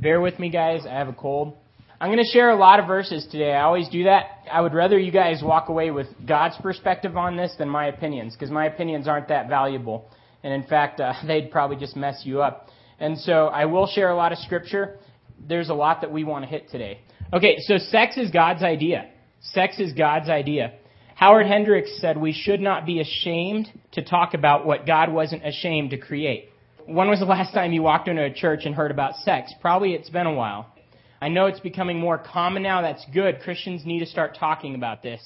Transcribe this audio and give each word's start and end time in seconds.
Bear 0.00 0.20
with 0.20 0.38
me, 0.38 0.48
guys. 0.48 0.86
I 0.86 0.94
have 0.94 1.08
a 1.08 1.12
cold. 1.12 1.56
I'm 2.00 2.08
going 2.08 2.24
to 2.24 2.30
share 2.30 2.50
a 2.50 2.56
lot 2.56 2.78
of 2.78 2.86
verses 2.86 3.26
today. 3.32 3.52
I 3.52 3.62
always 3.62 3.88
do 3.88 4.04
that. 4.04 4.44
I 4.50 4.60
would 4.60 4.72
rather 4.72 4.96
you 4.96 5.10
guys 5.10 5.42
walk 5.42 5.70
away 5.70 5.90
with 5.90 6.06
God's 6.24 6.56
perspective 6.62 7.16
on 7.16 7.36
this 7.36 7.52
than 7.58 7.68
my 7.68 7.86
opinions, 7.86 8.34
because 8.34 8.48
my 8.48 8.66
opinions 8.66 9.08
aren't 9.08 9.26
that 9.26 9.48
valuable. 9.48 10.08
And 10.44 10.52
in 10.52 10.62
fact, 10.62 11.00
uh, 11.00 11.14
they'd 11.26 11.50
probably 11.50 11.78
just 11.78 11.96
mess 11.96 12.22
you 12.24 12.42
up. 12.42 12.68
And 13.00 13.18
so 13.18 13.46
I 13.46 13.64
will 13.64 13.88
share 13.88 14.10
a 14.10 14.14
lot 14.14 14.30
of 14.30 14.38
scripture. 14.38 14.98
There's 15.48 15.68
a 15.68 15.74
lot 15.74 16.02
that 16.02 16.12
we 16.12 16.22
want 16.22 16.44
to 16.44 16.48
hit 16.48 16.70
today. 16.70 17.00
Okay, 17.32 17.56
so 17.58 17.78
sex 17.78 18.16
is 18.16 18.30
God's 18.30 18.62
idea. 18.62 19.10
Sex 19.40 19.80
is 19.80 19.92
God's 19.94 20.28
idea. 20.28 20.74
Howard 21.16 21.48
Hendricks 21.48 22.00
said 22.00 22.16
we 22.16 22.32
should 22.32 22.60
not 22.60 22.86
be 22.86 23.00
ashamed 23.00 23.66
to 23.92 24.04
talk 24.04 24.34
about 24.34 24.64
what 24.64 24.86
God 24.86 25.12
wasn't 25.12 25.44
ashamed 25.44 25.90
to 25.90 25.98
create. 25.98 26.47
When 26.88 27.10
was 27.10 27.18
the 27.18 27.26
last 27.26 27.52
time 27.52 27.72
you 27.72 27.82
walked 27.82 28.08
into 28.08 28.24
a 28.24 28.32
church 28.32 28.60
and 28.64 28.74
heard 28.74 28.90
about 28.90 29.16
sex? 29.16 29.52
Probably 29.60 29.92
it's 29.92 30.08
been 30.08 30.26
a 30.26 30.32
while. 30.32 30.72
I 31.20 31.28
know 31.28 31.44
it's 31.44 31.60
becoming 31.60 32.00
more 32.00 32.16
common 32.16 32.62
now. 32.62 32.80
That's 32.80 33.04
good. 33.12 33.40
Christians 33.40 33.84
need 33.84 33.98
to 33.98 34.06
start 34.06 34.38
talking 34.40 34.74
about 34.74 35.02
this 35.02 35.20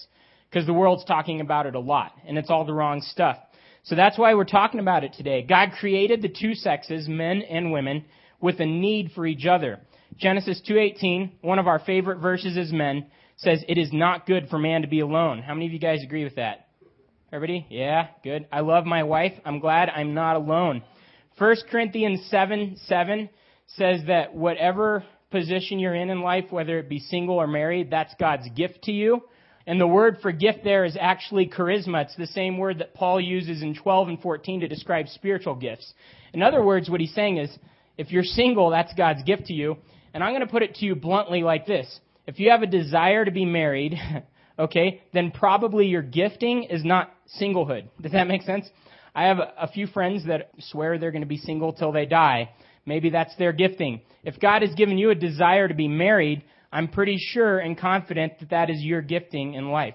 because 0.50 0.66
the 0.66 0.72
world's 0.72 1.04
talking 1.04 1.40
about 1.40 1.66
it 1.66 1.76
a 1.76 1.78
lot 1.78 2.14
and 2.26 2.36
it's 2.36 2.50
all 2.50 2.64
the 2.64 2.72
wrong 2.72 3.00
stuff. 3.00 3.36
So 3.84 3.94
that's 3.94 4.18
why 4.18 4.34
we're 4.34 4.42
talking 4.42 4.80
about 4.80 5.04
it 5.04 5.12
today. 5.12 5.46
God 5.48 5.70
created 5.78 6.20
the 6.20 6.28
two 6.28 6.56
sexes, 6.56 7.06
men 7.06 7.42
and 7.42 7.70
women, 7.70 8.06
with 8.40 8.58
a 8.58 8.66
need 8.66 9.12
for 9.14 9.24
each 9.24 9.46
other. 9.46 9.78
Genesis 10.16 10.60
2:18, 10.68 11.30
one 11.42 11.60
of 11.60 11.68
our 11.68 11.78
favorite 11.78 12.18
verses 12.18 12.56
as 12.56 12.72
men, 12.72 13.06
says 13.36 13.64
it 13.68 13.78
is 13.78 13.92
not 13.92 14.26
good 14.26 14.48
for 14.48 14.58
man 14.58 14.82
to 14.82 14.88
be 14.88 14.98
alone. 14.98 15.42
How 15.42 15.54
many 15.54 15.66
of 15.66 15.72
you 15.72 15.78
guys 15.78 16.02
agree 16.02 16.24
with 16.24 16.34
that? 16.34 16.66
Everybody? 17.32 17.66
Yeah, 17.70 18.08
good. 18.24 18.48
I 18.50 18.60
love 18.62 18.84
my 18.84 19.04
wife. 19.04 19.34
I'm 19.44 19.60
glad 19.60 19.90
I'm 19.90 20.12
not 20.12 20.34
alone. 20.34 20.82
1 21.42 21.56
Corinthians 21.72 22.24
7 22.30 22.76
7 22.86 23.28
says 23.66 24.02
that 24.06 24.32
whatever 24.32 25.02
position 25.32 25.80
you're 25.80 25.92
in 25.92 26.08
in 26.08 26.20
life, 26.20 26.44
whether 26.50 26.78
it 26.78 26.88
be 26.88 27.00
single 27.00 27.34
or 27.34 27.48
married, 27.48 27.90
that's 27.90 28.14
God's 28.20 28.48
gift 28.50 28.82
to 28.84 28.92
you. 28.92 29.24
And 29.66 29.80
the 29.80 29.86
word 29.88 30.18
for 30.22 30.30
gift 30.30 30.60
there 30.62 30.84
is 30.84 30.96
actually 31.00 31.48
charisma. 31.48 32.04
It's 32.04 32.14
the 32.14 32.28
same 32.28 32.58
word 32.58 32.78
that 32.78 32.94
Paul 32.94 33.20
uses 33.20 33.60
in 33.60 33.74
12 33.74 34.08
and 34.08 34.20
14 34.22 34.60
to 34.60 34.68
describe 34.68 35.08
spiritual 35.08 35.56
gifts. 35.56 35.92
In 36.32 36.42
other 36.44 36.62
words, 36.62 36.88
what 36.88 37.00
he's 37.00 37.12
saying 37.12 37.38
is, 37.38 37.50
if 37.98 38.12
you're 38.12 38.22
single, 38.22 38.70
that's 38.70 38.94
God's 38.94 39.24
gift 39.24 39.46
to 39.46 39.52
you. 39.52 39.78
And 40.14 40.22
I'm 40.22 40.30
going 40.30 40.46
to 40.46 40.52
put 40.52 40.62
it 40.62 40.76
to 40.76 40.84
you 40.84 40.94
bluntly 40.94 41.42
like 41.42 41.66
this. 41.66 41.98
If 42.28 42.38
you 42.38 42.50
have 42.50 42.62
a 42.62 42.68
desire 42.68 43.24
to 43.24 43.32
be 43.32 43.46
married, 43.46 43.96
okay, 44.60 45.02
then 45.12 45.32
probably 45.32 45.86
your 45.86 46.02
gifting 46.02 46.62
is 46.70 46.84
not 46.84 47.12
singlehood. 47.40 47.88
Does 48.00 48.12
that 48.12 48.28
make 48.28 48.42
sense? 48.42 48.70
I 49.14 49.24
have 49.24 49.38
a 49.38 49.68
few 49.68 49.86
friends 49.86 50.26
that 50.26 50.50
swear 50.58 50.98
they're 50.98 51.10
going 51.10 51.22
to 51.22 51.28
be 51.28 51.36
single 51.36 51.72
till 51.72 51.92
they 51.92 52.06
die. 52.06 52.50
Maybe 52.86 53.10
that's 53.10 53.34
their 53.36 53.52
gifting. 53.52 54.00
If 54.24 54.40
God 54.40 54.62
has 54.62 54.74
given 54.74 54.98
you 54.98 55.10
a 55.10 55.14
desire 55.14 55.68
to 55.68 55.74
be 55.74 55.88
married, 55.88 56.42
I'm 56.72 56.88
pretty 56.88 57.18
sure 57.18 57.58
and 57.58 57.78
confident 57.78 58.40
that 58.40 58.50
that 58.50 58.70
is 58.70 58.80
your 58.80 59.02
gifting 59.02 59.54
in 59.54 59.70
life. 59.70 59.94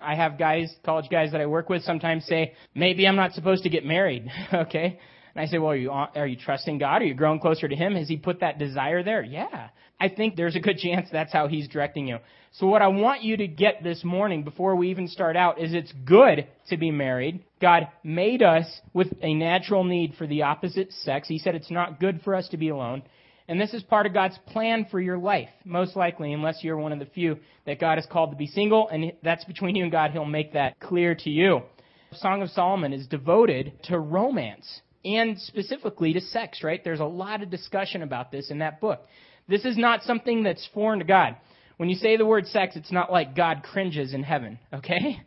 I 0.00 0.14
have 0.14 0.38
guys, 0.38 0.72
college 0.84 1.10
guys 1.10 1.32
that 1.32 1.40
I 1.40 1.46
work 1.46 1.68
with 1.68 1.82
sometimes 1.82 2.24
say, 2.26 2.54
maybe 2.74 3.06
I'm 3.06 3.16
not 3.16 3.32
supposed 3.32 3.64
to 3.64 3.68
get 3.68 3.84
married. 3.84 4.30
okay. 4.54 5.00
And 5.34 5.42
I 5.42 5.46
say, 5.46 5.58
well, 5.58 5.70
are 5.70 5.76
you, 5.76 5.90
are 5.90 6.26
you 6.26 6.36
trusting 6.36 6.78
God? 6.78 7.02
Are 7.02 7.06
you 7.06 7.14
growing 7.14 7.40
closer 7.40 7.68
to 7.68 7.76
Him? 7.76 7.94
Has 7.94 8.08
He 8.08 8.16
put 8.16 8.40
that 8.40 8.58
desire 8.58 9.02
there? 9.02 9.22
Yeah. 9.22 9.68
I 9.98 10.08
think 10.08 10.36
there's 10.36 10.56
a 10.56 10.60
good 10.60 10.78
chance 10.78 11.08
that's 11.10 11.32
how 11.32 11.48
He's 11.48 11.68
directing 11.68 12.06
you. 12.08 12.18
So 12.52 12.66
what 12.66 12.82
I 12.82 12.88
want 12.88 13.22
you 13.22 13.38
to 13.38 13.46
get 13.46 13.82
this 13.82 14.04
morning 14.04 14.42
before 14.42 14.76
we 14.76 14.90
even 14.90 15.08
start 15.08 15.36
out 15.36 15.58
is 15.58 15.72
it's 15.72 15.92
good 16.04 16.46
to 16.68 16.76
be 16.76 16.90
married. 16.90 17.44
God 17.60 17.88
made 18.04 18.42
us 18.42 18.66
with 18.92 19.08
a 19.22 19.32
natural 19.32 19.84
need 19.84 20.14
for 20.18 20.26
the 20.26 20.42
opposite 20.42 20.92
sex. 20.92 21.28
He 21.28 21.38
said 21.38 21.54
it's 21.54 21.70
not 21.70 21.98
good 21.98 22.20
for 22.22 22.34
us 22.34 22.48
to 22.48 22.58
be 22.58 22.68
alone. 22.68 23.02
And 23.48 23.60
this 23.60 23.72
is 23.72 23.82
part 23.82 24.06
of 24.06 24.12
God's 24.12 24.38
plan 24.48 24.86
for 24.90 25.00
your 25.00 25.18
life, 25.18 25.48
most 25.64 25.96
likely, 25.96 26.32
unless 26.32 26.62
you're 26.62 26.76
one 26.76 26.92
of 26.92 26.98
the 26.98 27.06
few 27.06 27.38
that 27.66 27.80
God 27.80 27.96
has 27.96 28.06
called 28.06 28.30
to 28.30 28.36
be 28.36 28.46
single, 28.46 28.88
and 28.88 29.12
that's 29.22 29.44
between 29.44 29.76
you 29.76 29.82
and 29.82 29.92
God. 29.92 30.10
He'll 30.10 30.24
make 30.24 30.52
that 30.52 30.78
clear 30.78 31.14
to 31.14 31.30
you. 31.30 31.62
The 32.10 32.18
Song 32.18 32.42
of 32.42 32.50
Solomon 32.50 32.92
is 32.92 33.06
devoted 33.06 33.72
to 33.84 33.98
romance 33.98 34.82
and 35.04 35.38
specifically 35.38 36.12
to 36.12 36.20
sex, 36.20 36.62
right? 36.62 36.82
There's 36.82 37.00
a 37.00 37.04
lot 37.04 37.42
of 37.42 37.50
discussion 37.50 38.02
about 38.02 38.30
this 38.30 38.50
in 38.50 38.58
that 38.58 38.80
book. 38.80 39.00
This 39.48 39.64
is 39.64 39.76
not 39.76 40.02
something 40.02 40.42
that's 40.42 40.68
foreign 40.72 41.00
to 41.00 41.04
God. 41.04 41.36
When 41.76 41.88
you 41.88 41.96
say 41.96 42.16
the 42.16 42.26
word 42.26 42.46
sex, 42.46 42.76
it's 42.76 42.92
not 42.92 43.10
like 43.10 43.34
God 43.34 43.62
cringes 43.64 44.14
in 44.14 44.22
heaven, 44.22 44.58
okay? 44.72 45.20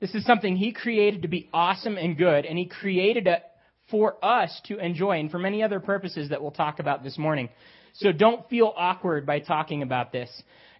This 0.00 0.14
is 0.14 0.24
something 0.24 0.56
He 0.56 0.72
created 0.72 1.22
to 1.22 1.28
be 1.28 1.48
awesome 1.54 1.96
and 1.96 2.18
good, 2.18 2.44
and 2.44 2.58
He 2.58 2.66
created 2.66 3.26
it 3.26 3.42
for 3.90 4.22
us 4.22 4.60
to 4.64 4.78
enjoy 4.78 5.20
and 5.20 5.30
for 5.30 5.38
many 5.38 5.62
other 5.62 5.80
purposes 5.80 6.30
that 6.30 6.42
we'll 6.42 6.50
talk 6.50 6.80
about 6.80 7.02
this 7.02 7.16
morning. 7.16 7.48
So 7.94 8.10
don't 8.12 8.48
feel 8.48 8.72
awkward 8.76 9.26
by 9.26 9.38
talking 9.40 9.82
about 9.82 10.12
this. 10.12 10.30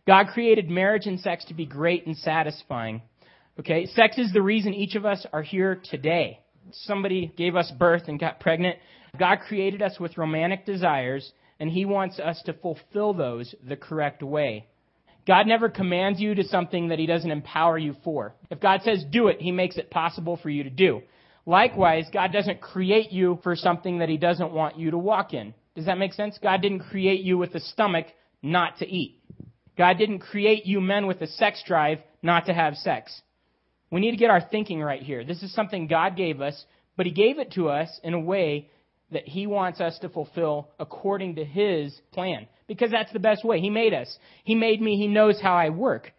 God 0.06 0.28
created 0.28 0.68
marriage 0.68 1.06
and 1.06 1.20
sex 1.20 1.44
to 1.46 1.54
be 1.54 1.66
great 1.66 2.06
and 2.06 2.16
satisfying. 2.16 3.02
Okay? 3.60 3.86
Sex 3.86 4.18
is 4.18 4.32
the 4.32 4.42
reason 4.42 4.74
each 4.74 4.96
of 4.96 5.06
us 5.06 5.24
are 5.32 5.42
here 5.42 5.80
today 5.90 6.41
somebody 6.70 7.32
gave 7.36 7.56
us 7.56 7.72
birth 7.78 8.04
and 8.08 8.18
got 8.18 8.40
pregnant. 8.40 8.78
God 9.18 9.40
created 9.46 9.82
us 9.82 9.98
with 10.00 10.16
romantic 10.16 10.64
desires, 10.64 11.32
and 11.60 11.70
He 11.70 11.84
wants 11.84 12.18
us 12.18 12.40
to 12.46 12.52
fulfill 12.52 13.14
those 13.14 13.54
the 13.66 13.76
correct 13.76 14.22
way. 14.22 14.66
God 15.26 15.46
never 15.46 15.68
commands 15.68 16.20
you 16.20 16.34
to 16.34 16.44
something 16.44 16.88
that 16.88 16.98
He 16.98 17.06
doesn't 17.06 17.30
empower 17.30 17.78
you 17.78 17.94
for. 18.02 18.34
If 18.50 18.60
God 18.60 18.80
says 18.82 19.04
do 19.10 19.28
it, 19.28 19.40
He 19.40 19.52
makes 19.52 19.76
it 19.76 19.90
possible 19.90 20.38
for 20.42 20.50
you 20.50 20.64
to 20.64 20.70
do. 20.70 21.02
Likewise, 21.46 22.06
God 22.12 22.32
doesn't 22.32 22.60
create 22.60 23.12
you 23.12 23.38
for 23.42 23.56
something 23.56 23.98
that 23.98 24.08
He 24.08 24.16
doesn't 24.16 24.52
want 24.52 24.78
you 24.78 24.90
to 24.90 24.98
walk 24.98 25.34
in. 25.34 25.54
Does 25.74 25.86
that 25.86 25.98
make 25.98 26.12
sense? 26.12 26.38
God 26.42 26.60
didn't 26.62 26.80
create 26.80 27.22
you 27.22 27.38
with 27.38 27.54
a 27.54 27.60
stomach 27.60 28.06
not 28.42 28.78
to 28.78 28.86
eat. 28.86 29.20
God 29.76 29.96
didn't 29.98 30.18
create 30.20 30.66
you 30.66 30.80
men 30.80 31.06
with 31.06 31.20
a 31.22 31.26
sex 31.26 31.62
drive 31.66 31.98
not 32.22 32.46
to 32.46 32.54
have 32.54 32.76
sex. 32.76 33.22
We 33.92 34.00
need 34.00 34.12
to 34.12 34.16
get 34.16 34.30
our 34.30 34.40
thinking 34.40 34.80
right 34.80 35.02
here. 35.02 35.22
This 35.22 35.42
is 35.42 35.54
something 35.54 35.86
God 35.86 36.16
gave 36.16 36.40
us, 36.40 36.64
but 36.96 37.04
He 37.04 37.12
gave 37.12 37.38
it 37.38 37.52
to 37.52 37.68
us 37.68 37.88
in 38.02 38.14
a 38.14 38.20
way 38.20 38.70
that 39.12 39.28
He 39.28 39.46
wants 39.46 39.82
us 39.82 39.98
to 39.98 40.08
fulfill 40.08 40.70
according 40.80 41.36
to 41.36 41.44
His 41.44 41.94
plan. 42.10 42.48
Because 42.66 42.90
that's 42.90 43.12
the 43.12 43.18
best 43.18 43.44
way. 43.44 43.60
He 43.60 43.68
made 43.68 43.92
us. 43.92 44.16
He 44.44 44.54
made 44.54 44.80
me. 44.80 44.96
He 44.96 45.08
knows 45.08 45.38
how 45.40 45.54
I 45.54 45.68
work. 45.68 46.10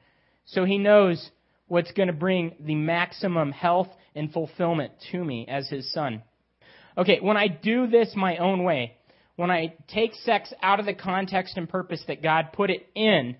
So 0.45 0.66
He 0.66 0.78
knows 0.78 1.31
what's 1.67 1.91
going 1.94 2.07
to 2.07 2.13
bring 2.13 2.53
the 2.59 2.75
maximum 2.75 3.51
health 3.51 3.90
and 4.16 4.31
fulfillment 4.31 4.91
to 5.11 5.23
me 5.23 5.47
as 5.50 5.67
His 5.67 5.91
Son. 5.91 6.22
Okay, 6.95 7.19
when 7.22 7.38
I 7.38 7.47
do 7.47 7.88
this 7.88 8.13
my 8.16 8.38
own 8.38 8.63
way, 8.63 8.97
when 9.35 9.50
I 9.50 9.73
take 9.88 10.13
sex 10.13 10.53
out 10.61 10.79
of 10.79 10.85
the 10.85 10.94
context 10.94 11.57
and 11.57 11.67
purpose 11.67 12.03
that 12.07 12.22
God 12.22 12.53
put 12.53 12.69
it 12.69 12.88
in, 12.94 13.35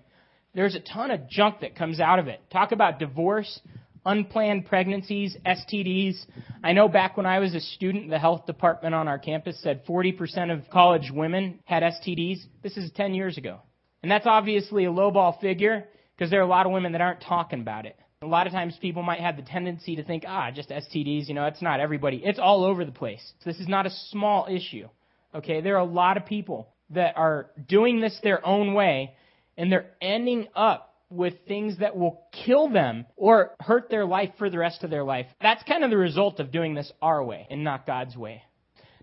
there's 0.56 0.74
a 0.74 0.80
ton 0.80 1.12
of 1.12 1.28
junk 1.28 1.60
that 1.60 1.76
comes 1.76 2.00
out 2.00 2.18
of 2.18 2.26
it. 2.26 2.40
Talk 2.50 2.72
about 2.72 2.98
divorce, 2.98 3.60
unplanned 4.04 4.66
pregnancies, 4.66 5.36
STDs. 5.46 6.24
I 6.62 6.72
know 6.72 6.88
back 6.88 7.16
when 7.16 7.26
I 7.26 7.38
was 7.38 7.54
a 7.54 7.60
student, 7.60 8.10
the 8.10 8.18
health 8.18 8.46
department 8.46 8.94
on 8.94 9.08
our 9.08 9.18
campus 9.18 9.60
said 9.62 9.84
40% 9.86 10.52
of 10.52 10.68
college 10.70 11.10
women 11.12 11.60
had 11.64 11.82
STDs. 11.82 12.38
This 12.62 12.76
is 12.76 12.90
10 12.92 13.14
years 13.14 13.38
ago. 13.38 13.60
And 14.02 14.10
that's 14.10 14.26
obviously 14.26 14.84
a 14.84 14.90
lowball 14.90 15.40
figure 15.40 15.88
because 16.16 16.30
there 16.30 16.40
are 16.40 16.44
a 16.44 16.48
lot 16.48 16.66
of 16.66 16.72
women 16.72 16.92
that 16.92 17.00
aren't 17.00 17.22
talking 17.22 17.60
about 17.60 17.86
it. 17.86 17.96
A 18.22 18.26
lot 18.26 18.46
of 18.46 18.52
times 18.52 18.76
people 18.80 19.02
might 19.02 19.20
have 19.20 19.36
the 19.36 19.42
tendency 19.42 19.96
to 19.96 20.04
think, 20.04 20.24
ah, 20.26 20.50
just 20.50 20.70
STDs, 20.70 21.28
you 21.28 21.34
know, 21.34 21.46
it's 21.46 21.60
not 21.60 21.80
everybody. 21.80 22.22
It's 22.24 22.38
all 22.38 22.64
over 22.64 22.84
the 22.84 22.92
place. 22.92 23.32
So 23.40 23.50
this 23.50 23.60
is 23.60 23.68
not 23.68 23.86
a 23.86 23.90
small 24.10 24.46
issue. 24.50 24.88
Okay, 25.34 25.60
there 25.60 25.74
are 25.74 25.80
a 25.80 25.84
lot 25.84 26.16
of 26.16 26.24
people 26.24 26.68
that 26.90 27.16
are 27.16 27.50
doing 27.68 28.00
this 28.00 28.18
their 28.22 28.46
own 28.46 28.74
way 28.74 29.14
and 29.56 29.70
they're 29.70 29.90
ending 30.00 30.48
up 30.54 30.93
with 31.14 31.34
things 31.46 31.78
that 31.78 31.96
will 31.96 32.22
kill 32.44 32.68
them 32.68 33.06
or 33.16 33.54
hurt 33.60 33.88
their 33.88 34.04
life 34.04 34.30
for 34.38 34.50
the 34.50 34.58
rest 34.58 34.84
of 34.84 34.90
their 34.90 35.04
life. 35.04 35.26
That's 35.40 35.62
kind 35.64 35.84
of 35.84 35.90
the 35.90 35.96
result 35.96 36.40
of 36.40 36.50
doing 36.50 36.74
this 36.74 36.92
our 37.00 37.24
way 37.24 37.46
and 37.50 37.64
not 37.64 37.86
God's 37.86 38.16
way. 38.16 38.42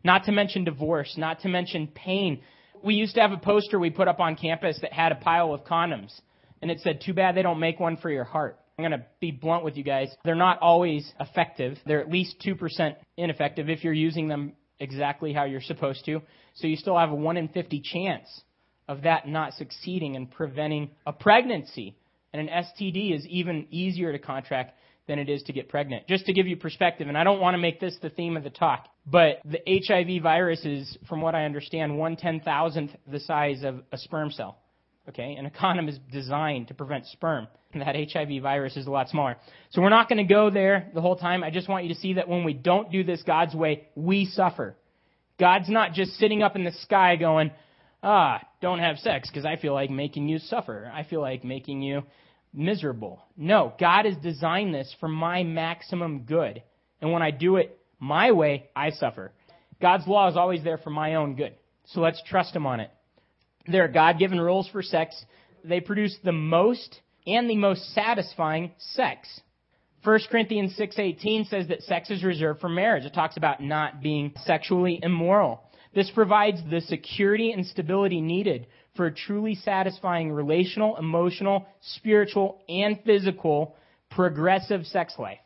Not 0.03 0.25
to 0.25 0.31
mention 0.31 0.63
divorce, 0.63 1.15
not 1.17 1.41
to 1.41 1.47
mention 1.47 1.87
pain. 1.87 2.41
We 2.83 2.95
used 2.95 3.15
to 3.15 3.21
have 3.21 3.31
a 3.31 3.37
poster 3.37 3.79
we 3.79 3.91
put 3.91 4.07
up 4.07 4.19
on 4.19 4.35
campus 4.35 4.79
that 4.81 4.93
had 4.93 5.11
a 5.11 5.15
pile 5.15 5.53
of 5.53 5.63
condoms, 5.63 6.11
and 6.61 6.71
it 6.71 6.79
said, 6.79 7.01
Too 7.01 7.13
bad 7.13 7.35
they 7.35 7.43
don't 7.43 7.59
make 7.59 7.79
one 7.79 7.97
for 7.97 8.09
your 8.09 8.23
heart. 8.23 8.57
I'm 8.77 8.89
going 8.89 8.99
to 8.99 9.05
be 9.19 9.31
blunt 9.31 9.63
with 9.63 9.77
you 9.77 9.83
guys. 9.83 10.09
They're 10.25 10.33
not 10.33 10.59
always 10.59 11.11
effective. 11.19 11.77
They're 11.85 12.01
at 12.01 12.09
least 12.09 12.43
2% 12.45 12.95
ineffective 13.17 13.69
if 13.69 13.83
you're 13.83 13.93
using 13.93 14.27
them 14.27 14.53
exactly 14.79 15.33
how 15.33 15.43
you're 15.43 15.61
supposed 15.61 16.03
to. 16.05 16.21
So 16.55 16.67
you 16.67 16.75
still 16.75 16.97
have 16.97 17.11
a 17.11 17.15
1 17.15 17.37
in 17.37 17.47
50 17.49 17.81
chance 17.81 18.27
of 18.87 19.03
that 19.03 19.27
not 19.27 19.53
succeeding 19.53 20.15
and 20.15 20.29
preventing 20.29 20.89
a 21.05 21.13
pregnancy. 21.13 21.95
And 22.33 22.47
an 22.47 22.63
STD 22.63 23.15
is 23.15 23.25
even 23.27 23.67
easier 23.71 24.11
to 24.11 24.19
contract 24.19 24.73
than 25.07 25.19
it 25.19 25.29
is 25.29 25.43
to 25.43 25.53
get 25.53 25.67
pregnant. 25.67 26.07
Just 26.07 26.25
to 26.27 26.33
give 26.33 26.47
you 26.47 26.55
perspective, 26.55 27.07
and 27.07 27.17
I 27.17 27.23
don't 27.23 27.39
want 27.39 27.55
to 27.55 27.57
make 27.57 27.79
this 27.79 27.97
the 28.01 28.09
theme 28.09 28.37
of 28.37 28.43
the 28.43 28.49
talk, 28.49 28.87
but 29.05 29.41
the 29.43 29.59
HIV 29.67 30.21
virus 30.23 30.63
is, 30.63 30.97
from 31.09 31.21
what 31.21 31.35
I 31.35 31.45
understand, 31.45 31.97
one 31.97 32.15
ten 32.15 32.39
thousandth 32.39 32.91
the 33.11 33.19
size 33.19 33.63
of 33.63 33.81
a 33.91 33.97
sperm 33.97 34.31
cell. 34.31 34.57
Okay, 35.09 35.35
and 35.35 35.47
a 35.47 35.49
condom 35.49 35.89
is 35.89 35.97
designed 36.11 36.67
to 36.67 36.75
prevent 36.75 37.07
sperm. 37.07 37.47
And 37.73 37.81
that 37.81 37.95
HIV 37.95 38.41
virus 38.43 38.77
is 38.77 38.85
a 38.85 38.91
lot 38.91 39.09
smaller. 39.09 39.37
So 39.71 39.81
we're 39.81 39.89
not 39.89 40.07
going 40.07 40.25
to 40.25 40.31
go 40.31 40.49
there 40.49 40.91
the 40.93 41.01
whole 41.01 41.15
time. 41.15 41.43
I 41.43 41.49
just 41.49 41.67
want 41.67 41.85
you 41.85 41.93
to 41.93 41.99
see 41.99 42.13
that 42.13 42.27
when 42.27 42.43
we 42.43 42.53
don't 42.53 42.91
do 42.91 43.03
this 43.03 43.23
God's 43.23 43.55
way, 43.55 43.87
we 43.95 44.25
suffer. 44.25 44.75
God's 45.39 45.69
not 45.69 45.93
just 45.93 46.13
sitting 46.19 46.43
up 46.43 46.55
in 46.55 46.63
the 46.63 46.71
sky 46.83 47.15
going, 47.15 47.49
ah, 48.03 48.41
don't 48.61 48.79
have 48.79 48.97
sex 48.97 49.29
because 49.29 49.45
I 49.45 49.55
feel 49.55 49.73
like 49.73 49.89
making 49.89 50.27
you 50.27 50.39
suffer. 50.39 50.91
I 50.93 51.03
feel 51.03 51.21
like 51.21 51.43
making 51.43 51.81
you 51.81 52.03
miserable. 52.53 53.21
No, 53.37 53.73
God 53.79 54.05
has 54.05 54.17
designed 54.17 54.73
this 54.73 54.93
for 54.99 55.07
my 55.07 55.43
maximum 55.43 56.23
good. 56.23 56.61
And 57.01 57.11
when 57.11 57.21
I 57.21 57.31
do 57.31 57.57
it 57.57 57.77
my 57.99 58.31
way, 58.31 58.69
I 58.75 58.91
suffer. 58.91 59.31
God's 59.81 60.07
law 60.07 60.29
is 60.29 60.37
always 60.37 60.63
there 60.63 60.77
for 60.77 60.89
my 60.89 61.15
own 61.15 61.35
good. 61.35 61.55
So 61.85 62.01
let's 62.01 62.21
trust 62.27 62.55
Him 62.55 62.65
on 62.65 62.79
it. 62.79 62.91
There 63.67 63.83
are 63.83 63.89
God 63.89 64.19
given 64.19 64.39
rules 64.39 64.67
for 64.69 64.81
sex. 64.81 65.15
They 65.63 65.79
produce 65.79 66.15
the 66.23 66.31
most 66.31 66.99
and 67.27 67.49
the 67.49 67.55
most 67.55 67.93
satisfying 67.93 68.71
sex. 68.77 69.41
1 70.03 70.19
Corinthians 70.31 70.75
6:18 70.75 71.45
says 71.45 71.67
that 71.67 71.83
sex 71.83 72.09
is 72.09 72.23
reserved 72.23 72.59
for 72.59 72.69
marriage. 72.69 73.05
It 73.05 73.13
talks 73.13 73.37
about 73.37 73.61
not 73.61 74.01
being 74.01 74.33
sexually 74.45 74.99
immoral. 75.01 75.61
This 75.93 76.09
provides 76.11 76.59
the 76.69 76.81
security 76.81 77.51
and 77.51 77.65
stability 77.65 78.21
needed 78.21 78.67
for 78.95 79.07
a 79.07 79.13
truly 79.13 79.55
satisfying 79.55 80.31
relational, 80.31 80.97
emotional, 80.97 81.65
spiritual, 81.81 82.61
and 82.69 82.99
physical 83.05 83.75
progressive 84.09 84.85
sex 84.85 85.13
life. 85.17 85.39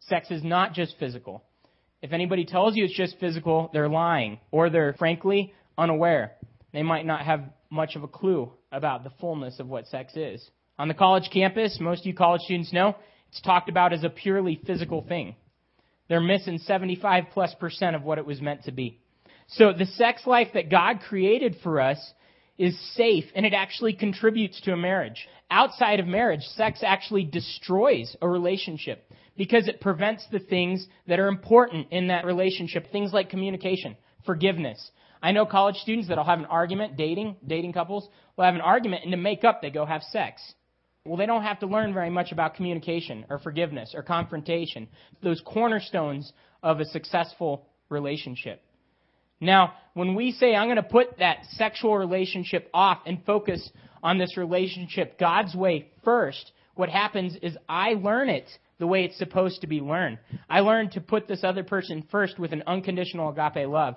Sex 0.00 0.30
is 0.30 0.42
not 0.42 0.72
just 0.72 0.96
physical. 0.98 1.44
If 2.00 2.12
anybody 2.12 2.44
tells 2.44 2.76
you 2.76 2.84
it's 2.84 2.96
just 2.96 3.18
physical, 3.18 3.70
they're 3.72 3.88
lying 3.88 4.38
or 4.50 4.70
they're 4.70 4.94
frankly 4.94 5.52
unaware. 5.76 6.32
They 6.72 6.82
might 6.82 7.06
not 7.06 7.24
have 7.24 7.44
much 7.70 7.96
of 7.96 8.02
a 8.02 8.08
clue 8.08 8.52
about 8.70 9.04
the 9.04 9.10
fullness 9.20 9.58
of 9.58 9.68
what 9.68 9.86
sex 9.88 10.14
is. 10.16 10.48
On 10.78 10.88
the 10.88 10.94
college 10.94 11.28
campus, 11.32 11.78
most 11.80 12.00
of 12.00 12.06
you 12.06 12.14
college 12.14 12.42
students 12.42 12.72
know, 12.72 12.94
it's 13.30 13.40
talked 13.40 13.68
about 13.68 13.92
as 13.92 14.04
a 14.04 14.10
purely 14.10 14.60
physical 14.64 15.02
thing. 15.02 15.34
They're 16.08 16.20
missing 16.20 16.58
75 16.58 17.24
plus 17.32 17.54
percent 17.54 17.96
of 17.96 18.02
what 18.02 18.18
it 18.18 18.26
was 18.26 18.40
meant 18.40 18.64
to 18.64 18.72
be. 18.72 19.00
So 19.48 19.72
the 19.72 19.86
sex 19.86 20.26
life 20.26 20.48
that 20.54 20.70
God 20.70 21.00
created 21.00 21.56
for 21.62 21.80
us 21.80 21.98
is 22.58 22.78
safe 22.94 23.24
and 23.34 23.46
it 23.46 23.54
actually 23.54 23.94
contributes 23.94 24.60
to 24.62 24.72
a 24.72 24.76
marriage. 24.76 25.26
Outside 25.50 26.00
of 26.00 26.06
marriage, 26.06 26.42
sex 26.42 26.80
actually 26.82 27.24
destroys 27.24 28.14
a 28.20 28.28
relationship 28.28 29.10
because 29.36 29.68
it 29.68 29.80
prevents 29.80 30.26
the 30.30 30.40
things 30.40 30.86
that 31.06 31.18
are 31.18 31.28
important 31.28 31.86
in 31.90 32.08
that 32.08 32.26
relationship. 32.26 32.90
Things 32.92 33.12
like 33.12 33.30
communication, 33.30 33.96
forgiveness. 34.26 34.90
I 35.22 35.32
know 35.32 35.46
college 35.46 35.76
students 35.76 36.08
that'll 36.08 36.24
have 36.24 36.40
an 36.40 36.44
argument, 36.44 36.96
dating, 36.96 37.36
dating 37.46 37.72
couples, 37.72 38.08
will 38.36 38.44
have 38.44 38.54
an 38.54 38.60
argument 38.60 39.04
and 39.04 39.12
to 39.12 39.16
make 39.16 39.44
up 39.44 39.62
they 39.62 39.70
go 39.70 39.86
have 39.86 40.02
sex. 40.02 40.42
Well, 41.06 41.16
they 41.16 41.26
don't 41.26 41.42
have 41.42 41.60
to 41.60 41.66
learn 41.66 41.94
very 41.94 42.10
much 42.10 42.32
about 42.32 42.54
communication 42.54 43.24
or 43.30 43.38
forgiveness 43.38 43.94
or 43.94 44.02
confrontation, 44.02 44.88
those 45.22 45.40
cornerstones 45.40 46.32
of 46.62 46.80
a 46.80 46.84
successful 46.84 47.66
relationship. 47.88 48.62
Now, 49.40 49.74
when 49.94 50.14
we 50.14 50.32
say, 50.32 50.54
I'm 50.54 50.66
going 50.66 50.76
to 50.76 50.82
put 50.82 51.18
that 51.18 51.38
sexual 51.52 51.96
relationship 51.96 52.68
off 52.74 52.98
and 53.06 53.24
focus 53.24 53.68
on 54.02 54.18
this 54.18 54.36
relationship 54.36 55.18
God's 55.18 55.54
way 55.54 55.88
first, 56.04 56.52
what 56.74 56.88
happens 56.88 57.36
is 57.42 57.56
I 57.68 57.94
learn 57.94 58.28
it 58.28 58.48
the 58.78 58.86
way 58.86 59.04
it's 59.04 59.18
supposed 59.18 59.60
to 59.60 59.66
be 59.66 59.80
learned. 59.80 60.18
I 60.48 60.60
learn 60.60 60.90
to 60.90 61.00
put 61.00 61.26
this 61.26 61.42
other 61.42 61.64
person 61.64 62.04
first 62.10 62.38
with 62.38 62.52
an 62.52 62.62
unconditional 62.66 63.30
agape 63.30 63.68
love. 63.68 63.96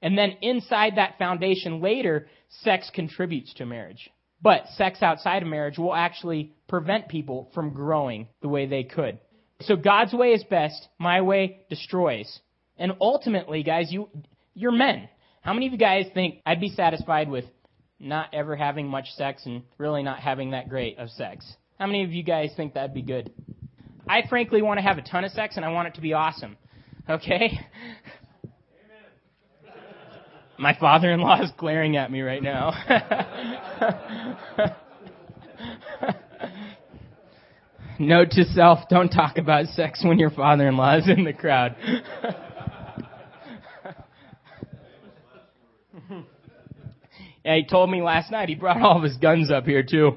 And 0.00 0.16
then 0.18 0.36
inside 0.40 0.96
that 0.96 1.18
foundation 1.18 1.80
later, 1.80 2.26
sex 2.62 2.90
contributes 2.94 3.54
to 3.54 3.66
marriage. 3.66 4.10
But 4.40 4.66
sex 4.76 5.02
outside 5.02 5.42
of 5.42 5.48
marriage 5.48 5.78
will 5.78 5.94
actually 5.94 6.52
prevent 6.68 7.08
people 7.08 7.50
from 7.54 7.74
growing 7.74 8.26
the 8.40 8.48
way 8.48 8.66
they 8.66 8.82
could. 8.82 9.18
So 9.60 9.76
God's 9.76 10.12
way 10.12 10.32
is 10.32 10.42
best, 10.44 10.88
my 10.98 11.20
way 11.20 11.60
destroys. 11.70 12.40
And 12.76 12.92
ultimately, 13.00 13.62
guys, 13.62 13.92
you 13.92 14.08
you're 14.54 14.72
men. 14.72 15.08
How 15.42 15.52
many 15.52 15.66
of 15.66 15.72
you 15.72 15.78
guys 15.78 16.06
think 16.14 16.40
I'd 16.46 16.60
be 16.60 16.70
satisfied 16.70 17.28
with 17.28 17.44
not 17.98 18.28
ever 18.32 18.56
having 18.56 18.86
much 18.88 19.06
sex 19.16 19.46
and 19.46 19.62
really 19.78 20.02
not 20.02 20.20
having 20.20 20.50
that 20.52 20.68
great 20.68 20.98
of 20.98 21.10
sex? 21.10 21.52
How 21.78 21.86
many 21.86 22.04
of 22.04 22.12
you 22.12 22.22
guys 22.22 22.50
think 22.56 22.74
that'd 22.74 22.94
be 22.94 23.02
good? 23.02 23.32
I 24.08 24.26
frankly 24.28 24.62
want 24.62 24.78
to 24.78 24.82
have 24.82 24.98
a 24.98 25.02
ton 25.02 25.24
of 25.24 25.32
sex 25.32 25.56
and 25.56 25.64
I 25.64 25.70
want 25.70 25.88
it 25.88 25.94
to 25.94 26.00
be 26.00 26.12
awesome. 26.12 26.56
Okay? 27.08 27.58
My 30.58 30.76
father 30.78 31.10
in 31.10 31.20
law 31.20 31.42
is 31.42 31.50
glaring 31.56 31.96
at 31.96 32.10
me 32.10 32.20
right 32.20 32.42
now. 32.42 32.72
Note 37.98 38.30
to 38.32 38.44
self 38.44 38.88
don't 38.88 39.08
talk 39.08 39.38
about 39.38 39.66
sex 39.66 40.04
when 40.04 40.18
your 40.18 40.30
father 40.30 40.68
in 40.68 40.76
law 40.76 40.96
is 40.96 41.08
in 41.08 41.24
the 41.24 41.32
crowd. 41.32 41.74
yeah, 47.44 47.56
he 47.56 47.64
told 47.64 47.90
me 47.90 48.02
last 48.02 48.30
night 48.30 48.48
he 48.48 48.54
brought 48.54 48.80
all 48.80 48.96
of 48.96 49.02
his 49.02 49.16
guns 49.16 49.50
up 49.50 49.64
here 49.64 49.82
too. 49.82 50.12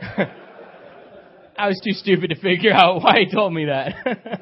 I 1.58 1.68
was 1.68 1.80
too 1.84 1.92
stupid 1.92 2.30
to 2.30 2.36
figure 2.40 2.72
out 2.72 3.02
why 3.02 3.18
he 3.18 3.30
told 3.30 3.52
me 3.52 3.66
that. 3.66 3.94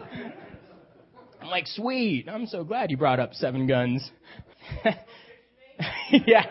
I'm 1.43 1.49
like, 1.49 1.67
sweet. 1.67 2.29
I'm 2.29 2.47
so 2.47 2.63
glad 2.63 2.91
you 2.91 2.97
brought 2.97 3.19
up 3.19 3.35
seven 3.35 3.67
guns. 3.67 4.09
yeah. 6.13 6.45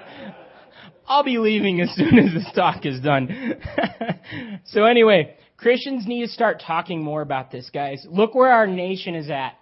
I'll 1.07 1.23
be 1.23 1.37
leaving 1.37 1.79
as 1.79 1.91
soon 1.95 2.19
as 2.19 2.33
this 2.33 2.51
talk 2.53 2.85
is 2.85 2.99
done. 2.99 3.55
so 4.65 4.83
anyway, 4.83 5.37
Christians 5.55 6.05
need 6.05 6.25
to 6.25 6.31
start 6.31 6.61
talking 6.65 7.01
more 7.01 7.21
about 7.21 7.49
this, 7.49 7.69
guys. 7.73 8.05
Look 8.09 8.35
where 8.35 8.51
our 8.51 8.67
nation 8.67 9.15
is 9.15 9.29
at. 9.29 9.53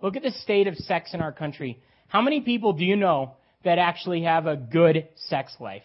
Look 0.00 0.16
at 0.16 0.22
the 0.22 0.30
state 0.30 0.66
of 0.66 0.76
sex 0.76 1.12
in 1.12 1.20
our 1.20 1.32
country. 1.32 1.82
How 2.06 2.22
many 2.22 2.40
people 2.40 2.72
do 2.72 2.84
you 2.84 2.96
know 2.96 3.34
that 3.64 3.78
actually 3.78 4.22
have 4.22 4.46
a 4.46 4.56
good 4.56 5.08
sex 5.16 5.54
life? 5.60 5.82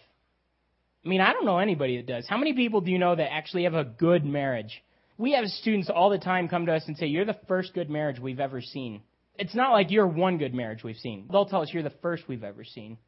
I 1.04 1.08
mean, 1.08 1.20
I 1.20 1.32
don't 1.32 1.44
know 1.44 1.58
anybody 1.58 1.96
that 1.98 2.06
does. 2.06 2.26
How 2.28 2.38
many 2.38 2.54
people 2.54 2.80
do 2.80 2.90
you 2.90 2.98
know 2.98 3.14
that 3.14 3.32
actually 3.32 3.64
have 3.64 3.74
a 3.74 3.84
good 3.84 4.24
marriage? 4.24 4.82
We 5.18 5.32
have 5.32 5.44
students 5.46 5.90
all 5.90 6.10
the 6.10 6.18
time 6.18 6.48
come 6.48 6.66
to 6.66 6.74
us 6.74 6.84
and 6.86 6.96
say, 6.96 7.06
You're 7.06 7.24
the 7.24 7.38
first 7.46 7.74
good 7.74 7.90
marriage 7.90 8.18
we've 8.18 8.40
ever 8.40 8.60
seen. 8.60 9.02
It's 9.36 9.54
not 9.54 9.72
like 9.72 9.90
you're 9.90 10.06
one 10.06 10.38
good 10.38 10.54
marriage 10.54 10.82
we've 10.82 10.96
seen. 10.96 11.28
They'll 11.30 11.46
tell 11.46 11.62
us 11.62 11.70
you're 11.72 11.82
the 11.82 11.92
first 12.02 12.24
we've 12.28 12.44
ever 12.44 12.64
seen. 12.64 12.98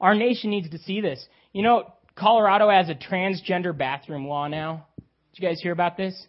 Our 0.00 0.14
nation 0.14 0.50
needs 0.50 0.70
to 0.70 0.78
see 0.78 1.00
this. 1.00 1.24
You 1.52 1.62
know, 1.62 1.92
Colorado 2.14 2.70
has 2.70 2.88
a 2.88 2.94
transgender 2.94 3.76
bathroom 3.76 4.26
law 4.26 4.46
now. 4.46 4.86
Did 4.98 5.42
you 5.42 5.48
guys 5.48 5.60
hear 5.60 5.72
about 5.72 5.96
this? 5.96 6.26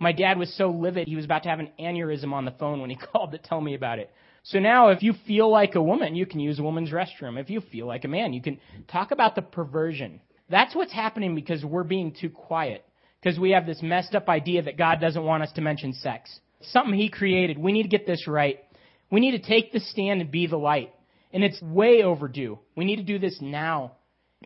My 0.00 0.12
dad 0.12 0.38
was 0.38 0.54
so 0.56 0.70
livid, 0.70 1.06
he 1.06 1.16
was 1.16 1.24
about 1.24 1.44
to 1.44 1.48
have 1.48 1.60
an 1.60 1.70
aneurysm 1.78 2.32
on 2.32 2.44
the 2.44 2.50
phone 2.52 2.80
when 2.80 2.90
he 2.90 2.96
called 3.12 3.32
to 3.32 3.38
tell 3.38 3.60
me 3.60 3.74
about 3.74 3.98
it. 3.98 4.10
So 4.46 4.58
now, 4.58 4.90
if 4.90 5.02
you 5.02 5.14
feel 5.26 5.50
like 5.50 5.74
a 5.74 5.82
woman, 5.82 6.14
you 6.14 6.26
can 6.26 6.38
use 6.38 6.58
a 6.58 6.62
woman's 6.62 6.90
restroom. 6.90 7.40
If 7.40 7.48
you 7.48 7.62
feel 7.62 7.86
like 7.86 8.04
a 8.04 8.08
man, 8.08 8.34
you 8.34 8.42
can 8.42 8.60
talk 8.88 9.10
about 9.10 9.34
the 9.34 9.40
perversion. 9.42 10.20
That's 10.50 10.74
what's 10.74 10.92
happening 10.92 11.34
because 11.34 11.64
we're 11.64 11.82
being 11.82 12.12
too 12.12 12.28
quiet. 12.28 12.84
Because 13.22 13.38
we 13.38 13.52
have 13.52 13.64
this 13.64 13.80
messed 13.80 14.14
up 14.14 14.28
idea 14.28 14.60
that 14.62 14.76
God 14.76 15.00
doesn't 15.00 15.24
want 15.24 15.42
us 15.42 15.52
to 15.52 15.62
mention 15.62 15.94
sex. 15.94 16.40
Something 16.60 16.92
He 16.92 17.08
created. 17.08 17.56
We 17.56 17.72
need 17.72 17.84
to 17.84 17.88
get 17.88 18.06
this 18.06 18.28
right. 18.28 18.58
We 19.10 19.20
need 19.20 19.30
to 19.30 19.48
take 19.48 19.72
the 19.72 19.80
stand 19.80 20.20
and 20.20 20.30
be 20.30 20.46
the 20.46 20.58
light. 20.58 20.92
And 21.32 21.42
it's 21.42 21.60
way 21.62 22.02
overdue. 22.02 22.58
We 22.76 22.84
need 22.84 22.96
to 22.96 23.02
do 23.02 23.18
this 23.18 23.38
now. 23.40 23.92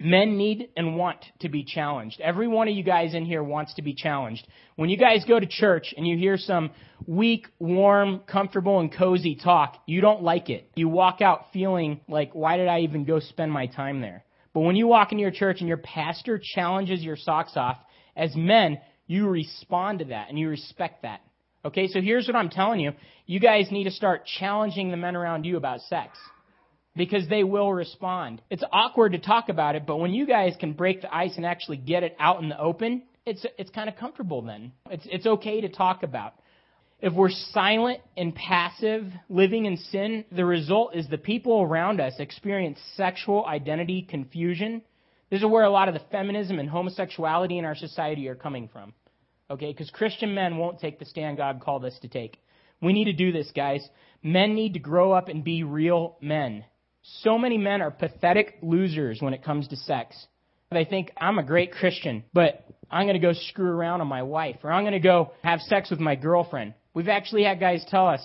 Men 0.00 0.37
need 0.37 0.69
and 0.76 0.97
want 0.97 1.25
to 1.40 1.49
be 1.49 1.64
challenged. 1.64 2.21
Every 2.21 2.47
one 2.47 2.69
of 2.69 2.75
you 2.75 2.85
guys 2.85 3.14
in 3.14 3.25
here 3.25 3.43
wants 3.43 3.75
to 3.75 3.83
be 3.83 3.95
challenged. 3.95 4.47
When 4.76 4.90
you 4.90 4.97
guys 4.97 5.25
go 5.26 5.40
to 5.40 5.47
church 5.47 5.93
and 5.97 6.07
you 6.07 6.17
hear 6.17 6.37
some 6.37 6.71
weak, 7.07 7.47
warm, 7.59 8.21
comfortable, 8.21 8.78
and 8.78 8.93
cozy 8.93 9.35
talk, 9.35 9.76
you 9.87 10.00
don't 10.00 10.23
like 10.23 10.50
it. 10.50 10.71
You 10.76 10.88
walk 10.88 11.21
out 11.21 11.47
feeling 11.52 12.00
like, 12.09 12.33
why 12.33 12.57
did 12.57 12.69
I 12.69 12.81
even 12.81 13.05
go 13.05 13.19
spend 13.19 13.50
my 13.50 13.67
time 13.67 14.00
there? 14.00 14.25
But 14.55 14.61
when 14.61 14.76
you 14.76 14.87
walk 14.87 15.12
into 15.12 15.23
your 15.23 15.31
church 15.31 15.61
and 15.61 15.69
your 15.69 15.78
pastor 15.78 16.40
challenges 16.43 17.02
your 17.02 17.17
socks 17.17 17.52
off, 17.57 17.78
as 18.17 18.35
men, 18.37 18.78
you 19.07 19.28
respond 19.28 20.00
to 20.00 20.05
that 20.07 20.28
and 20.28 20.38
you 20.38 20.49
respect 20.49 21.02
that. 21.02 21.21
Okay, 21.64 21.88
so 21.88 22.00
here's 22.00 22.26
what 22.26 22.37
I'm 22.37 22.50
telling 22.50 22.81
you. 22.81 22.93
You 23.26 23.40
guys 23.40 23.71
need 23.71 23.85
to 23.85 23.90
start 23.90 24.26
challenging 24.38 24.90
the 24.90 24.97
men 24.97 25.17
around 25.17 25.45
you 25.45 25.57
about 25.57 25.81
sex 25.83 26.17
because 26.99 27.28
they 27.28 27.45
will 27.45 27.73
respond. 27.73 28.43
It's 28.50 28.64
awkward 28.71 29.12
to 29.12 29.19
talk 29.19 29.49
about 29.49 29.76
it, 29.76 29.87
but 29.87 29.97
when 29.97 30.12
you 30.12 30.26
guys 30.26 30.55
can 30.59 30.73
break 30.73 31.00
the 31.00 31.14
ice 31.14 31.37
and 31.37 31.47
actually 31.47 31.78
get 31.78 32.02
it 32.02 32.17
out 32.19 32.43
in 32.43 32.49
the 32.50 32.61
open, 32.61 33.05
it's 33.25 33.47
it's 33.57 33.71
kind 33.71 33.88
of 33.88 33.97
comfortable 33.97 34.43
then. 34.43 34.73
It's 34.90 35.07
it's 35.11 35.26
okay 35.26 35.62
to 35.62 35.69
talk 35.69 36.02
about. 36.02 36.35
If 37.00 37.14
we're 37.14 37.31
silent 37.31 38.00
and 38.17 38.35
passive, 38.35 39.05
living 39.28 39.67
in 39.67 39.76
sin, 39.76 40.25
the 40.33 40.45
result 40.45 40.97
is 40.97 41.07
the 41.07 41.17
people 41.17 41.62
around 41.62 42.00
us 42.00 42.14
experience 42.19 42.78
sexual 42.97 43.47
identity 43.47 44.02
confusion. 44.02 44.83
This 45.31 45.40
is 45.40 45.47
where 45.47 45.62
a 45.62 45.71
lot 45.71 45.87
of 45.87 45.95
the 45.95 46.02
feminism 46.11 46.59
and 46.59 46.69
homosexuality 46.69 47.59
in 47.59 47.64
our 47.64 47.76
society 47.76 48.26
are 48.28 48.35
coming 48.35 48.69
from. 48.73 48.93
Okay, 49.49 49.71
because 49.71 49.90
Christian 49.90 50.35
men 50.35 50.57
won't 50.57 50.81
take 50.81 50.99
the 50.99 51.05
stand 51.05 51.37
God 51.37 51.61
called 51.61 51.85
us 51.85 51.97
to 52.02 52.09
take. 52.09 52.38
We 52.83 52.93
need 52.93 53.05
to 53.05 53.12
do 53.12 53.31
this, 53.31 53.50
guys. 53.55 53.88
Men 54.23 54.57
need 54.57 54.75
to 54.75 54.81
grow 54.81 55.12
up 55.12 55.28
and 55.28 55.45
be 55.45 55.62
real 55.62 56.17
men. 56.21 56.64
So 57.17 57.38
many 57.38 57.57
men 57.57 57.81
are 57.81 57.91
pathetic 57.91 58.59
losers 58.62 59.21
when 59.21 59.35
it 59.35 59.43
comes 59.43 59.69
to 59.69 59.77
sex. 59.77 60.27
They 60.71 60.85
think, 60.85 61.11
I'm 61.17 61.38
a 61.38 61.43
great 61.43 61.73
Christian, 61.73 62.25
but 62.35 62.67
I'm 62.91 63.07
going 63.07 63.21
to 63.21 63.27
go 63.27 63.33
screw 63.33 63.71
around 63.71 64.03
on 64.03 64.07
my 64.07 64.23
wife, 64.23 64.57
or 64.62 64.71
I'm 64.71 64.83
going 64.83 64.93
to 64.93 65.00
go 65.00 65.33
have 65.43 65.61
sex 65.61 65.91
with 65.91 66.00
my 66.00 66.15
girlfriend. 66.15 66.75
We've 66.93 67.09
actually 67.09 67.45
had 67.45 67.59
guys 67.59 67.85
tell 67.88 68.07
us, 68.07 68.21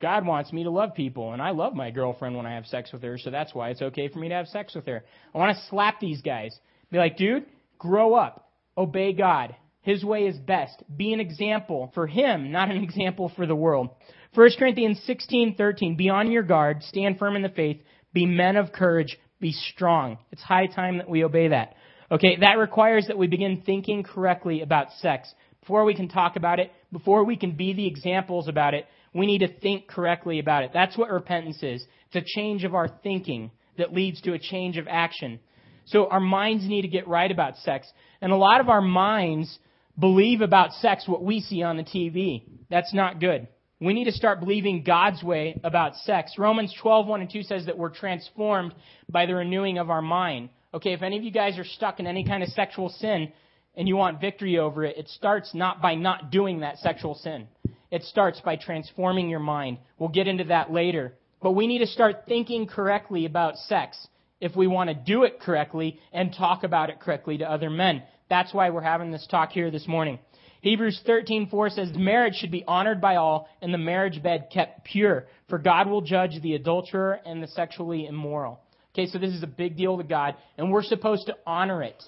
God 0.00 0.24
wants 0.24 0.52
me 0.52 0.62
to 0.64 0.70
love 0.70 0.94
people, 0.94 1.32
and 1.32 1.42
I 1.42 1.50
love 1.50 1.74
my 1.74 1.90
girlfriend 1.90 2.36
when 2.36 2.46
I 2.46 2.54
have 2.54 2.66
sex 2.66 2.92
with 2.92 3.02
her, 3.02 3.18
so 3.18 3.30
that's 3.30 3.54
why 3.54 3.70
it's 3.70 3.82
okay 3.82 4.08
for 4.08 4.20
me 4.20 4.28
to 4.28 4.34
have 4.36 4.46
sex 4.46 4.74
with 4.74 4.86
her. 4.86 5.02
I 5.34 5.38
want 5.38 5.56
to 5.56 5.64
slap 5.68 5.98
these 5.98 6.22
guys. 6.22 6.56
Be 6.92 6.98
like, 6.98 7.16
dude, 7.16 7.46
grow 7.78 8.14
up. 8.14 8.48
Obey 8.78 9.12
God. 9.12 9.56
His 9.82 10.04
way 10.04 10.26
is 10.26 10.36
best. 10.36 10.82
Be 10.94 11.12
an 11.12 11.20
example 11.20 11.90
for 11.94 12.06
him, 12.06 12.52
not 12.52 12.70
an 12.70 12.82
example 12.84 13.32
for 13.34 13.46
the 13.46 13.56
world. 13.56 13.90
1 14.34 14.50
Corinthians 14.58 15.00
16:13 15.08 15.96
Be 15.96 16.08
on 16.08 16.30
your 16.30 16.44
guard, 16.44 16.82
stand 16.84 17.18
firm 17.18 17.34
in 17.34 17.42
the 17.42 17.48
faith, 17.48 17.80
be 18.12 18.26
men 18.26 18.56
of 18.56 18.72
courage, 18.72 19.18
be 19.40 19.52
strong. 19.52 20.18
It's 20.32 20.42
high 20.42 20.66
time 20.66 20.98
that 20.98 21.08
we 21.08 21.24
obey 21.24 21.48
that. 21.48 21.74
Okay, 22.10 22.36
that 22.40 22.58
requires 22.58 23.06
that 23.06 23.18
we 23.18 23.28
begin 23.28 23.62
thinking 23.64 24.02
correctly 24.02 24.62
about 24.62 24.92
sex. 24.98 25.32
Before 25.60 25.84
we 25.84 25.94
can 25.94 26.08
talk 26.08 26.36
about 26.36 26.58
it, 26.58 26.72
before 26.90 27.24
we 27.24 27.36
can 27.36 27.52
be 27.52 27.72
the 27.72 27.86
examples 27.86 28.48
about 28.48 28.74
it, 28.74 28.86
we 29.14 29.26
need 29.26 29.38
to 29.38 29.60
think 29.60 29.86
correctly 29.86 30.38
about 30.38 30.64
it. 30.64 30.70
That's 30.72 30.96
what 30.98 31.10
repentance 31.10 31.62
is. 31.62 31.84
It's 32.10 32.16
a 32.16 32.38
change 32.38 32.64
of 32.64 32.74
our 32.74 32.88
thinking 32.88 33.50
that 33.78 33.94
leads 33.94 34.20
to 34.22 34.32
a 34.32 34.38
change 34.38 34.76
of 34.76 34.88
action. 34.88 35.40
So 35.86 36.08
our 36.08 36.20
minds 36.20 36.66
need 36.66 36.82
to 36.82 36.88
get 36.88 37.08
right 37.08 37.30
about 37.30 37.56
sex. 37.58 37.86
And 38.20 38.32
a 38.32 38.36
lot 38.36 38.60
of 38.60 38.68
our 38.68 38.80
minds 38.80 39.58
believe 39.98 40.40
about 40.40 40.72
sex 40.74 41.06
what 41.06 41.22
we 41.22 41.40
see 41.40 41.62
on 41.62 41.76
the 41.76 41.82
TV. 41.84 42.42
That's 42.70 42.94
not 42.94 43.20
good. 43.20 43.48
We 43.80 43.94
need 43.94 44.04
to 44.04 44.12
start 44.12 44.40
believing 44.40 44.82
God's 44.82 45.22
way 45.22 45.58
about 45.64 45.96
sex. 45.96 46.34
Romans 46.36 46.74
12, 46.82 47.06
1 47.06 47.20
and 47.22 47.30
2 47.32 47.42
says 47.42 47.64
that 47.64 47.78
we're 47.78 47.88
transformed 47.88 48.74
by 49.08 49.24
the 49.24 49.34
renewing 49.34 49.78
of 49.78 49.88
our 49.88 50.02
mind. 50.02 50.50
Okay, 50.74 50.92
if 50.92 51.00
any 51.00 51.16
of 51.16 51.24
you 51.24 51.30
guys 51.30 51.58
are 51.58 51.64
stuck 51.64 51.98
in 51.98 52.06
any 52.06 52.22
kind 52.22 52.42
of 52.42 52.50
sexual 52.50 52.90
sin 52.90 53.32
and 53.74 53.88
you 53.88 53.96
want 53.96 54.20
victory 54.20 54.58
over 54.58 54.84
it, 54.84 54.98
it 54.98 55.08
starts 55.08 55.54
not 55.54 55.80
by 55.80 55.94
not 55.94 56.30
doing 56.30 56.60
that 56.60 56.78
sexual 56.78 57.14
sin. 57.14 57.48
It 57.90 58.02
starts 58.02 58.38
by 58.40 58.56
transforming 58.56 59.30
your 59.30 59.40
mind. 59.40 59.78
We'll 59.98 60.10
get 60.10 60.28
into 60.28 60.44
that 60.44 60.70
later. 60.70 61.14
But 61.42 61.52
we 61.52 61.66
need 61.66 61.78
to 61.78 61.86
start 61.86 62.24
thinking 62.28 62.66
correctly 62.66 63.24
about 63.24 63.56
sex 63.56 64.08
if 64.42 64.54
we 64.54 64.66
want 64.66 64.90
to 64.90 64.94
do 64.94 65.24
it 65.24 65.40
correctly 65.40 65.98
and 66.12 66.34
talk 66.34 66.64
about 66.64 66.90
it 66.90 67.00
correctly 67.00 67.38
to 67.38 67.50
other 67.50 67.70
men. 67.70 68.02
That's 68.28 68.52
why 68.52 68.68
we're 68.68 68.82
having 68.82 69.10
this 69.10 69.26
talk 69.26 69.52
here 69.52 69.70
this 69.70 69.88
morning. 69.88 70.18
Hebrews 70.62 71.02
13:4 71.06 71.70
says 71.70 71.92
marriage 71.94 72.36
should 72.36 72.50
be 72.50 72.64
honored 72.66 73.00
by 73.00 73.16
all 73.16 73.48
and 73.62 73.72
the 73.72 73.78
marriage 73.78 74.22
bed 74.22 74.48
kept 74.52 74.84
pure, 74.84 75.26
for 75.48 75.58
God 75.58 75.88
will 75.88 76.02
judge 76.02 76.40
the 76.42 76.54
adulterer 76.54 77.18
and 77.24 77.42
the 77.42 77.48
sexually 77.48 78.06
immoral. 78.06 78.60
Okay, 78.92 79.06
so 79.06 79.18
this 79.18 79.32
is 79.32 79.42
a 79.42 79.46
big 79.46 79.76
deal 79.76 79.96
to 79.96 80.04
God, 80.04 80.34
and 80.58 80.70
we're 80.70 80.82
supposed 80.82 81.26
to 81.26 81.36
honor 81.46 81.82
it. 81.82 82.02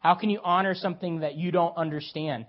How 0.00 0.14
can 0.14 0.30
you 0.30 0.40
honor 0.44 0.74
something 0.74 1.20
that 1.20 1.34
you 1.34 1.50
don't 1.50 1.76
understand? 1.76 2.46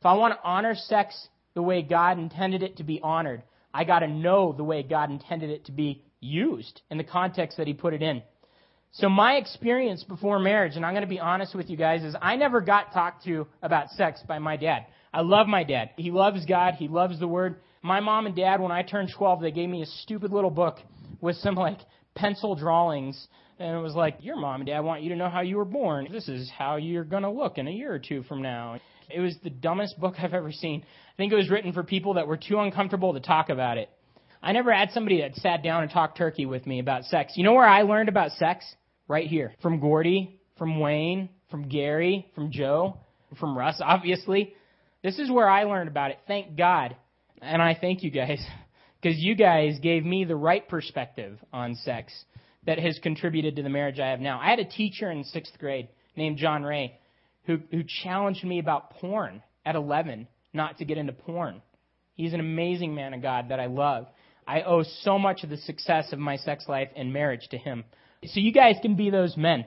If 0.00 0.06
I 0.06 0.14
want 0.14 0.34
to 0.34 0.40
honor 0.42 0.74
sex 0.74 1.28
the 1.54 1.62
way 1.62 1.82
God 1.82 2.18
intended 2.18 2.62
it 2.62 2.76
to 2.76 2.84
be 2.84 3.00
honored, 3.02 3.42
I 3.72 3.84
got 3.84 4.00
to 4.00 4.08
know 4.08 4.52
the 4.52 4.64
way 4.64 4.82
God 4.82 5.10
intended 5.10 5.50
it 5.50 5.66
to 5.66 5.72
be 5.72 6.02
used 6.20 6.82
in 6.90 6.98
the 6.98 7.04
context 7.04 7.56
that 7.56 7.66
He 7.66 7.72
put 7.72 7.94
it 7.94 8.02
in. 8.02 8.22
So 8.92 9.08
my 9.08 9.34
experience 9.34 10.02
before 10.02 10.40
marriage, 10.40 10.74
and 10.74 10.84
I'm 10.84 10.94
going 10.94 11.02
to 11.02 11.08
be 11.08 11.20
honest 11.20 11.54
with 11.54 11.70
you 11.70 11.76
guys, 11.76 12.02
is 12.02 12.16
I 12.20 12.36
never 12.36 12.60
got 12.60 12.92
talked 12.92 13.24
to 13.24 13.46
about 13.62 13.90
sex 13.90 14.20
by 14.26 14.40
my 14.40 14.56
dad. 14.56 14.86
I 15.12 15.20
love 15.20 15.46
my 15.46 15.62
dad. 15.62 15.90
He 15.96 16.10
loves 16.10 16.44
God. 16.44 16.74
He 16.74 16.88
loves 16.88 17.18
the 17.20 17.28
Word. 17.28 17.56
My 17.82 18.00
mom 18.00 18.26
and 18.26 18.34
dad, 18.34 18.60
when 18.60 18.72
I 18.72 18.82
turned 18.82 19.10
12, 19.16 19.42
they 19.42 19.52
gave 19.52 19.68
me 19.68 19.82
a 19.82 19.86
stupid 19.86 20.32
little 20.32 20.50
book 20.50 20.78
with 21.20 21.36
some 21.36 21.54
like 21.54 21.78
pencil 22.14 22.56
drawings. 22.56 23.28
And 23.60 23.76
it 23.76 23.80
was 23.80 23.94
like, 23.94 24.16
your 24.20 24.36
mom 24.36 24.62
and 24.62 24.66
dad 24.66 24.80
want 24.80 25.02
you 25.02 25.10
to 25.10 25.16
know 25.16 25.28
how 25.28 25.42
you 25.42 25.56
were 25.56 25.64
born. 25.64 26.08
This 26.10 26.28
is 26.28 26.50
how 26.50 26.76
you're 26.76 27.04
going 27.04 27.22
to 27.22 27.30
look 27.30 27.58
in 27.58 27.68
a 27.68 27.72
year 27.72 27.92
or 27.92 27.98
two 28.00 28.24
from 28.24 28.42
now. 28.42 28.80
It 29.08 29.20
was 29.20 29.36
the 29.42 29.50
dumbest 29.50 30.00
book 30.00 30.14
I've 30.18 30.34
ever 30.34 30.50
seen. 30.50 30.82
I 30.82 31.16
think 31.16 31.32
it 31.32 31.36
was 31.36 31.50
written 31.50 31.72
for 31.72 31.84
people 31.84 32.14
that 32.14 32.26
were 32.26 32.36
too 32.36 32.58
uncomfortable 32.58 33.14
to 33.14 33.20
talk 33.20 33.50
about 33.50 33.78
it. 33.78 33.88
I 34.42 34.52
never 34.52 34.72
had 34.72 34.90
somebody 34.92 35.20
that 35.20 35.36
sat 35.36 35.62
down 35.62 35.82
and 35.82 35.92
talked 35.92 36.16
turkey 36.16 36.46
with 36.46 36.66
me 36.66 36.80
about 36.80 37.04
sex. 37.04 37.34
You 37.36 37.44
know 37.44 37.52
where 37.52 37.68
I 37.68 37.82
learned 37.82 38.08
about 38.08 38.32
sex? 38.32 38.64
Right 39.10 39.26
here. 39.26 39.52
From 39.60 39.80
Gordy, 39.80 40.40
from 40.56 40.78
Wayne, 40.78 41.30
from 41.50 41.68
Gary, 41.68 42.30
from 42.36 42.52
Joe, 42.52 42.96
from 43.40 43.58
Russ, 43.58 43.80
obviously. 43.84 44.54
This 45.02 45.18
is 45.18 45.28
where 45.28 45.50
I 45.50 45.64
learned 45.64 45.88
about 45.88 46.12
it. 46.12 46.20
Thank 46.28 46.56
God. 46.56 46.94
And 47.42 47.60
I 47.60 47.76
thank 47.78 48.04
you 48.04 48.10
guys. 48.10 48.40
Because 49.02 49.18
you 49.18 49.34
guys 49.34 49.78
gave 49.78 50.04
me 50.04 50.26
the 50.26 50.36
right 50.36 50.68
perspective 50.68 51.38
on 51.54 51.74
sex 51.74 52.12
that 52.66 52.78
has 52.78 52.98
contributed 53.02 53.56
to 53.56 53.62
the 53.62 53.70
marriage 53.70 53.98
I 53.98 54.10
have 54.10 54.20
now. 54.20 54.38
I 54.38 54.50
had 54.50 54.58
a 54.58 54.64
teacher 54.66 55.10
in 55.10 55.24
sixth 55.24 55.58
grade 55.58 55.88
named 56.16 56.36
John 56.36 56.64
Ray 56.64 57.00
who, 57.44 57.60
who 57.70 57.82
challenged 57.82 58.44
me 58.44 58.58
about 58.58 58.90
porn 58.90 59.42
at 59.64 59.74
11, 59.74 60.28
not 60.52 60.76
to 60.78 60.84
get 60.84 60.98
into 60.98 61.14
porn. 61.14 61.62
He's 62.12 62.34
an 62.34 62.40
amazing 62.40 62.94
man 62.94 63.14
of 63.14 63.22
God 63.22 63.48
that 63.48 63.58
I 63.58 63.66
love. 63.66 64.06
I 64.46 64.60
owe 64.60 64.82
so 64.82 65.18
much 65.18 65.44
of 65.44 65.48
the 65.48 65.56
success 65.56 66.12
of 66.12 66.18
my 66.18 66.36
sex 66.36 66.66
life 66.68 66.90
and 66.94 67.10
marriage 67.10 67.48
to 67.52 67.56
him. 67.56 67.84
So 68.24 68.38
you 68.40 68.52
guys 68.52 68.76
can 68.82 68.96
be 68.96 69.10
those 69.10 69.36
men. 69.36 69.64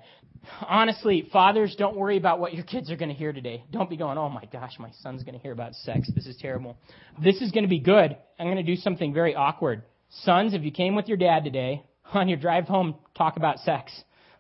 Honestly, 0.68 1.28
fathers, 1.32 1.76
don't 1.78 1.96
worry 1.96 2.18
about 2.18 2.40
what 2.40 2.54
your 2.54 2.64
kids 2.64 2.92
are 2.92 2.98
going 2.98 3.10
to 3.10 3.16
hear 3.16 3.34
today. 3.34 3.64
Don't 3.72 3.90
be 3.90 3.98
going, 3.98 4.18
oh 4.18 4.30
my 4.30 4.46
gosh, 4.52 4.74
my 4.78 4.92
son's 5.02 5.24
going 5.24 5.36
to 5.36 5.42
hear 5.42 5.54
about 5.54 5.74
sex. 5.74 6.10
This 6.14 6.28
is 6.28 6.38
terrible. 6.38 6.78
This 7.24 7.42
is 7.42 7.52
going 7.52 7.64
to 7.64 7.70
be 7.70 7.80
good. 7.80 8.16
I'm 8.38 8.48
going 8.48 8.58
to 8.58 8.64
do 8.64 8.76
something 8.76 9.14
very 9.14 9.36
awkward. 9.36 9.84
Sons, 10.22 10.54
if 10.54 10.62
you 10.62 10.72
came 10.72 10.96
with 10.96 11.08
your 11.08 11.18
dad 11.18 11.44
today, 11.44 11.84
on 12.14 12.28
your 12.28 12.38
drive 12.38 12.66
home, 12.66 12.96
talk 13.16 13.38
about 13.38 13.60
sex. 13.60 13.92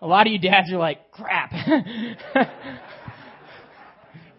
A 0.01 0.07
lot 0.07 0.27
of 0.27 0.33
you 0.33 0.39
dads 0.39 0.71
are 0.71 0.77
like, 0.77 1.11
crap. 1.11 1.51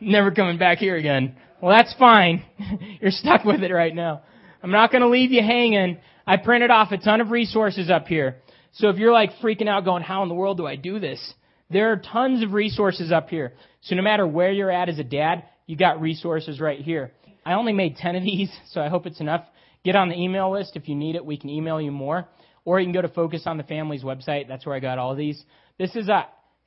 Never 0.00 0.30
coming 0.30 0.58
back 0.58 0.78
here 0.78 0.96
again. 0.96 1.34
Well, 1.60 1.74
that's 1.74 1.94
fine. 1.98 2.44
You're 3.00 3.10
stuck 3.10 3.44
with 3.44 3.62
it 3.62 3.72
right 3.72 3.94
now. 3.94 4.22
I'm 4.62 4.70
not 4.70 4.92
going 4.92 5.02
to 5.02 5.08
leave 5.08 5.32
you 5.32 5.42
hanging. 5.42 5.98
I 6.26 6.36
printed 6.36 6.70
off 6.70 6.92
a 6.92 6.98
ton 6.98 7.20
of 7.20 7.30
resources 7.30 7.90
up 7.90 8.06
here. 8.06 8.36
So 8.74 8.88
if 8.88 8.96
you're 8.96 9.12
like 9.12 9.30
freaking 9.42 9.68
out 9.68 9.84
going, 9.84 10.02
how 10.02 10.22
in 10.22 10.28
the 10.28 10.34
world 10.34 10.56
do 10.56 10.66
I 10.66 10.76
do 10.76 10.98
this? 10.98 11.34
There 11.70 11.92
are 11.92 11.96
tons 11.96 12.42
of 12.42 12.52
resources 12.52 13.12
up 13.12 13.28
here. 13.28 13.54
So 13.82 13.94
no 13.94 14.02
matter 14.02 14.26
where 14.26 14.52
you're 14.52 14.70
at 14.70 14.88
as 14.88 14.98
a 14.98 15.04
dad, 15.04 15.44
you 15.66 15.76
got 15.76 16.00
resources 16.00 16.60
right 16.60 16.80
here. 16.80 17.12
I 17.46 17.54
only 17.54 17.72
made 17.72 17.96
10 17.96 18.16
of 18.16 18.22
these, 18.22 18.50
so 18.70 18.80
I 18.80 18.88
hope 18.88 19.06
it's 19.06 19.20
enough. 19.20 19.44
Get 19.84 19.96
on 19.96 20.08
the 20.08 20.16
email 20.16 20.52
list. 20.52 20.76
If 20.76 20.88
you 20.88 20.94
need 20.94 21.14
it, 21.14 21.24
we 21.24 21.36
can 21.36 21.50
email 21.50 21.80
you 21.80 21.92
more. 21.92 22.26
Or 22.64 22.80
you 22.80 22.86
can 22.86 22.94
go 22.94 23.02
to 23.02 23.08
Focus 23.08 23.42
on 23.46 23.58
the 23.58 23.62
Family's 23.62 24.02
website. 24.02 24.48
That's 24.48 24.64
where 24.64 24.74
I 24.74 24.80
got 24.80 24.98
all 24.98 25.14
these. 25.14 25.42
This 25.78 25.94
is 25.94 26.08
a 26.08 26.26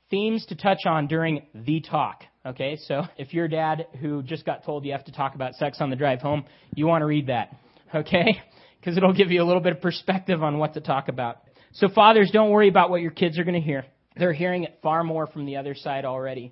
themes 0.09 0.45
to 0.47 0.55
touch 0.55 0.85
on 0.85 1.07
during 1.07 1.47
the 1.53 1.81
talk. 1.81 2.23
Okay, 2.45 2.77
so 2.85 3.03
if 3.17 3.33
you're 3.33 3.45
a 3.45 3.49
dad 3.49 3.87
who 3.99 4.23
just 4.23 4.45
got 4.45 4.63
told 4.63 4.85
you 4.85 4.93
have 4.93 5.05
to 5.05 5.11
talk 5.11 5.35
about 5.35 5.55
sex 5.55 5.77
on 5.81 5.89
the 5.89 5.95
drive 5.95 6.21
home, 6.21 6.45
you 6.75 6.87
want 6.87 7.01
to 7.01 7.05
read 7.05 7.27
that. 7.27 7.55
Okay? 7.93 8.41
Because 8.79 8.95
it'll 8.95 9.13
give 9.13 9.31
you 9.31 9.41
a 9.41 9.45
little 9.45 9.61
bit 9.61 9.73
of 9.73 9.81
perspective 9.81 10.43
on 10.43 10.59
what 10.59 10.75
to 10.75 10.81
talk 10.81 11.07
about. 11.07 11.39
So 11.77 11.87
fathers, 11.89 12.31
don't 12.33 12.49
worry 12.49 12.69
about 12.69 12.89
what 12.89 13.01
your 13.01 13.11
kids 13.11 13.37
are 13.37 13.43
going 13.43 13.53
to 13.53 13.65
hear. 13.65 13.85
They're 14.15 14.33
hearing 14.33 14.63
it 14.63 14.79
far 14.81 15.03
more 15.03 15.27
from 15.27 15.45
the 15.45 15.57
other 15.57 15.75
side 15.75 16.05
already. 16.05 16.51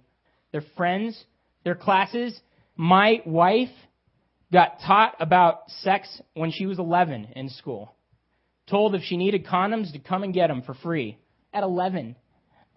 Their 0.51 0.63
friends, 0.77 1.21
their 1.63 1.73
classes. 1.73 2.39
My 2.75 3.21
wife 3.25 3.71
got 4.53 4.81
taught 4.85 5.15
about 5.19 5.67
sex 5.81 6.21
when 6.35 6.51
she 6.51 6.67
was 6.67 6.77
11 6.77 7.29
in 7.35 7.49
school. 7.49 7.95
Told 8.69 8.93
if 8.93 9.01
she 9.01 9.17
needed 9.17 9.47
condoms 9.47 9.91
to 9.93 9.99
come 9.99 10.21
and 10.21 10.31
get 10.31 10.47
them 10.47 10.61
for 10.61 10.75
free 10.75 11.17
at 11.51 11.63
11. 11.63 12.15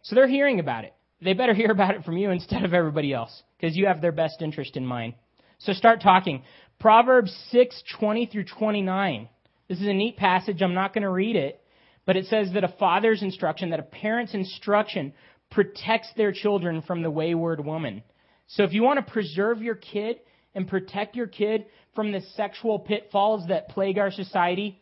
So 0.03 0.15
they're 0.15 0.27
hearing 0.27 0.59
about 0.59 0.85
it. 0.85 0.95
They 1.21 1.35
better 1.35 1.55
hear 1.55 1.71
about 1.71 1.97
it 1.97 2.05
from 2.05 2.17
you 2.17 2.31
instead 2.31 2.65
of 2.65 2.73
everybody 2.73 3.13
else 3.13 3.43
because 3.61 3.77
you 3.77 3.89
have 3.89 4.01
their 4.01 4.13
best 4.13 4.41
interest 4.41 4.75
in 4.75 4.87
mind. 4.87 5.13
So 5.59 5.75
start 5.75 6.01
talking. 6.01 6.45
Proverbs 6.81 7.37
6:20 7.53 8.31
through 8.31 8.45
29. 8.45 9.29
This 9.69 9.83
is 9.83 9.87
a 9.87 9.93
neat 9.93 10.17
passage. 10.17 10.63
I'm 10.63 10.73
not 10.73 10.95
going 10.95 11.03
to 11.03 11.11
read 11.11 11.37
it, 11.37 11.61
but 12.09 12.17
it 12.17 12.25
says 12.25 12.49
that 12.55 12.65
a 12.65 12.75
father's 12.81 13.21
instruction, 13.21 13.69
that 13.69 13.81
a 13.81 13.83
parent's 13.83 14.33
instruction 14.33 15.13
protects 15.51 16.09
their 16.17 16.33
children 16.33 16.81
from 16.81 17.03
the 17.03 17.11
wayward 17.11 17.63
woman. 17.63 18.03
So 18.47 18.63
if 18.63 18.73
you 18.73 18.83
want 18.83 19.05
to 19.05 19.13
preserve 19.13 19.61
your 19.61 19.75
kid 19.75 20.21
and 20.55 20.67
protect 20.67 21.17
your 21.17 21.27
kid 21.27 21.67
from 21.95 22.11
the 22.11 22.23
sexual 22.35 22.79
pitfalls 22.79 23.49
that 23.49 23.69
plague 23.69 23.99
our 23.99 24.11
society, 24.11 24.81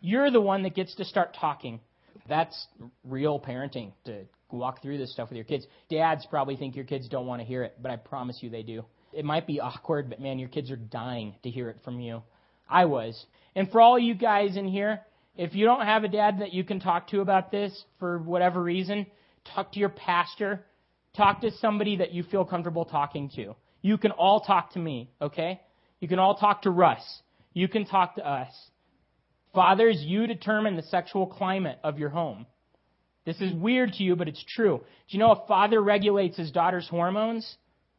you're 0.00 0.30
the 0.30 0.40
one 0.40 0.62
that 0.62 0.76
gets 0.76 0.94
to 0.94 1.04
start 1.04 1.36
talking. 1.40 1.80
That's 2.28 2.68
real 3.02 3.40
parenting 3.40 3.90
to 4.04 4.26
walk 4.52 4.80
through 4.80 4.98
this 4.98 5.12
stuff 5.12 5.30
with 5.30 5.36
your 5.36 5.46
kids. 5.46 5.66
Dads 5.90 6.28
probably 6.30 6.54
think 6.54 6.76
your 6.76 6.84
kids 6.84 7.08
don't 7.08 7.26
want 7.26 7.42
to 7.42 7.44
hear 7.44 7.64
it, 7.64 7.74
but 7.82 7.90
I 7.90 7.96
promise 7.96 8.38
you 8.40 8.50
they 8.50 8.62
do. 8.62 8.84
It 9.12 9.24
might 9.24 9.48
be 9.48 9.58
awkward, 9.58 10.08
but 10.08 10.20
man, 10.20 10.38
your 10.38 10.48
kids 10.48 10.70
are 10.70 10.76
dying 10.76 11.34
to 11.42 11.50
hear 11.50 11.70
it 11.70 11.78
from 11.84 11.98
you. 11.98 12.22
I 12.70 12.84
was. 12.84 13.20
And 13.56 13.68
for 13.68 13.80
all 13.80 13.98
you 13.98 14.14
guys 14.14 14.56
in 14.56 14.68
here, 14.68 15.00
if 15.38 15.54
you 15.54 15.64
don't 15.64 15.86
have 15.86 16.02
a 16.02 16.08
dad 16.08 16.40
that 16.40 16.52
you 16.52 16.64
can 16.64 16.80
talk 16.80 17.08
to 17.08 17.20
about 17.20 17.52
this 17.52 17.84
for 18.00 18.18
whatever 18.18 18.60
reason, 18.60 19.06
talk 19.54 19.72
to 19.72 19.78
your 19.78 19.88
pastor. 19.88 20.64
Talk 21.16 21.40
to 21.40 21.52
somebody 21.52 21.96
that 21.96 22.12
you 22.12 22.24
feel 22.24 22.44
comfortable 22.44 22.84
talking 22.84 23.30
to. 23.36 23.54
You 23.80 23.98
can 23.98 24.10
all 24.10 24.40
talk 24.40 24.72
to 24.72 24.78
me, 24.78 25.10
okay? 25.22 25.60
You 26.00 26.08
can 26.08 26.18
all 26.18 26.34
talk 26.36 26.62
to 26.62 26.70
Russ. 26.70 27.22
You 27.54 27.68
can 27.68 27.86
talk 27.86 28.16
to 28.16 28.28
us. 28.28 28.52
Fathers, 29.54 30.02
you 30.04 30.26
determine 30.26 30.76
the 30.76 30.82
sexual 30.82 31.26
climate 31.26 31.78
of 31.82 31.98
your 31.98 32.10
home. 32.10 32.44
This 33.24 33.40
is 33.40 33.52
weird 33.52 33.92
to 33.94 34.02
you, 34.02 34.16
but 34.16 34.28
it's 34.28 34.44
true. 34.44 34.78
Do 34.78 34.84
you 35.16 35.18
know 35.20 35.32
a 35.32 35.46
father 35.46 35.80
regulates 35.80 36.36
his 36.36 36.50
daughter's 36.50 36.88
hormones? 36.88 37.56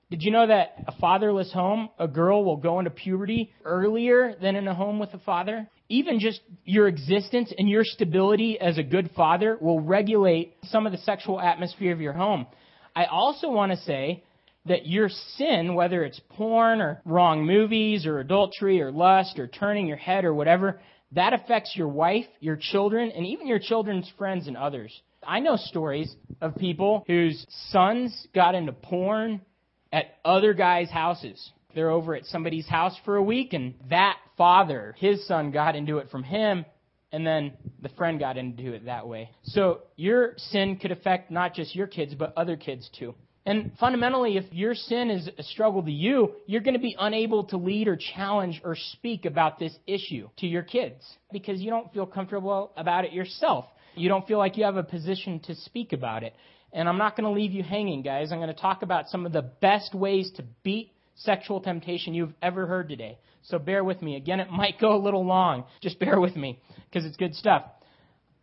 Did 0.10 0.24
you 0.24 0.32
know 0.32 0.48
that 0.48 0.74
a 0.88 0.92
fatherless 0.94 1.54
home, 1.54 1.90
a 2.00 2.08
girl 2.08 2.44
will 2.44 2.58
go 2.58 2.80
into 2.80 2.90
puberty 2.90 3.54
earlier 3.64 4.34
than 4.42 4.56
in 4.56 4.68
a 4.68 4.74
home 4.74 4.98
with 4.98 5.14
a 5.14 5.20
father? 5.20 5.70
Even 5.88 6.20
just 6.20 6.42
your 6.66 6.88
existence 6.88 7.54
and 7.56 7.70
your 7.70 7.84
stability 7.84 8.60
as 8.60 8.80
a 8.80 8.84
good 8.84 9.12
father 9.16 9.56
will 9.62 9.80
regulate 9.80 10.56
some 10.64 10.88
of 10.88 10.92
the 10.92 10.98
sexual 10.98 11.40
atmosphere 11.40 11.94
of 11.94 12.02
your 12.02 12.14
home. 12.14 12.48
I 12.96 13.06
also 13.06 13.52
want 13.52 13.72
to 13.72 13.78
say 13.78 14.24
that 14.66 14.88
your 14.88 15.10
sin, 15.10 15.76
whether 15.76 16.04
it's 16.04 16.20
porn 16.30 16.82
or 16.82 17.02
wrong 17.06 17.46
movies 17.46 18.08
or 18.08 18.20
adultery 18.20 18.82
or 18.82 18.92
lust 18.92 19.38
or 19.38 19.46
turning 19.46 19.86
your 19.86 19.98
head 19.98 20.26
or 20.26 20.34
whatever, 20.34 20.82
that 21.12 21.34
affects 21.34 21.76
your 21.76 21.88
wife, 21.88 22.26
your 22.40 22.58
children, 22.60 23.12
and 23.12 23.28
even 23.28 23.46
your 23.46 23.60
children's 23.60 24.12
friends 24.18 24.48
and 24.48 24.58
others. 24.58 24.92
I 25.22 25.40
know 25.40 25.56
stories 25.56 26.16
of 26.42 26.56
people 26.56 27.04
whose 27.06 27.46
sons 27.70 28.28
got 28.34 28.56
into 28.56 28.72
porn 28.72 29.42
at 29.92 30.18
other 30.24 30.54
guys' 30.54 30.90
houses. 30.90 31.52
They're 31.76 31.92
over 31.92 32.16
at 32.16 32.26
somebody's 32.26 32.68
house 32.68 32.96
for 33.06 33.16
a 33.16 33.24
week, 33.24 33.54
and 33.54 33.76
that 33.90 34.18
father, 34.38 34.96
his 34.98 35.26
son, 35.28 35.52
got 35.52 35.76
into 35.76 36.00
it 36.00 36.10
from 36.10 36.24
him, 36.24 36.66
and 37.12 37.26
then 37.26 37.54
the 37.82 37.90
friend 37.90 38.20
got 38.20 38.38
into 38.38 38.74
it 38.74 38.86
that 38.86 39.08
way. 39.08 39.32
So 39.44 39.82
your 39.96 40.34
sin 40.38 40.78
could 40.78 40.92
affect 40.92 41.32
not 41.32 41.54
just 41.54 41.76
your 41.76 41.88
kids, 41.88 42.14
but 42.16 42.34
other 42.36 42.58
kids 42.58 42.90
too. 42.98 43.16
And 43.46 43.72
fundamentally, 43.80 44.38
if 44.38 44.46
your 44.52 44.76
sin 44.76 45.10
is 45.10 45.28
a 45.38 45.44
struggle 45.44 45.82
to 45.82 45.92
you, 45.92 46.34
you're 46.46 46.62
going 46.62 46.76
to 46.76 46.80
be 46.80 46.96
unable 47.00 47.46
to 47.46 47.58
lead 47.58 47.88
or 47.88 47.98
challenge 47.98 48.62
or 48.64 48.76
speak 48.76 49.26
about 49.26 49.58
this 49.58 49.76
issue 49.88 50.30
to 50.38 50.48
your 50.48 50.62
kids 50.62 51.04
because 51.32 51.60
you 51.60 51.70
don't 51.70 51.92
feel 51.94 52.06
comfortable 52.06 52.72
about 52.78 53.06
it 53.06 53.14
yourself. 53.14 53.66
You 53.96 54.10
don't 54.10 54.28
feel 54.28 54.38
like 54.38 54.58
you 54.58 54.64
have 54.66 54.78
a 54.78 54.84
position 54.84 55.40
to 55.42 55.56
speak 55.56 55.94
about 55.94 56.24
it. 56.24 56.34
And 56.72 56.88
I'm 56.88 56.98
not 56.98 57.18
going 57.18 57.26
to 57.26 57.38
leave 57.38 57.52
you 57.52 57.64
hanging, 57.64 58.04
guys. 58.04 58.32
I'm 58.32 58.38
going 58.40 58.54
to 58.54 58.62
talk 58.62 58.84
about 58.84 59.10
some 59.10 59.26
of 59.26 59.32
the 59.32 59.42
best 59.42 59.96
ways 59.96 60.32
to 60.36 60.44
beat 60.64 60.92
sexual 61.16 61.60
temptation 61.62 62.14
you've 62.14 62.34
ever 62.42 62.68
heard 62.68 62.90
today. 62.90 63.18
So 63.44 63.58
bear 63.58 63.84
with 63.84 64.02
me. 64.02 64.16
Again, 64.16 64.40
it 64.40 64.50
might 64.52 64.80
go 64.80 64.96
a 64.96 65.02
little 65.02 65.26
long. 65.26 65.66
Just 65.82 66.00
bear 66.00 66.20
with 66.20 66.36
me 66.36 66.60
because 66.90 67.06
it's 67.06 67.18
good 67.18 67.36
stuff 67.36 67.64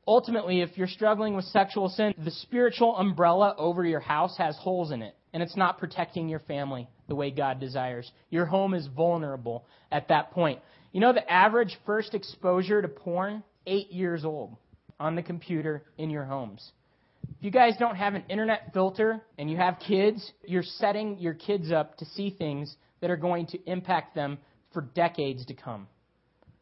ultimately, 0.06 0.60
if 0.60 0.76
you're 0.76 0.86
struggling 0.86 1.34
with 1.34 1.44
sexual 1.46 1.88
sin, 1.88 2.14
the 2.24 2.30
spiritual 2.30 2.96
umbrella 2.96 3.54
over 3.58 3.84
your 3.84 4.00
house 4.00 4.36
has 4.38 4.56
holes 4.56 4.90
in 4.90 5.02
it, 5.02 5.14
and 5.32 5.42
it's 5.42 5.56
not 5.56 5.78
protecting 5.78 6.28
your 6.28 6.40
family 6.40 6.88
the 7.08 7.14
way 7.14 7.30
God 7.30 7.60
desires. 7.60 8.10
Your 8.30 8.46
home 8.46 8.74
is 8.74 8.86
vulnerable 8.86 9.66
at 9.90 10.08
that 10.08 10.30
point. 10.30 10.60
You 10.92 11.00
know 11.00 11.12
the 11.12 11.30
average 11.30 11.76
first 11.84 12.14
exposure 12.14 12.80
to 12.80 12.88
porn? 12.88 13.42
Eight 13.68 13.90
years 13.90 14.24
old 14.24 14.56
on 14.98 15.14
the 15.14 15.22
computer 15.22 15.84
in 15.98 16.10
your 16.10 16.24
homes. 16.24 16.72
If 17.38 17.44
you 17.44 17.50
guys 17.50 17.74
don't 17.78 17.96
have 17.96 18.14
an 18.14 18.24
internet 18.28 18.70
filter 18.72 19.22
and 19.38 19.50
you 19.50 19.56
have 19.56 19.78
kids, 19.78 20.32
you're 20.44 20.62
setting 20.62 21.18
your 21.18 21.34
kids 21.34 21.70
up 21.72 21.96
to 21.98 22.04
see 22.04 22.30
things 22.30 22.76
that 23.00 23.10
are 23.10 23.16
going 23.16 23.46
to 23.48 23.58
impact 23.70 24.14
them 24.14 24.38
for 24.72 24.82
decades 24.82 25.44
to 25.46 25.54
come 25.54 25.86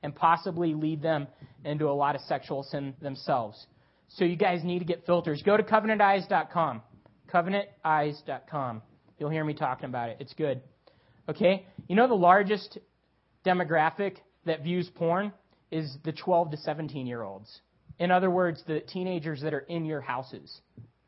and 0.02 0.14
possibly 0.14 0.74
lead 0.74 1.02
them 1.02 1.26
into 1.64 1.88
a 1.88 1.92
lot 1.92 2.14
of 2.14 2.20
sexual 2.22 2.62
sin 2.62 2.94
themselves. 3.00 3.66
So 4.08 4.24
you 4.24 4.36
guys 4.36 4.62
need 4.62 4.80
to 4.80 4.84
get 4.84 5.06
filters. 5.06 5.42
Go 5.42 5.56
to 5.56 5.62
covenanteyes.com. 5.62 6.82
Covenanteyes.com. 7.32 8.82
You'll 9.18 9.30
hear 9.30 9.44
me 9.44 9.54
talking 9.54 9.86
about 9.86 10.10
it. 10.10 10.18
It's 10.20 10.34
good. 10.34 10.60
Okay? 11.28 11.66
You 11.88 11.96
know 11.96 12.06
the 12.06 12.14
largest 12.14 12.78
demographic 13.46 14.16
that 14.44 14.62
views 14.62 14.90
porn 14.94 15.32
is 15.70 15.96
the 16.04 16.12
12 16.12 16.52
to 16.52 16.56
17 16.58 17.06
year 17.06 17.22
olds. 17.22 17.60
In 17.98 18.10
other 18.10 18.30
words, 18.30 18.62
the 18.66 18.80
teenagers 18.80 19.40
that 19.42 19.54
are 19.54 19.60
in 19.60 19.84
your 19.84 20.00
houses 20.00 20.60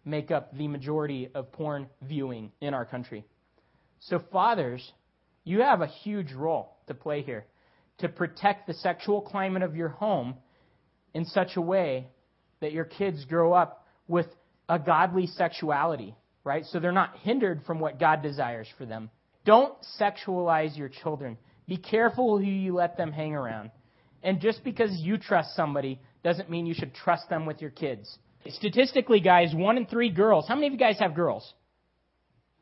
make 0.04 0.30
up 0.30 0.56
the 0.56 0.68
majority 0.68 1.28
of 1.34 1.50
porn 1.52 1.88
viewing 2.02 2.52
in 2.60 2.74
our 2.74 2.84
country. 2.84 3.24
So, 4.00 4.20
fathers, 4.30 4.92
you 5.44 5.62
have 5.62 5.80
a 5.80 5.86
huge 5.86 6.32
role 6.32 6.76
to 6.86 6.94
play 6.94 7.22
here 7.22 7.46
to 7.98 8.08
protect 8.08 8.66
the 8.66 8.74
sexual 8.74 9.20
climate 9.20 9.62
of 9.62 9.74
your 9.74 9.88
home 9.88 10.34
in 11.14 11.24
such 11.24 11.56
a 11.56 11.60
way 11.60 12.06
that 12.60 12.72
your 12.72 12.84
kids 12.84 13.24
grow 13.24 13.52
up 13.52 13.86
with 14.06 14.26
a 14.68 14.78
godly 14.78 15.26
sexuality, 15.26 16.14
right? 16.44 16.64
So 16.66 16.78
they're 16.78 16.92
not 16.92 17.16
hindered 17.22 17.62
from 17.66 17.80
what 17.80 17.98
God 17.98 18.22
desires 18.22 18.68
for 18.76 18.84
them. 18.84 19.10
Don't 19.44 19.74
sexualize 20.00 20.76
your 20.76 20.88
children. 20.88 21.38
Be 21.66 21.76
careful 21.76 22.38
who 22.38 22.44
you 22.44 22.74
let 22.74 22.96
them 22.96 23.12
hang 23.12 23.34
around. 23.34 23.70
And 24.22 24.40
just 24.40 24.62
because 24.64 24.90
you 25.00 25.18
trust 25.18 25.54
somebody 25.54 26.00
doesn't 26.26 26.50
mean 26.50 26.66
you 26.66 26.74
should 26.74 26.92
trust 26.92 27.30
them 27.30 27.46
with 27.46 27.62
your 27.62 27.70
kids. 27.70 28.18
Statistically, 28.48 29.20
guys, 29.20 29.54
one 29.54 29.76
in 29.76 29.86
three 29.86 30.10
girls. 30.10 30.44
How 30.48 30.56
many 30.56 30.66
of 30.66 30.72
you 30.72 30.78
guys 30.78 30.98
have 30.98 31.14
girls? 31.14 31.54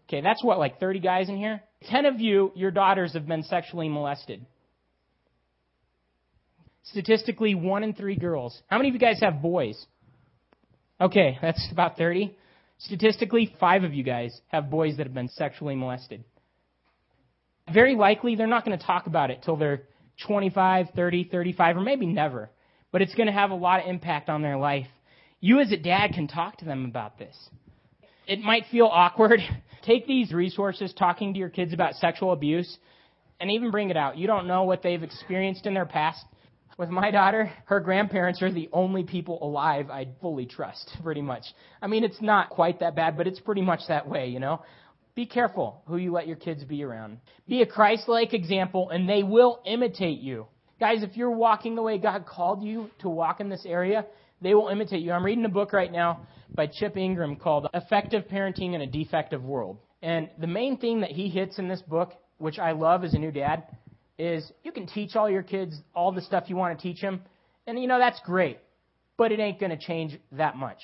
Okay, 0.07 0.20
that's 0.20 0.44
what, 0.44 0.59
like 0.59 0.79
30 0.79 1.00
guys 1.00 1.31
in 1.31 1.38
here? 1.38 1.62
10 1.88 2.05
of 2.05 2.20
you, 2.20 2.53
your 2.55 2.70
daughters 2.70 3.14
have 3.14 3.27
been 3.27 3.42
sexually 3.42 3.88
molested. 3.88 4.44
Statistically, 6.83 7.55
one 7.55 7.83
in 7.83 7.94
three 7.94 8.16
girls. 8.16 8.61
How 8.66 8.77
many 8.77 8.90
of 8.90 8.94
you 8.94 9.00
guys 9.00 9.18
have 9.22 9.40
boys? 9.40 9.83
Okay, 11.00 11.38
that's 11.42 11.66
about 11.72 11.96
30. 11.96 12.37
Statistically, 12.81 13.57
five 13.59 13.83
of 13.83 13.94
you 13.94 14.05
guys 14.05 14.38
have 14.48 14.68
boys 14.68 14.98
that 14.98 15.07
have 15.07 15.14
been 15.14 15.31
sexually 15.31 15.74
molested. 15.74 16.22
Very 17.72 17.94
likely, 17.94 18.37
they're 18.37 18.46
not 18.46 18.66
going 18.66 18.79
to 18.79 18.85
talk 18.85 19.07
about 19.07 19.31
it 19.31 19.40
till 19.42 19.57
they're 19.57 19.85
25, 20.27 20.88
30, 20.94 21.24
35, 21.33 21.79
or 21.79 21.81
maybe 21.81 22.05
never. 22.05 22.50
But 22.94 23.02
it's 23.02 23.16
going 23.16 23.26
to 23.26 23.33
have 23.33 23.50
a 23.50 23.57
lot 23.57 23.80
of 23.80 23.88
impact 23.88 24.28
on 24.28 24.40
their 24.40 24.57
life. 24.57 24.87
You, 25.40 25.59
as 25.59 25.72
a 25.72 25.76
dad, 25.76 26.12
can 26.14 26.28
talk 26.28 26.59
to 26.59 26.64
them 26.64 26.85
about 26.85 27.18
this. 27.18 27.37
It 28.28 28.38
might 28.38 28.66
feel 28.70 28.87
awkward. 28.87 29.40
Take 29.83 30.07
these 30.07 30.33
resources, 30.33 30.94
talking 30.96 31.33
to 31.33 31.40
your 31.40 31.48
kids 31.48 31.72
about 31.72 31.94
sexual 31.96 32.30
abuse, 32.30 32.78
and 33.40 33.50
even 33.50 33.72
bring 33.72 33.90
it 33.90 33.96
out. 33.96 34.16
You 34.16 34.28
don't 34.28 34.46
know 34.46 34.62
what 34.62 34.85
they've 34.85 35.02
experienced 35.02 35.66
in 35.66 35.74
their 35.74 35.87
past. 35.87 36.24
With 36.78 36.88
my 36.88 37.11
daughter, 37.11 37.52
her 37.64 37.80
grandparents 37.80 38.40
are 38.42 38.52
the 38.52 38.68
only 38.72 39.02
people 39.02 39.42
alive 39.42 39.90
I 39.90 40.07
fully 40.20 40.46
trust, 40.46 40.88
pretty 41.02 41.20
much. 41.20 41.42
I 41.83 41.88
mean, 41.88 42.04
it's 42.04 42.22
not 42.22 42.50
quite 42.50 42.78
that 42.78 42.94
bad, 42.94 43.16
but 43.16 43.26
it's 43.26 43.40
pretty 43.40 43.62
much 43.62 43.80
that 43.88 44.09
way, 44.09 44.28
you 44.28 44.38
know? 44.38 44.62
Be 45.16 45.26
careful 45.26 45.83
who 45.88 45.96
you 45.96 46.12
let 46.12 46.28
your 46.28 46.37
kids 46.37 46.62
be 46.62 46.85
around. 46.85 47.18
Be 47.48 47.61
a 47.62 47.66
Christ 47.66 48.07
like 48.07 48.35
example, 48.35 48.90
and 48.90 49.09
they 49.09 49.24
will 49.24 49.61
imitate 49.66 50.20
you. 50.20 50.46
Guys, 50.80 51.04
if 51.04 51.16
you're 51.16 51.30
walking 51.30 51.76
the 51.76 51.82
way 51.82 51.98
God 51.98 52.26
called 52.26 52.62
you 52.64 52.90
to 53.00 53.08
walk 53.08 53.40
in 53.40 53.48
this 53.48 53.64
area, 53.64 54.04
they 54.42 54.54
will 54.54 54.68
imitate 54.68 55.02
you. 55.02 55.12
I'm 55.12 55.24
reading 55.24 55.44
a 55.44 55.50
book 55.50 55.72
right 55.72 55.90
now 55.90 56.26
by 56.54 56.66
Chip 56.66 56.96
Ingram 56.96 57.37
called 57.37 57.68
Effective 57.72 58.24
Parenting 58.26 58.74
in 58.74 58.80
a 58.80 58.87
Defective 58.87 59.44
World. 59.44 59.78
And 60.02 60.28
the 60.38 60.48
main 60.48 60.76
thing 60.78 61.00
that 61.00 61.10
he 61.10 61.28
hits 61.28 61.58
in 61.58 61.68
this 61.68 61.80
book, 61.82 62.12
which 62.38 62.58
I 62.58 62.72
love 62.72 63.04
as 63.04 63.14
a 63.14 63.18
new 63.18 63.30
dad, 63.30 63.64
is 64.18 64.50
you 64.64 64.72
can 64.72 64.87
teach 64.87 65.14
all 65.14 65.30
your 65.30 65.42
kids 65.44 65.80
all 65.94 66.12
the 66.12 66.20
stuff 66.20 66.44
you 66.48 66.56
want 66.56 66.76
to 66.76 66.82
teach 66.82 67.00
them, 67.00 67.22
and 67.66 67.78
you 67.80 67.87
know 67.87 67.98
that's 67.98 68.20
great, 68.24 68.58
but 69.16 69.32
it 69.32 69.38
ain't 69.38 69.60
going 69.60 69.70
to 69.70 69.78
change 69.78 70.18
that 70.32 70.56
much. 70.56 70.78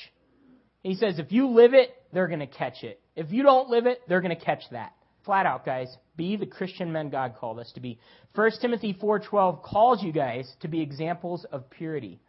He 0.83 0.95
says 0.95 1.19
if 1.19 1.33
you 1.33 1.49
live 1.49 1.75
it, 1.75 1.91
they're 2.13 2.29
going 2.29 2.41
to 2.41 2.47
catch 2.47 2.83
it. 2.83 3.01
If 3.17 3.31
you 3.33 3.43
don't 3.43 3.69
live 3.69 3.87
it, 3.87 4.01
they're 4.09 4.21
going 4.21 4.37
to 4.37 4.45
catch 4.45 4.63
that. 4.71 4.93
Flat 5.25 5.47
out, 5.47 5.65
guys, 5.65 5.95
be 6.17 6.37
the 6.37 6.47
Christian 6.47 6.93
men 6.93 7.11
God 7.11 7.35
called 7.39 7.59
us 7.59 7.71
to 7.73 7.81
be. 7.81 7.99
1 8.35 8.51
Timothy 8.61 8.93
4:12 8.95 9.63
calls 9.63 10.03
you 10.03 10.13
guys 10.13 10.55
to 10.61 10.69
be 10.69 10.81
examples 10.81 11.45
of 11.45 11.69
purity. 11.71 12.21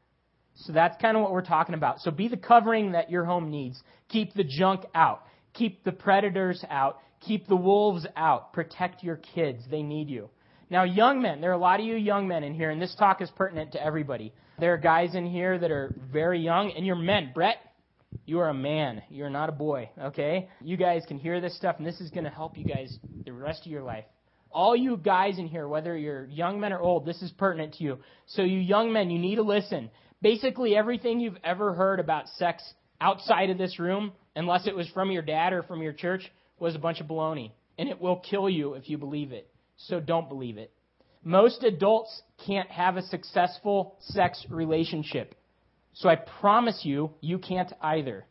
So 0.56 0.74
that's 0.74 1.02
kind 1.02 1.16
of 1.16 1.24
what 1.24 1.32
we're 1.32 1.42
talking 1.42 1.76
about. 1.76 2.02
So 2.02 2.12
be 2.12 2.28
the 2.28 2.38
covering 2.38 2.92
that 2.92 3.10
your 3.10 3.24
home 3.24 3.50
needs. 3.50 3.82
Keep 4.10 4.34
the 4.34 4.44
junk 4.44 4.86
out. 4.94 5.24
Keep 5.54 5.84
the 5.84 5.92
predators 5.92 6.64
out. 6.70 7.00
Keep 7.22 7.48
the 7.48 7.56
wolves 7.56 8.06
out. 8.16 8.52
Protect 8.52 9.04
your 9.04 9.18
kids. 9.18 9.64
They 9.70 9.84
need 9.84 10.10
you. 10.10 10.30
Now, 10.70 10.84
young 10.84 11.22
men, 11.22 11.42
there 11.42 11.52
are 11.52 11.56
a 11.56 11.58
lot 11.58 11.80
of 11.80 11.86
you 11.86 11.96
young 11.96 12.28
men 12.28 12.44
in 12.44 12.54
here, 12.54 12.70
and 12.70 12.82
this 12.82 12.96
talk 12.96 13.22
is 13.22 13.30
pertinent 13.32 13.74
to 13.74 13.84
everybody. 13.84 14.34
There 14.58 14.74
are 14.74 14.78
guys 14.78 15.16
in 15.16 15.26
here 15.26 15.58
that 15.60 15.70
are 15.70 15.94
very 16.12 16.40
young, 16.40 16.72
and 16.72 16.86
you're 16.86 16.96
men. 16.96 17.32
Brett, 17.34 17.58
you 18.26 18.40
are 18.40 18.50
a 18.50 18.54
man. 18.54 19.02
You're 19.10 19.30
not 19.30 19.50
a 19.50 19.54
boy, 19.54 19.90
okay? 20.00 20.50
You 20.62 20.78
guys 20.78 21.04
can 21.08 21.18
hear 21.18 21.42
this 21.42 21.56
stuff, 21.56 21.78
and 21.78 21.86
this 21.86 22.00
is 22.02 22.10
going 22.12 22.24
to 22.24 22.30
help 22.30 22.58
you 22.58 22.66
guys 22.66 22.98
the 23.26 23.34
rest 23.34 23.66
of 23.66 23.72
your 23.72 23.84
life. 23.84 24.06
All 24.52 24.76
you 24.76 24.98
guys 24.98 25.40
in 25.40 25.48
here, 25.48 25.68
whether 25.68 25.98
you're 25.98 26.26
young 26.26 26.60
men 26.60 26.74
or 26.74 26.80
old, 26.80 27.06
this 27.06 27.22
is 27.22 27.32
pertinent 27.32 27.76
to 27.76 27.84
you. 27.84 28.00
So, 28.28 28.42
you 28.42 28.60
young 28.60 28.92
men, 28.92 29.10
you 29.10 29.20
need 29.20 29.36
to 29.36 29.44
listen. 29.44 29.90
Basically, 30.22 30.76
everything 30.76 31.20
you've 31.20 31.38
ever 31.44 31.74
heard 31.74 32.00
about 32.00 32.28
sex 32.38 32.62
outside 33.00 33.50
of 33.50 33.58
this 33.58 33.80
room, 33.80 34.12
unless 34.36 34.68
it 34.68 34.76
was 34.76 34.90
from 34.90 35.10
your 35.10 35.22
dad 35.22 35.54
or 35.54 35.64
from 35.64 35.82
your 35.82 35.94
church, 35.94 36.30
was 36.60 36.76
a 36.76 36.80
bunch 36.80 37.00
of 37.00 37.08
baloney. 37.08 37.52
And 37.78 37.90
it 37.90 38.00
will 38.00 38.18
kill 38.18 38.50
you 38.50 38.74
if 38.74 38.90
you 38.90 38.98
believe 38.98 39.32
it 39.32 39.48
so 39.88 40.00
don't 40.00 40.30
believe 40.30 40.58
it. 40.58 40.72
Most 41.24 41.64
adults 41.64 42.22
can't 42.46 42.70
have 42.70 42.98
a 42.98 43.04
successful 43.04 43.96
sex 44.00 44.46
relationship. 44.50 45.36
So 45.94 46.10
I 46.10 46.16
promise 46.16 46.82
you, 46.84 47.12
you 47.22 47.38
can't 47.38 47.72
either. 47.82 48.26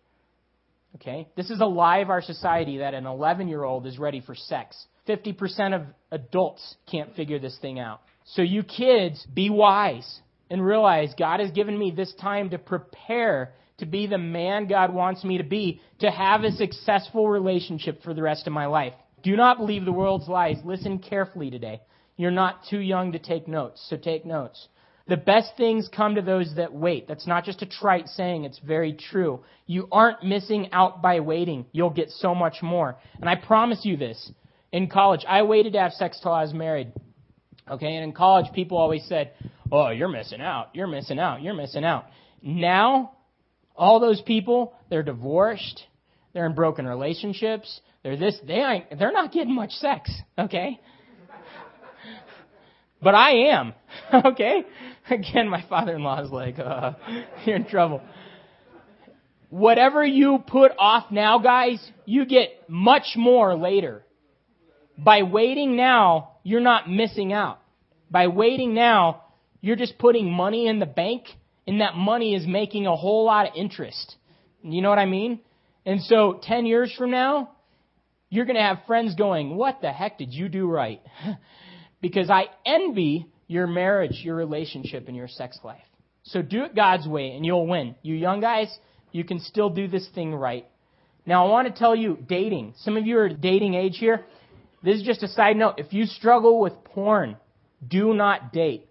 Okay? 0.96 1.28
This 1.36 1.50
is 1.50 1.60
a 1.60 1.66
lie 1.66 1.98
of 1.98 2.10
our 2.10 2.22
society 2.22 2.78
that 2.78 2.94
an 2.94 3.06
11 3.06 3.48
year 3.48 3.64
old 3.64 3.86
is 3.86 3.98
ready 3.98 4.20
for 4.20 4.34
sex. 4.34 4.86
50% 5.08 5.74
of 5.74 5.82
adults 6.10 6.76
can't 6.90 7.14
figure 7.14 7.38
this 7.38 7.58
thing 7.60 7.78
out. 7.78 8.00
So 8.24 8.42
you 8.42 8.62
kids, 8.62 9.26
be 9.32 9.50
wise 9.50 10.20
and 10.50 10.64
realize 10.64 11.14
God 11.18 11.40
has 11.40 11.50
given 11.50 11.78
me 11.78 11.90
this 11.90 12.12
time 12.20 12.50
to 12.50 12.58
prepare 12.58 13.52
to 13.78 13.86
be 13.86 14.06
the 14.06 14.18
man 14.18 14.66
God 14.66 14.92
wants 14.92 15.24
me 15.24 15.38
to 15.38 15.44
be, 15.44 15.80
to 16.00 16.10
have 16.10 16.44
a 16.44 16.52
successful 16.52 17.28
relationship 17.28 18.02
for 18.02 18.14
the 18.14 18.22
rest 18.22 18.46
of 18.46 18.52
my 18.52 18.66
life. 18.66 18.92
Do 19.22 19.36
not 19.36 19.58
believe 19.58 19.84
the 19.84 19.92
world's 19.92 20.28
lies. 20.28 20.58
Listen 20.64 20.98
carefully 20.98 21.50
today. 21.50 21.80
You're 22.16 22.30
not 22.30 22.64
too 22.68 22.78
young 22.78 23.12
to 23.12 23.18
take 23.18 23.48
notes, 23.48 23.84
so 23.88 23.96
take 23.96 24.24
notes. 24.24 24.68
The 25.10 25.16
best 25.16 25.56
things 25.56 25.88
come 25.92 26.14
to 26.14 26.22
those 26.22 26.54
that 26.54 26.72
wait. 26.72 27.08
That's 27.08 27.26
not 27.26 27.44
just 27.44 27.62
a 27.62 27.66
trite 27.66 28.06
saying, 28.06 28.44
it's 28.44 28.60
very 28.60 28.92
true. 28.92 29.40
You 29.66 29.88
aren't 29.90 30.22
missing 30.22 30.68
out 30.70 31.02
by 31.02 31.18
waiting. 31.18 31.66
You'll 31.72 31.90
get 31.90 32.10
so 32.10 32.32
much 32.32 32.62
more. 32.62 32.96
And 33.20 33.28
I 33.28 33.34
promise 33.34 33.80
you 33.82 33.96
this. 33.96 34.30
In 34.70 34.88
college, 34.88 35.22
I 35.28 35.42
waited 35.42 35.72
to 35.72 35.80
have 35.80 35.94
sex 35.94 36.20
till 36.22 36.30
I 36.30 36.42
was 36.42 36.54
married. 36.54 36.92
Okay, 37.68 37.92
and 37.92 38.04
in 38.04 38.12
college, 38.12 38.52
people 38.54 38.78
always 38.78 39.04
said, 39.06 39.32
Oh, 39.72 39.90
you're 39.90 40.06
missing 40.06 40.40
out. 40.40 40.68
You're 40.74 40.86
missing 40.86 41.18
out. 41.18 41.42
You're 41.42 41.54
missing 41.54 41.82
out. 41.82 42.06
Now, 42.40 43.16
all 43.74 43.98
those 43.98 44.20
people, 44.20 44.74
they're 44.90 45.02
divorced. 45.02 45.86
They're 46.34 46.46
in 46.46 46.54
broken 46.54 46.86
relationships. 46.86 47.80
They're 48.04 48.16
this, 48.16 48.38
they 48.46 48.60
ain't, 48.62 48.96
they're 48.96 49.10
not 49.10 49.32
getting 49.32 49.56
much 49.56 49.72
sex. 49.72 50.08
Okay? 50.38 50.78
But 53.02 53.14
I 53.14 53.48
am. 53.48 53.72
Okay? 54.12 54.64
Again, 55.10 55.48
my 55.48 55.64
father-in-law 55.68 56.24
is 56.24 56.30
like, 56.30 56.58
uh, 56.58 56.92
you're 57.44 57.56
in 57.56 57.66
trouble. 57.66 58.02
Whatever 59.48 60.04
you 60.04 60.42
put 60.46 60.72
off 60.78 61.10
now, 61.10 61.38
guys, 61.38 61.84
you 62.04 62.24
get 62.24 62.68
much 62.68 63.14
more 63.16 63.56
later. 63.56 64.04
By 64.96 65.22
waiting 65.22 65.76
now, 65.76 66.32
you're 66.44 66.60
not 66.60 66.88
missing 66.88 67.32
out. 67.32 67.60
By 68.10 68.28
waiting 68.28 68.74
now, 68.74 69.24
you're 69.60 69.76
just 69.76 69.98
putting 69.98 70.30
money 70.30 70.66
in 70.66 70.78
the 70.78 70.86
bank, 70.86 71.24
and 71.66 71.80
that 71.80 71.94
money 71.96 72.34
is 72.34 72.46
making 72.46 72.86
a 72.86 72.94
whole 72.94 73.24
lot 73.24 73.48
of 73.48 73.54
interest. 73.56 74.16
You 74.62 74.82
know 74.82 74.90
what 74.90 74.98
I 74.98 75.06
mean? 75.06 75.40
And 75.86 76.00
so 76.02 76.38
10 76.42 76.66
years 76.66 76.94
from 76.96 77.10
now, 77.10 77.50
you're 78.28 78.44
going 78.44 78.56
to 78.56 78.62
have 78.62 78.78
friends 78.86 79.14
going, 79.14 79.56
What 79.56 79.80
the 79.80 79.90
heck 79.90 80.18
did 80.18 80.32
you 80.32 80.48
do 80.48 80.68
right? 80.68 81.02
because 82.00 82.30
I 82.30 82.44
envy 82.64 83.26
your 83.50 83.66
marriage, 83.66 84.20
your 84.22 84.36
relationship, 84.36 85.08
and 85.08 85.16
your 85.16 85.26
sex 85.26 85.58
life. 85.64 85.82
So 86.22 86.40
do 86.40 86.62
it 86.62 86.76
God's 86.76 87.08
way 87.08 87.32
and 87.32 87.44
you'll 87.44 87.66
win. 87.66 87.96
You 88.00 88.14
young 88.14 88.40
guys, 88.40 88.72
you 89.10 89.24
can 89.24 89.40
still 89.40 89.70
do 89.70 89.88
this 89.88 90.08
thing 90.14 90.32
right. 90.32 90.66
Now 91.26 91.46
I 91.46 91.50
want 91.50 91.66
to 91.66 91.76
tell 91.76 91.96
you, 91.96 92.16
dating. 92.28 92.74
Some 92.76 92.96
of 92.96 93.08
you 93.08 93.18
are 93.18 93.28
dating 93.28 93.74
age 93.74 93.96
here. 93.98 94.24
This 94.84 94.98
is 94.98 95.02
just 95.02 95.24
a 95.24 95.28
side 95.28 95.56
note. 95.56 95.74
If 95.78 95.92
you 95.92 96.06
struggle 96.06 96.60
with 96.60 96.84
porn, 96.84 97.38
do 97.86 98.14
not 98.14 98.52
date. 98.52 98.86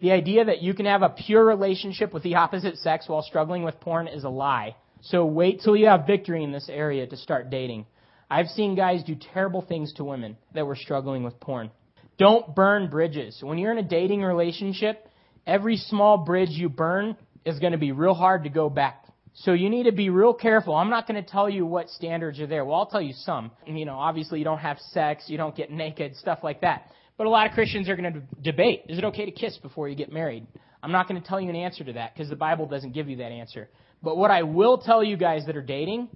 The 0.00 0.12
idea 0.12 0.44
that 0.44 0.62
you 0.62 0.74
can 0.74 0.86
have 0.86 1.02
a 1.02 1.08
pure 1.08 1.44
relationship 1.44 2.14
with 2.14 2.22
the 2.22 2.36
opposite 2.36 2.76
sex 2.76 3.08
while 3.08 3.22
struggling 3.22 3.64
with 3.64 3.80
porn 3.80 4.06
is 4.06 4.22
a 4.22 4.28
lie. 4.28 4.76
So 5.00 5.26
wait 5.26 5.62
till 5.64 5.74
you 5.74 5.86
have 5.86 6.06
victory 6.06 6.44
in 6.44 6.52
this 6.52 6.68
area 6.68 7.04
to 7.08 7.16
start 7.16 7.50
dating. 7.50 7.86
I've 8.30 8.46
seen 8.46 8.76
guys 8.76 9.02
do 9.02 9.16
terrible 9.16 9.62
things 9.62 9.92
to 9.94 10.04
women 10.04 10.36
that 10.54 10.66
were 10.66 10.76
struggling 10.76 11.24
with 11.24 11.40
porn. 11.40 11.72
Don't 12.18 12.54
burn 12.54 12.90
bridges. 12.90 13.38
When 13.42 13.58
you're 13.58 13.72
in 13.72 13.78
a 13.78 13.88
dating 13.88 14.22
relationship, 14.22 15.08
every 15.46 15.76
small 15.76 16.18
bridge 16.18 16.50
you 16.50 16.68
burn 16.68 17.16
is 17.44 17.58
going 17.58 17.72
to 17.72 17.78
be 17.78 17.92
real 17.92 18.14
hard 18.14 18.44
to 18.44 18.50
go 18.50 18.70
back. 18.70 19.04
So 19.34 19.52
you 19.52 19.68
need 19.68 19.84
to 19.84 19.92
be 19.92 20.10
real 20.10 20.32
careful. 20.32 20.76
I'm 20.76 20.90
not 20.90 21.08
going 21.08 21.22
to 21.22 21.28
tell 21.28 21.50
you 21.50 21.66
what 21.66 21.90
standards 21.90 22.38
are 22.38 22.46
there. 22.46 22.64
Well, 22.64 22.76
I'll 22.76 22.86
tell 22.86 23.02
you 23.02 23.14
some. 23.14 23.50
You 23.66 23.84
know, 23.84 23.96
obviously 23.96 24.38
you 24.38 24.44
don't 24.44 24.58
have 24.58 24.78
sex, 24.92 25.24
you 25.26 25.36
don't 25.36 25.56
get 25.56 25.72
naked, 25.72 26.14
stuff 26.16 26.38
like 26.44 26.60
that. 26.60 26.86
But 27.16 27.26
a 27.26 27.30
lot 27.30 27.48
of 27.48 27.52
Christians 27.52 27.88
are 27.88 27.96
going 27.96 28.12
to 28.12 28.22
debate, 28.42 28.84
is 28.88 28.98
it 28.98 29.04
okay 29.04 29.24
to 29.24 29.32
kiss 29.32 29.56
before 29.58 29.88
you 29.88 29.96
get 29.96 30.12
married? 30.12 30.46
I'm 30.82 30.92
not 30.92 31.08
going 31.08 31.20
to 31.20 31.26
tell 31.26 31.40
you 31.40 31.48
an 31.48 31.56
answer 31.56 31.82
to 31.82 31.94
that 31.94 32.14
because 32.14 32.28
the 32.28 32.36
Bible 32.36 32.66
doesn't 32.66 32.92
give 32.92 33.08
you 33.08 33.16
that 33.16 33.32
answer. 33.32 33.68
But 34.02 34.16
what 34.16 34.30
I 34.30 34.42
will 34.42 34.78
tell 34.78 35.02
you 35.02 35.16
guys 35.16 35.46
that 35.46 35.56
are 35.56 35.62
dating 35.62 36.08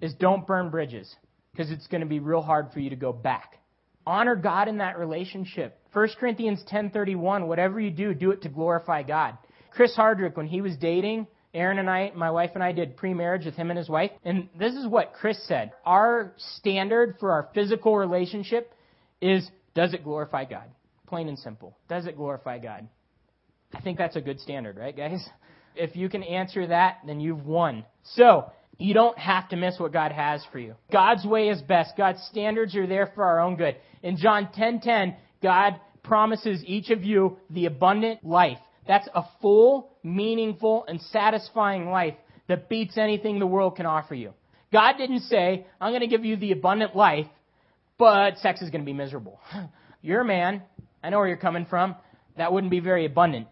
is 0.00 0.14
don't 0.14 0.46
burn 0.46 0.70
bridges 0.70 1.12
because 1.52 1.70
it's 1.72 1.86
going 1.88 2.02
to 2.02 2.06
be 2.06 2.20
real 2.20 2.42
hard 2.42 2.68
for 2.72 2.80
you 2.80 2.90
to 2.90 2.96
go 2.96 3.12
back. 3.12 3.59
Honor 4.06 4.36
God 4.36 4.68
in 4.68 4.78
that 4.78 4.98
relationship. 4.98 5.78
1 5.92 6.08
Corinthians 6.18 6.62
10:31, 6.70 7.46
whatever 7.46 7.80
you 7.80 7.90
do, 7.90 8.14
do 8.14 8.30
it 8.30 8.42
to 8.42 8.48
glorify 8.48 9.02
God. 9.02 9.36
Chris 9.70 9.94
Hardrick 9.96 10.36
when 10.36 10.46
he 10.46 10.60
was 10.60 10.76
dating, 10.76 11.26
Erin 11.52 11.78
and 11.78 11.90
I, 11.90 12.12
my 12.14 12.30
wife 12.30 12.50
and 12.54 12.62
I 12.62 12.72
did 12.72 12.96
pre-marriage 12.96 13.44
with 13.44 13.56
him 13.56 13.70
and 13.70 13.78
his 13.78 13.88
wife, 13.88 14.12
and 14.24 14.48
this 14.58 14.74
is 14.74 14.86
what 14.86 15.14
Chris 15.14 15.42
said. 15.46 15.72
Our 15.84 16.32
standard 16.36 17.16
for 17.18 17.32
our 17.32 17.48
physical 17.54 17.96
relationship 17.96 18.72
is 19.20 19.48
does 19.74 19.94
it 19.94 20.04
glorify 20.04 20.44
God? 20.44 20.70
Plain 21.06 21.28
and 21.28 21.38
simple. 21.38 21.76
Does 21.88 22.06
it 22.06 22.16
glorify 22.16 22.58
God? 22.58 22.88
I 23.74 23.80
think 23.80 23.98
that's 23.98 24.16
a 24.16 24.20
good 24.20 24.40
standard, 24.40 24.76
right, 24.76 24.96
guys? 24.96 25.28
If 25.76 25.94
you 25.96 26.08
can 26.08 26.22
answer 26.22 26.66
that, 26.68 26.98
then 27.06 27.20
you've 27.20 27.46
won. 27.46 27.84
So, 28.14 28.50
you 28.80 28.94
don't 28.94 29.18
have 29.18 29.48
to 29.50 29.56
miss 29.56 29.78
what 29.78 29.92
God 29.92 30.10
has 30.12 30.42
for 30.50 30.58
you. 30.58 30.74
God's 30.90 31.24
way 31.24 31.48
is 31.48 31.60
best. 31.62 31.96
God's 31.96 32.22
standards 32.30 32.74
are 32.74 32.86
there 32.86 33.12
for 33.14 33.24
our 33.24 33.40
own 33.40 33.56
good. 33.56 33.76
In 34.02 34.16
John 34.16 34.48
10:10, 34.48 35.16
God 35.42 35.78
promises 36.02 36.64
each 36.64 36.90
of 36.90 37.04
you 37.04 37.36
the 37.50 37.66
abundant 37.66 38.24
life. 38.24 38.58
That's 38.86 39.08
a 39.14 39.24
full, 39.40 39.92
meaningful, 40.02 40.84
and 40.88 41.00
satisfying 41.00 41.90
life 41.90 42.14
that 42.48 42.68
beats 42.68 42.96
anything 42.96 43.38
the 43.38 43.46
world 43.46 43.76
can 43.76 43.86
offer 43.86 44.14
you. 44.14 44.32
God 44.72 44.94
didn't 44.96 45.20
say, 45.20 45.66
I'm 45.80 45.92
going 45.92 46.00
to 46.00 46.06
give 46.06 46.24
you 46.24 46.36
the 46.36 46.52
abundant 46.52 46.96
life, 46.96 47.26
but 47.98 48.38
sex 48.38 48.62
is 48.62 48.70
going 48.70 48.80
to 48.80 48.86
be 48.86 48.92
miserable. 48.92 49.38
You're 50.02 50.22
a 50.22 50.24
man. 50.24 50.62
I 51.02 51.10
know 51.10 51.18
where 51.18 51.28
you're 51.28 51.36
coming 51.36 51.66
from. 51.66 51.96
That 52.36 52.52
wouldn't 52.52 52.70
be 52.70 52.80
very 52.80 53.04
abundant. 53.04 53.46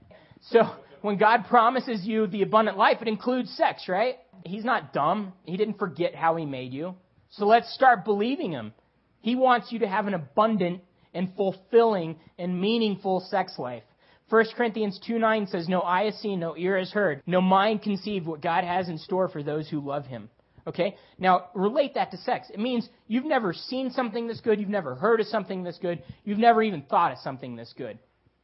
So, 0.51 0.63
when 1.03 1.19
God 1.19 1.47
promises 1.49 2.05
you 2.05 2.27
the 2.27 2.43
abundant 2.43 2.77
life, 2.77 2.99
it 3.01 3.09
includes 3.09 3.51
sex, 3.57 3.89
right? 3.89 4.17
He's 4.45 4.65
not 4.65 4.93
dumb. 4.93 5.33
He 5.45 5.57
didn't 5.57 5.79
forget 5.79 6.15
how 6.15 6.37
he 6.37 6.47
made 6.47 6.73
you. 6.73 6.95
So 7.31 7.47
let's 7.47 7.73
start 7.75 8.05
believing 8.05 8.53
him. 8.53 8.73
He 9.21 9.37
wants 9.37 9.73
you 9.73 9.81
to 9.81 9.89
have 9.89 10.07
an 10.07 10.15
abundant 10.15 10.83
and 11.15 11.35
fulfilling 11.37 12.17
and 12.39 12.61
meaningful 12.61 13.21
sex 13.29 13.59
life. 13.59 13.83
1 14.31 14.45
Corinthians 14.57 15.01
2 15.07 15.19
9 15.19 15.47
says, 15.47 15.69
No 15.69 15.81
eye 15.81 16.05
has 16.05 16.15
seen, 16.17 16.41
no 16.41 16.57
ear 16.57 16.79
has 16.79 16.91
heard, 16.91 17.23
no 17.27 17.41
mind 17.41 17.83
conceived 17.83 18.27
what 18.27 18.43
God 18.43 18.65
has 18.65 18.89
in 18.89 18.99
store 18.99 19.29
for 19.29 19.43
those 19.43 19.69
who 19.69 19.81
love 19.81 20.07
him. 20.07 20.29
Okay? 20.67 20.97
Now, 21.19 21.49
relate 21.55 21.95
that 21.95 22.11
to 22.11 22.19
sex. 22.19 22.49
It 22.53 22.61
means 22.61 22.89
you've 23.07 23.25
never 23.25 23.55
seen 23.55 23.91
something 23.91 24.27
this 24.27 24.41
good, 24.41 24.61
you've 24.61 24.69
never 24.69 24.95
heard 24.95 25.21
of 25.21 25.27
something 25.29 25.63
this 25.63 25.79
good, 25.81 26.03
you've 26.25 26.39
never 26.39 26.63
even 26.63 26.83
thought 26.83 27.13
of 27.13 27.19
something 27.19 27.57
this 27.57 27.73
good. 27.77 27.99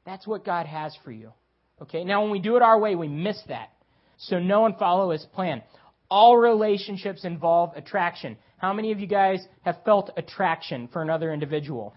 That's 0.07 0.27
what 0.27 0.45
God 0.45 0.67
has 0.67 0.97
for 1.05 1.13
you. 1.13 1.33
Okay? 1.85 2.05
Now, 2.05 2.23
when 2.23 2.31
we 2.31 2.41
do 2.41 2.57
it 2.57 2.63
our 2.63 2.79
way, 2.79 2.95
we 2.95 3.09
miss 3.09 3.41
that. 3.49 3.71
So 4.17 4.39
know 4.39 4.67
and 4.67 4.77
follow 4.77 5.11
his 5.11 5.25
plan. 5.35 5.63
All 6.11 6.37
relationships 6.37 7.25
involve 7.25 7.77
attraction. 7.77 8.37
How 8.59 8.73
many 8.73 8.93
of 8.93 9.01
you 9.01 9.07
guys 9.07 9.47
have 9.63 9.85
felt 9.85 10.11
attraction 10.17 10.89
for 10.93 11.03
another 11.03 11.33
individual? 11.33 11.95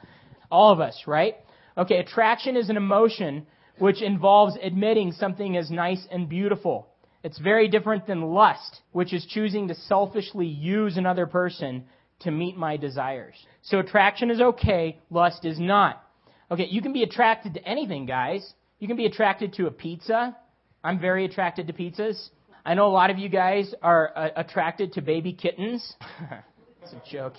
All 0.51 0.71
of 0.71 0.79
us, 0.79 1.03
right? 1.07 1.35
Okay, 1.77 1.97
attraction 1.97 2.57
is 2.57 2.69
an 2.69 2.77
emotion 2.77 3.45
which 3.79 4.01
involves 4.01 4.57
admitting 4.61 5.11
something 5.11 5.55
is 5.55 5.69
nice 5.69 6.05
and 6.11 6.27
beautiful. 6.27 6.87
It's 7.23 7.37
very 7.37 7.67
different 7.67 8.07
than 8.07 8.21
lust, 8.21 8.81
which 8.91 9.13
is 9.13 9.25
choosing 9.25 9.67
to 9.67 9.75
selfishly 9.75 10.47
use 10.47 10.97
another 10.97 11.27
person 11.27 11.85
to 12.21 12.31
meet 12.31 12.57
my 12.57 12.77
desires. 12.77 13.35
So 13.61 13.79
attraction 13.79 14.31
is 14.31 14.41
okay, 14.41 14.99
lust 15.09 15.45
is 15.45 15.59
not. 15.59 16.01
Okay, 16.49 16.67
you 16.69 16.81
can 16.81 16.93
be 16.93 17.03
attracted 17.03 17.53
to 17.53 17.67
anything, 17.67 18.05
guys. 18.05 18.53
You 18.79 18.87
can 18.87 18.97
be 18.97 19.05
attracted 19.05 19.53
to 19.53 19.67
a 19.67 19.71
pizza. 19.71 20.37
I'm 20.83 20.99
very 20.99 21.25
attracted 21.25 21.67
to 21.67 21.73
pizzas. 21.73 22.29
I 22.65 22.73
know 22.75 22.87
a 22.87 22.89
lot 22.89 23.09
of 23.09 23.17
you 23.17 23.29
guys 23.29 23.73
are 23.81 24.11
uh, 24.15 24.29
attracted 24.35 24.93
to 24.93 25.01
baby 25.01 25.33
kittens. 25.33 25.95
it's 26.83 26.93
a 26.93 27.01
joke. 27.11 27.33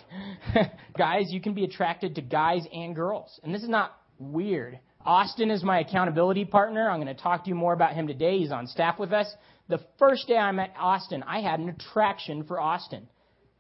guys, 0.98 1.26
you 1.30 1.40
can 1.40 1.54
be 1.54 1.64
attracted 1.64 2.16
to 2.16 2.22
guys 2.22 2.62
and 2.72 2.94
girls. 2.94 3.38
And 3.44 3.54
this 3.54 3.62
is 3.62 3.68
not 3.68 3.96
weird. 4.18 4.80
Austin 5.04 5.50
is 5.50 5.62
my 5.62 5.80
accountability 5.80 6.44
partner. 6.44 6.90
I'm 6.90 7.00
going 7.00 7.14
to 7.14 7.22
talk 7.22 7.44
to 7.44 7.48
you 7.50 7.54
more 7.54 7.72
about 7.72 7.94
him 7.94 8.06
today. 8.08 8.38
He's 8.38 8.50
on 8.50 8.66
staff 8.66 8.98
with 8.98 9.12
us. 9.12 9.32
The 9.68 9.80
first 9.98 10.26
day 10.26 10.36
I 10.36 10.50
met 10.50 10.74
Austin, 10.78 11.22
I 11.22 11.40
had 11.40 11.60
an 11.60 11.68
attraction 11.68 12.44
for 12.44 12.60
Austin. 12.60 13.08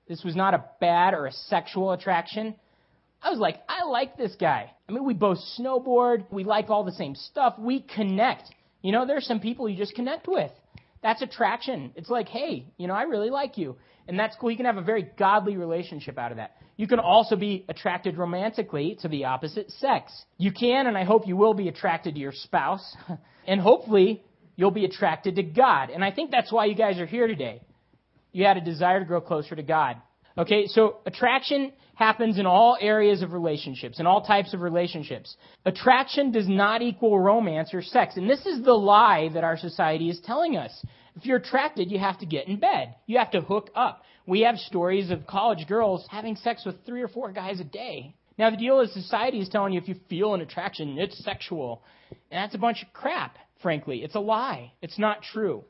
This 0.08 0.24
was 0.24 0.34
not 0.34 0.54
a 0.54 0.64
bad 0.80 1.14
or 1.14 1.26
a 1.26 1.32
sexual 1.32 1.92
attraction. 1.92 2.56
I 3.22 3.30
was 3.30 3.38
like, 3.38 3.60
I 3.68 3.84
like 3.84 4.16
this 4.16 4.34
guy. 4.38 4.72
I 4.88 4.92
mean, 4.92 5.04
we 5.04 5.14
both 5.14 5.38
snowboard. 5.58 6.26
We 6.30 6.44
like 6.44 6.70
all 6.70 6.84
the 6.84 6.92
same 6.92 7.14
stuff. 7.14 7.54
We 7.58 7.80
connect. 7.80 8.44
You 8.82 8.92
know, 8.92 9.06
there's 9.06 9.26
some 9.26 9.40
people 9.40 9.68
you 9.68 9.76
just 9.76 9.94
connect 9.94 10.28
with. 10.28 10.52
That's 11.02 11.22
attraction. 11.22 11.92
It's 11.96 12.10
like, 12.10 12.28
hey, 12.28 12.66
you 12.76 12.86
know, 12.86 12.94
I 12.94 13.02
really 13.02 13.30
like 13.30 13.58
you. 13.58 13.76
And 14.06 14.18
that's 14.18 14.36
cool. 14.36 14.50
You 14.50 14.56
can 14.56 14.66
have 14.66 14.78
a 14.78 14.82
very 14.82 15.10
godly 15.18 15.56
relationship 15.56 16.18
out 16.18 16.30
of 16.30 16.38
that. 16.38 16.56
You 16.76 16.86
can 16.86 17.00
also 17.00 17.34
be 17.34 17.64
attracted 17.68 18.16
romantically 18.16 18.96
to 19.02 19.08
the 19.08 19.24
opposite 19.24 19.70
sex. 19.72 20.12
You 20.38 20.52
can, 20.52 20.86
and 20.86 20.96
I 20.96 21.04
hope 21.04 21.26
you 21.26 21.36
will 21.36 21.54
be 21.54 21.68
attracted 21.68 22.14
to 22.14 22.20
your 22.20 22.32
spouse. 22.32 22.96
and 23.46 23.60
hopefully, 23.60 24.22
you'll 24.56 24.70
be 24.70 24.84
attracted 24.84 25.36
to 25.36 25.42
God. 25.42 25.90
And 25.90 26.04
I 26.04 26.12
think 26.12 26.30
that's 26.30 26.52
why 26.52 26.66
you 26.66 26.74
guys 26.74 26.98
are 26.98 27.06
here 27.06 27.26
today. 27.26 27.60
You 28.32 28.44
had 28.44 28.56
a 28.56 28.60
desire 28.60 29.00
to 29.00 29.04
grow 29.04 29.20
closer 29.20 29.56
to 29.56 29.62
God. 29.62 29.96
Okay, 30.36 30.66
so 30.68 30.98
attraction 31.04 31.72
happens 31.98 32.38
in 32.38 32.46
all 32.46 32.78
areas 32.80 33.22
of 33.22 33.32
relationships, 33.32 33.98
in 33.98 34.06
all 34.06 34.22
types 34.22 34.54
of 34.54 34.60
relationships. 34.60 35.36
Attraction 35.66 36.30
does 36.30 36.48
not 36.48 36.80
equal 36.80 37.18
romance 37.18 37.74
or 37.74 37.82
sex. 37.82 38.16
And 38.16 38.30
this 38.30 38.46
is 38.46 38.62
the 38.64 38.72
lie 38.72 39.30
that 39.34 39.42
our 39.42 39.56
society 39.58 40.08
is 40.08 40.20
telling 40.24 40.56
us. 40.56 40.70
If 41.16 41.26
you're 41.26 41.38
attracted, 41.38 41.90
you 41.90 41.98
have 41.98 42.16
to 42.20 42.26
get 42.26 42.46
in 42.46 42.60
bed. 42.60 42.94
You 43.06 43.18
have 43.18 43.32
to 43.32 43.40
hook 43.40 43.70
up. 43.74 44.02
We 44.28 44.42
have 44.42 44.58
stories 44.58 45.10
of 45.10 45.26
college 45.26 45.66
girls 45.66 46.06
having 46.08 46.36
sex 46.36 46.64
with 46.64 46.76
three 46.86 47.02
or 47.02 47.08
four 47.08 47.32
guys 47.32 47.58
a 47.58 47.64
day. 47.64 48.14
Now, 48.38 48.50
the 48.50 48.56
deal 48.56 48.78
is 48.78 48.94
society 48.94 49.40
is 49.40 49.48
telling 49.48 49.72
you 49.72 49.80
if 49.80 49.88
you 49.88 49.96
feel 50.08 50.34
an 50.34 50.40
attraction, 50.40 50.98
it's 50.98 51.18
sexual. 51.24 51.82
And 52.30 52.44
that's 52.44 52.54
a 52.54 52.58
bunch 52.58 52.84
of 52.84 52.92
crap, 52.92 53.36
frankly. 53.60 54.04
It's 54.04 54.14
a 54.14 54.20
lie. 54.20 54.70
It's 54.82 55.00
not 55.00 55.22
true. 55.22 55.64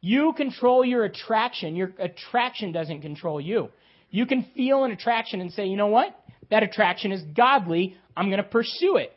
You 0.00 0.32
control 0.34 0.82
your 0.82 1.04
attraction. 1.04 1.76
Your 1.76 1.92
attraction 1.98 2.72
doesn't 2.72 3.02
control 3.02 3.38
you. 3.38 3.68
You 4.14 4.26
can 4.26 4.46
feel 4.54 4.84
an 4.84 4.92
attraction 4.92 5.40
and 5.40 5.52
say, 5.52 5.66
you 5.66 5.76
know 5.76 5.88
what? 5.88 6.16
That 6.48 6.62
attraction 6.62 7.10
is 7.10 7.20
godly. 7.36 7.96
I'm 8.16 8.26
going 8.26 8.40
to 8.40 8.48
pursue 8.48 8.96
it. 8.96 9.12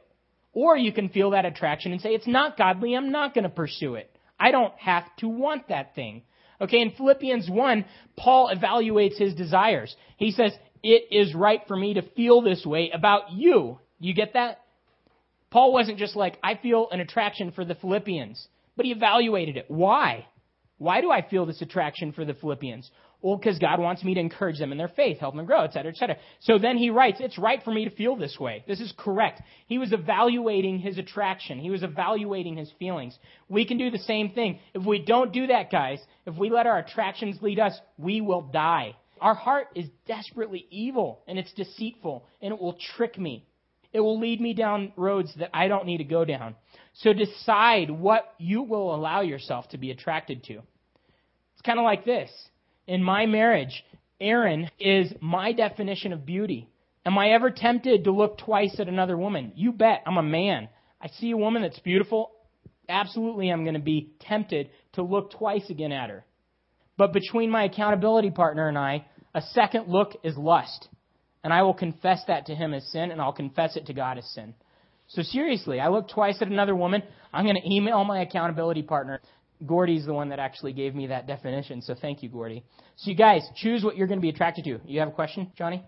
Or 0.54 0.76
you 0.76 0.92
can 0.92 1.10
feel 1.10 1.30
that 1.32 1.46
attraction 1.46 1.92
and 1.92 2.02
say, 2.02 2.16
it's 2.16 2.26
not 2.26 2.58
godly. 2.58 2.96
I'm 2.96 3.12
not 3.12 3.36
going 3.36 3.44
to 3.44 3.50
pursue 3.52 3.94
it. 3.94 4.10
I 4.40 4.50
don't 4.50 4.74
have 4.80 5.04
to 5.18 5.28
want 5.28 5.68
that 5.68 5.94
thing. 5.94 6.24
Okay, 6.60 6.82
in 6.82 6.94
Philippians 6.98 7.48
1, 7.48 7.86
Paul 8.18 8.52
evaluates 8.52 9.20
his 9.20 9.36
desires. 9.36 9.96
He 10.18 10.32
says, 10.32 10.52
it 10.82 11.04
is 11.12 11.36
right 11.36 11.62
for 11.68 11.78
me 11.78 11.94
to 11.94 12.02
feel 12.02 12.42
this 12.42 12.66
way 12.66 12.90
about 12.92 13.32
you. 13.34 13.78
You 14.00 14.16
get 14.16 14.34
that? 14.34 14.62
Paul 15.52 15.74
wasn't 15.74 16.00
just 16.00 16.16
like, 16.16 16.40
I 16.42 16.56
feel 16.56 16.88
an 16.90 17.02
attraction 17.02 17.52
for 17.52 17.64
the 17.64 17.76
Philippians, 17.76 18.48
but 18.76 18.88
he 18.88 18.94
evaluated 18.94 19.58
it. 19.58 19.66
Why? 19.68 20.26
Why 20.80 21.02
do 21.02 21.12
I 21.12 21.28
feel 21.28 21.46
this 21.46 21.62
attraction 21.62 22.14
for 22.14 22.26
the 22.26 22.34
Philippians? 22.34 22.90
Well, 23.21 23.36
because 23.36 23.58
God 23.58 23.80
wants 23.80 24.03
me 24.03 24.13
to 24.13 24.19
encourage 24.19 24.60
them 24.60 24.71
in 24.71 24.77
their 24.77 24.88
faith, 24.89 25.17
help 25.17 25.36
them 25.36 25.45
grow, 25.45 25.63
et 25.63 25.73
cetera, 25.73 25.91
et 25.91 25.97
cetera. 25.97 26.17
So 26.39 26.60
then 26.60 26.77
he 26.77 26.91
writes, 26.91 27.17
it's 27.19 27.39
right 27.39 27.62
for 27.63 27.71
me 27.71 27.86
to 27.86 27.95
feel 27.95 28.15
this 28.15 28.39
way. 28.39 28.63
This 28.67 28.80
is 28.80 28.93
correct. 28.95 29.41
He 29.65 29.80
was 29.80 29.91
evaluating 29.91 30.77
his 30.77 30.99
attraction. 30.99 31.58
He 31.60 31.71
was 31.71 31.82
evaluating 31.82 32.58
his 32.58 32.71
feelings. 32.77 33.17
We 33.49 33.65
can 33.65 33.80
do 33.80 33.89
the 33.89 33.97
same 33.97 34.30
thing. 34.32 34.60
If 34.75 34.86
we 34.86 35.03
don't 35.03 35.34
do 35.34 35.47
that, 35.47 35.71
guys, 35.71 35.99
if 36.27 36.36
we 36.38 36.51
let 36.51 36.67
our 36.67 36.77
attractions 36.77 37.41
lead 37.41 37.60
us, 37.60 37.80
we 37.97 38.21
will 38.21 38.43
die. 38.43 38.95
Our 39.19 39.34
heart 39.34 39.69
is 39.73 39.88
desperately 40.06 40.67
evil 40.69 41.23
and 41.27 41.39
it's 41.39 41.51
deceitful 41.53 42.23
and 42.39 42.53
it 42.53 42.62
will 42.62 42.77
trick 42.95 43.17
me. 43.17 43.47
It 43.93 43.99
will 43.99 44.19
lead 44.19 44.39
me 44.39 44.53
down 44.53 44.93
roads 44.95 45.34
that 45.39 45.49
I 45.56 45.69
don't 45.69 45.88
need 45.88 45.97
to 45.97 46.03
go 46.03 46.23
down. 46.23 46.56
So 46.93 47.13
decide 47.13 47.89
what 47.89 48.32
you 48.38 48.62
will 48.62 48.93
allow 48.93 49.21
yourself 49.21 49.69
to 49.69 49.80
be 49.80 49.89
attracted 49.89 50.43
to. 50.45 50.53
It's 50.53 51.62
kind 51.65 51.80
of 51.80 51.84
like 51.84 52.06
this. 52.06 52.30
In 52.88 53.04
my 53.04 53.26
marriage, 53.26 53.84
Erin 54.19 54.69
is 54.80 55.13
my 55.19 55.52
definition 55.52 56.13
of 56.13 56.26
beauty. 56.26 56.69
Am 57.06 57.17
I 57.17 57.32
ever 57.32 57.52
tempted 57.52 58.06
to 58.06 58.12
look 58.12 58.38
twice 58.38 58.80
at 58.80 58.88
another 58.88 59.17
woman? 59.17 59.52
You 59.56 59.73
bet. 59.73 60.04
I'm 60.06 60.17
a 60.17 60.23
man. 60.23 60.69
I 61.02 61.08
see 61.08 61.32
a 61.32 61.38
woman 61.38 61.62
that's 61.62 61.80
beautiful. 61.80 62.32
Absolutely, 62.89 63.50
I'm 63.50 63.63
going 63.63 63.76
to 63.76 63.82
be 63.82 64.13
tempted 64.21 64.69
to 64.93 65.04
look 65.04 65.32
twice 65.32 65.69
again 65.69 65.91
at 65.91 66.10
her. 66.10 66.26
But 66.97 67.13
between 67.13 67.52
my 67.52 67.65
accountability 67.65 68.32
partner 68.32 68.69
and 68.69 68.78
I, 68.78 69.06
a 69.36 69.41
second 69.41 69.88
look 69.89 70.13
is 70.23 70.38
lust. 70.38 70.88
And 71.43 71.54
I 71.54 71.63
will 71.63 71.73
confess 71.73 72.21
that 72.28 72.47
to 72.47 72.56
him 72.56 72.73
as 72.73 72.89
sin, 72.91 73.12
and 73.12 73.21
I'll 73.21 73.34
confess 73.34 73.76
it 73.76 73.86
to 73.88 73.93
God 73.93 74.17
as 74.17 74.26
sin. 74.34 74.56
So 75.10 75.21
seriously, 75.21 75.80
I 75.80 75.89
look 75.89 76.10
twice 76.10 76.41
at 76.41 76.47
another 76.47 76.76
woman. 76.76 77.04
I'm 77.32 77.45
going 77.45 77.62
to 77.62 77.73
email 77.73 78.04
my 78.04 78.21
accountability 78.21 78.82
partner. 78.82 79.21
Gordy's 79.65 80.06
the 80.06 80.13
one 80.13 80.30
that 80.30 80.39
actually 80.39 80.74
gave 80.74 80.93
me 80.93 81.08
that 81.08 81.28
definition, 81.28 81.82
so 81.82 81.96
thank 82.00 82.22
you, 82.22 82.30
Gordy. 82.30 82.63
So 82.98 83.10
you 83.10 83.17
guys, 83.17 83.41
choose 83.56 83.84
what 83.84 83.98
you're 83.98 84.08
going 84.08 84.20
to 84.20 84.22
be 84.22 84.30
attracted 84.30 84.65
to. 84.65 84.80
You 84.86 85.00
have 85.00 85.10
a 85.10 85.13
question, 85.13 85.52
Johnny? 85.58 85.84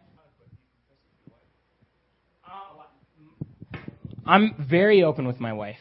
I'm 4.26 4.54
very 4.70 5.04
open 5.04 5.26
with 5.26 5.40
my 5.40 5.54
wife. 5.54 5.78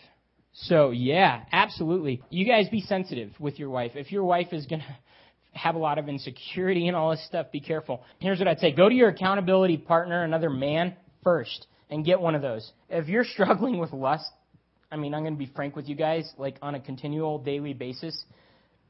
So 0.53 0.90
yeah, 0.90 1.42
absolutely. 1.53 2.22
You 2.31 2.46
guys 2.46 2.68
be 2.70 2.81
sensitive 2.81 3.33
with 3.38 3.59
your 3.59 3.68
wife. 3.68 3.92
If 3.94 4.11
your 4.11 4.24
wife 4.24 4.53
is 4.53 4.66
going 4.66 4.81
to 5.53 5.59
have 5.59 5.74
a 5.74 5.79
lot 5.79 5.98
of 5.98 6.09
insecurity 6.09 6.88
and 6.88 6.96
all 6.96 7.11
this 7.11 7.24
stuff, 7.27 7.53
be 7.53 7.61
careful. 7.61 8.03
Here's 8.20 8.38
what 8.38 8.48
I'd 8.48 8.59
say. 8.59 8.72
Go 8.72 8.88
to 8.88 8.94
your 8.94 9.11
accountability 9.11 9.77
partner, 9.77 10.24
another 10.24 10.51
man, 10.51 10.96
first, 11.22 11.66
and 11.90 12.05
get 12.05 12.20
one 12.20 12.35
of 12.35 12.42
those. 12.42 12.72
If 12.88 13.09
you're 13.09 13.24
struggling 13.33 13.79
with 13.79 13.92
lust, 13.92 14.31
I 14.90 14.96
mean, 14.96 15.14
I'm 15.14 15.22
going 15.22 15.35
to 15.35 15.38
be 15.38 15.51
frank 15.55 15.77
with 15.77 15.88
you 15.88 15.94
guys, 15.94 16.31
like 16.38 16.59
on 16.62 16.74
a 16.74 16.81
continual 16.81 17.38
daily 17.38 17.74
basis, 17.74 18.24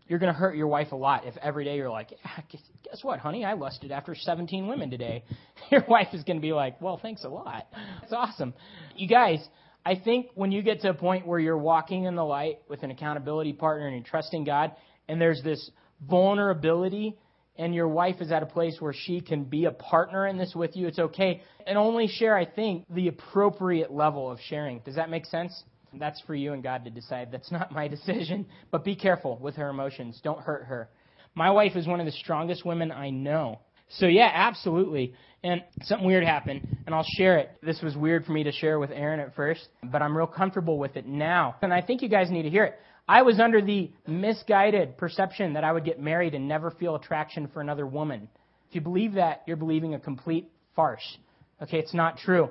you're 0.06 0.18
going 0.18 0.32
to 0.32 0.38
hurt 0.38 0.56
your 0.56 0.68
wife 0.68 0.92
a 0.92 0.96
lot 0.96 1.26
if 1.26 1.36
every 1.38 1.64
day 1.64 1.76
you're 1.76 1.90
like, 1.90 2.14
ah, 2.24 2.42
guess 2.50 3.02
what, 3.02 3.18
honey? 3.20 3.44
I 3.44 3.52
lusted 3.54 3.92
after 3.92 4.14
17 4.14 4.66
women 4.66 4.90
today. 4.90 5.22
Your 5.70 5.84
wife 5.86 6.08
is 6.14 6.24
going 6.24 6.38
to 6.38 6.40
be 6.40 6.52
like, 6.52 6.80
well, 6.80 6.98
thanks 7.00 7.24
a 7.24 7.28
lot. 7.28 7.66
It's 8.02 8.12
awesome. 8.12 8.54
You 8.96 9.06
guys, 9.06 9.46
I 9.84 9.96
think 9.96 10.28
when 10.34 10.50
you 10.50 10.62
get 10.62 10.80
to 10.80 10.90
a 10.90 10.94
point 10.94 11.26
where 11.26 11.38
you're 11.38 11.58
walking 11.58 12.04
in 12.04 12.14
the 12.14 12.24
light 12.24 12.60
with 12.70 12.82
an 12.84 12.90
accountability 12.90 13.52
partner 13.52 13.86
and 13.86 13.96
you're 13.96 14.06
trusting 14.06 14.44
God, 14.44 14.72
and 15.08 15.20
there's 15.20 15.42
this 15.42 15.70
vulnerability 16.08 17.18
and 17.56 17.74
your 17.74 17.88
wife 17.88 18.20
is 18.20 18.30
at 18.30 18.42
a 18.42 18.46
place 18.46 18.76
where 18.78 18.94
she 18.94 19.20
can 19.20 19.44
be 19.44 19.64
a 19.64 19.72
partner 19.72 20.26
in 20.26 20.38
this 20.38 20.54
with 20.54 20.76
you, 20.76 20.86
it's 20.86 20.98
okay. 20.98 21.42
And 21.66 21.76
only 21.76 22.06
share, 22.06 22.36
I 22.36 22.46
think, 22.46 22.84
the 22.88 23.08
appropriate 23.08 23.90
level 23.90 24.30
of 24.30 24.38
sharing. 24.48 24.78
Does 24.80 24.94
that 24.94 25.10
make 25.10 25.26
sense? 25.26 25.64
That's 25.94 26.20
for 26.22 26.34
you 26.34 26.52
and 26.52 26.62
God 26.62 26.84
to 26.84 26.90
decide. 26.90 27.28
That's 27.30 27.50
not 27.50 27.72
my 27.72 27.88
decision. 27.96 28.46
But 28.70 28.84
be 28.84 28.96
careful 28.96 29.38
with 29.40 29.56
her 29.56 29.68
emotions. 29.68 30.20
Don't 30.22 30.40
hurt 30.40 30.64
her. 30.64 30.88
My 31.34 31.50
wife 31.50 31.76
is 31.76 31.86
one 31.86 32.00
of 32.00 32.06
the 32.06 32.12
strongest 32.12 32.64
women 32.64 32.90
I 32.90 33.10
know. 33.10 33.60
So 33.90 34.06
yeah, 34.06 34.30
absolutely. 34.32 35.14
And 35.42 35.62
something 35.82 36.06
weird 36.06 36.24
happened, 36.24 36.66
and 36.84 36.94
I'll 36.94 37.06
share 37.16 37.38
it. 37.38 37.50
This 37.62 37.80
was 37.80 37.96
weird 37.96 38.24
for 38.24 38.32
me 38.32 38.42
to 38.42 38.52
share 38.52 38.78
with 38.78 38.90
Erin 38.90 39.20
at 39.20 39.34
first, 39.34 39.68
but 39.84 40.02
I'm 40.02 40.16
real 40.16 40.26
comfortable 40.26 40.78
with 40.78 40.96
it 40.96 41.06
now. 41.06 41.56
And 41.62 41.72
I 41.72 41.80
think 41.80 42.02
you 42.02 42.08
guys 42.08 42.30
need 42.30 42.42
to 42.42 42.50
hear 42.50 42.64
it. 42.64 42.78
I 43.06 43.22
was 43.22 43.40
under 43.40 43.62
the 43.62 43.90
misguided 44.06 44.98
perception 44.98 45.54
that 45.54 45.64
I 45.64 45.72
would 45.72 45.84
get 45.84 46.00
married 46.00 46.34
and 46.34 46.46
never 46.46 46.70
feel 46.72 46.96
attraction 46.96 47.48
for 47.54 47.60
another 47.60 47.86
woman. 47.86 48.28
If 48.68 48.74
you 48.74 48.80
believe 48.80 49.14
that, 49.14 49.44
you're 49.46 49.56
believing 49.56 49.94
a 49.94 50.00
complete 50.00 50.50
farce. 50.76 51.16
Okay, 51.62 51.78
it's 51.78 51.94
not 51.94 52.18
true. 52.18 52.50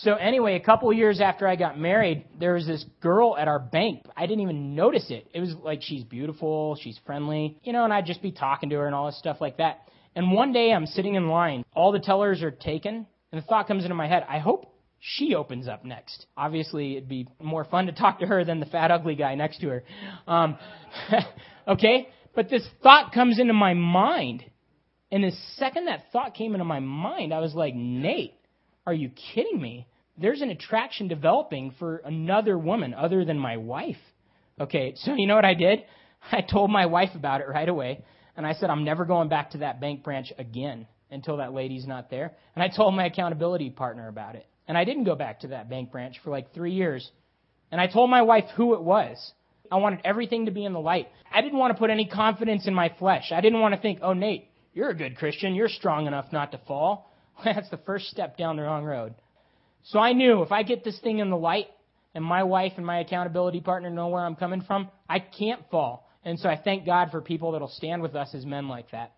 So 0.00 0.14
anyway, 0.14 0.56
a 0.56 0.60
couple 0.60 0.92
years 0.92 1.22
after 1.22 1.48
I 1.48 1.56
got 1.56 1.78
married, 1.78 2.26
there 2.38 2.52
was 2.52 2.66
this 2.66 2.84
girl 3.00 3.34
at 3.36 3.48
our 3.48 3.58
bank. 3.58 4.04
I 4.14 4.26
didn't 4.26 4.42
even 4.42 4.74
notice 4.74 5.06
it. 5.10 5.26
It 5.32 5.40
was 5.40 5.54
like 5.64 5.80
she's 5.80 6.04
beautiful, 6.04 6.76
she's 6.78 6.98
friendly, 7.06 7.58
you 7.62 7.72
know, 7.72 7.84
and 7.84 7.92
I'd 7.92 8.04
just 8.04 8.20
be 8.20 8.30
talking 8.30 8.68
to 8.70 8.76
her 8.76 8.86
and 8.86 8.94
all 8.94 9.06
this 9.06 9.18
stuff 9.18 9.38
like 9.40 9.56
that. 9.56 9.88
And 10.14 10.32
one 10.32 10.52
day 10.52 10.72
I'm 10.72 10.84
sitting 10.84 11.14
in 11.14 11.28
line, 11.28 11.64
all 11.74 11.92
the 11.92 11.98
tellers 11.98 12.42
are 12.42 12.50
taken, 12.50 13.06
and 13.32 13.42
the 13.42 13.46
thought 13.46 13.68
comes 13.68 13.84
into 13.84 13.94
my 13.94 14.06
head, 14.06 14.26
I 14.28 14.38
hope 14.38 14.74
she 14.98 15.34
opens 15.34 15.66
up 15.66 15.84
next. 15.84 16.26
Obviously, 16.36 16.96
it'd 16.96 17.08
be 17.08 17.26
more 17.40 17.64
fun 17.64 17.86
to 17.86 17.92
talk 17.92 18.20
to 18.20 18.26
her 18.26 18.44
than 18.44 18.60
the 18.60 18.66
fat, 18.66 18.90
ugly 18.90 19.14
guy 19.14 19.34
next 19.34 19.60
to 19.60 19.68
her. 19.68 19.84
Um, 20.26 20.58
okay? 21.68 22.08
But 22.34 22.50
this 22.50 22.66
thought 22.82 23.12
comes 23.12 23.38
into 23.38 23.54
my 23.54 23.72
mind. 23.72 24.44
And 25.10 25.24
the 25.24 25.32
second 25.56 25.86
that 25.86 26.12
thought 26.12 26.34
came 26.34 26.52
into 26.52 26.64
my 26.64 26.80
mind, 26.80 27.32
I 27.32 27.38
was 27.38 27.54
like, 27.54 27.74
Nate, 27.74 28.34
are 28.86 28.94
you 28.94 29.10
kidding 29.34 29.60
me? 29.60 29.86
There's 30.16 30.40
an 30.40 30.50
attraction 30.50 31.08
developing 31.08 31.74
for 31.78 31.96
another 31.98 32.56
woman 32.58 32.94
other 32.94 33.24
than 33.24 33.38
my 33.38 33.56
wife. 33.56 33.96
Okay, 34.60 34.94
so 34.96 35.14
you 35.14 35.26
know 35.26 35.34
what 35.34 35.44
I 35.44 35.54
did? 35.54 35.82
I 36.32 36.40
told 36.40 36.70
my 36.70 36.86
wife 36.86 37.10
about 37.14 37.40
it 37.40 37.48
right 37.48 37.68
away. 37.68 38.04
And 38.36 38.46
I 38.46 38.54
said, 38.54 38.70
I'm 38.70 38.84
never 38.84 39.04
going 39.04 39.28
back 39.28 39.50
to 39.50 39.58
that 39.58 39.80
bank 39.80 40.04
branch 40.04 40.32
again 40.38 40.86
until 41.10 41.38
that 41.38 41.52
lady's 41.52 41.86
not 41.86 42.10
there. 42.10 42.32
And 42.54 42.62
I 42.62 42.68
told 42.68 42.94
my 42.94 43.06
accountability 43.06 43.70
partner 43.70 44.08
about 44.08 44.34
it. 44.34 44.46
And 44.68 44.76
I 44.76 44.84
didn't 44.84 45.04
go 45.04 45.14
back 45.14 45.40
to 45.40 45.48
that 45.48 45.70
bank 45.70 45.92
branch 45.92 46.16
for 46.22 46.30
like 46.30 46.52
three 46.52 46.72
years. 46.72 47.10
And 47.70 47.80
I 47.80 47.86
told 47.86 48.10
my 48.10 48.22
wife 48.22 48.44
who 48.56 48.74
it 48.74 48.82
was. 48.82 49.32
I 49.70 49.76
wanted 49.76 50.00
everything 50.04 50.46
to 50.46 50.52
be 50.52 50.64
in 50.64 50.72
the 50.72 50.80
light. 50.80 51.08
I 51.32 51.40
didn't 51.40 51.58
want 51.58 51.72
to 51.72 51.78
put 51.78 51.90
any 51.90 52.06
confidence 52.06 52.66
in 52.66 52.74
my 52.74 52.94
flesh. 52.98 53.32
I 53.32 53.40
didn't 53.40 53.60
want 53.60 53.74
to 53.74 53.80
think, 53.80 54.00
oh, 54.02 54.12
Nate, 54.12 54.48
you're 54.74 54.90
a 54.90 54.94
good 54.94 55.16
Christian. 55.16 55.54
You're 55.54 55.68
strong 55.68 56.06
enough 56.06 56.26
not 56.32 56.52
to 56.52 56.58
fall. 56.68 57.10
That's 57.44 57.70
the 57.70 57.78
first 57.78 58.06
step 58.06 58.36
down 58.36 58.56
the 58.56 58.62
wrong 58.62 58.84
road. 58.84 59.14
So 59.84 59.98
I 59.98 60.12
knew 60.12 60.42
if 60.42 60.52
I 60.52 60.62
get 60.62 60.84
this 60.84 60.98
thing 61.00 61.18
in 61.18 61.30
the 61.30 61.36
light 61.36 61.68
and 62.14 62.24
my 62.24 62.42
wife 62.42 62.72
and 62.76 62.84
my 62.84 63.00
accountability 63.00 63.60
partner 63.60 63.90
know 63.90 64.08
where 64.08 64.24
I'm 64.24 64.36
coming 64.36 64.62
from, 64.62 64.88
I 65.08 65.20
can't 65.20 65.62
fall. 65.70 66.08
And 66.24 66.38
so 66.40 66.48
I 66.48 66.56
thank 66.56 66.84
God 66.84 67.10
for 67.10 67.20
people 67.20 67.52
that'll 67.52 67.68
stand 67.68 68.02
with 68.02 68.16
us 68.16 68.34
as 68.34 68.44
men 68.44 68.68
like 68.68 68.90
that. 68.90 69.12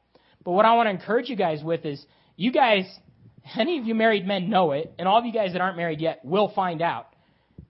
But 0.44 0.52
what 0.52 0.66
I 0.66 0.74
want 0.74 0.88
to 0.88 0.90
encourage 0.90 1.28
you 1.30 1.36
guys 1.36 1.62
with 1.62 1.86
is 1.86 2.04
you 2.36 2.52
guys 2.52 2.84
any 3.56 3.78
of 3.78 3.86
you 3.86 3.94
married 3.94 4.26
men 4.26 4.50
know 4.50 4.72
it, 4.72 4.92
and 4.98 5.08
all 5.08 5.18
of 5.18 5.24
you 5.24 5.32
guys 5.32 5.52
that 5.52 5.60
aren't 5.60 5.76
married 5.76 6.00
yet 6.00 6.24
will 6.24 6.52
find 6.54 6.82
out 6.82 7.06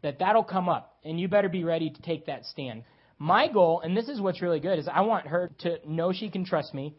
that 0.03 0.19
that'll 0.19 0.45
come 0.45 0.69
up, 0.69 0.97
and 1.05 1.19
you 1.19 1.29
better 1.29 1.49
be 1.49 1.65
ready 1.65 1.91
to 1.91 2.03
take 2.03 2.27
that 2.27 2.45
stand. 2.47 2.85
My 3.19 3.49
goal, 3.49 3.81
and 3.81 3.97
this 3.97 4.09
is 4.09 4.21
what's 4.21 4.43
really 4.43 4.61
good, 4.61 4.79
is 4.79 4.89
I 4.93 5.01
want 5.01 5.27
her 5.27 5.51
to 5.61 5.79
know 5.87 6.13
she 6.13 6.31
can 6.31 6.45
trust 6.45 6.73
me. 6.73 6.95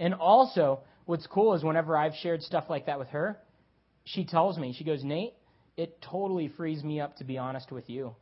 And 0.00 0.14
also, 0.14 0.80
what's 1.10 1.26
cool 1.26 1.54
is 1.54 1.62
whenever 1.62 1.96
I've 1.96 2.14
shared 2.22 2.42
stuff 2.42 2.64
like 2.70 2.86
that 2.86 2.98
with 2.98 3.08
her, 3.08 3.38
she 4.04 4.24
tells 4.24 4.58
me, 4.58 4.74
she 4.76 4.84
goes, 4.84 5.04
Nate, 5.04 5.34
it 5.76 6.00
totally 6.00 6.48
frees 6.56 6.82
me 6.82 7.00
up 7.00 7.16
to 7.16 7.24
be 7.24 7.36
honest 7.36 7.70
with 7.70 7.90
you 7.90 8.14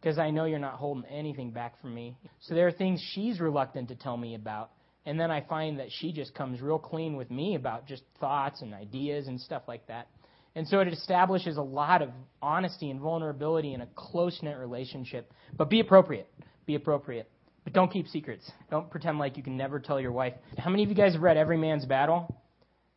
because 0.00 0.18
I 0.18 0.30
know 0.30 0.44
you're 0.44 0.58
not 0.58 0.74
holding 0.74 1.04
anything 1.10 1.50
back 1.50 1.80
from 1.80 1.94
me. 1.94 2.16
So 2.40 2.54
there 2.54 2.66
are 2.66 2.72
things 2.72 3.04
she's 3.14 3.40
reluctant 3.40 3.88
to 3.88 3.94
tell 3.94 4.16
me 4.16 4.34
about 4.34 4.70
and 5.06 5.20
then 5.20 5.30
I 5.30 5.40
find 5.40 5.78
that 5.78 5.86
she 5.90 6.12
just 6.12 6.34
comes 6.34 6.60
real 6.60 6.80
clean 6.80 7.16
with 7.16 7.30
me 7.30 7.54
about 7.54 7.86
just 7.86 8.02
thoughts 8.18 8.60
and 8.60 8.74
ideas 8.74 9.28
and 9.28 9.40
stuff 9.40 9.62
like 9.68 9.86
that. 9.86 10.08
And 10.56 10.66
so 10.66 10.80
it 10.80 10.88
establishes 10.88 11.58
a 11.58 11.62
lot 11.62 12.02
of 12.02 12.10
honesty 12.42 12.90
and 12.90 13.00
vulnerability 13.00 13.72
in 13.72 13.82
a 13.82 13.88
close 13.94 14.36
knit 14.42 14.56
relationship. 14.56 15.32
But 15.56 15.70
be 15.70 15.78
appropriate. 15.78 16.28
Be 16.66 16.74
appropriate. 16.74 17.30
But 17.66 17.72
don't 17.72 17.90
keep 17.90 18.06
secrets. 18.06 18.48
Don't 18.70 18.88
pretend 18.88 19.18
like 19.18 19.36
you 19.36 19.42
can 19.42 19.56
never 19.56 19.80
tell 19.80 20.00
your 20.00 20.12
wife. 20.12 20.34
How 20.56 20.70
many 20.70 20.84
of 20.84 20.88
you 20.88 20.94
guys 20.94 21.14
have 21.14 21.20
read 21.22 21.36
Every 21.36 21.56
Man's 21.56 21.84
Battle? 21.84 22.32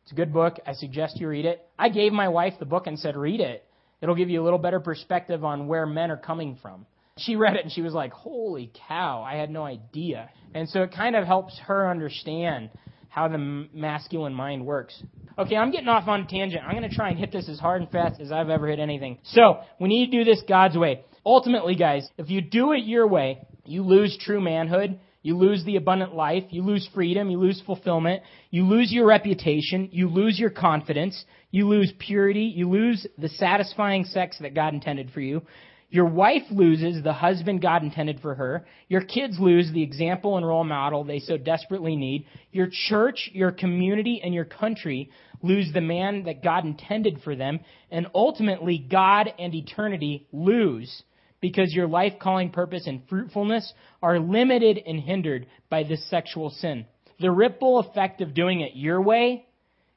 It's 0.04 0.12
a 0.12 0.14
good 0.14 0.32
book. 0.32 0.60
I 0.64 0.74
suggest 0.74 1.18
you 1.18 1.26
read 1.26 1.44
it. 1.44 1.60
I 1.76 1.88
gave 1.88 2.12
my 2.12 2.28
wife 2.28 2.54
the 2.60 2.66
book 2.66 2.86
and 2.86 2.96
said, 2.96 3.16
read 3.16 3.40
it. 3.40 3.64
It'll 4.00 4.14
give 4.14 4.30
you 4.30 4.40
a 4.40 4.44
little 4.44 4.60
better 4.60 4.78
perspective 4.78 5.44
on 5.44 5.66
where 5.66 5.86
men 5.86 6.12
are 6.12 6.16
coming 6.16 6.56
from. 6.62 6.86
She 7.18 7.34
read 7.34 7.56
it 7.56 7.64
and 7.64 7.72
she 7.72 7.82
was 7.82 7.94
like, 7.94 8.12
holy 8.12 8.70
cow, 8.86 9.24
I 9.24 9.34
had 9.34 9.50
no 9.50 9.64
idea. 9.64 10.30
And 10.54 10.68
so 10.68 10.82
it 10.82 10.94
kind 10.94 11.16
of 11.16 11.26
helps 11.26 11.58
her 11.66 11.90
understand 11.90 12.70
how 13.08 13.26
the 13.26 13.66
masculine 13.74 14.34
mind 14.34 14.64
works. 14.64 15.02
Okay, 15.36 15.56
I'm 15.56 15.72
getting 15.72 15.88
off 15.88 16.06
on 16.06 16.20
a 16.20 16.26
tangent. 16.28 16.62
I'm 16.64 16.76
going 16.76 16.88
to 16.88 16.94
try 16.94 17.10
and 17.10 17.18
hit 17.18 17.32
this 17.32 17.48
as 17.48 17.58
hard 17.58 17.82
and 17.82 17.90
fast 17.90 18.20
as 18.20 18.30
I've 18.30 18.50
ever 18.50 18.68
hit 18.68 18.78
anything. 18.78 19.18
So, 19.24 19.62
we 19.80 19.88
need 19.88 20.12
to 20.12 20.18
do 20.18 20.24
this 20.24 20.44
God's 20.48 20.76
way. 20.76 21.04
Ultimately, 21.26 21.74
guys, 21.74 22.08
if 22.18 22.30
you 22.30 22.40
do 22.40 22.70
it 22.70 22.84
your 22.84 23.08
way, 23.08 23.40
you 23.70 23.84
lose 23.84 24.18
true 24.20 24.40
manhood. 24.40 24.98
You 25.22 25.36
lose 25.36 25.64
the 25.64 25.76
abundant 25.76 26.14
life. 26.14 26.44
You 26.50 26.62
lose 26.62 26.88
freedom. 26.92 27.30
You 27.30 27.38
lose 27.38 27.62
fulfillment. 27.64 28.22
You 28.50 28.64
lose 28.64 28.90
your 28.90 29.06
reputation. 29.06 29.88
You 29.92 30.08
lose 30.08 30.38
your 30.38 30.50
confidence. 30.50 31.24
You 31.50 31.68
lose 31.68 31.92
purity. 31.98 32.52
You 32.54 32.68
lose 32.68 33.06
the 33.16 33.28
satisfying 33.28 34.04
sex 34.04 34.38
that 34.40 34.54
God 34.54 34.74
intended 34.74 35.10
for 35.12 35.20
you. 35.20 35.42
Your 35.88 36.06
wife 36.06 36.44
loses 36.50 37.02
the 37.02 37.12
husband 37.12 37.62
God 37.62 37.82
intended 37.82 38.20
for 38.20 38.34
her. 38.34 38.64
Your 38.88 39.02
kids 39.02 39.38
lose 39.38 39.70
the 39.72 39.82
example 39.82 40.36
and 40.36 40.46
role 40.46 40.64
model 40.64 41.04
they 41.04 41.18
so 41.18 41.36
desperately 41.36 41.96
need. 41.96 42.26
Your 42.52 42.68
church, 42.88 43.30
your 43.32 43.50
community, 43.50 44.20
and 44.22 44.32
your 44.32 44.44
country 44.44 45.10
lose 45.42 45.70
the 45.72 45.80
man 45.80 46.24
that 46.24 46.42
God 46.42 46.64
intended 46.64 47.20
for 47.22 47.36
them. 47.36 47.60
And 47.90 48.06
ultimately, 48.14 48.78
God 48.78 49.32
and 49.38 49.54
eternity 49.54 50.28
lose 50.32 51.02
because 51.40 51.74
your 51.74 51.88
life 51.88 52.14
calling 52.20 52.50
purpose 52.50 52.86
and 52.86 53.02
fruitfulness 53.08 53.72
are 54.02 54.18
limited 54.18 54.80
and 54.86 55.00
hindered 55.00 55.46
by 55.68 55.82
this 55.82 56.08
sexual 56.10 56.50
sin. 56.50 56.86
The 57.18 57.30
ripple 57.30 57.78
effect 57.78 58.20
of 58.20 58.34
doing 58.34 58.60
it 58.60 58.72
your 58.74 59.00
way 59.00 59.46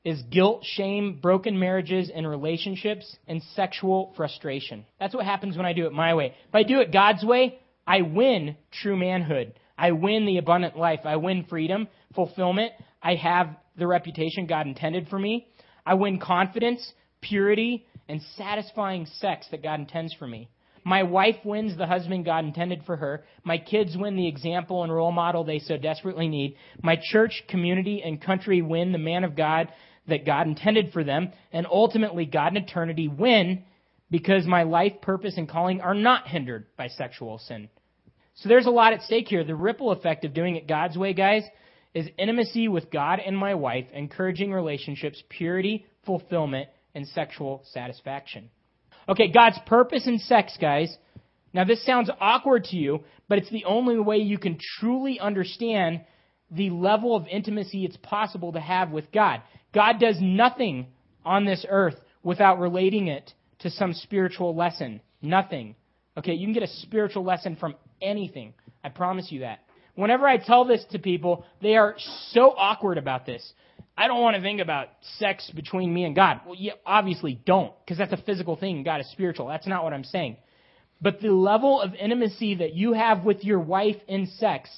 is 0.04 0.22
guilt, 0.24 0.64
shame, 0.64 1.20
broken 1.22 1.58
marriages 1.58 2.12
and 2.14 2.28
relationships, 2.28 3.16
and 3.28 3.42
sexual 3.56 4.14
frustration. 4.18 4.86
That's 5.00 5.16
what 5.16 5.26
happens 5.26 5.56
when 5.56 5.66
I 5.66 5.74
do 5.74 5.86
it 5.86 5.94
my 5.94 6.14
way. 6.14 6.34
If 6.48 6.56
I 6.56 6.64
do 6.64 6.82
it 6.82 6.92
God's 6.92 7.24
way, 7.24 7.60
I 7.88 8.02
win 8.02 8.58
true 8.72 8.98
manhood. 8.98 9.54
I 9.78 9.92
win 9.92 10.26
the 10.26 10.38
abundant 10.38 10.78
life. 10.78 11.02
I 11.06 11.16
win 11.16 11.46
freedom, 11.46 11.88
fulfillment. 12.16 12.74
I 13.02 13.16
have 13.16 13.56
the 13.78 13.88
reputation 13.88 14.46
God 14.46 14.68
intended 14.68 15.08
for 15.08 15.18
me. 15.18 15.48
I 15.86 15.96
win 15.96 16.20
confidence, 16.20 16.92
purity, 17.22 17.86
and 18.08 18.22
satisfying 18.38 19.06
sex 19.06 19.48
that 19.52 19.64
God 19.64 19.80
intends 19.80 20.14
for 20.14 20.28
me. 20.28 20.50
My 20.84 21.04
wife 21.04 21.38
wins 21.46 21.78
the 21.78 21.88
husband 21.88 22.26
God 22.26 22.46
intended 22.46 22.84
for 22.86 22.98
her. 22.98 23.24
My 23.43 23.58
kids 23.58 23.96
win 23.98 24.15
the 24.15 24.28
example 24.28 24.84
and 24.84 24.93
role 24.93 25.12
model 25.12 25.43
they 25.43 25.60
so 25.60 25.78
desperately 25.78 26.28
need. 26.28 26.58
My 26.82 27.00
church, 27.02 27.43
community, 27.48 28.02
and 28.04 28.22
country 28.22 28.62
win 28.62 28.91
the 28.91 28.98
man 28.98 29.24
of 29.24 29.36
God 29.36 29.69
that 30.08 30.26
God 30.26 30.48
intended 30.48 30.91
for 30.91 31.04
them, 31.04 31.32
and 31.54 31.65
ultimately 31.65 32.26
God 32.26 32.56
and 32.56 32.65
eternity 32.65 33.08
win 33.08 33.63
because 34.12 34.46
my 34.46 34.63
life, 34.63 34.93
purpose, 35.02 35.38
and 35.38 35.48
calling 35.48 35.82
are 35.82 35.96
not 35.96 36.28
hindered 36.28 36.67
by 36.78 36.88
sexual 36.89 37.38
sin. 37.39 37.69
So 38.36 38.50
there's 38.50 38.65
a 38.65 38.72
lot 38.72 38.93
at 38.93 39.04
stake 39.04 39.28
here. 39.28 39.43
The 39.43 39.56
ripple 39.56 39.91
effect 39.91 40.26
of 40.26 40.34
doing 40.34 40.56
it 40.56 40.67
God's 40.67 40.98
way, 40.98 41.13
guys, 41.13 41.43
is 41.93 42.10
intimacy 42.17 42.67
with 42.67 42.91
God 42.91 43.19
and 43.26 43.38
my 43.38 43.56
wife, 43.56 43.86
encouraging 43.93 44.52
relationships, 44.52 45.24
purity, 45.30 45.86
fulfillment, 46.06 46.67
and 46.93 47.08
sexual 47.08 47.63
satisfaction. 47.72 48.50
Okay, 49.08 49.32
God's 49.32 49.60
purpose 49.66 50.08
in 50.08 50.20
sex, 50.20 50.58
guys. 50.60 50.96
Now 51.54 51.63
this 51.63 51.86
sounds 51.86 52.10
awkward 52.20 52.66
to 52.66 52.78
you, 52.78 53.04
but 53.28 53.38
it's 53.38 53.50
the 53.52 53.66
only 53.66 54.00
way 54.00 54.18
you 54.18 54.38
can 54.38 54.58
truly 54.80 55.20
understand 55.20 56.02
the 56.50 56.70
level 56.70 57.16
of 57.16 57.28
intimacy 57.28 57.86
it's 57.86 57.98
possible 57.98 58.54
to 58.54 58.60
have 58.60 58.92
with 58.92 59.12
God. 59.12 59.42
God 59.74 60.00
does 60.00 60.18
nothing 60.20 60.88
on 61.26 61.46
this 61.46 61.66
earth 61.68 61.96
without 62.22 62.60
relating 62.60 63.08
it 63.08 63.34
to 63.60 63.70
some 63.70 63.94
spiritual 63.94 64.56
lesson. 64.56 65.02
Nothing. 65.22 65.76
Okay, 66.18 66.34
you 66.34 66.46
can 66.46 66.54
get 66.54 66.63
a 66.63 66.68
spiritual 66.68 67.24
lesson 67.24 67.56
from 67.56 67.76
anything. 68.02 68.54
I 68.84 68.89
promise 68.89 69.32
you 69.32 69.42
that. 69.42 69.60
Whenever 69.96 70.28
I 70.28 70.38
tell 70.38 70.66
this 70.66 70.84
to 70.92 71.00
people, 71.00 71.46
they 71.62 71.76
are 71.76 71.96
so 72.32 72.54
awkward 72.56 72.98
about 72.98 73.26
this. 73.26 73.54
I 73.96 74.08
don't 74.08 74.22
want 74.22 74.36
to 74.36 74.42
think 74.42 74.60
about 74.60 74.88
sex 75.20 75.52
between 75.54 75.94
me 75.94 76.04
and 76.04 76.16
God. 76.16 76.42
Well, 76.46 76.56
you 76.56 76.74
obviously 76.86 77.40
don't, 77.46 77.74
because 77.80 77.98
that's 77.98 78.14
a 78.14 78.24
physical 78.26 78.56
thing. 78.56 78.84
God 78.84 79.02
is 79.02 79.12
spiritual. 79.12 79.48
That's 79.48 79.68
not 79.68 79.84
what 79.84 79.94
I'm 79.94 80.04
saying. 80.04 80.38
But 81.00 81.22
the 81.22 81.32
level 81.32 81.82
of 81.82 81.94
intimacy 81.94 82.56
that 82.56 82.74
you 82.74 82.94
have 82.94 83.24
with 83.24 83.44
your 83.44 83.60
wife 83.60 83.98
in 84.08 84.28
sex, 84.38 84.70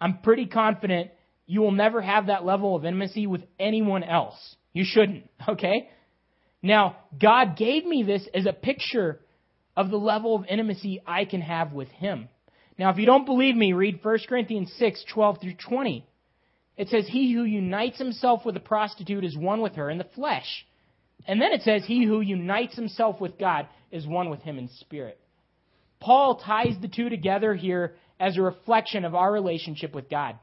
I'm 0.00 0.18
pretty 0.18 0.46
confident 0.46 1.10
you 1.46 1.60
will 1.60 1.72
never 1.72 2.00
have 2.00 2.26
that 2.26 2.44
level 2.44 2.74
of 2.74 2.84
intimacy 2.84 3.26
with 3.26 3.42
anyone 3.58 4.02
else. 4.02 4.56
You 4.72 4.84
shouldn't, 4.86 5.28
okay? 5.48 5.90
Now, 6.62 6.96
God 7.20 7.56
gave 7.56 7.84
me 7.84 8.02
this 8.02 8.26
as 8.34 8.46
a 8.46 8.52
picture 8.52 9.20
of 9.76 9.90
the 9.90 9.98
level 9.98 10.34
of 10.34 10.46
intimacy 10.48 11.02
I 11.06 11.26
can 11.26 11.42
have 11.42 11.72
with 11.72 11.88
Him. 11.88 12.28
Now, 12.78 12.90
if 12.90 12.98
you 12.98 13.06
don't 13.06 13.26
believe 13.26 13.54
me, 13.54 13.72
read 13.72 14.00
1 14.02 14.18
Corinthians 14.28 14.72
6, 14.78 15.04
12 15.12 15.40
through 15.40 15.54
20. 15.68 16.06
It 16.76 16.88
says, 16.88 17.06
He 17.08 17.32
who 17.32 17.44
unites 17.44 17.98
himself 17.98 18.44
with 18.44 18.56
a 18.56 18.60
prostitute 18.60 19.24
is 19.24 19.36
one 19.36 19.60
with 19.60 19.74
her 19.76 19.90
in 19.90 19.98
the 19.98 20.04
flesh. 20.14 20.66
And 21.26 21.40
then 21.40 21.52
it 21.52 21.62
says, 21.62 21.84
He 21.84 22.04
who 22.04 22.20
unites 22.20 22.76
himself 22.76 23.20
with 23.20 23.38
God 23.38 23.66
is 23.90 24.06
one 24.06 24.30
with 24.30 24.42
him 24.42 24.58
in 24.58 24.68
spirit. 24.68 25.18
Paul 26.00 26.36
ties 26.36 26.76
the 26.80 26.88
two 26.88 27.08
together 27.08 27.54
here 27.54 27.94
as 28.20 28.36
a 28.36 28.42
reflection 28.42 29.04
of 29.04 29.14
our 29.14 29.32
relationship 29.32 29.94
with 29.94 30.10
God 30.10 30.38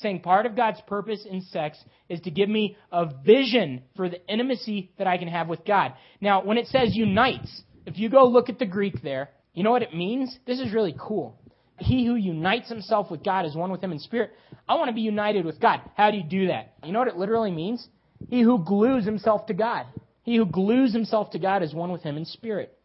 saying 0.00 0.20
part 0.20 0.46
of 0.46 0.56
God's 0.56 0.80
purpose 0.86 1.26
in 1.28 1.42
sex 1.42 1.78
is 2.08 2.20
to 2.20 2.30
give 2.30 2.48
me 2.48 2.76
a 2.92 3.06
vision 3.24 3.82
for 3.96 4.08
the 4.08 4.24
intimacy 4.28 4.90
that 4.98 5.06
I 5.06 5.18
can 5.18 5.28
have 5.28 5.48
with 5.48 5.64
God. 5.64 5.94
Now, 6.20 6.42
when 6.42 6.58
it 6.58 6.66
says 6.68 6.94
unites, 6.94 7.62
if 7.86 7.98
you 7.98 8.08
go 8.08 8.26
look 8.26 8.48
at 8.48 8.58
the 8.58 8.66
Greek 8.66 9.02
there, 9.02 9.30
you 9.54 9.62
know 9.62 9.70
what 9.70 9.82
it 9.82 9.94
means? 9.94 10.36
This 10.46 10.60
is 10.60 10.72
really 10.72 10.94
cool. 10.98 11.36
He 11.78 12.06
who 12.06 12.16
unites 12.16 12.68
himself 12.68 13.10
with 13.10 13.22
God 13.24 13.46
is 13.46 13.54
one 13.54 13.70
with 13.70 13.80
him 13.80 13.92
in 13.92 13.98
spirit. 13.98 14.32
I 14.68 14.74
want 14.74 14.88
to 14.88 14.94
be 14.94 15.00
united 15.00 15.44
with 15.44 15.60
God. 15.60 15.80
How 15.96 16.10
do 16.10 16.16
you 16.16 16.24
do 16.24 16.48
that? 16.48 16.74
You 16.84 16.92
know 16.92 16.98
what 16.98 17.08
it 17.08 17.16
literally 17.16 17.50
means? 17.50 17.86
He 18.28 18.42
who 18.42 18.64
glues 18.64 19.04
himself 19.04 19.46
to 19.46 19.54
God. 19.54 19.86
He 20.22 20.36
who 20.36 20.44
glues 20.44 20.92
himself 20.92 21.30
to 21.30 21.38
God 21.38 21.62
is 21.62 21.72
one 21.72 21.92
with 21.92 22.02
him 22.02 22.16
in 22.16 22.24
spirit. 22.24 22.76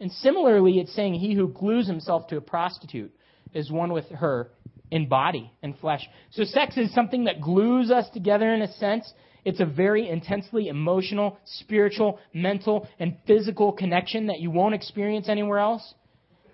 And 0.00 0.10
similarly, 0.10 0.78
it's 0.78 0.94
saying 0.94 1.14
he 1.14 1.34
who 1.34 1.48
glues 1.48 1.86
himself 1.86 2.26
to 2.28 2.36
a 2.36 2.40
prostitute 2.40 3.14
is 3.52 3.70
one 3.70 3.92
with 3.92 4.08
her 4.10 4.50
in 4.90 5.08
body 5.08 5.50
and 5.62 5.78
flesh. 5.78 6.06
So 6.30 6.44
sex 6.44 6.76
is 6.76 6.92
something 6.92 7.24
that 7.24 7.40
glues 7.40 7.90
us 7.90 8.08
together 8.10 8.52
in 8.52 8.62
a 8.62 8.72
sense. 8.74 9.10
It's 9.44 9.60
a 9.60 9.66
very 9.66 10.08
intensely 10.08 10.68
emotional, 10.68 11.38
spiritual, 11.44 12.18
mental, 12.32 12.88
and 12.98 13.16
physical 13.26 13.72
connection 13.72 14.26
that 14.26 14.40
you 14.40 14.50
won't 14.50 14.74
experience 14.74 15.28
anywhere 15.28 15.58
else. 15.58 15.94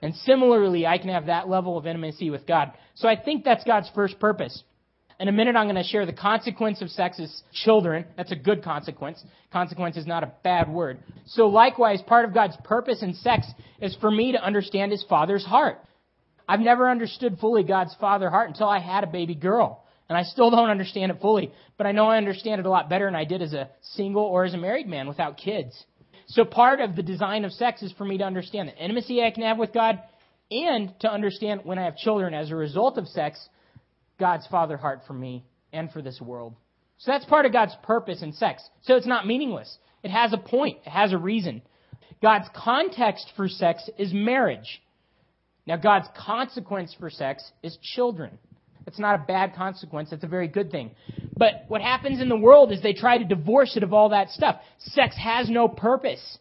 And 0.02 0.14
similarly, 0.14 0.86
I 0.86 0.98
can 0.98 1.10
have 1.10 1.26
that 1.26 1.48
level 1.48 1.76
of 1.76 1.86
intimacy 1.86 2.30
with 2.30 2.46
God. 2.46 2.72
So 2.94 3.08
I 3.08 3.16
think 3.16 3.44
that's 3.44 3.64
God's 3.64 3.90
first 3.94 4.18
purpose. 4.18 4.62
In 5.18 5.28
a 5.28 5.32
minute, 5.32 5.54
I'm 5.54 5.66
going 5.66 5.76
to 5.76 5.84
share 5.84 6.06
the 6.06 6.14
consequence 6.14 6.80
of 6.80 6.88
sex 6.88 7.20
as 7.20 7.42
children. 7.52 8.06
That's 8.16 8.32
a 8.32 8.36
good 8.36 8.64
consequence. 8.64 9.22
Consequence 9.52 9.98
is 9.98 10.06
not 10.06 10.24
a 10.24 10.32
bad 10.42 10.70
word. 10.70 11.00
So 11.26 11.48
likewise, 11.48 12.00
part 12.00 12.24
of 12.24 12.32
God's 12.32 12.56
purpose 12.64 13.02
in 13.02 13.12
sex 13.12 13.46
is 13.82 13.94
for 14.00 14.10
me 14.10 14.32
to 14.32 14.42
understand 14.42 14.92
His 14.92 15.04
Father's 15.08 15.44
heart. 15.44 15.78
I've 16.48 16.60
never 16.60 16.90
understood 16.90 17.38
fully 17.38 17.62
God's 17.62 17.94
father 18.00 18.30
heart 18.30 18.48
until 18.48 18.68
I 18.68 18.80
had 18.80 19.04
a 19.04 19.06
baby 19.06 19.34
girl. 19.34 19.84
And 20.08 20.18
I 20.18 20.24
still 20.24 20.50
don't 20.50 20.70
understand 20.70 21.12
it 21.12 21.20
fully, 21.20 21.52
but 21.78 21.86
I 21.86 21.92
know 21.92 22.06
I 22.06 22.16
understand 22.16 22.58
it 22.58 22.66
a 22.66 22.70
lot 22.70 22.90
better 22.90 23.04
than 23.04 23.14
I 23.14 23.24
did 23.24 23.42
as 23.42 23.52
a 23.52 23.70
single 23.92 24.24
or 24.24 24.44
as 24.44 24.54
a 24.54 24.58
married 24.58 24.88
man 24.88 25.06
without 25.06 25.36
kids. 25.36 25.84
So 26.30 26.44
part 26.44 26.80
of 26.80 26.94
the 26.94 27.02
design 27.02 27.44
of 27.44 27.52
sex 27.52 27.82
is 27.82 27.92
for 27.92 28.04
me 28.04 28.18
to 28.18 28.24
understand 28.24 28.68
the 28.68 28.76
intimacy 28.76 29.20
I 29.20 29.32
can 29.32 29.42
have 29.42 29.58
with 29.58 29.72
God 29.72 29.98
and 30.50 30.92
to 31.00 31.10
understand 31.10 31.62
when 31.64 31.78
I 31.78 31.84
have 31.84 31.96
children 31.96 32.34
as 32.34 32.50
a 32.50 32.56
result 32.56 32.98
of 32.98 33.08
sex, 33.08 33.48
God's 34.18 34.46
father 34.46 34.76
heart 34.76 35.00
for 35.08 35.12
me 35.12 35.44
and 35.72 35.90
for 35.90 36.02
this 36.02 36.20
world. 36.20 36.54
So 36.98 37.10
that's 37.10 37.24
part 37.24 37.46
of 37.46 37.52
God's 37.52 37.74
purpose 37.82 38.22
in 38.22 38.32
sex. 38.32 38.62
So 38.82 38.94
it's 38.94 39.08
not 39.08 39.26
meaningless. 39.26 39.76
It 40.04 40.12
has 40.12 40.32
a 40.32 40.38
point. 40.38 40.78
It 40.86 40.90
has 40.90 41.12
a 41.12 41.18
reason. 41.18 41.62
God's 42.22 42.48
context 42.54 43.32
for 43.36 43.48
sex 43.48 43.88
is 43.98 44.12
marriage. 44.12 44.82
Now, 45.66 45.78
God's 45.78 46.08
consequence 46.16 46.94
for 46.98 47.10
sex 47.10 47.50
is 47.62 47.76
children. 47.82 48.38
It's 48.86 48.98
not 48.98 49.14
a 49.14 49.24
bad 49.24 49.54
consequence, 49.54 50.12
it's 50.12 50.24
a 50.24 50.28
very 50.28 50.48
good 50.48 50.70
thing. 50.70 50.92
But 51.37 51.64
what 51.68 51.81
happens 51.81 52.20
in 52.20 52.28
the 52.28 52.37
world 52.37 52.72
is 52.72 52.83
they 52.83 52.92
try 52.92 53.18
to 53.18 53.24
divorce 53.24 53.76
it 53.76 53.83
of 53.83 53.92
all 53.92 54.10
that 54.10 54.31
stuff. 54.31 54.60
Sex 54.78 55.16
has 55.16 55.48
no 55.48 55.68
purpose, 55.68 56.38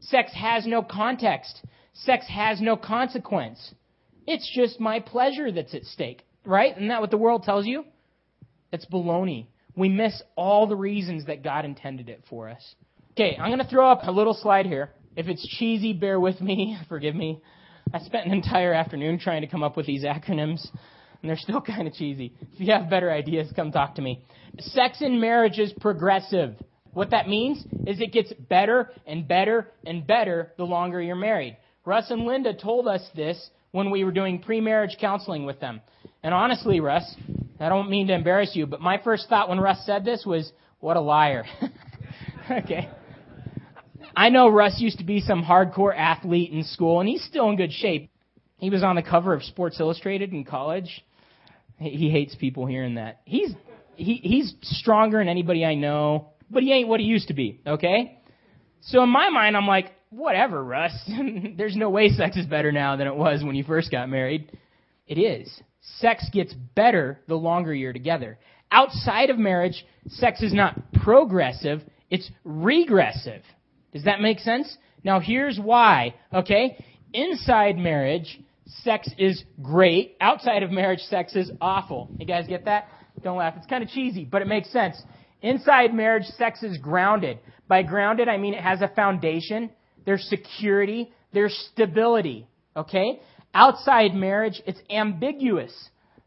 sex 0.00 0.32
has 0.34 0.66
no 0.66 0.82
context, 0.82 1.62
sex 1.94 2.26
has 2.28 2.60
no 2.60 2.76
consequence. 2.76 3.74
It's 4.26 4.50
just 4.54 4.78
my 4.78 5.00
pleasure 5.00 5.50
that's 5.50 5.74
at 5.74 5.84
stake, 5.84 6.24
right? 6.44 6.72
Isn't 6.76 6.88
that 6.88 7.00
what 7.00 7.10
the 7.10 7.16
world 7.16 7.44
tells 7.44 7.66
you? 7.66 7.84
It's 8.72 8.86
baloney. 8.86 9.46
We 9.74 9.88
miss 9.88 10.22
all 10.36 10.66
the 10.66 10.76
reasons 10.76 11.26
that 11.26 11.42
God 11.42 11.64
intended 11.64 12.08
it 12.08 12.24
for 12.28 12.48
us. 12.48 12.74
Okay, 13.12 13.36
I'm 13.40 13.48
going 13.48 13.58
to 13.58 13.68
throw 13.68 13.90
up 13.90 14.00
a 14.02 14.12
little 14.12 14.34
slide 14.34 14.66
here. 14.66 14.90
If 15.16 15.28
it's 15.28 15.46
cheesy, 15.58 15.92
bear 15.92 16.20
with 16.20 16.40
me. 16.40 16.78
Forgive 16.88 17.14
me. 17.14 17.40
I 17.92 18.00
spent 18.00 18.26
an 18.26 18.32
entire 18.32 18.72
afternoon 18.74 19.18
trying 19.18 19.40
to 19.40 19.46
come 19.46 19.62
up 19.62 19.76
with 19.76 19.86
these 19.86 20.04
acronyms. 20.04 20.66
And 21.22 21.28
they're 21.28 21.36
still 21.36 21.60
kind 21.66 21.86
of 21.86 21.94
cheesy. 21.94 22.32
If 22.52 22.60
you 22.60 22.72
have 22.72 22.90
better 22.90 23.10
ideas, 23.10 23.52
come 23.54 23.72
talk 23.72 23.96
to 23.96 24.02
me. 24.02 24.22
Sex 24.58 25.02
in 25.02 25.20
marriage 25.20 25.58
is 25.58 25.72
progressive. 25.80 26.54
What 26.92 27.10
that 27.10 27.28
means 27.28 27.64
is 27.86 28.00
it 28.00 28.12
gets 28.12 28.32
better 28.32 28.90
and 29.06 29.28
better 29.28 29.68
and 29.86 30.06
better 30.06 30.52
the 30.56 30.64
longer 30.64 31.00
you're 31.00 31.16
married. 31.16 31.56
Russ 31.84 32.10
and 32.10 32.24
Linda 32.24 32.54
told 32.54 32.88
us 32.88 33.06
this 33.14 33.50
when 33.70 33.90
we 33.90 34.04
were 34.04 34.12
doing 34.12 34.40
pre-marriage 34.40 34.96
counseling 35.00 35.44
with 35.44 35.60
them. 35.60 35.80
And 36.22 36.34
honestly, 36.34 36.80
Russ, 36.80 37.14
I 37.60 37.68
don't 37.68 37.90
mean 37.90 38.08
to 38.08 38.14
embarrass 38.14 38.56
you, 38.56 38.66
but 38.66 38.80
my 38.80 38.98
first 39.02 39.28
thought 39.28 39.48
when 39.48 39.60
Russ 39.60 39.84
said 39.86 40.04
this 40.04 40.24
was, 40.26 40.50
what 40.80 40.96
a 40.96 41.00
liar. 41.00 41.44
okay. 42.50 42.88
I 44.16 44.30
know 44.30 44.48
Russ 44.48 44.80
used 44.80 44.98
to 44.98 45.04
be 45.04 45.20
some 45.20 45.42
hardcore 45.44 45.96
athlete 45.96 46.50
in 46.52 46.64
school, 46.64 47.00
and 47.00 47.08
he's 47.08 47.24
still 47.24 47.48
in 47.50 47.56
good 47.56 47.72
shape. 47.72 48.10
He 48.58 48.70
was 48.70 48.82
on 48.82 48.96
the 48.96 49.02
cover 49.02 49.32
of 49.32 49.44
Sports 49.44 49.78
Illustrated 49.78 50.32
in 50.32 50.44
college. 50.44 51.04
He 51.78 52.10
hates 52.10 52.34
people 52.34 52.66
hearing 52.66 52.96
that. 52.96 53.20
He's 53.24 53.52
he, 53.94 54.14
he's 54.14 54.54
stronger 54.62 55.18
than 55.18 55.28
anybody 55.28 55.64
I 55.64 55.74
know, 55.74 56.28
but 56.50 56.62
he 56.62 56.72
ain't 56.72 56.88
what 56.88 57.00
he 57.00 57.06
used 57.06 57.28
to 57.28 57.34
be. 57.34 57.60
Okay, 57.66 58.20
so 58.80 59.02
in 59.02 59.08
my 59.08 59.28
mind, 59.28 59.56
I'm 59.56 59.66
like, 59.66 59.92
whatever, 60.10 60.62
Russ. 60.62 60.92
There's 61.56 61.76
no 61.76 61.90
way 61.90 62.08
sex 62.10 62.36
is 62.36 62.46
better 62.46 62.72
now 62.72 62.96
than 62.96 63.06
it 63.06 63.14
was 63.14 63.42
when 63.42 63.56
you 63.56 63.64
first 63.64 63.90
got 63.90 64.08
married. 64.08 64.56
It 65.06 65.18
is. 65.18 65.60
Sex 65.98 66.28
gets 66.32 66.52
better 66.74 67.20
the 67.28 67.34
longer 67.34 67.74
you're 67.74 67.92
together. 67.92 68.38
Outside 68.70 69.30
of 69.30 69.38
marriage, 69.38 69.84
sex 70.08 70.42
is 70.42 70.52
not 70.52 70.78
progressive; 70.92 71.82
it's 72.10 72.30
regressive. 72.44 73.42
Does 73.92 74.04
that 74.04 74.20
make 74.20 74.40
sense? 74.40 74.76
Now 75.02 75.20
here's 75.20 75.58
why, 75.58 76.14
okay? 76.32 76.84
Inside 77.12 77.78
marriage, 77.78 78.38
sex 78.84 79.08
is 79.18 79.42
great. 79.62 80.16
Outside 80.20 80.62
of 80.62 80.70
marriage, 80.70 81.00
sex 81.00 81.34
is 81.34 81.50
awful. 81.60 82.08
You 82.18 82.26
guys 82.26 82.46
get 82.46 82.66
that? 82.66 82.88
Don't 83.22 83.38
laugh. 83.38 83.54
It's 83.56 83.66
kind 83.66 83.82
of 83.82 83.90
cheesy, 83.90 84.24
but 84.24 84.42
it 84.42 84.48
makes 84.48 84.70
sense. 84.70 85.00
Inside 85.42 85.94
marriage, 85.94 86.24
sex 86.36 86.62
is 86.62 86.78
grounded. 86.78 87.38
By 87.66 87.82
grounded, 87.82 88.28
I 88.28 88.36
mean 88.36 88.54
it 88.54 88.62
has 88.62 88.80
a 88.80 88.88
foundation. 88.88 89.70
There's 90.04 90.24
security. 90.28 91.12
There's 91.32 91.56
stability. 91.72 92.46
Okay? 92.76 93.20
Outside 93.54 94.14
marriage, 94.14 94.60
it's 94.66 94.80
ambiguous. 94.90 95.72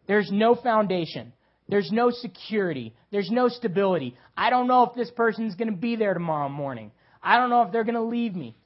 There's 0.08 0.30
no 0.32 0.56
foundation. 0.56 1.34
There's 1.70 1.92
no 1.92 2.12
security. 2.12 2.94
There's 3.12 3.32
no 3.32 3.48
stability. 3.48 4.18
I 4.36 4.50
don't 4.50 4.68
know 4.68 4.84
if 4.84 4.94
this 4.96 5.12
person's 5.12 5.56
going 5.56 5.72
to 5.72 5.78
be 5.78 5.96
there 5.96 6.14
tomorrow 6.14 6.50
morning. 6.50 6.92
I 7.24 7.38
don't 7.38 7.50
know 7.50 7.62
if 7.62 7.72
they're 7.72 7.84
going 7.84 7.96
to 7.96 8.02
leave 8.02 8.36
me. 8.36 8.58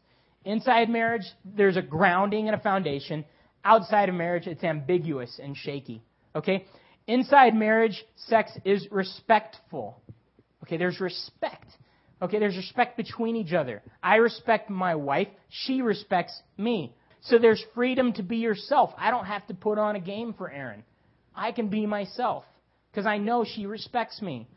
Inside 0.43 0.89
marriage, 0.89 1.25
there's 1.43 1.77
a 1.77 1.81
grounding 1.81 2.47
and 2.47 2.55
a 2.55 2.59
foundation. 2.59 3.25
Outside 3.65 4.09
of 4.09 4.15
marriage, 4.15 4.45
it's 4.45 4.63
ambiguous 4.63 5.39
and 5.43 5.57
shaky. 5.57 6.03
Okay? 6.35 6.65
Inside 7.07 7.55
marriage, 7.55 8.05
sex 8.15 8.51
is 8.63 8.87
respectful. 8.91 9.99
Okay, 10.63 10.77
there's 10.77 10.99
respect. 10.99 11.65
Okay, 12.21 12.39
there's 12.39 12.55
respect 12.55 12.95
between 12.95 13.35
each 13.35 13.53
other. 13.53 13.81
I 14.01 14.15
respect 14.17 14.69
my 14.69 14.95
wife. 14.95 15.27
She 15.49 15.81
respects 15.81 16.39
me. 16.57 16.95
So 17.21 17.39
there's 17.39 17.63
freedom 17.73 18.13
to 18.13 18.23
be 18.23 18.37
yourself. 18.37 18.91
I 18.97 19.09
don't 19.09 19.25
have 19.25 19.45
to 19.47 19.53
put 19.55 19.79
on 19.79 19.95
a 19.95 19.99
game 19.99 20.33
for 20.33 20.49
Erin. 20.49 20.83
I 21.35 21.51
can 21.51 21.67
be 21.67 21.85
myself 21.85 22.45
because 22.91 23.05
I 23.05 23.17
know 23.17 23.43
she 23.43 23.65
respects 23.65 24.21
me 24.21 24.47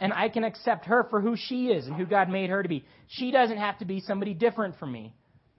and 0.00 0.12
I 0.12 0.28
can 0.28 0.42
accept 0.42 0.86
her 0.86 1.06
for 1.10 1.20
who 1.20 1.36
she 1.36 1.68
is 1.68 1.86
and 1.86 1.96
who 1.96 2.06
God 2.06 2.28
made 2.28 2.50
her 2.50 2.62
to 2.62 2.68
be. 2.68 2.84
She 3.08 3.30
doesn't 3.30 3.58
have 3.58 3.78
to 3.78 3.84
be 3.84 4.00
somebody 4.00 4.34
different 4.34 4.78
from 4.78 4.90
me. 4.90 5.14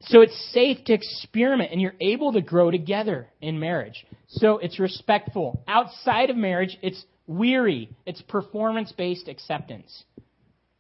So 0.08 0.22
it's 0.22 0.52
safe 0.54 0.84
to 0.86 0.94
experiment 0.94 1.72
and 1.72 1.82
you're 1.82 1.96
able 2.00 2.34
to 2.34 2.42
grow 2.42 2.70
together 2.70 3.28
in 3.42 3.60
marriage. 3.60 4.06
So 4.28 4.60
it's 4.60 4.80
respectful. 4.80 5.64
Outside 5.68 6.30
of 6.30 6.36
marriage, 6.36 6.78
it's 6.82 7.04
weary. 7.28 7.90
It's 8.06 8.22
performance 8.22 8.92
based 8.92 9.28
acceptance. 9.28 10.04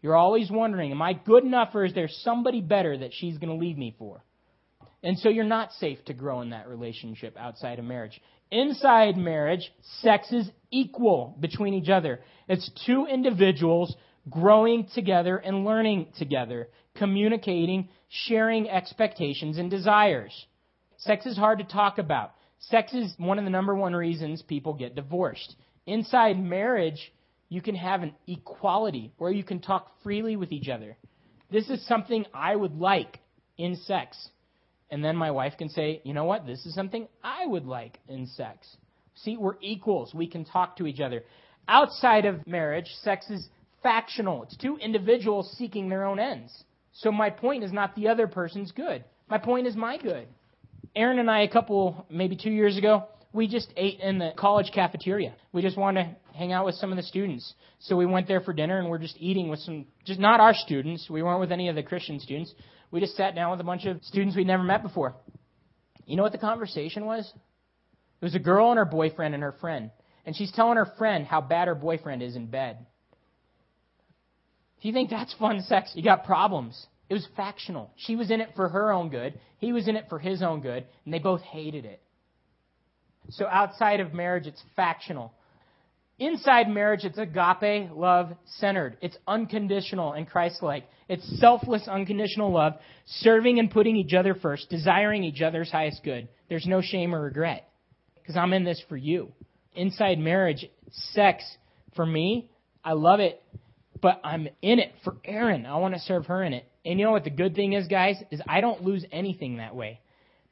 You're 0.01 0.15
always 0.15 0.51
wondering, 0.51 0.91
am 0.91 1.01
I 1.01 1.13
good 1.13 1.43
enough 1.43 1.73
or 1.73 1.85
is 1.85 1.93
there 1.93 2.07
somebody 2.07 2.61
better 2.61 2.95
that 2.95 3.11
she's 3.13 3.39
going 3.39 3.49
to 3.49 3.55
leave 3.55 3.77
me 3.77 3.95
for? 3.97 4.23
And 5.01 5.17
so 5.17 5.29
you're 5.29 5.43
not 5.43 5.71
safe 5.73 6.03
to 6.05 6.13
grow 6.13 6.41
in 6.41 6.51
that 6.51 6.67
relationship 6.67 7.35
outside 7.37 7.79
of 7.79 7.85
marriage. 7.85 8.19
Inside 8.51 9.17
marriage, 9.17 9.71
sex 10.01 10.31
is 10.31 10.49
equal 10.71 11.35
between 11.39 11.73
each 11.73 11.89
other. 11.89 12.21
It's 12.47 12.69
two 12.85 13.07
individuals 13.11 13.95
growing 14.29 14.87
together 14.93 15.37
and 15.37 15.65
learning 15.65 16.07
together, 16.17 16.69
communicating, 16.95 17.89
sharing 18.09 18.69
expectations 18.69 19.57
and 19.57 19.69
desires. 19.69 20.45
Sex 20.97 21.25
is 21.25 21.37
hard 21.37 21.59
to 21.59 21.65
talk 21.65 21.97
about. 21.97 22.31
Sex 22.59 22.93
is 22.93 23.13
one 23.17 23.37
of 23.37 23.45
the 23.45 23.51
number 23.51 23.75
one 23.75 23.95
reasons 23.95 24.41
people 24.41 24.73
get 24.73 24.95
divorced. 24.95 25.55
Inside 25.85 26.41
marriage, 26.41 27.13
you 27.49 27.61
can 27.61 27.75
have 27.75 28.01
an 28.01 28.13
equality 28.27 29.13
where 29.17 29.31
you 29.31 29.43
can 29.43 29.59
talk 29.59 29.91
freely 30.01 30.35
with 30.35 30.51
each 30.51 30.69
other. 30.69 30.97
This 31.51 31.69
is 31.69 31.85
something 31.87 32.25
I 32.33 32.55
would 32.55 32.75
like 32.77 33.19
in 33.57 33.75
sex. 33.75 34.29
And 34.89 35.03
then 35.03 35.15
my 35.15 35.31
wife 35.31 35.53
can 35.57 35.69
say, 35.69 36.01
you 36.03 36.13
know 36.13 36.25
what, 36.25 36.45
this 36.45 36.65
is 36.65 36.73
something 36.73 37.07
I 37.23 37.45
would 37.45 37.65
like 37.65 37.99
in 38.07 38.27
sex. 38.27 38.67
See, 39.15 39.37
we're 39.37 39.55
equals. 39.61 40.13
We 40.13 40.27
can 40.27 40.45
talk 40.45 40.77
to 40.77 40.87
each 40.87 40.99
other. 40.99 41.23
Outside 41.67 42.25
of 42.25 42.45
marriage, 42.47 42.87
sex 43.01 43.29
is 43.29 43.47
factional. 43.81 44.43
It's 44.43 44.57
two 44.57 44.77
individuals 44.77 45.55
seeking 45.57 45.89
their 45.89 46.05
own 46.05 46.19
ends. 46.19 46.51
So 46.95 47.11
my 47.11 47.29
point 47.29 47.63
is 47.63 47.73
not 47.73 47.95
the 47.95 48.07
other 48.07 48.27
person's 48.27 48.71
good. 48.71 49.03
My 49.29 49.37
point 49.37 49.67
is 49.67 49.75
my 49.75 49.97
good. 49.97 50.27
Erin 50.95 51.19
and 51.19 51.29
I, 51.29 51.41
a 51.41 51.49
couple, 51.49 52.05
maybe 52.09 52.37
two 52.37 52.51
years 52.51 52.77
ago, 52.77 53.07
we 53.33 53.49
just 53.49 53.73
ate 53.75 53.99
in 53.99 54.17
the 54.17 54.31
college 54.37 54.71
cafeteria. 54.73 55.35
We 55.51 55.61
just 55.61 55.77
wanted 55.77 56.03
to 56.03 56.37
hang 56.37 56.53
out 56.53 56.65
with 56.65 56.75
some 56.75 56.91
of 56.91 56.95
the 56.95 57.03
students. 57.03 57.53
So 57.79 57.97
we 57.97 58.05
went 58.05 58.29
there 58.29 58.39
for 58.39 58.53
dinner 58.53 58.79
and 58.79 58.89
we're 58.89 58.99
just 58.99 59.17
eating 59.19 59.49
with 59.49 59.59
some, 59.59 59.87
just 60.05 60.21
not 60.21 60.39
our 60.39 60.53
students. 60.53 61.09
We 61.09 61.21
weren't 61.21 61.41
with 61.41 61.51
any 61.51 61.67
of 61.67 61.75
the 61.75 61.83
Christian 61.83 62.17
students. 62.21 62.53
We 62.91 63.01
just 63.01 63.17
sat 63.17 63.35
down 63.35 63.51
with 63.51 63.59
a 63.59 63.65
bunch 63.65 63.85
of 63.85 64.01
students 64.03 64.37
we'd 64.37 64.47
never 64.47 64.63
met 64.63 64.81
before. 64.81 65.15
You 66.05 66.15
know 66.15 66.23
what 66.23 66.31
the 66.31 66.37
conversation 66.37 67.05
was? 67.05 67.29
It 68.21 68.25
was 68.25 68.35
a 68.35 68.39
girl 68.39 68.69
and 68.69 68.77
her 68.77 68.85
boyfriend 68.85 69.33
and 69.33 69.43
her 69.43 69.55
friend. 69.59 69.91
And 70.25 70.33
she's 70.33 70.51
telling 70.53 70.77
her 70.77 70.93
friend 70.97 71.25
how 71.25 71.41
bad 71.41 71.67
her 71.67 71.75
boyfriend 71.75 72.23
is 72.23 72.37
in 72.37 72.45
bed. 72.47 72.85
You 74.85 74.93
think 74.93 75.09
that's 75.09 75.33
fun 75.39 75.61
sex, 75.63 75.91
you 75.95 76.03
got 76.03 76.25
problems. 76.25 76.85
It 77.09 77.15
was 77.15 77.27
factional. 77.35 77.89
She 77.95 78.15
was 78.15 78.29
in 78.29 78.39
it 78.39 78.49
for 78.55 78.69
her 78.69 78.91
own 78.91 79.09
good. 79.09 79.39
He 79.57 79.73
was 79.73 79.87
in 79.87 79.95
it 79.95 80.05
for 80.09 80.19
his 80.19 80.43
own 80.43 80.61
good. 80.61 80.85
And 81.05 81.11
they 81.11 81.17
both 81.17 81.41
hated 81.41 81.85
it. 81.85 82.03
So 83.31 83.47
outside 83.47 83.99
of 83.99 84.13
marriage, 84.13 84.45
it's 84.45 84.61
factional. 84.75 85.33
Inside 86.19 86.69
marriage, 86.69 87.03
it's 87.03 87.17
agape 87.17 87.89
love 87.95 88.33
centered. 88.59 88.97
It's 89.01 89.17
unconditional 89.27 90.13
and 90.13 90.29
Christ 90.29 90.61
like. 90.61 90.83
It's 91.09 91.39
selfless, 91.39 91.87
unconditional 91.87 92.51
love, 92.51 92.73
serving 93.07 93.57
and 93.57 93.71
putting 93.71 93.95
each 93.95 94.13
other 94.13 94.35
first, 94.35 94.69
desiring 94.69 95.23
each 95.23 95.41
other's 95.41 95.71
highest 95.71 96.03
good. 96.03 96.27
There's 96.47 96.67
no 96.67 96.83
shame 96.83 97.15
or 97.15 97.23
regret 97.23 97.67
because 98.21 98.37
I'm 98.37 98.53
in 98.53 98.63
this 98.63 98.83
for 98.87 98.97
you. 98.97 99.31
Inside 99.73 100.19
marriage, 100.19 100.63
sex, 100.91 101.43
for 101.95 102.05
me, 102.05 102.51
I 102.83 102.93
love 102.93 103.19
it, 103.19 103.41
but 104.01 104.19
I'm 104.23 104.47
in 104.61 104.79
it 104.79 104.93
for 105.03 105.17
Erin. 105.23 105.65
I 105.65 105.77
want 105.77 105.93
to 105.93 105.99
serve 106.01 106.25
her 106.27 106.43
in 106.43 106.53
it. 106.53 106.65
And 106.83 106.99
you 106.99 107.05
know 107.05 107.11
what 107.11 107.23
the 107.23 107.29
good 107.29 107.55
thing 107.55 107.73
is, 107.73 107.87
guys, 107.87 108.15
is 108.31 108.41
I 108.47 108.61
don't 108.61 108.83
lose 108.83 109.05
anything 109.11 109.57
that 109.57 109.75
way. 109.75 109.99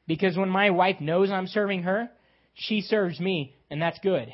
Because 0.06 0.36
when 0.36 0.48
my 0.48 0.70
wife 0.70 1.00
knows 1.00 1.30
I'm 1.30 1.46
serving 1.46 1.84
her, 1.84 2.10
she 2.54 2.80
serves 2.80 3.18
me, 3.20 3.54
and 3.70 3.80
that's 3.80 3.98
good. 4.00 4.28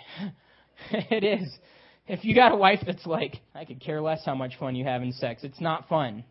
it 0.90 1.24
is. 1.24 1.48
If 2.06 2.24
you 2.24 2.34
got 2.34 2.52
a 2.52 2.56
wife 2.56 2.80
that's 2.84 3.06
like, 3.06 3.40
I 3.54 3.64
could 3.64 3.80
care 3.80 4.00
less 4.00 4.24
how 4.24 4.34
much 4.34 4.58
fun 4.58 4.74
you 4.74 4.84
have 4.84 5.02
in 5.02 5.12
sex, 5.12 5.44
it's 5.44 5.60
not 5.60 5.88
fun. 5.88 6.24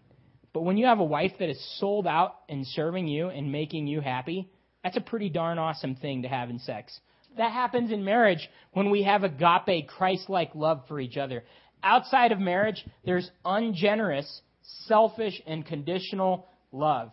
But 0.54 0.62
when 0.62 0.78
you 0.78 0.88
have 0.88 1.00
a 1.00 1.06
wife 1.06 1.34
that 1.40 1.50
is 1.50 1.80
sold 1.80 2.08
out 2.08 2.36
and 2.50 2.66
serving 2.66 3.08
you 3.08 3.30
and 3.30 3.52
making 3.52 3.88
you 3.88 4.02
happy, 4.02 4.50
that's 4.84 4.98
a 4.98 5.02
pretty 5.02 5.30
darn 5.30 5.58
awesome 5.58 5.96
thing 5.96 6.24
to 6.24 6.28
have 6.28 6.50
in 6.50 6.60
sex. 6.60 7.00
That 7.38 7.52
happens 7.52 7.92
in 7.92 8.04
marriage 8.04 8.50
when 8.74 8.90
we 8.90 9.04
have 9.04 9.24
agape, 9.24 9.88
Christ 9.88 10.30
like 10.30 10.56
love 10.56 10.82
for 10.88 11.00
each 11.00 11.18
other. 11.18 11.44
Outside 11.84 12.32
of 12.32 12.40
marriage, 12.40 12.86
there's 13.06 13.30
ungenerous, 13.46 14.42
selfish, 14.88 15.42
and 15.48 15.66
conditional 15.66 16.48
love. 16.72 17.12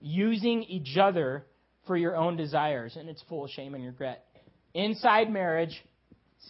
Using 0.00 0.62
each 0.64 0.96
other 0.96 1.44
for 1.86 1.96
your 1.96 2.16
own 2.16 2.36
desires, 2.36 2.96
and 2.96 3.08
it's 3.08 3.22
full 3.28 3.44
of 3.44 3.50
shame 3.50 3.74
and 3.74 3.84
regret. 3.84 4.24
Inside 4.74 5.30
marriage, 5.30 5.82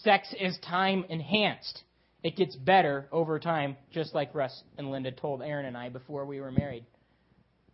sex 0.03 0.35
is 0.39 0.59
time 0.59 1.05
enhanced. 1.09 1.83
It 2.23 2.37
gets 2.37 2.57
better 2.57 3.09
over 3.13 3.39
time, 3.39 3.77
just 3.93 4.15
like 4.15 4.35
Russ 4.35 4.63
and 4.77 4.91
Linda 4.91 5.13
told 5.13 5.41
Erin 5.41 5.67
and 5.67 5.77
I 5.77 5.89
before 5.89 6.27
we 6.27 6.41
were 6.41 6.51
married. 6.51 6.85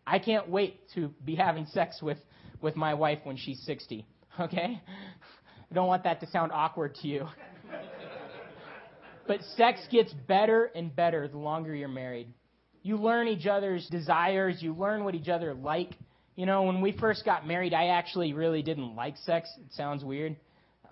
I 0.06 0.18
can't 0.18 0.48
wait 0.50 0.80
to 0.94 1.14
be 1.24 1.34
having 1.34 1.66
sex 1.66 2.02
with 2.02 2.18
with 2.60 2.76
my 2.76 2.94
wife 2.94 3.20
when 3.24 3.36
she's 3.36 3.60
60. 3.64 4.06
Okay? 4.40 4.80
I 5.70 5.74
don't 5.74 5.86
want 5.86 6.04
that 6.04 6.20
to 6.20 6.26
sound 6.28 6.52
awkward 6.52 6.94
to 6.96 7.08
you. 7.08 7.26
But 9.26 9.42
sex 9.56 9.80
gets 9.90 10.12
better 10.12 10.70
and 10.74 10.94
better 10.94 11.28
the 11.28 11.38
longer 11.38 11.74
you're 11.74 11.88
married. 11.88 12.28
You 12.82 12.96
learn 12.96 13.28
each 13.28 13.46
other's 13.46 13.86
desires, 13.88 14.58
you 14.60 14.74
learn 14.74 15.04
what 15.04 15.14
each 15.14 15.28
other 15.28 15.54
like. 15.54 15.92
You 16.36 16.46
know, 16.46 16.64
when 16.64 16.80
we 16.80 16.92
first 16.92 17.24
got 17.24 17.46
married, 17.46 17.72
I 17.72 17.88
actually 17.88 18.32
really 18.32 18.62
didn't 18.62 18.94
like 18.96 19.16
sex. 19.18 19.48
It 19.58 19.72
sounds 19.72 20.04
weird. 20.04 20.36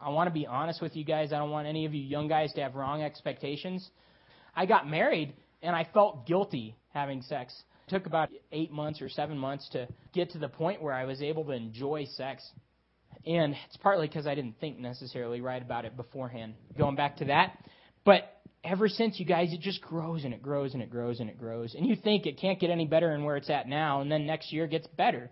I 0.01 0.09
want 0.11 0.29
to 0.29 0.33
be 0.33 0.47
honest 0.47 0.81
with 0.81 0.97
you 0.97 1.05
guys. 1.05 1.33
I 1.33 1.39
don't 1.39 1.51
want 1.51 1.69
any 1.69 1.85
of 1.85 1.95
you 1.95 2.03
young 2.03 2.29
guys 2.29 2.53
to 2.55 2.63
have 2.63 2.75
wrong 2.75 3.03
expectations. 3.03 3.89
I 4.55 4.67
got 4.67 4.89
married 4.89 5.35
and 5.63 5.77
I 5.77 5.87
felt 5.93 6.27
guilty 6.27 6.77
having 6.93 7.23
sex. 7.23 7.55
It 7.87 7.91
took 7.91 8.07
about 8.07 8.31
eight 8.51 8.73
months 8.73 9.01
or 9.01 9.09
seven 9.09 9.39
months 9.39 9.69
to 9.71 9.87
get 10.13 10.31
to 10.31 10.39
the 10.39 10.49
point 10.49 10.83
where 10.83 10.93
I 10.93 11.05
was 11.05 11.23
able 11.23 11.45
to 11.45 11.53
enjoy 11.53 12.07
sex. 12.17 12.49
And 13.27 13.55
it's 13.67 13.77
partly 13.77 14.09
because 14.09 14.27
I 14.27 14.35
didn't 14.35 14.59
think 14.61 14.79
necessarily 14.79 15.41
right 15.41 15.63
about 15.63 15.85
it 15.85 15.97
beforehand. 15.97 16.55
Going 16.77 16.97
back 16.97 17.19
to 17.19 17.27
that. 17.27 17.59
But 18.05 18.41
ever 18.65 18.89
since, 18.89 19.19
you 19.19 19.27
guys, 19.27 19.53
it 19.53 19.61
just 19.61 19.81
grows 19.81 20.25
and 20.25 20.35
it 20.35 20.43
grows 20.43 20.75
and 20.75 20.83
it 20.83 20.91
grows 20.91 21.21
and 21.21 21.29
it 21.29 21.39
grows. 21.39 21.75
And 21.75 21.87
you 21.87 21.97
think 21.97 22.27
it 22.27 22.39
can't 22.39 22.61
get 22.61 22.71
any 22.71 22.87
better 22.87 23.11
than 23.11 23.25
where 23.25 23.37
it's 23.37 23.51
at 23.51 23.69
now, 23.69 24.01
and 24.01 24.11
then 24.11 24.27
next 24.27 24.53
year 24.53 24.67
gets 24.67 24.87
better. 24.87 25.31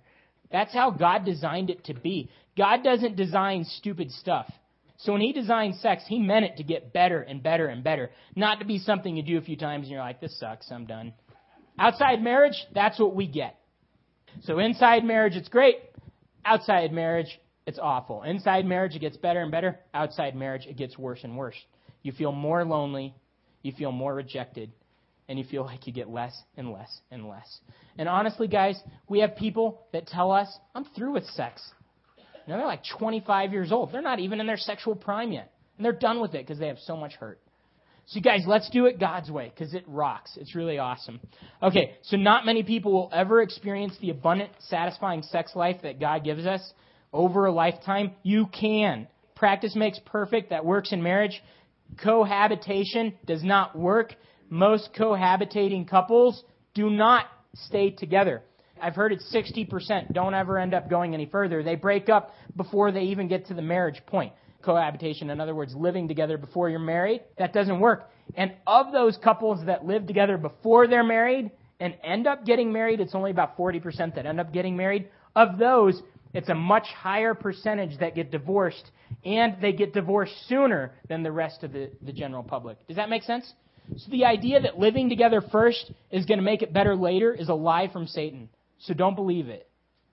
That's 0.51 0.73
how 0.73 0.91
God 0.91 1.25
designed 1.25 1.71
it 1.71 1.85
to 1.85 1.95
be. 1.95 2.31
God 2.57 2.83
doesn't 2.83 3.17
design 3.17 3.65
stupid 3.65 4.11
stuff. 4.11 4.51
So 4.99 5.13
when 5.13 5.23
he 5.23 5.33
designed 5.33 5.77
sex, 5.77 6.03
he 6.07 6.19
meant 6.19 6.45
it 6.45 6.57
to 6.59 6.63
get 6.63 6.93
better 6.93 7.23
and 7.23 7.43
better 7.43 7.69
and 7.69 7.83
better, 7.83 8.11
not 8.37 8.59
to 8.59 8.67
be 8.67 8.79
something 8.79 9.17
you 9.17 9.23
do 9.23 9.39
a 9.39 9.43
few 9.43 9.57
times 9.57 9.85
and 9.85 9.93
you're 9.93 10.01
like, 10.01 10.21
this 10.21 10.39
sucks, 10.39 10.71
I'm 10.71 10.85
done. 10.85 11.15
Outside 11.79 12.21
marriage, 12.21 12.67
that's 12.75 12.99
what 12.99 13.15
we 13.15 13.27
get. 13.27 13.57
So 14.43 14.59
inside 14.59 15.05
marriage, 15.05 15.37
it's 15.37 15.49
great. 15.49 15.77
Outside 16.45 16.93
marriage, 16.93 17.41
it's 17.71 17.79
awful. 17.81 18.25
Inside 18.25 18.67
marriage, 18.67 18.97
it 18.97 18.99
gets 18.99 19.17
better 19.17 19.41
and 19.41 19.53
better. 19.53 19.79
Outside 19.95 20.35
marriage, 20.35 20.67
it 20.67 20.77
gets 20.77 20.99
worse 20.99 21.21
and 21.23 21.37
worse. 21.37 21.55
You 22.03 22.11
feel 22.11 22.33
more 22.33 22.65
lonely. 22.65 23.15
You 23.63 23.71
feel 23.71 23.93
more 23.93 24.13
rejected. 24.13 24.73
And 25.29 25.39
you 25.39 25.45
feel 25.45 25.65
like 25.65 25.87
you 25.87 25.93
get 25.93 26.09
less 26.09 26.37
and 26.57 26.73
less 26.73 26.91
and 27.13 27.29
less. 27.29 27.61
And 27.97 28.09
honestly, 28.09 28.49
guys, 28.49 28.77
we 29.09 29.21
have 29.21 29.37
people 29.37 29.87
that 29.93 30.09
tell 30.09 30.33
us, 30.33 30.49
I'm 30.75 30.85
through 30.97 31.13
with 31.13 31.25
sex. 31.27 31.63
You 32.19 32.55
they're 32.57 32.67
like 32.67 32.83
25 32.99 33.53
years 33.53 33.71
old. 33.71 33.93
They're 33.93 34.03
not 34.03 34.19
even 34.19 34.41
in 34.41 34.49
their 34.49 34.57
sexual 34.57 34.97
prime 34.97 35.31
yet. 35.31 35.53
And 35.77 35.85
they're 35.85 35.93
done 35.93 36.21
with 36.21 36.35
it 36.35 36.45
because 36.45 36.59
they 36.59 36.67
have 36.67 36.81
so 36.81 36.97
much 36.97 37.15
hurt. 37.15 37.39
So, 38.07 38.19
guys, 38.19 38.43
let's 38.45 38.69
do 38.71 38.87
it 38.87 38.99
God's 38.99 39.31
way 39.31 39.53
because 39.55 39.73
it 39.73 39.85
rocks. 39.87 40.37
It's 40.37 40.57
really 40.57 40.79
awesome. 40.79 41.21
Okay, 41.63 41.95
so 42.03 42.17
not 42.17 42.45
many 42.45 42.65
people 42.65 42.93
will 42.93 43.11
ever 43.13 43.41
experience 43.41 43.97
the 44.01 44.11
abundant, 44.11 44.51
satisfying 44.69 45.23
sex 45.23 45.55
life 45.55 45.77
that 45.85 46.01
God 46.01 46.25
gives 46.25 46.45
us 46.45 46.73
over 47.13 47.47
a 47.47 47.53
lifetime. 47.53 48.13
You 48.23 48.47
can. 48.47 49.07
Practice 49.35 49.75
makes 49.75 49.99
perfect. 50.05 50.51
That 50.51 50.65
works 50.65 50.93
in 50.93 51.03
marriage. 51.03 51.43
Cohabitation 52.03 53.15
does 53.27 53.43
not 53.43 53.77
work. 53.77 54.15
Most 54.49 54.91
cohabitating 54.99 55.89
couples 55.89 56.43
do 56.75 56.91
not 56.91 57.27
stay 57.55 57.91
together. 57.91 58.43
I've 58.83 58.95
heard 58.95 59.13
it's 59.13 59.35
60% 59.35 60.13
don't 60.13 60.35
ever 60.35 60.59
end 60.59 60.75
up 60.75 60.89
going 60.89 61.15
any 61.15 61.27
further. 61.27 61.63
They 61.63 61.75
break 61.75 62.09
up 62.09 62.35
before 62.57 62.93
they 62.93 63.03
even 63.03 63.29
get 63.29 63.47
to 63.47 63.55
the 63.55 63.63
marriage 63.63 64.01
point. 64.07 64.33
Cohabitation, 64.63 65.31
in 65.31 65.41
other 65.41 65.55
words, 65.55 65.75
living 65.75 66.09
together 66.09 66.37
before 66.37 66.69
you're 66.69 66.79
married, 66.79 67.23
that 67.39 67.53
doesn't 67.53 67.81
work. 67.81 68.11
And 68.35 68.53
of 68.67 68.93
those 68.93 69.17
couples 69.17 69.65
that 69.67 69.85
live 69.85 70.07
together 70.07 70.37
before 70.37 70.87
they're 70.87 71.05
married 71.05 71.51
and 71.79 71.95
end 72.05 72.27
up 72.27 72.45
getting 72.45 72.73
married, 72.73 73.01
it's 73.01 73.15
only 73.15 73.31
about 73.31 73.57
40% 73.57 74.15
that 74.15 74.27
end 74.27 74.39
up 74.39 74.53
getting 74.53 74.77
married. 74.77 75.09
Of 75.35 75.59
those, 75.59 76.03
it's 76.33 76.49
a 76.49 76.55
much 76.55 76.87
higher 76.87 77.35
percentage 77.35 77.99
that 77.99 78.15
get 78.15 78.31
divorced, 78.31 78.91
and 79.25 79.57
they 79.61 79.73
get 79.73 79.93
divorced 79.93 80.35
sooner 80.49 80.93
than 81.09 81.23
the 81.23 81.33
rest 81.33 81.63
of 81.65 81.73
the, 81.73 81.91
the 82.03 82.13
general 82.13 82.43
public. 82.43 82.87
Does 82.87 82.97
that 82.97 83.09
make 83.09 83.23
sense? 83.25 83.53
So 83.97 84.11
the 84.11 84.25
idea 84.25 84.61
that 84.61 84.79
living 84.79 85.09
together 85.09 85.43
first 85.51 85.93
is 86.11 86.27
going 86.27 86.39
to 86.39 86.45
make 86.45 86.63
it 86.63 86.73
better 86.73 86.95
later 86.95 87.35
is 87.35 87.49
a 87.49 87.55
lie 87.55 87.89
from 87.93 88.07
Satan. 88.07 88.49
So 88.79 88.95
don't 88.95 89.17
believe 89.17 89.49
it. 89.49 89.69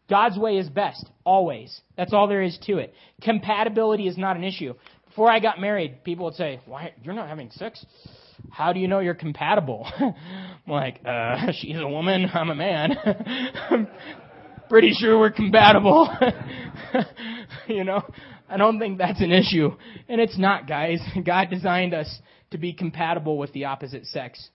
God's 0.09 0.37
way 0.37 0.57
is 0.57 0.69
best, 0.69 1.05
always. 1.25 1.81
That's 1.97 2.13
all 2.13 2.27
there 2.27 2.41
is 2.41 2.57
to 2.65 2.77
it. 2.77 2.93
Compatibility 3.21 4.07
is 4.07 4.17
not 4.17 4.37
an 4.37 4.43
issue. 4.43 4.73
Before 5.05 5.29
I 5.29 5.39
got 5.39 5.59
married, 5.59 6.03
people 6.03 6.25
would 6.25 6.35
say, 6.35 6.61
"Why 6.65 6.93
you're 7.03 7.13
not 7.13 7.27
having 7.27 7.49
sex? 7.51 7.85
How 8.51 8.71
do 8.71 8.79
you 8.79 8.87
know 8.87 8.99
you're 8.99 9.15
compatible?" 9.15 9.85
I'm 9.99 10.13
like, 10.65 11.01
uh, 11.05 11.51
she's 11.59 11.77
a 11.77 11.87
woman, 11.87 12.29
I'm 12.33 12.49
a 12.49 12.55
man. 12.55 12.95
Pretty 14.69 14.93
sure 14.93 15.17
we're 15.19 15.31
compatible. 15.31 16.09
you 17.67 17.83
know, 17.83 18.03
I 18.49 18.57
don't 18.57 18.79
think 18.79 18.97
that's 18.97 19.21
an 19.21 19.31
issue, 19.31 19.71
and 20.07 20.21
it's 20.21 20.37
not, 20.37 20.67
guys. 20.67 20.99
God 21.25 21.49
designed 21.49 21.93
us 21.93 22.19
to 22.51 22.57
be 22.57 22.73
compatible 22.73 23.37
with 23.37 23.51
the 23.53 23.65
opposite 23.65 24.05
sex. 24.05 24.49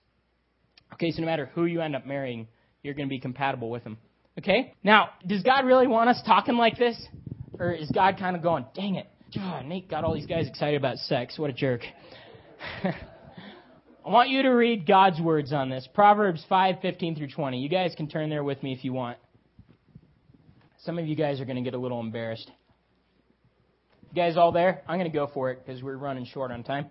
Okay, 0.93 1.11
so 1.11 1.21
no 1.21 1.25
matter 1.25 1.49
who 1.53 1.65
you 1.65 1.81
end 1.81 1.95
up 1.95 2.05
marrying, 2.05 2.47
you're 2.83 2.93
going 2.93 3.07
to 3.07 3.13
be 3.13 3.19
compatible 3.19 3.69
with 3.69 3.83
them. 3.83 3.97
Okay? 4.37 4.73
Now, 4.83 5.09
does 5.25 5.43
God 5.43 5.65
really 5.65 5.87
want 5.87 6.09
us 6.09 6.21
talking 6.25 6.55
like 6.55 6.77
this? 6.77 7.01
Or 7.59 7.71
is 7.71 7.89
God 7.91 8.17
kind 8.17 8.35
of 8.35 8.41
going, 8.41 8.65
dang 8.75 8.95
it, 8.95 9.07
God, 9.33 9.65
Nate 9.65 9.89
got 9.89 10.03
all 10.03 10.13
these 10.13 10.25
guys 10.25 10.47
excited 10.47 10.77
about 10.77 10.97
sex. 10.97 11.37
What 11.37 11.49
a 11.49 11.53
jerk. 11.53 11.81
I 12.83 14.09
want 14.09 14.29
you 14.29 14.43
to 14.43 14.49
read 14.49 14.85
God's 14.85 15.19
words 15.21 15.53
on 15.53 15.69
this. 15.69 15.87
Proverbs 15.93 16.43
5, 16.49 16.75
15 16.81 17.15
through 17.15 17.29
20. 17.29 17.59
You 17.59 17.69
guys 17.69 17.93
can 17.95 18.07
turn 18.07 18.29
there 18.29 18.43
with 18.43 18.61
me 18.61 18.73
if 18.73 18.83
you 18.83 18.93
want. 18.93 19.17
Some 20.85 20.99
of 20.99 21.07
you 21.07 21.15
guys 21.15 21.39
are 21.39 21.45
going 21.45 21.55
to 21.55 21.61
get 21.61 21.75
a 21.75 21.79
little 21.79 22.01
embarrassed. 22.01 22.51
You 24.11 24.21
guys 24.21 24.35
all 24.35 24.51
there? 24.51 24.81
I'm 24.85 24.99
going 24.99 25.09
to 25.09 25.17
go 25.17 25.29
for 25.33 25.49
it 25.49 25.65
because 25.65 25.81
we're 25.81 25.95
running 25.95 26.25
short 26.25 26.51
on 26.51 26.63
time. 26.63 26.87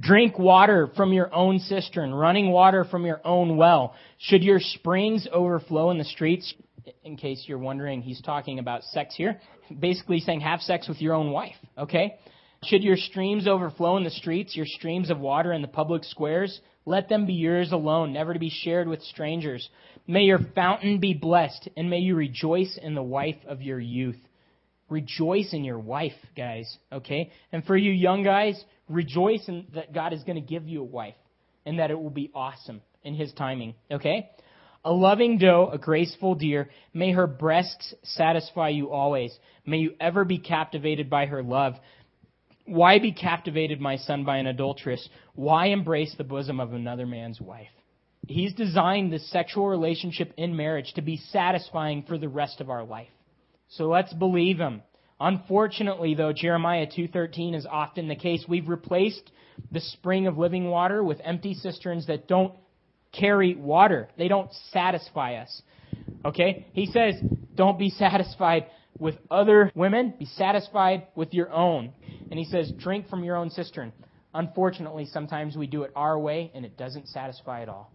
Drink 0.00 0.38
water 0.38 0.88
from 0.96 1.12
your 1.12 1.32
own 1.34 1.58
cistern, 1.58 2.14
running 2.14 2.50
water 2.50 2.84
from 2.84 3.04
your 3.04 3.20
own 3.26 3.58
well. 3.58 3.94
Should 4.18 4.42
your 4.42 4.58
springs 4.58 5.28
overflow 5.30 5.90
in 5.90 5.98
the 5.98 6.04
streets? 6.04 6.54
In 7.04 7.16
case 7.16 7.44
you're 7.46 7.58
wondering, 7.58 8.00
he's 8.00 8.22
talking 8.22 8.58
about 8.58 8.84
sex 8.84 9.14
here. 9.14 9.38
Basically 9.80 10.20
saying 10.20 10.40
have 10.40 10.60
sex 10.60 10.88
with 10.88 11.02
your 11.02 11.12
own 11.12 11.30
wife, 11.30 11.56
okay? 11.76 12.18
Should 12.64 12.82
your 12.82 12.96
streams 12.96 13.46
overflow 13.46 13.96
in 13.96 14.04
the 14.04 14.10
streets, 14.10 14.56
your 14.56 14.66
streams 14.66 15.10
of 15.10 15.18
water 15.18 15.52
in 15.52 15.62
the 15.62 15.68
public 15.68 16.04
squares? 16.04 16.60
Let 16.84 17.08
them 17.08 17.26
be 17.26 17.34
yours 17.34 17.72
alone, 17.72 18.12
never 18.12 18.32
to 18.32 18.38
be 18.38 18.50
shared 18.50 18.88
with 18.88 19.02
strangers. 19.02 19.68
May 20.06 20.22
your 20.22 20.38
fountain 20.54 20.98
be 20.98 21.14
blessed, 21.14 21.68
and 21.76 21.90
may 21.90 21.98
you 21.98 22.14
rejoice 22.14 22.78
in 22.80 22.94
the 22.94 23.02
wife 23.02 23.38
of 23.46 23.60
your 23.60 23.80
youth. 23.80 24.18
Rejoice 24.88 25.52
in 25.52 25.64
your 25.64 25.80
wife, 25.80 26.14
guys, 26.36 26.78
okay? 26.92 27.32
And 27.50 27.64
for 27.64 27.76
you 27.76 27.90
young 27.90 28.22
guys, 28.22 28.62
rejoice 28.88 29.48
in 29.48 29.66
that 29.74 29.92
God 29.92 30.12
is 30.12 30.22
going 30.22 30.40
to 30.40 30.46
give 30.46 30.68
you 30.68 30.80
a 30.80 30.84
wife 30.84 31.16
and 31.64 31.80
that 31.80 31.90
it 31.90 32.00
will 32.00 32.10
be 32.10 32.30
awesome 32.34 32.80
in 33.02 33.14
His 33.14 33.32
timing, 33.32 33.74
okay? 33.90 34.30
A 34.84 34.92
loving 34.92 35.38
doe, 35.38 35.68
a 35.72 35.78
graceful 35.78 36.36
deer, 36.36 36.70
may 36.94 37.10
her 37.10 37.26
breasts 37.26 37.92
satisfy 38.04 38.68
you 38.68 38.92
always. 38.92 39.36
May 39.66 39.78
you 39.78 39.94
ever 39.98 40.24
be 40.24 40.38
captivated 40.38 41.10
by 41.10 41.26
her 41.26 41.42
love. 41.42 41.74
Why 42.66 42.98
be 42.98 43.12
captivated, 43.12 43.80
my 43.80 43.96
son, 43.96 44.24
by 44.24 44.38
an 44.38 44.46
adulteress? 44.46 45.08
Why 45.34 45.66
embrace 45.66 46.14
the 46.16 46.24
bosom 46.24 46.60
of 46.60 46.72
another 46.72 47.06
man's 47.06 47.40
wife? 47.40 47.68
He's 48.26 48.54
designed 48.54 49.12
the 49.12 49.20
sexual 49.20 49.68
relationship 49.68 50.32
in 50.36 50.56
marriage 50.56 50.92
to 50.94 51.02
be 51.02 51.16
satisfying 51.16 52.02
for 52.02 52.18
the 52.18 52.28
rest 52.28 52.60
of 52.60 52.68
our 52.68 52.84
life. 52.84 53.08
So 53.68 53.84
let's 53.88 54.12
believe 54.12 54.58
him. 54.58 54.82
Unfortunately, 55.20 56.14
though, 56.14 56.32
Jeremiah 56.32 56.86
2:13 56.86 57.54
is 57.54 57.66
often 57.66 58.08
the 58.08 58.16
case. 58.16 58.44
We've 58.48 58.68
replaced 58.68 59.30
the 59.70 59.80
spring 59.80 60.26
of 60.26 60.36
living 60.36 60.68
water 60.68 61.02
with 61.02 61.20
empty 61.24 61.54
cisterns 61.54 62.06
that 62.06 62.28
don't 62.28 62.52
carry 63.12 63.54
water. 63.54 64.08
They 64.18 64.28
don't 64.28 64.52
satisfy 64.72 65.36
us. 65.36 65.62
Okay? 66.24 66.66
He 66.72 66.86
says, 66.86 67.14
don't 67.54 67.78
be 67.78 67.90
satisfied 68.04 68.66
with 68.98 69.16
other 69.30 69.70
women, 69.74 70.14
be 70.18 70.24
satisfied 70.24 71.06
with 71.14 71.32
your 71.34 71.52
own. 71.52 71.92
And 72.30 72.38
he 72.38 72.44
says, 72.44 72.72
drink 72.78 73.08
from 73.08 73.24
your 73.24 73.36
own 73.36 73.50
cistern. 73.50 73.92
Unfortunately, 74.34 75.06
sometimes 75.06 75.56
we 75.56 75.66
do 75.66 75.82
it 75.82 75.92
our 75.94 76.18
way 76.18 76.50
and 76.54 76.64
it 76.64 76.76
doesn't 76.76 77.08
satisfy 77.08 77.62
at 77.62 77.68
all. 77.68 77.92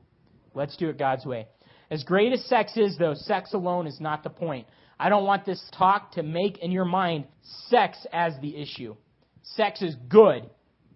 Let's 0.54 0.76
do 0.78 0.90
it 0.90 0.98
God's 0.98 1.26
way. 1.26 1.48
As 1.90 2.04
great 2.04 2.34
as 2.34 2.44
sex 2.46 2.78
is, 2.78 2.98
though, 2.98 3.14
sex 3.14 3.54
alone 3.54 3.86
is 3.86 4.00
not 4.00 4.24
the 4.24 4.30
point. 4.30 4.68
I 5.00 5.10
don't 5.10 5.26
want 5.26 5.46
this 5.46 5.62
talk 5.78 6.14
to 6.14 6.24
make 6.24 6.58
in 6.60 6.72
your 6.72 6.86
mind 6.86 7.26
sex 7.68 7.98
as 8.14 8.34
the 8.42 8.56
issue. 8.56 8.96
Sex 9.44 9.82
is 9.82 9.96
good, 10.08 10.50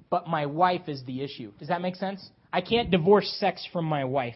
but 0.10 0.28
my 0.28 0.46
wife 0.46 0.88
is 0.88 1.04
the 1.06 1.22
issue. 1.22 1.52
Does 1.60 1.68
that 1.70 1.82
make 1.82 1.96
sense? 1.96 2.30
I 2.54 2.62
can't 2.62 2.92
divorce 2.92 3.30
sex 3.40 3.68
from 3.74 3.86
my 3.86 4.06
wife. 4.06 4.36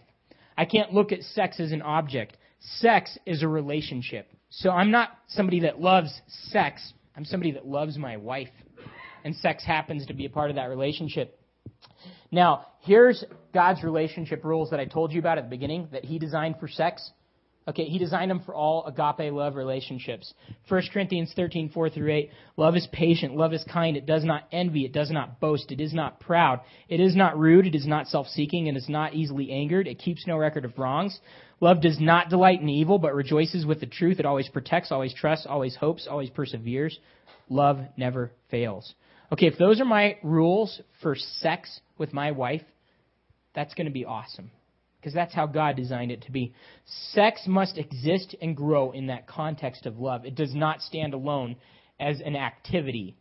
I 0.57 0.65
can't 0.65 0.93
look 0.93 1.11
at 1.11 1.21
sex 1.21 1.59
as 1.59 1.71
an 1.71 1.81
object. 1.81 2.35
Sex 2.59 3.17
is 3.25 3.43
a 3.43 3.47
relationship. 3.47 4.29
So 4.49 4.71
I'm 4.71 4.91
not 4.91 5.09
somebody 5.27 5.61
that 5.61 5.79
loves 5.79 6.11
sex. 6.27 6.93
I'm 7.15 7.25
somebody 7.25 7.51
that 7.51 7.65
loves 7.65 7.97
my 7.97 8.17
wife. 8.17 8.49
And 9.23 9.35
sex 9.35 9.63
happens 9.63 10.05
to 10.07 10.13
be 10.13 10.25
a 10.25 10.29
part 10.29 10.49
of 10.49 10.55
that 10.55 10.65
relationship. 10.65 11.39
Now, 12.31 12.65
here's 12.81 13.23
God's 13.53 13.83
relationship 13.83 14.43
rules 14.43 14.69
that 14.69 14.79
I 14.79 14.85
told 14.85 15.11
you 15.11 15.19
about 15.19 15.37
at 15.37 15.45
the 15.45 15.49
beginning 15.49 15.89
that 15.91 16.05
He 16.05 16.19
designed 16.19 16.55
for 16.59 16.67
sex. 16.67 17.11
Okay, 17.69 17.85
he 17.85 17.99
designed 17.99 18.31
them 18.31 18.41
for 18.43 18.55
all 18.55 18.83
agape 18.87 19.31
love 19.31 19.55
relationships. 19.55 20.33
1 20.69 20.81
Corinthians 20.91 21.31
13, 21.35 21.69
4 21.69 21.89
through 21.91 22.11
8. 22.11 22.31
Love 22.57 22.75
is 22.75 22.87
patient. 22.91 23.35
Love 23.35 23.53
is 23.53 23.63
kind. 23.71 23.95
It 23.95 24.07
does 24.07 24.23
not 24.23 24.47
envy. 24.51 24.85
It 24.85 24.91
does 24.91 25.11
not 25.11 25.39
boast. 25.39 25.71
It 25.71 25.79
is 25.79 25.93
not 25.93 26.19
proud. 26.19 26.61
It 26.87 26.99
is 26.99 27.15
not 27.15 27.37
rude. 27.37 27.67
It 27.67 27.75
is 27.75 27.85
not 27.85 28.07
self-seeking. 28.07 28.67
And 28.67 28.75
It 28.75 28.79
is 28.81 28.89
not 28.89 29.13
easily 29.13 29.51
angered. 29.51 29.87
It 29.87 29.99
keeps 29.99 30.25
no 30.25 30.35
record 30.35 30.65
of 30.65 30.79
wrongs. 30.79 31.19
Love 31.61 31.81
does 31.81 31.99
not 31.99 32.29
delight 32.29 32.61
in 32.61 32.69
evil, 32.69 32.99
but 32.99 33.13
rejoices 33.13 33.65
with 33.65 33.79
the 33.79 33.85
truth. 33.85 34.19
It 34.19 34.25
always 34.25 34.47
protects, 34.47 34.91
always 34.91 35.13
trusts, 35.13 35.45
always 35.45 35.75
hopes, 35.75 36.07
always 36.09 36.29
perseveres. 36.29 36.97
Love 37.49 37.79
never 37.97 38.31
fails. 38.49 38.93
Okay, 39.31 39.47
if 39.47 39.57
those 39.57 39.81
are 39.81 39.85
my 39.85 40.17
rules 40.23 40.81
for 41.01 41.15
sex 41.15 41.81
with 41.97 42.13
my 42.13 42.31
wife, 42.31 42.63
that's 43.53 43.73
going 43.73 43.87
to 43.87 43.93
be 43.93 44.05
awesome. 44.05 44.51
Because 44.99 45.13
that's 45.13 45.33
how 45.33 45.45
God 45.45 45.75
designed 45.75 46.11
it 46.11 46.23
to 46.23 46.31
be. 46.31 46.53
Sex 47.13 47.43
must 47.47 47.77
exist 47.77 48.35
and 48.41 48.55
grow 48.55 48.91
in 48.91 49.07
that 49.07 49.27
context 49.27 49.85
of 49.85 49.97
love. 49.97 50.25
It 50.25 50.35
does 50.35 50.53
not 50.53 50.81
stand 50.81 51.13
alone 51.13 51.55
as 51.99 52.21
an 52.21 52.35
activity, 52.35 53.17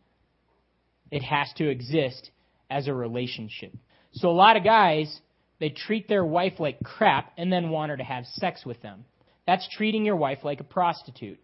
it 1.11 1.21
has 1.21 1.51
to 1.57 1.67
exist 1.67 2.31
as 2.69 2.87
a 2.87 2.93
relationship. 2.93 3.73
So 4.13 4.29
a 4.29 4.31
lot 4.31 4.55
of 4.55 4.63
guys, 4.63 5.19
they 5.59 5.69
treat 5.69 6.07
their 6.07 6.25
wife 6.25 6.59
like 6.59 6.81
crap 6.83 7.33
and 7.37 7.51
then 7.51 7.69
want 7.69 7.91
her 7.91 7.97
to 7.97 8.03
have 8.03 8.25
sex 8.25 8.65
with 8.65 8.81
them. 8.81 9.05
That's 9.45 9.67
treating 9.75 10.05
your 10.05 10.15
wife 10.15 10.39
like 10.43 10.59
a 10.59 10.65
prostitute. 10.65 11.39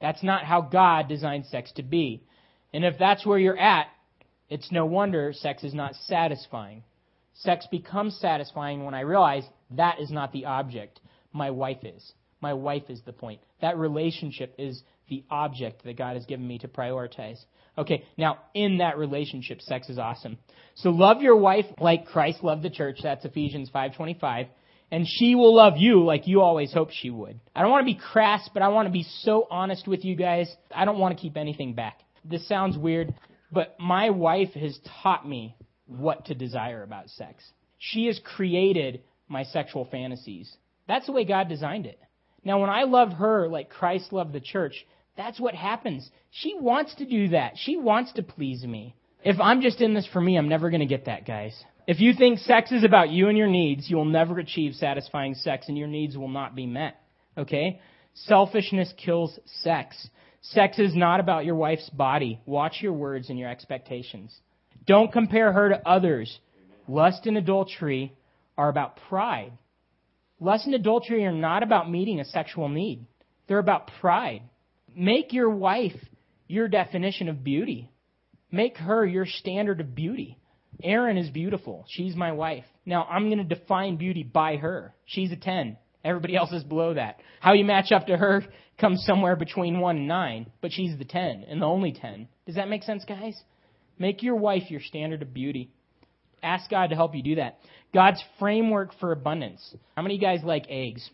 That's 0.00 0.22
not 0.22 0.44
how 0.44 0.60
God 0.62 1.08
designed 1.08 1.46
sex 1.46 1.72
to 1.76 1.82
be. 1.82 2.24
And 2.74 2.84
if 2.84 2.98
that's 2.98 3.24
where 3.24 3.38
you're 3.38 3.58
at, 3.58 3.86
it's 4.50 4.72
no 4.72 4.84
wonder 4.84 5.32
sex 5.32 5.64
is 5.64 5.72
not 5.72 5.94
satisfying. 5.94 6.82
Sex 7.34 7.66
becomes 7.70 8.18
satisfying 8.18 8.84
when 8.84 8.94
I 8.94 9.00
realize 9.00 9.44
that 9.70 10.00
is 10.00 10.10
not 10.10 10.32
the 10.32 10.44
object. 10.46 11.00
My 11.32 11.50
wife 11.50 11.84
is. 11.84 12.12
My 12.40 12.52
wife 12.52 12.90
is 12.90 13.00
the 13.02 13.12
point. 13.12 13.40
That 13.60 13.78
relationship 13.78 14.54
is 14.58 14.82
the 15.12 15.24
object 15.30 15.84
that 15.84 15.98
God 15.98 16.16
has 16.16 16.24
given 16.24 16.48
me 16.48 16.58
to 16.60 16.68
prioritize. 16.68 17.38
Okay, 17.76 18.04
now 18.16 18.38
in 18.54 18.78
that 18.78 18.96
relationship, 18.96 19.60
sex 19.60 19.90
is 19.90 19.98
awesome. 19.98 20.38
So 20.76 20.88
love 20.88 21.20
your 21.20 21.36
wife 21.36 21.66
like 21.78 22.06
Christ 22.06 22.42
loved 22.42 22.62
the 22.62 22.70
church. 22.70 23.00
That's 23.02 23.26
Ephesians 23.26 23.68
5:25. 23.68 24.48
And 24.90 25.06
she 25.06 25.34
will 25.34 25.54
love 25.54 25.76
you 25.76 26.02
like 26.02 26.26
you 26.26 26.40
always 26.40 26.72
hoped 26.72 26.94
she 26.94 27.10
would. 27.10 27.40
I 27.54 27.60
don't 27.60 27.70
want 27.70 27.86
to 27.86 27.92
be 27.92 27.98
crass, 27.98 28.48
but 28.54 28.62
I 28.62 28.68
want 28.68 28.86
to 28.86 28.92
be 28.92 29.02
so 29.02 29.46
honest 29.50 29.86
with 29.86 30.02
you 30.02 30.16
guys. 30.16 30.54
I 30.74 30.86
don't 30.86 30.98
want 30.98 31.14
to 31.16 31.20
keep 31.20 31.36
anything 31.36 31.74
back. 31.74 32.00
This 32.24 32.46
sounds 32.48 32.78
weird, 32.78 33.14
but 33.50 33.76
my 33.78 34.10
wife 34.10 34.52
has 34.54 34.78
taught 35.02 35.28
me 35.28 35.56
what 35.86 36.26
to 36.26 36.34
desire 36.34 36.82
about 36.82 37.10
sex. 37.10 37.44
She 37.78 38.06
has 38.06 38.18
created 38.18 39.02
my 39.28 39.44
sexual 39.44 39.86
fantasies. 39.90 40.54
That's 40.88 41.06
the 41.06 41.12
way 41.12 41.24
God 41.24 41.48
designed 41.48 41.86
it. 41.86 41.98
Now, 42.44 42.60
when 42.60 42.70
I 42.70 42.82
love 42.82 43.12
her 43.12 43.48
like 43.48 43.70
Christ 43.70 44.12
loved 44.12 44.32
the 44.32 44.40
church, 44.40 44.84
that's 45.16 45.40
what 45.40 45.54
happens. 45.54 46.08
She 46.30 46.54
wants 46.58 46.94
to 46.96 47.04
do 47.04 47.28
that. 47.28 47.52
She 47.56 47.76
wants 47.76 48.12
to 48.12 48.22
please 48.22 48.64
me. 48.64 48.94
If 49.24 49.38
I'm 49.40 49.60
just 49.60 49.80
in 49.80 49.94
this 49.94 50.08
for 50.12 50.20
me, 50.20 50.36
I'm 50.36 50.48
never 50.48 50.70
going 50.70 50.80
to 50.80 50.86
get 50.86 51.06
that, 51.06 51.26
guys. 51.26 51.54
If 51.86 52.00
you 52.00 52.14
think 52.14 52.38
sex 52.38 52.72
is 52.72 52.84
about 52.84 53.10
you 53.10 53.28
and 53.28 53.36
your 53.36 53.48
needs, 53.48 53.90
you 53.90 53.96
will 53.96 54.04
never 54.04 54.38
achieve 54.38 54.74
satisfying 54.74 55.34
sex 55.34 55.68
and 55.68 55.76
your 55.76 55.88
needs 55.88 56.16
will 56.16 56.28
not 56.28 56.54
be 56.54 56.66
met. 56.66 57.00
Okay? 57.36 57.80
Selfishness 58.14 58.92
kills 58.96 59.38
sex. 59.62 60.08
Sex 60.42 60.78
is 60.78 60.94
not 60.94 61.20
about 61.20 61.44
your 61.44 61.54
wife's 61.54 61.88
body. 61.90 62.40
Watch 62.46 62.78
your 62.80 62.92
words 62.92 63.30
and 63.30 63.38
your 63.38 63.48
expectations. 63.48 64.36
Don't 64.86 65.12
compare 65.12 65.52
her 65.52 65.68
to 65.70 65.88
others. 65.88 66.38
Lust 66.88 67.26
and 67.26 67.36
adultery 67.36 68.12
are 68.58 68.68
about 68.68 68.98
pride. 69.08 69.52
Lust 70.40 70.66
and 70.66 70.74
adultery 70.74 71.24
are 71.24 71.32
not 71.32 71.62
about 71.62 71.90
meeting 71.90 72.18
a 72.18 72.24
sexual 72.24 72.68
need. 72.68 73.06
They're 73.46 73.58
about 73.58 73.90
pride. 74.00 74.42
Make 74.94 75.32
your 75.32 75.50
wife 75.50 75.96
your 76.48 76.68
definition 76.68 77.28
of 77.28 77.42
beauty. 77.44 77.90
Make 78.50 78.76
her 78.76 79.06
your 79.06 79.26
standard 79.26 79.80
of 79.80 79.94
beauty. 79.94 80.38
Erin 80.82 81.16
is 81.16 81.30
beautiful. 81.30 81.86
She's 81.88 82.16
my 82.16 82.32
wife. 82.32 82.64
Now, 82.84 83.04
I'm 83.04 83.28
going 83.28 83.46
to 83.46 83.54
define 83.54 83.96
beauty 83.96 84.22
by 84.22 84.56
her. 84.56 84.94
She's 85.06 85.32
a 85.32 85.36
10. 85.36 85.76
Everybody 86.04 86.36
else 86.36 86.52
is 86.52 86.64
below 86.64 86.94
that. 86.94 87.20
How 87.40 87.52
you 87.52 87.64
match 87.64 87.92
up 87.92 88.06
to 88.08 88.16
her 88.16 88.44
comes 88.78 89.04
somewhere 89.06 89.36
between 89.36 89.78
1 89.78 89.96
and 89.96 90.08
9, 90.08 90.50
but 90.60 90.72
she's 90.72 90.98
the 90.98 91.04
10 91.04 91.44
and 91.48 91.62
the 91.62 91.66
only 91.66 91.92
10. 91.92 92.28
Does 92.46 92.56
that 92.56 92.68
make 92.68 92.82
sense, 92.82 93.04
guys? 93.06 93.40
Make 93.98 94.22
your 94.22 94.34
wife 94.34 94.70
your 94.70 94.80
standard 94.80 95.22
of 95.22 95.32
beauty. 95.32 95.70
Ask 96.42 96.68
God 96.68 96.88
to 96.88 96.96
help 96.96 97.14
you 97.14 97.22
do 97.22 97.36
that. 97.36 97.60
God's 97.94 98.22
framework 98.40 98.98
for 98.98 99.12
abundance. 99.12 99.74
How 99.96 100.02
many 100.02 100.16
of 100.16 100.20
you 100.20 100.26
guys 100.26 100.40
like 100.42 100.64
eggs? 100.68 101.08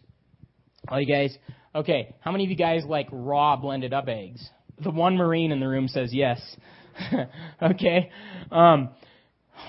All 0.88 1.00
you 1.00 1.06
guys? 1.06 1.36
Okay. 1.74 2.14
How 2.20 2.32
many 2.32 2.44
of 2.44 2.50
you 2.50 2.56
guys 2.56 2.84
like 2.86 3.08
raw 3.12 3.56
blended 3.56 3.92
up 3.92 4.08
eggs? 4.08 4.48
The 4.82 4.90
one 4.90 5.16
Marine 5.16 5.52
in 5.52 5.60
the 5.60 5.68
room 5.68 5.88
says 5.88 6.14
yes. 6.14 6.40
okay. 7.62 8.10
Um, 8.50 8.90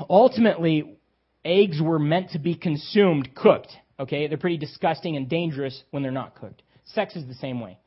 ultimately, 0.10 0.98
eggs 1.44 1.82
were 1.82 2.00
meant 2.00 2.32
to 2.32 2.40
be 2.40 2.56
consumed 2.56 3.36
cooked. 3.36 3.72
Okay. 4.00 4.28
They're 4.28 4.38
pretty 4.38 4.58
disgusting 4.58 5.18
and 5.18 5.28
dangerous 5.28 5.84
when 5.92 6.04
they're 6.04 6.12
not 6.12 6.36
cooked. 6.36 6.62
Sex 6.86 7.16
is 7.16 7.28
the 7.28 7.36
same 7.36 7.60
way. 7.60 7.78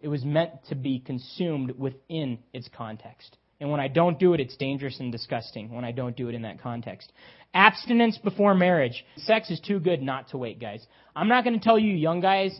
It 0.00 0.08
was 0.08 0.24
meant 0.24 0.52
to 0.68 0.74
be 0.74 0.98
consumed 0.98 1.72
within 1.78 2.38
its 2.52 2.68
context. 2.74 3.36
And 3.60 3.70
when 3.70 3.80
I 3.80 3.88
don't 3.88 4.18
do 4.18 4.32
it, 4.32 4.40
it's 4.40 4.56
dangerous 4.56 4.98
and 5.00 5.12
disgusting 5.12 5.70
when 5.70 5.84
I 5.84 5.92
don't 5.92 6.16
do 6.16 6.28
it 6.28 6.34
in 6.34 6.42
that 6.42 6.62
context. 6.62 7.12
Abstinence 7.52 8.16
before 8.16 8.54
marriage. 8.54 9.04
Sex 9.18 9.50
is 9.50 9.60
too 9.60 9.80
good 9.80 10.00
not 10.00 10.30
to 10.30 10.38
wait, 10.38 10.58
guys. 10.58 10.86
I'm 11.14 11.28
not 11.28 11.44
going 11.44 11.58
to 11.58 11.62
tell 11.62 11.78
you, 11.78 11.92
young 11.92 12.20
guys, 12.20 12.58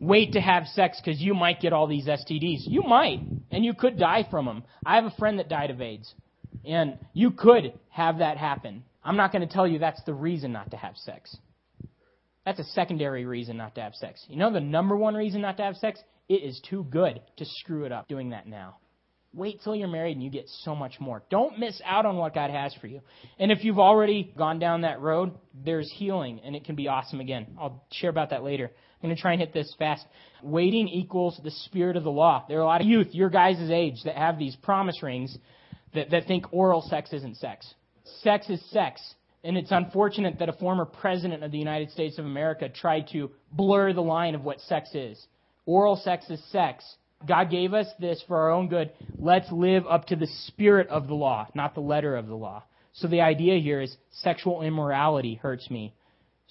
wait 0.00 0.32
to 0.32 0.40
have 0.40 0.66
sex 0.68 1.00
because 1.02 1.20
you 1.20 1.34
might 1.34 1.60
get 1.60 1.72
all 1.72 1.86
these 1.86 2.06
STDs. 2.06 2.62
You 2.66 2.82
might, 2.82 3.20
and 3.50 3.64
you 3.64 3.74
could 3.74 3.98
die 3.98 4.26
from 4.30 4.46
them. 4.46 4.64
I 4.84 4.96
have 4.96 5.04
a 5.04 5.14
friend 5.18 5.38
that 5.38 5.48
died 5.48 5.70
of 5.70 5.80
AIDS, 5.80 6.12
and 6.64 6.98
you 7.12 7.30
could 7.30 7.78
have 7.88 8.18
that 8.18 8.36
happen. 8.36 8.84
I'm 9.02 9.16
not 9.16 9.32
going 9.32 9.46
to 9.46 9.52
tell 9.52 9.66
you 9.66 9.78
that's 9.78 10.02
the 10.04 10.14
reason 10.14 10.52
not 10.52 10.70
to 10.70 10.76
have 10.76 10.96
sex. 10.96 11.36
That's 12.44 12.58
a 12.58 12.64
secondary 12.64 13.24
reason 13.24 13.56
not 13.56 13.74
to 13.76 13.82
have 13.82 13.94
sex. 13.94 14.24
You 14.28 14.36
know 14.36 14.52
the 14.52 14.60
number 14.60 14.96
one 14.96 15.14
reason 15.14 15.40
not 15.40 15.56
to 15.58 15.62
have 15.62 15.76
sex? 15.76 16.00
It 16.28 16.42
is 16.42 16.60
too 16.68 16.84
good 16.84 17.20
to 17.36 17.44
screw 17.44 17.84
it 17.84 17.92
up 17.92 18.08
doing 18.08 18.30
that 18.30 18.46
now. 18.46 18.76
Wait 19.32 19.60
till 19.64 19.74
you're 19.74 19.88
married 19.88 20.12
and 20.12 20.22
you 20.22 20.30
get 20.30 20.48
so 20.62 20.76
much 20.76 21.00
more. 21.00 21.22
Don't 21.28 21.58
miss 21.58 21.80
out 21.84 22.06
on 22.06 22.16
what 22.16 22.34
God 22.34 22.50
has 22.50 22.72
for 22.74 22.86
you. 22.86 23.00
And 23.38 23.50
if 23.50 23.64
you've 23.64 23.80
already 23.80 24.32
gone 24.38 24.60
down 24.60 24.82
that 24.82 25.00
road, 25.00 25.32
there's 25.64 25.90
healing 25.96 26.40
and 26.44 26.54
it 26.54 26.64
can 26.64 26.76
be 26.76 26.86
awesome 26.86 27.20
again. 27.20 27.46
I'll 27.58 27.84
share 27.92 28.10
about 28.10 28.30
that 28.30 28.44
later. 28.44 28.70
Going 29.04 29.14
to 29.14 29.20
try 29.20 29.32
and 29.32 29.40
hit 29.42 29.52
this 29.52 29.70
fast. 29.78 30.06
Waiting 30.42 30.88
equals 30.88 31.38
the 31.44 31.50
spirit 31.50 31.98
of 31.98 32.04
the 32.04 32.10
law. 32.10 32.46
There 32.48 32.56
are 32.56 32.62
a 32.62 32.64
lot 32.64 32.80
of 32.80 32.86
youth, 32.86 33.08
your 33.10 33.28
guys' 33.28 33.68
age, 33.70 34.02
that 34.06 34.16
have 34.16 34.38
these 34.38 34.56
promise 34.56 35.02
rings 35.02 35.36
that, 35.92 36.08
that 36.08 36.26
think 36.26 36.46
oral 36.54 36.80
sex 36.80 37.12
isn't 37.12 37.36
sex. 37.36 37.74
Sex 38.22 38.48
is 38.48 38.64
sex. 38.70 39.02
And 39.44 39.58
it's 39.58 39.70
unfortunate 39.70 40.38
that 40.38 40.48
a 40.48 40.54
former 40.54 40.86
president 40.86 41.44
of 41.44 41.52
the 41.52 41.58
United 41.58 41.90
States 41.90 42.18
of 42.18 42.24
America 42.24 42.70
tried 42.70 43.08
to 43.12 43.30
blur 43.52 43.92
the 43.92 44.00
line 44.00 44.34
of 44.34 44.42
what 44.42 44.58
sex 44.62 44.94
is. 44.94 45.22
Oral 45.66 45.96
sex 45.96 46.30
is 46.30 46.42
sex. 46.50 46.82
God 47.28 47.50
gave 47.50 47.74
us 47.74 47.88
this 48.00 48.24
for 48.26 48.38
our 48.38 48.52
own 48.52 48.68
good. 48.68 48.90
Let's 49.18 49.52
live 49.52 49.86
up 49.86 50.06
to 50.06 50.16
the 50.16 50.28
spirit 50.46 50.88
of 50.88 51.08
the 51.08 51.14
law, 51.14 51.46
not 51.54 51.74
the 51.74 51.82
letter 51.82 52.16
of 52.16 52.26
the 52.26 52.36
law. 52.36 52.62
So 52.94 53.06
the 53.06 53.20
idea 53.20 53.58
here 53.60 53.82
is 53.82 53.94
sexual 54.22 54.62
immorality 54.62 55.34
hurts 55.34 55.70
me. 55.70 55.92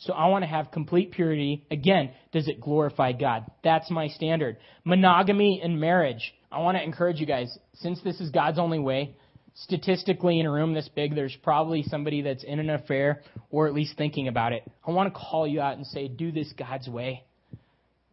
So 0.06 0.14
I 0.14 0.28
want 0.28 0.43
to 0.43 0.49
have 0.49 0.72
complete 0.72 1.12
purity. 1.12 1.66
Again, 1.72 2.12
does 2.34 2.47
it 2.47 2.60
glorify 2.60 3.14
God? 3.14 3.45
That's 3.64 3.89
my 3.89 4.10
standard. 4.10 4.58
Monogamy 4.84 5.62
in 5.64 5.80
marriage. 5.80 6.34
I 6.51 6.60
want 6.60 6.78
to 6.78 6.84
encourage 6.84 7.20
you 7.20 7.26
guys, 7.26 7.58
since 7.76 8.01
this 8.04 8.20
is 8.20 8.30
God's 8.30 8.60
only 8.60 8.80
way, 8.80 9.16
statistically 9.56 10.39
in 10.39 10.45
a 10.45 10.51
room 10.51 10.74
this 10.74 10.89
big, 10.93 11.16
there's 11.16 11.38
probably 11.41 11.84
somebody 11.84 12.22
that's 12.22 12.43
in 12.43 12.60
an 12.60 12.70
affair 12.70 13.22
or 13.49 13.68
at 13.68 13.74
least 13.74 13.97
thinking 13.97 14.28
about 14.28 14.51
it. 14.51 14.70
I 14.86 14.91
want 14.91 15.14
to 15.14 15.20
call 15.20 15.47
you 15.47 15.62
out 15.62 15.78
and 15.78 15.88
say, 15.88 16.10
do 16.10 16.32
this 16.32 16.51
God's 16.58 16.89
way. 16.89 17.24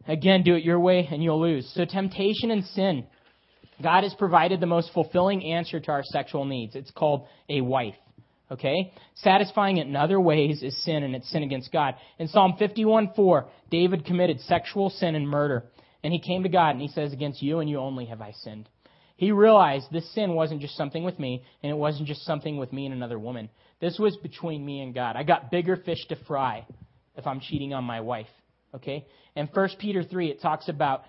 Again, 0.07 0.43
do 0.43 0.55
it 0.55 0.63
your 0.63 0.79
way 0.79 1.07
and 1.11 1.21
you'll 1.21 1.41
lose. 1.41 1.69
So 1.75 1.83
temptation 1.85 2.51
and 2.51 2.63
sin. 2.63 3.05
God 3.83 4.03
has 4.03 4.13
provided 4.13 4.59
the 4.59 4.67
most 4.67 4.93
fulfilling 4.93 5.43
answer 5.43 5.79
to 5.79 5.91
our 5.91 6.03
sexual 6.03 6.45
needs. 6.45 6.75
It's 6.75 6.91
called 6.91 7.27
a 7.49 7.61
wife. 7.61 7.95
Okay? 8.51 8.93
Satisfying 9.15 9.77
it 9.77 9.87
in 9.87 9.95
other 9.95 10.19
ways 10.19 10.61
is 10.61 10.83
sin 10.83 11.03
and 11.03 11.15
it's 11.15 11.31
sin 11.31 11.43
against 11.43 11.71
God. 11.71 11.95
In 12.19 12.27
Psalm 12.27 12.55
51:4, 12.59 13.45
David 13.69 14.05
committed 14.05 14.41
sexual 14.41 14.89
sin 14.89 15.15
and 15.15 15.27
murder. 15.27 15.65
And 16.03 16.11
he 16.11 16.19
came 16.19 16.43
to 16.43 16.49
God 16.49 16.71
and 16.71 16.81
he 16.81 16.89
says, 16.89 17.13
Against 17.13 17.41
you 17.41 17.59
and 17.59 17.69
you 17.69 17.79
only 17.79 18.05
have 18.05 18.21
I 18.21 18.31
sinned. 18.43 18.67
He 19.15 19.31
realized 19.31 19.85
this 19.91 20.11
sin 20.15 20.33
wasn't 20.33 20.61
just 20.61 20.75
something 20.75 21.03
with 21.03 21.19
me, 21.19 21.43
and 21.61 21.71
it 21.71 21.75
wasn't 21.75 22.07
just 22.07 22.25
something 22.25 22.57
with 22.57 22.73
me 22.73 22.87
and 22.87 22.95
another 22.95 23.19
woman. 23.19 23.49
This 23.79 23.99
was 23.99 24.17
between 24.17 24.65
me 24.65 24.81
and 24.81 24.95
God. 24.95 25.15
I 25.15 25.21
got 25.21 25.51
bigger 25.51 25.77
fish 25.77 26.03
to 26.09 26.15
fry 26.27 26.65
if 27.15 27.27
I'm 27.27 27.39
cheating 27.39 27.71
on 27.71 27.83
my 27.83 28.01
wife. 28.01 28.25
Okay? 28.73 29.05
And 29.35 29.47
1 29.53 29.69
Peter 29.79 30.03
3, 30.03 30.31
it 30.31 30.41
talks 30.41 30.69
about 30.69 31.03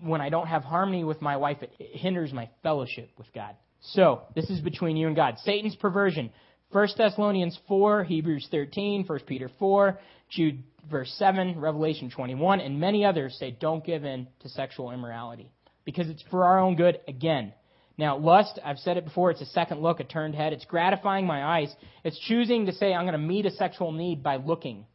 when 0.00 0.20
I 0.20 0.28
don't 0.28 0.48
have 0.48 0.64
harmony 0.64 1.04
with 1.04 1.22
my 1.22 1.36
wife, 1.36 1.58
it 1.62 1.72
hinders 1.78 2.32
my 2.32 2.48
fellowship 2.64 3.10
with 3.16 3.32
God. 3.32 3.54
So, 3.80 4.22
this 4.34 4.50
is 4.50 4.60
between 4.60 4.96
you 4.96 5.06
and 5.06 5.14
God. 5.14 5.36
Satan's 5.44 5.76
perversion. 5.76 6.30
1 6.72 6.88
Thessalonians 6.96 7.58
4, 7.68 8.04
Hebrews 8.04 8.48
13, 8.50 9.04
1 9.06 9.20
Peter 9.26 9.50
4, 9.58 9.98
Jude 10.30 10.62
verse 10.90 11.12
7, 11.18 11.60
Revelation 11.60 12.10
21, 12.10 12.60
and 12.60 12.80
many 12.80 13.04
others 13.04 13.36
say 13.38 13.50
don't 13.60 13.84
give 13.84 14.04
in 14.04 14.26
to 14.40 14.48
sexual 14.48 14.90
immorality 14.90 15.50
because 15.84 16.08
it's 16.08 16.24
for 16.30 16.44
our 16.44 16.58
own 16.58 16.74
good 16.74 16.98
again. 17.06 17.52
Now, 17.98 18.16
lust, 18.16 18.58
I've 18.64 18.78
said 18.78 18.96
it 18.96 19.04
before, 19.04 19.30
it's 19.30 19.42
a 19.42 19.46
second 19.46 19.82
look, 19.82 20.00
a 20.00 20.04
turned 20.04 20.34
head. 20.34 20.54
It's 20.54 20.64
gratifying 20.64 21.26
my 21.26 21.44
eyes. 21.44 21.74
It's 22.04 22.18
choosing 22.20 22.66
to 22.66 22.72
say 22.72 22.94
I'm 22.94 23.04
going 23.04 23.12
to 23.12 23.18
meet 23.18 23.44
a 23.44 23.50
sexual 23.50 23.92
need 23.92 24.22
by 24.22 24.36
looking. 24.36 24.86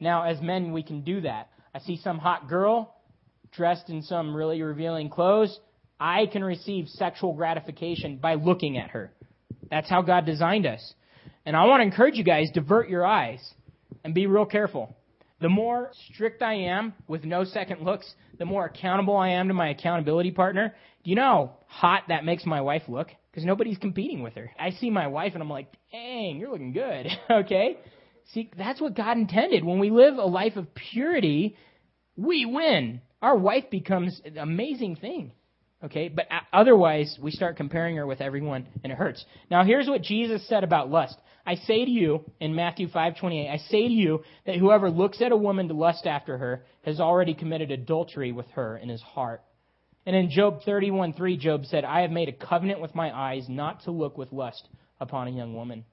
Now, 0.00 0.24
as 0.24 0.40
men, 0.40 0.72
we 0.72 0.82
can 0.82 1.02
do 1.02 1.20
that. 1.20 1.50
I 1.72 1.78
see 1.78 1.98
some 2.02 2.18
hot 2.18 2.48
girl 2.48 2.96
dressed 3.52 3.88
in 3.90 4.02
some 4.02 4.34
really 4.34 4.60
revealing 4.60 5.08
clothes. 5.08 5.56
I 6.00 6.26
can 6.26 6.42
receive 6.42 6.88
sexual 6.88 7.34
gratification 7.34 8.16
by 8.16 8.34
looking 8.34 8.76
at 8.76 8.90
her. 8.90 9.12
That's 9.70 9.88
how 9.88 10.02
God 10.02 10.26
designed 10.26 10.66
us. 10.66 10.94
And 11.44 11.56
I 11.56 11.64
want 11.64 11.80
to 11.80 11.84
encourage 11.84 12.14
you 12.14 12.24
guys, 12.24 12.50
divert 12.52 12.88
your 12.88 13.04
eyes 13.04 13.40
and 14.04 14.14
be 14.14 14.26
real 14.26 14.46
careful. 14.46 14.96
The 15.40 15.48
more 15.48 15.90
strict 16.12 16.40
I 16.40 16.54
am 16.54 16.94
with 17.08 17.24
no 17.24 17.44
second 17.44 17.82
looks, 17.82 18.14
the 18.38 18.44
more 18.44 18.64
accountable 18.64 19.16
I 19.16 19.30
am 19.30 19.48
to 19.48 19.54
my 19.54 19.70
accountability 19.70 20.30
partner. 20.30 20.74
Do 21.02 21.10
you 21.10 21.16
know 21.16 21.22
how 21.66 21.88
hot 21.88 22.04
that 22.08 22.24
makes 22.24 22.46
my 22.46 22.60
wife 22.60 22.82
look? 22.86 23.08
Because 23.30 23.44
nobody's 23.44 23.78
competing 23.78 24.22
with 24.22 24.34
her. 24.34 24.52
I 24.58 24.70
see 24.70 24.88
my 24.88 25.08
wife 25.08 25.32
and 25.34 25.42
I'm 25.42 25.50
like, 25.50 25.72
dang, 25.90 26.38
you're 26.38 26.50
looking 26.50 26.72
good. 26.72 27.08
okay? 27.30 27.76
See, 28.32 28.50
that's 28.56 28.80
what 28.80 28.94
God 28.94 29.16
intended. 29.16 29.64
When 29.64 29.80
we 29.80 29.90
live 29.90 30.16
a 30.16 30.24
life 30.24 30.56
of 30.56 30.72
purity, 30.74 31.56
we 32.16 32.44
win. 32.44 33.00
Our 33.20 33.36
wife 33.36 33.64
becomes 33.68 34.20
an 34.24 34.38
amazing 34.38 34.96
thing. 34.96 35.32
Okay, 35.84 36.08
but 36.08 36.26
otherwise, 36.52 37.18
we 37.20 37.32
start 37.32 37.56
comparing 37.56 37.96
her 37.96 38.06
with 38.06 38.20
everyone, 38.20 38.68
and 38.84 38.92
it 38.92 38.98
hurts. 38.98 39.24
Now, 39.50 39.64
here's 39.64 39.88
what 39.88 40.02
Jesus 40.02 40.46
said 40.48 40.62
about 40.62 40.90
lust. 40.90 41.16
I 41.44 41.56
say 41.56 41.84
to 41.84 41.90
you, 41.90 42.24
in 42.38 42.54
Matthew 42.54 42.88
5:28, 42.88 43.50
I 43.50 43.56
say 43.56 43.88
to 43.88 43.94
you 43.94 44.22
that 44.46 44.56
whoever 44.56 44.90
looks 44.90 45.20
at 45.20 45.32
a 45.32 45.36
woman 45.36 45.66
to 45.68 45.74
lust 45.74 46.06
after 46.06 46.38
her 46.38 46.64
has 46.84 47.00
already 47.00 47.34
committed 47.34 47.72
adultery 47.72 48.30
with 48.30 48.48
her 48.52 48.76
in 48.76 48.88
his 48.88 49.02
heart. 49.02 49.42
And 50.06 50.14
in 50.14 50.30
Job 50.30 50.62
31:3, 50.62 51.36
Job 51.36 51.64
said, 51.64 51.84
I 51.84 52.02
have 52.02 52.12
made 52.12 52.28
a 52.28 52.32
covenant 52.32 52.80
with 52.80 52.94
my 52.94 53.10
eyes 53.16 53.48
not 53.48 53.82
to 53.84 53.90
look 53.90 54.16
with 54.16 54.32
lust 54.32 54.68
upon 55.00 55.26
a 55.26 55.32
young 55.32 55.54
woman. 55.54 55.84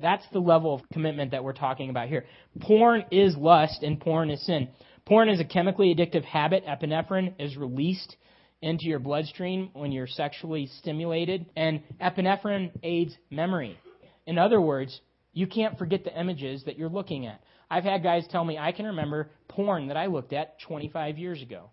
That's 0.00 0.28
the 0.32 0.40
level 0.40 0.74
of 0.74 0.88
commitment 0.92 1.30
that 1.30 1.44
we're 1.44 1.52
talking 1.54 1.88
about 1.88 2.08
here. 2.08 2.26
Porn 2.60 3.04
is 3.10 3.36
lust, 3.36 3.82
and 3.82 3.98
porn 3.98 4.30
is 4.30 4.44
sin. 4.44 4.68
Porn 5.06 5.30
is 5.30 5.40
a 5.40 5.44
chemically 5.44 5.94
addictive 5.94 6.24
habit. 6.24 6.64
Epinephrine 6.66 7.34
is 7.38 7.56
released 7.56 8.16
into 8.62 8.86
your 8.86 8.98
bloodstream 8.98 9.70
when 9.72 9.92
you're 9.92 10.06
sexually 10.06 10.66
stimulated, 10.78 11.46
and 11.56 11.82
epinephrine 12.00 12.70
aids 12.82 13.16
memory. 13.30 13.78
In 14.26 14.38
other 14.38 14.60
words, 14.60 15.00
you 15.32 15.46
can't 15.46 15.78
forget 15.78 16.04
the 16.04 16.18
images 16.18 16.64
that 16.64 16.78
you're 16.78 16.88
looking 16.88 17.26
at. 17.26 17.40
I've 17.70 17.84
had 17.84 18.02
guys 18.02 18.26
tell 18.28 18.44
me 18.44 18.58
I 18.58 18.72
can 18.72 18.86
remember 18.86 19.30
porn 19.48 19.88
that 19.88 19.96
I 19.96 20.06
looked 20.06 20.32
at 20.32 20.60
25 20.60 21.18
years 21.18 21.40
ago. 21.40 21.70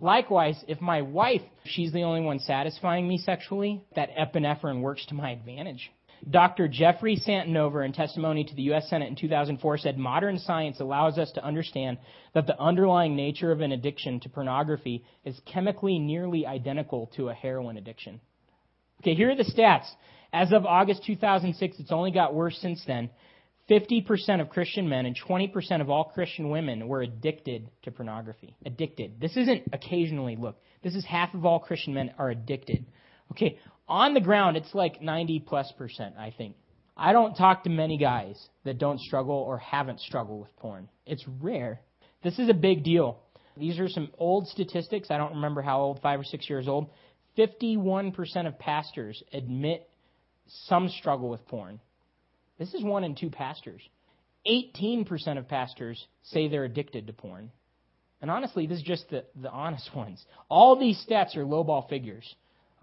Likewise, 0.00 0.62
if 0.68 0.80
my 0.80 1.02
wife, 1.02 1.42
she's 1.64 1.92
the 1.92 2.02
only 2.02 2.20
one 2.20 2.38
satisfying 2.38 3.06
me 3.06 3.18
sexually, 3.18 3.84
that 3.96 4.10
epinephrine 4.16 4.80
works 4.80 5.04
to 5.06 5.14
my 5.14 5.30
advantage. 5.30 5.90
Dr. 6.28 6.68
Jeffrey 6.68 7.16
Satinover, 7.16 7.84
in 7.84 7.92
testimony 7.92 8.44
to 8.44 8.54
the 8.54 8.62
U.S. 8.62 8.88
Senate 8.88 9.08
in 9.08 9.16
2004, 9.16 9.78
said 9.78 9.98
modern 9.98 10.38
science 10.38 10.80
allows 10.80 11.18
us 11.18 11.30
to 11.32 11.44
understand 11.44 11.98
that 12.34 12.46
the 12.46 12.58
underlying 12.58 13.16
nature 13.16 13.52
of 13.52 13.60
an 13.60 13.72
addiction 13.72 14.20
to 14.20 14.28
pornography 14.28 15.04
is 15.24 15.38
chemically 15.44 15.98
nearly 15.98 16.46
identical 16.46 17.10
to 17.16 17.28
a 17.28 17.34
heroin 17.34 17.76
addiction. 17.76 18.20
Okay, 19.00 19.14
here 19.14 19.30
are 19.30 19.36
the 19.36 19.44
stats. 19.44 19.86
As 20.32 20.52
of 20.52 20.66
August 20.66 21.04
2006, 21.04 21.78
it's 21.78 21.92
only 21.92 22.10
got 22.10 22.34
worse 22.34 22.58
since 22.58 22.82
then. 22.86 23.10
50% 23.70 24.40
of 24.40 24.50
Christian 24.50 24.88
men 24.88 25.06
and 25.06 25.16
20% 25.16 25.80
of 25.80 25.88
all 25.88 26.04
Christian 26.04 26.50
women 26.50 26.86
were 26.86 27.02
addicted 27.02 27.70
to 27.82 27.90
pornography. 27.90 28.56
Addicted. 28.66 29.20
This 29.20 29.36
isn't 29.36 29.62
occasionally, 29.72 30.36
look. 30.36 30.60
This 30.82 30.94
is 30.94 31.04
half 31.04 31.32
of 31.34 31.46
all 31.46 31.60
Christian 31.60 31.94
men 31.94 32.12
are 32.18 32.28
addicted. 32.28 32.84
Okay, 33.32 33.58
on 33.88 34.14
the 34.14 34.20
ground, 34.20 34.56
it's 34.56 34.74
like 34.74 35.02
90 35.02 35.40
plus 35.40 35.72
percent, 35.76 36.14
I 36.18 36.32
think. 36.36 36.56
I 36.96 37.12
don't 37.12 37.34
talk 37.34 37.64
to 37.64 37.70
many 37.70 37.98
guys 37.98 38.40
that 38.64 38.78
don't 38.78 39.00
struggle 39.00 39.34
or 39.34 39.58
haven't 39.58 40.00
struggled 40.00 40.40
with 40.42 40.56
porn. 40.56 40.88
It's 41.06 41.24
rare. 41.40 41.80
This 42.22 42.38
is 42.38 42.48
a 42.48 42.54
big 42.54 42.84
deal. 42.84 43.18
These 43.56 43.78
are 43.78 43.88
some 43.88 44.10
old 44.18 44.48
statistics. 44.48 45.10
I 45.10 45.18
don't 45.18 45.34
remember 45.34 45.60
how 45.62 45.80
old, 45.80 46.00
five 46.00 46.20
or 46.20 46.24
six 46.24 46.48
years 46.48 46.68
old. 46.68 46.90
51% 47.36 48.46
of 48.46 48.58
pastors 48.58 49.22
admit 49.32 49.88
some 50.66 50.88
struggle 50.88 51.28
with 51.28 51.46
porn. 51.48 51.80
This 52.58 52.72
is 52.74 52.84
one 52.84 53.04
in 53.04 53.16
two 53.16 53.30
pastors. 53.30 53.82
18% 54.46 55.38
of 55.38 55.48
pastors 55.48 56.06
say 56.22 56.48
they're 56.48 56.64
addicted 56.64 57.06
to 57.06 57.12
porn. 57.12 57.50
And 58.20 58.30
honestly, 58.30 58.66
this 58.66 58.78
is 58.78 58.84
just 58.84 59.08
the, 59.10 59.24
the 59.40 59.50
honest 59.50 59.90
ones. 59.96 60.24
All 60.48 60.78
these 60.78 61.04
stats 61.08 61.36
are 61.36 61.44
lowball 61.44 61.88
figures. 61.88 62.34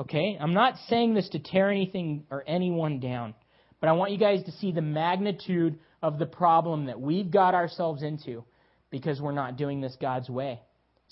Okay? 0.01 0.35
I'm 0.41 0.55
not 0.55 0.75
saying 0.87 1.13
this 1.13 1.29
to 1.29 1.39
tear 1.39 1.69
anything 1.69 2.25
or 2.31 2.43
anyone 2.47 2.99
down, 2.99 3.35
but 3.79 3.87
I 3.87 3.91
want 3.91 4.11
you 4.11 4.17
guys 4.17 4.43
to 4.45 4.51
see 4.53 4.71
the 4.71 4.81
magnitude 4.81 5.77
of 6.01 6.17
the 6.17 6.25
problem 6.25 6.87
that 6.87 6.99
we've 6.99 7.29
got 7.29 7.53
ourselves 7.53 8.01
into 8.01 8.43
because 8.89 9.21
we're 9.21 9.31
not 9.31 9.57
doing 9.57 9.79
this 9.79 9.95
God's 10.01 10.27
way. 10.27 10.59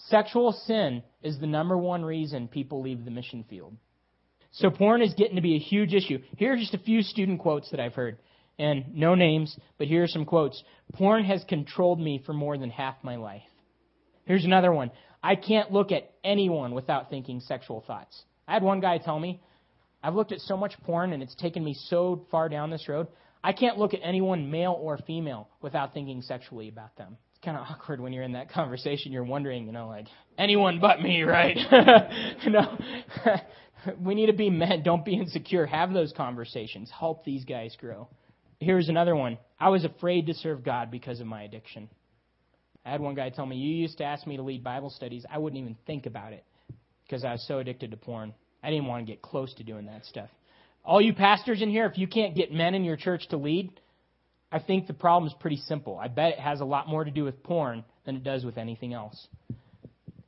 Sexual 0.07 0.53
sin 0.65 1.03
is 1.21 1.37
the 1.37 1.45
number 1.45 1.77
one 1.77 2.03
reason 2.03 2.47
people 2.47 2.81
leave 2.81 3.05
the 3.05 3.11
mission 3.11 3.45
field. 3.47 3.75
So 4.53 4.71
porn 4.71 5.03
is 5.03 5.13
getting 5.13 5.35
to 5.35 5.41
be 5.41 5.55
a 5.55 5.59
huge 5.59 5.93
issue. 5.93 6.19
Here 6.37 6.53
are 6.53 6.57
just 6.57 6.73
a 6.73 6.79
few 6.79 7.03
student 7.03 7.39
quotes 7.39 7.69
that 7.69 7.79
I've 7.79 7.93
heard. 7.93 8.17
And 8.57 8.95
no 8.95 9.13
names, 9.13 9.55
but 9.77 9.87
here 9.87 10.03
are 10.03 10.07
some 10.07 10.25
quotes. 10.25 10.61
Porn 10.93 11.23
has 11.25 11.43
controlled 11.47 11.99
me 11.99 12.23
for 12.25 12.33
more 12.33 12.57
than 12.57 12.71
half 12.71 12.95
my 13.03 13.17
life. 13.17 13.43
Here's 14.25 14.45
another 14.45 14.73
one. 14.73 14.89
I 15.21 15.35
can't 15.35 15.71
look 15.71 15.91
at 15.91 16.09
anyone 16.23 16.73
without 16.73 17.11
thinking 17.11 17.39
sexual 17.41 17.83
thoughts. 17.85 18.23
I 18.49 18.53
had 18.53 18.63
one 18.63 18.79
guy 18.79 18.97
tell 18.97 19.19
me, 19.19 19.39
I've 20.01 20.15
looked 20.15 20.31
at 20.31 20.39
so 20.39 20.57
much 20.57 20.73
porn 20.83 21.13
and 21.13 21.21
it's 21.21 21.35
taken 21.35 21.63
me 21.63 21.75
so 21.75 22.25
far 22.31 22.49
down 22.49 22.71
this 22.71 22.89
road, 22.89 23.07
I 23.43 23.53
can't 23.53 23.77
look 23.77 23.93
at 23.93 23.99
anyone, 24.03 24.49
male 24.49 24.75
or 24.77 24.97
female, 24.97 25.47
without 25.61 25.93
thinking 25.93 26.23
sexually 26.23 26.67
about 26.67 26.97
them. 26.97 27.15
It's 27.29 27.45
kind 27.45 27.55
of 27.55 27.67
awkward 27.69 28.01
when 28.01 28.11
you're 28.11 28.23
in 28.23 28.31
that 28.31 28.51
conversation. 28.51 29.11
You're 29.11 29.23
wondering, 29.23 29.67
you 29.67 29.71
know, 29.71 29.87
like, 29.87 30.07
anyone 30.39 30.79
but 30.79 30.99
me, 30.99 31.21
right? 31.21 31.55
you 32.41 32.49
know, 32.49 32.75
we 34.01 34.15
need 34.15 34.25
to 34.25 34.33
be 34.33 34.49
men. 34.49 34.81
Don't 34.81 35.05
be 35.05 35.13
insecure. 35.13 35.67
Have 35.67 35.93
those 35.93 36.11
conversations. 36.17 36.91
Help 36.97 37.23
these 37.23 37.45
guys 37.45 37.77
grow. 37.79 38.09
Here's 38.59 38.89
another 38.89 39.15
one. 39.15 39.37
I 39.59 39.69
was 39.69 39.85
afraid 39.85 40.25
to 40.25 40.33
serve 40.33 40.63
God 40.63 40.89
because 40.89 41.19
of 41.19 41.27
my 41.27 41.43
addiction. 41.43 41.87
I 42.83 42.89
had 42.89 42.99
one 42.99 43.13
guy 43.13 43.29
tell 43.29 43.45
me, 43.45 43.57
You 43.57 43.75
used 43.75 43.99
to 43.99 44.05
ask 44.05 44.25
me 44.25 44.37
to 44.37 44.43
lead 44.43 44.63
Bible 44.63 44.89
studies. 44.89 45.23
I 45.31 45.37
wouldn't 45.37 45.61
even 45.61 45.77
think 45.85 46.07
about 46.07 46.33
it 46.33 46.43
because 47.09 47.25
I 47.25 47.31
was 47.31 47.45
so 47.47 47.59
addicted 47.59 47.91
to 47.91 47.97
porn. 47.97 48.33
I 48.61 48.69
didn't 48.69 48.85
want 48.85 49.05
to 49.05 49.11
get 49.11 49.21
close 49.21 49.53
to 49.55 49.63
doing 49.63 49.87
that 49.87 50.05
stuff. 50.05 50.29
All 50.85 51.01
you 51.01 51.13
pastors 51.13 51.61
in 51.61 51.69
here, 51.69 51.85
if 51.85 51.97
you 51.97 52.07
can't 52.07 52.35
get 52.35 52.51
men 52.51 52.75
in 52.75 52.83
your 52.83 52.97
church 52.97 53.27
to 53.29 53.37
lead, 53.37 53.71
I 54.51 54.59
think 54.59 54.87
the 54.87 54.93
problem 54.93 55.27
is 55.27 55.35
pretty 55.39 55.57
simple. 55.57 55.97
I 55.97 56.07
bet 56.07 56.33
it 56.33 56.39
has 56.39 56.61
a 56.61 56.65
lot 56.65 56.87
more 56.87 57.03
to 57.03 57.11
do 57.11 57.23
with 57.23 57.41
porn 57.43 57.83
than 58.05 58.15
it 58.15 58.23
does 58.23 58.45
with 58.45 58.57
anything 58.57 58.93
else. 58.93 59.27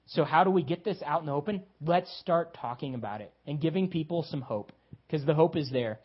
So, 0.07 0.23
how 0.23 0.43
do 0.43 0.51
we 0.51 0.61
get 0.61 0.83
this 0.83 1.01
out 1.05 1.21
in 1.21 1.27
the 1.27 1.31
open? 1.31 1.63
Let's 1.85 2.11
start 2.19 2.55
talking 2.59 2.95
about 2.95 3.21
it 3.21 3.31
and 3.47 3.61
giving 3.61 3.87
people 3.87 4.23
some 4.29 4.41
hope 4.41 4.71
because 5.07 5.25
the 5.25 5.33
hope 5.33 5.55
is 5.55 5.69
there. 5.71 5.99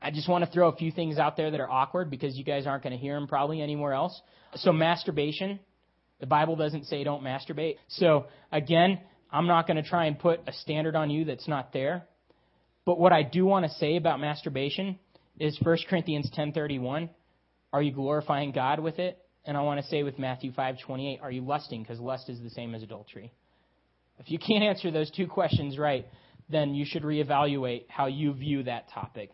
I 0.00 0.10
just 0.10 0.28
want 0.28 0.44
to 0.44 0.50
throw 0.50 0.68
a 0.68 0.76
few 0.76 0.90
things 0.90 1.18
out 1.18 1.36
there 1.36 1.50
that 1.50 1.60
are 1.60 1.70
awkward 1.70 2.10
because 2.10 2.36
you 2.36 2.44
guys 2.44 2.66
aren't 2.66 2.82
going 2.82 2.94
to 2.94 2.98
hear 2.98 3.14
them 3.14 3.28
probably 3.28 3.60
anywhere 3.60 3.92
else. 3.92 4.18
So, 4.56 4.72
masturbation. 4.72 5.60
The 6.20 6.26
Bible 6.26 6.56
doesn't 6.56 6.86
say 6.86 7.04
don't 7.04 7.22
masturbate. 7.22 7.76
So, 7.88 8.26
again, 8.50 9.00
I'm 9.32 9.46
not 9.46 9.66
going 9.66 9.76
to 9.82 9.88
try 9.88 10.06
and 10.06 10.18
put 10.18 10.40
a 10.46 10.52
standard 10.52 10.96
on 10.96 11.10
you 11.10 11.24
that's 11.24 11.48
not 11.48 11.72
there. 11.72 12.04
But 12.84 12.98
what 12.98 13.12
I 13.12 13.22
do 13.22 13.44
want 13.44 13.64
to 13.66 13.72
say 13.72 13.96
about 13.96 14.20
masturbation 14.20 14.98
is 15.38 15.58
1 15.62 15.78
Corinthians 15.88 16.30
10:31, 16.36 17.08
are 17.72 17.82
you 17.82 17.92
glorifying 17.92 18.52
God 18.52 18.80
with 18.80 18.98
it? 18.98 19.18
And 19.44 19.56
I 19.56 19.62
want 19.62 19.80
to 19.80 19.86
say 19.86 20.02
with 20.02 20.18
Matthew 20.18 20.52
5:28, 20.52 21.22
are 21.22 21.30
you 21.30 21.42
lusting 21.42 21.82
because 21.82 22.00
lust 22.00 22.28
is 22.28 22.40
the 22.40 22.50
same 22.50 22.74
as 22.74 22.82
adultery? 22.82 23.32
If 24.18 24.30
you 24.30 24.38
can't 24.38 24.64
answer 24.64 24.90
those 24.90 25.10
two 25.10 25.26
questions 25.26 25.78
right, 25.78 26.06
then 26.50 26.74
you 26.74 26.84
should 26.84 27.04
reevaluate 27.04 27.84
how 27.88 28.06
you 28.06 28.34
view 28.34 28.64
that 28.64 28.90
topic. 28.90 29.30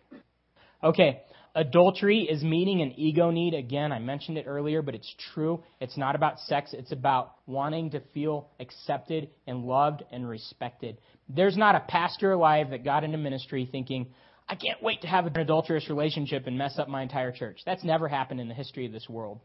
Okay, 0.86 1.22
Adultery 1.56 2.20
is 2.20 2.44
meeting 2.44 2.80
an 2.80 2.92
ego 2.96 3.30
need. 3.30 3.54
Again, 3.54 3.90
I 3.90 3.98
mentioned 3.98 4.36
it 4.36 4.44
earlier, 4.46 4.82
but 4.82 4.94
it's 4.94 5.12
true. 5.32 5.64
It's 5.80 5.96
not 5.96 6.14
about 6.14 6.38
sex. 6.38 6.74
It's 6.74 6.92
about 6.92 7.32
wanting 7.46 7.90
to 7.90 8.00
feel 8.12 8.50
accepted 8.60 9.30
and 9.46 9.64
loved 9.64 10.04
and 10.12 10.28
respected. 10.28 10.98
There's 11.30 11.56
not 11.56 11.74
a 11.74 11.80
pastor 11.80 12.32
alive 12.32 12.70
that 12.70 12.84
got 12.84 13.04
into 13.04 13.16
ministry 13.16 13.66
thinking, 13.72 14.08
I 14.48 14.54
can't 14.54 14.82
wait 14.82 15.00
to 15.00 15.08
have 15.08 15.24
an 15.24 15.36
adulterous 15.38 15.88
relationship 15.88 16.46
and 16.46 16.58
mess 16.58 16.78
up 16.78 16.88
my 16.88 17.02
entire 17.02 17.32
church. 17.32 17.60
That's 17.64 17.82
never 17.82 18.06
happened 18.06 18.38
in 18.38 18.48
the 18.48 18.54
history 18.54 18.84
of 18.84 18.92
this 18.92 19.08
world. 19.08 19.40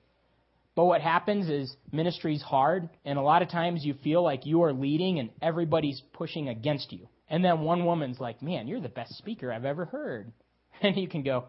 But 0.75 0.85
what 0.85 1.01
happens 1.01 1.49
is 1.49 1.75
ministry's 1.91 2.41
hard, 2.41 2.89
and 3.05 3.17
a 3.17 3.23
lot 3.23 3.41
of 3.41 3.49
times 3.49 3.85
you 3.85 3.95
feel 4.03 4.21
like 4.21 4.45
you 4.45 4.63
are 4.63 4.73
leading 4.73 5.17
and 5.19 5.29
everybody's 5.41 6.01
pushing 6.13 6.49
against 6.49 6.91
you. 6.91 7.07
And 7.29 7.43
then 7.43 7.61
one 7.61 7.85
woman's 7.85 8.19
like, 8.19 8.41
Man, 8.41 8.67
you're 8.67 8.81
the 8.81 8.89
best 8.89 9.17
speaker 9.17 9.51
I've 9.51 9.65
ever 9.65 9.85
heard. 9.85 10.33
And 10.82 10.97
you 10.97 11.07
can 11.07 11.23
go, 11.23 11.45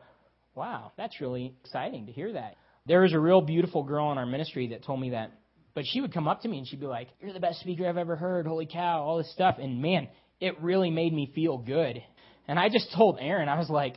Wow, 0.55 0.93
that's 0.97 1.21
really 1.21 1.55
exciting 1.65 2.07
to 2.07 2.13
hear 2.13 2.35
that. 2.35 2.57
There 2.87 3.01
was 3.01 3.13
a 3.13 3.19
real 3.19 3.41
beautiful 3.41 3.85
girl 3.85 4.13
in 4.13 4.19
our 4.19 4.27
ministry 4.27 4.69
that 4.69 4.85
told 4.85 5.01
me 5.01 5.11
that. 5.11 5.33
But 5.75 5.85
she 5.87 6.03
would 6.03 6.13
come 6.13 6.29
up 6.29 6.43
to 6.43 6.49
me 6.49 6.59
and 6.59 6.67
she'd 6.67 6.81
be 6.81 6.87
like, 6.87 7.09
You're 7.21 7.33
the 7.33 7.41
best 7.41 7.61
speaker 7.61 7.89
I've 7.89 7.97
ever 7.97 8.17
heard. 8.17 8.47
Holy 8.47 8.67
cow, 8.67 9.03
all 9.03 9.19
this 9.19 9.33
stuff. 9.33 9.57
And 9.59 9.81
man, 9.81 10.09
it 10.41 10.61
really 10.61 10.91
made 10.91 11.13
me 11.13 11.31
feel 11.35 11.59
good. 11.59 12.03
And 12.49 12.59
I 12.59 12.69
just 12.69 12.93
told 12.95 13.19
Erin, 13.21 13.49
I 13.49 13.59
was 13.59 13.71
like, 13.71 13.97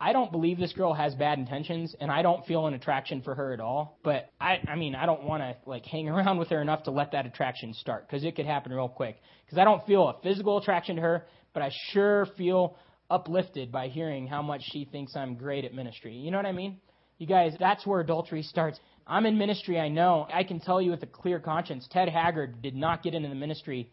I 0.00 0.12
don't 0.12 0.30
believe 0.30 0.58
this 0.58 0.72
girl 0.72 0.94
has 0.94 1.14
bad 1.16 1.38
intentions, 1.38 1.94
and 2.00 2.10
I 2.10 2.22
don't 2.22 2.46
feel 2.46 2.68
an 2.68 2.74
attraction 2.74 3.20
for 3.22 3.34
her 3.34 3.52
at 3.52 3.58
all. 3.58 3.98
But 4.04 4.30
I, 4.40 4.58
I 4.68 4.76
mean, 4.76 4.94
I 4.94 5.06
don't 5.06 5.24
want 5.24 5.42
to 5.42 5.56
like 5.68 5.84
hang 5.84 6.08
around 6.08 6.38
with 6.38 6.48
her 6.48 6.62
enough 6.62 6.84
to 6.84 6.90
let 6.90 7.12
that 7.12 7.26
attraction 7.26 7.74
start 7.74 8.06
because 8.08 8.24
it 8.24 8.36
could 8.36 8.46
happen 8.46 8.72
real 8.72 8.88
quick. 8.88 9.16
Because 9.44 9.58
I 9.58 9.64
don't 9.64 9.84
feel 9.86 10.08
a 10.08 10.22
physical 10.22 10.58
attraction 10.58 10.96
to 10.96 11.02
her, 11.02 11.26
but 11.52 11.62
I 11.62 11.70
sure 11.92 12.26
feel 12.36 12.76
uplifted 13.10 13.72
by 13.72 13.88
hearing 13.88 14.26
how 14.26 14.42
much 14.42 14.62
she 14.70 14.84
thinks 14.84 15.16
I'm 15.16 15.34
great 15.34 15.64
at 15.64 15.74
ministry. 15.74 16.14
You 16.14 16.30
know 16.30 16.36
what 16.36 16.46
I 16.46 16.52
mean? 16.52 16.78
You 17.18 17.26
guys, 17.26 17.54
that's 17.58 17.86
where 17.86 18.00
adultery 18.00 18.42
starts. 18.42 18.78
I'm 19.06 19.26
in 19.26 19.38
ministry, 19.38 19.80
I 19.80 19.88
know. 19.88 20.26
I 20.32 20.44
can 20.44 20.60
tell 20.60 20.80
you 20.80 20.90
with 20.90 21.02
a 21.02 21.06
clear 21.06 21.40
conscience, 21.40 21.88
Ted 21.90 22.08
Haggard 22.08 22.62
did 22.62 22.74
not 22.74 23.02
get 23.02 23.14
into 23.14 23.28
the 23.28 23.34
ministry 23.34 23.90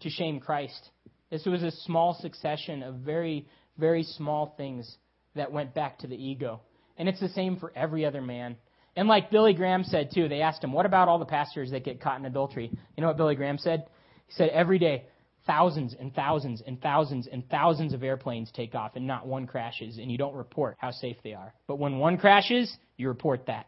to 0.00 0.10
shame 0.10 0.40
Christ. 0.40 0.90
This 1.30 1.44
was 1.44 1.62
a 1.62 1.70
small 1.70 2.18
succession 2.20 2.82
of 2.82 2.96
very, 2.96 3.46
very 3.76 4.02
small 4.02 4.54
things 4.56 4.96
that 5.36 5.52
went 5.52 5.74
back 5.74 5.98
to 5.98 6.06
the 6.06 6.16
ego. 6.16 6.62
And 6.96 7.08
it's 7.08 7.20
the 7.20 7.28
same 7.28 7.58
for 7.58 7.72
every 7.76 8.04
other 8.04 8.22
man. 8.22 8.56
And 8.96 9.06
like 9.06 9.30
Billy 9.30 9.52
Graham 9.52 9.84
said 9.84 10.10
too, 10.12 10.28
they 10.28 10.40
asked 10.40 10.64
him, 10.64 10.72
what 10.72 10.86
about 10.86 11.08
all 11.08 11.18
the 11.18 11.26
pastors 11.26 11.70
that 11.70 11.84
get 11.84 12.00
caught 12.00 12.18
in 12.18 12.26
adultery? 12.26 12.70
You 12.96 13.00
know 13.00 13.08
what 13.08 13.16
Billy 13.16 13.36
Graham 13.36 13.58
said? 13.58 13.84
He 14.26 14.32
said, 14.32 14.48
every 14.48 14.78
day, 14.78 15.04
thousands 15.48 15.96
and 15.98 16.14
thousands 16.14 16.62
and 16.64 16.80
thousands 16.80 17.26
and 17.26 17.48
thousands 17.48 17.94
of 17.94 18.04
airplanes 18.04 18.52
take 18.52 18.76
off 18.76 18.92
and 18.94 19.06
not 19.06 19.26
one 19.26 19.48
crashes, 19.48 19.98
and 19.98 20.12
you 20.12 20.18
don't 20.18 20.34
report 20.34 20.76
how 20.78 20.92
safe 20.92 21.16
they 21.24 21.32
are. 21.32 21.52
But 21.66 21.80
when 21.80 21.98
one 21.98 22.18
crashes, 22.18 22.72
you 22.96 23.08
report 23.08 23.46
that. 23.46 23.66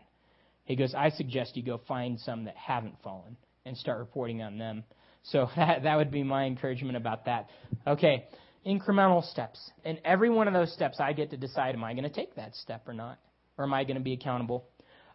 He 0.64 0.76
goes, 0.76 0.94
I 0.94 1.08
suggest 1.08 1.56
you 1.56 1.64
go 1.64 1.80
find 1.88 2.20
some 2.20 2.44
that 2.44 2.54
haven't 2.56 3.02
fallen 3.02 3.36
and 3.66 3.76
start 3.76 3.98
reporting 3.98 4.42
on 4.42 4.58
them. 4.58 4.84
So 5.24 5.48
that, 5.56 5.82
that 5.82 5.96
would 5.96 6.12
be 6.12 6.22
my 6.22 6.44
encouragement 6.44 6.96
about 6.96 7.24
that. 7.24 7.48
Okay, 7.86 8.26
incremental 8.66 9.28
steps. 9.28 9.58
And 9.84 9.98
every 10.04 10.30
one 10.30 10.46
of 10.46 10.54
those 10.54 10.72
steps, 10.72 11.00
I 11.00 11.14
get 11.14 11.30
to 11.30 11.36
decide, 11.36 11.74
am 11.74 11.82
I 11.82 11.94
going 11.94 12.04
to 12.04 12.14
take 12.14 12.36
that 12.36 12.54
step 12.54 12.86
or 12.86 12.92
not? 12.92 13.18
Or 13.58 13.64
am 13.64 13.74
I 13.74 13.84
going 13.84 13.96
to 13.96 14.02
be 14.02 14.12
accountable? 14.12 14.66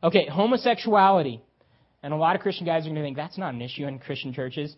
Okay, 0.03 0.27
homosexuality. 0.27 1.41
And 2.03 2.13
a 2.13 2.17
lot 2.17 2.35
of 2.35 2.41
Christian 2.41 2.65
guys 2.65 2.83
are 2.83 2.89
going 2.89 2.95
to 2.95 3.01
think 3.01 3.17
that's 3.17 3.37
not 3.37 3.53
an 3.53 3.61
issue 3.61 3.87
in 3.87 3.97
Christian 3.99 4.33
churches. 4.33 4.75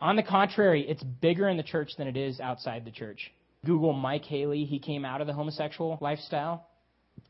On 0.00 0.16
the 0.16 0.22
contrary, 0.22 0.84
it's 0.88 1.02
bigger 1.02 1.48
in 1.48 1.56
the 1.56 1.62
church 1.62 1.92
than 1.96 2.06
it 2.06 2.16
is 2.16 2.40
outside 2.40 2.84
the 2.84 2.90
church. 2.90 3.32
Google 3.64 3.92
Mike 3.92 4.24
Haley. 4.24 4.64
He 4.64 4.78
came 4.78 5.04
out 5.04 5.20
of 5.20 5.26
the 5.26 5.32
homosexual 5.32 5.98
lifestyle. 6.00 6.66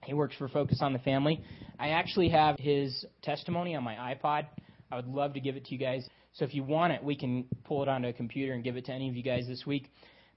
He 0.05 0.15
works 0.15 0.35
for 0.37 0.49
Focus 0.49 0.79
on 0.81 0.93
the 0.93 0.99
Family. 0.99 1.43
I 1.79 1.91
actually 1.91 2.29
have 2.31 2.59
his 2.59 3.05
testimony 3.23 3.75
on 3.75 3.85
my 3.85 3.95
iPod. 3.95 4.47
I 4.91 4.97
would 4.97 5.07
love 5.07 5.35
to 5.35 5.41
give 5.41 5.57
it 5.57 5.65
to 5.67 5.73
you 5.73 5.79
guys. 5.79 6.09
So 6.35 6.45
if 6.45 6.55
you 6.55 6.65
want 6.65 6.93
it, 6.93 7.03
we 7.03 7.15
can 7.15 7.47
pull 7.65 7.83
it 7.83 7.89
onto 7.89 8.09
a 8.09 8.13
computer 8.13 8.55
and 8.55 8.65
give 8.65 8.77
it 8.77 8.87
to 8.87 8.93
any 8.93 9.09
of 9.09 9.17
you 9.17 9.23
guys 9.23 9.47
this 9.47 9.65
week. 9.67 9.91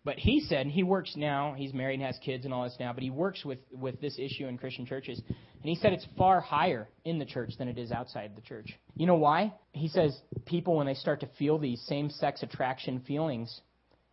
But 0.07 0.19
he 0.19 0.39
said 0.39 0.59
and 0.61 0.71
he 0.71 0.83
works 0.83 1.17
now. 1.17 1.53
He's 1.57 1.73
married 1.73 1.95
and 1.95 2.03
has 2.03 2.17
kids 2.23 2.45
and 2.45 2.53
all 2.53 2.63
this 2.63 2.77
now. 2.79 2.93
But 2.93 3.03
he 3.03 3.09
works 3.09 3.43
with 3.43 3.59
with 3.73 3.99
this 3.99 4.17
issue 4.17 4.47
in 4.47 4.57
Christian 4.57 4.85
churches, 4.85 5.21
and 5.27 5.65
he 5.65 5.75
said 5.75 5.91
it's 5.91 6.07
far 6.17 6.39
higher 6.39 6.87
in 7.03 7.19
the 7.19 7.25
church 7.25 7.51
than 7.57 7.67
it 7.67 7.77
is 7.77 7.91
outside 7.91 8.31
the 8.33 8.41
church. 8.41 8.73
You 8.95 9.05
know 9.05 9.15
why? 9.15 9.53
He 9.73 9.89
says 9.89 10.17
people 10.45 10.77
when 10.77 10.87
they 10.87 10.93
start 10.93 11.19
to 11.19 11.29
feel 11.37 11.57
these 11.57 11.81
same 11.87 12.09
sex 12.09 12.41
attraction 12.41 13.01
feelings, 13.01 13.59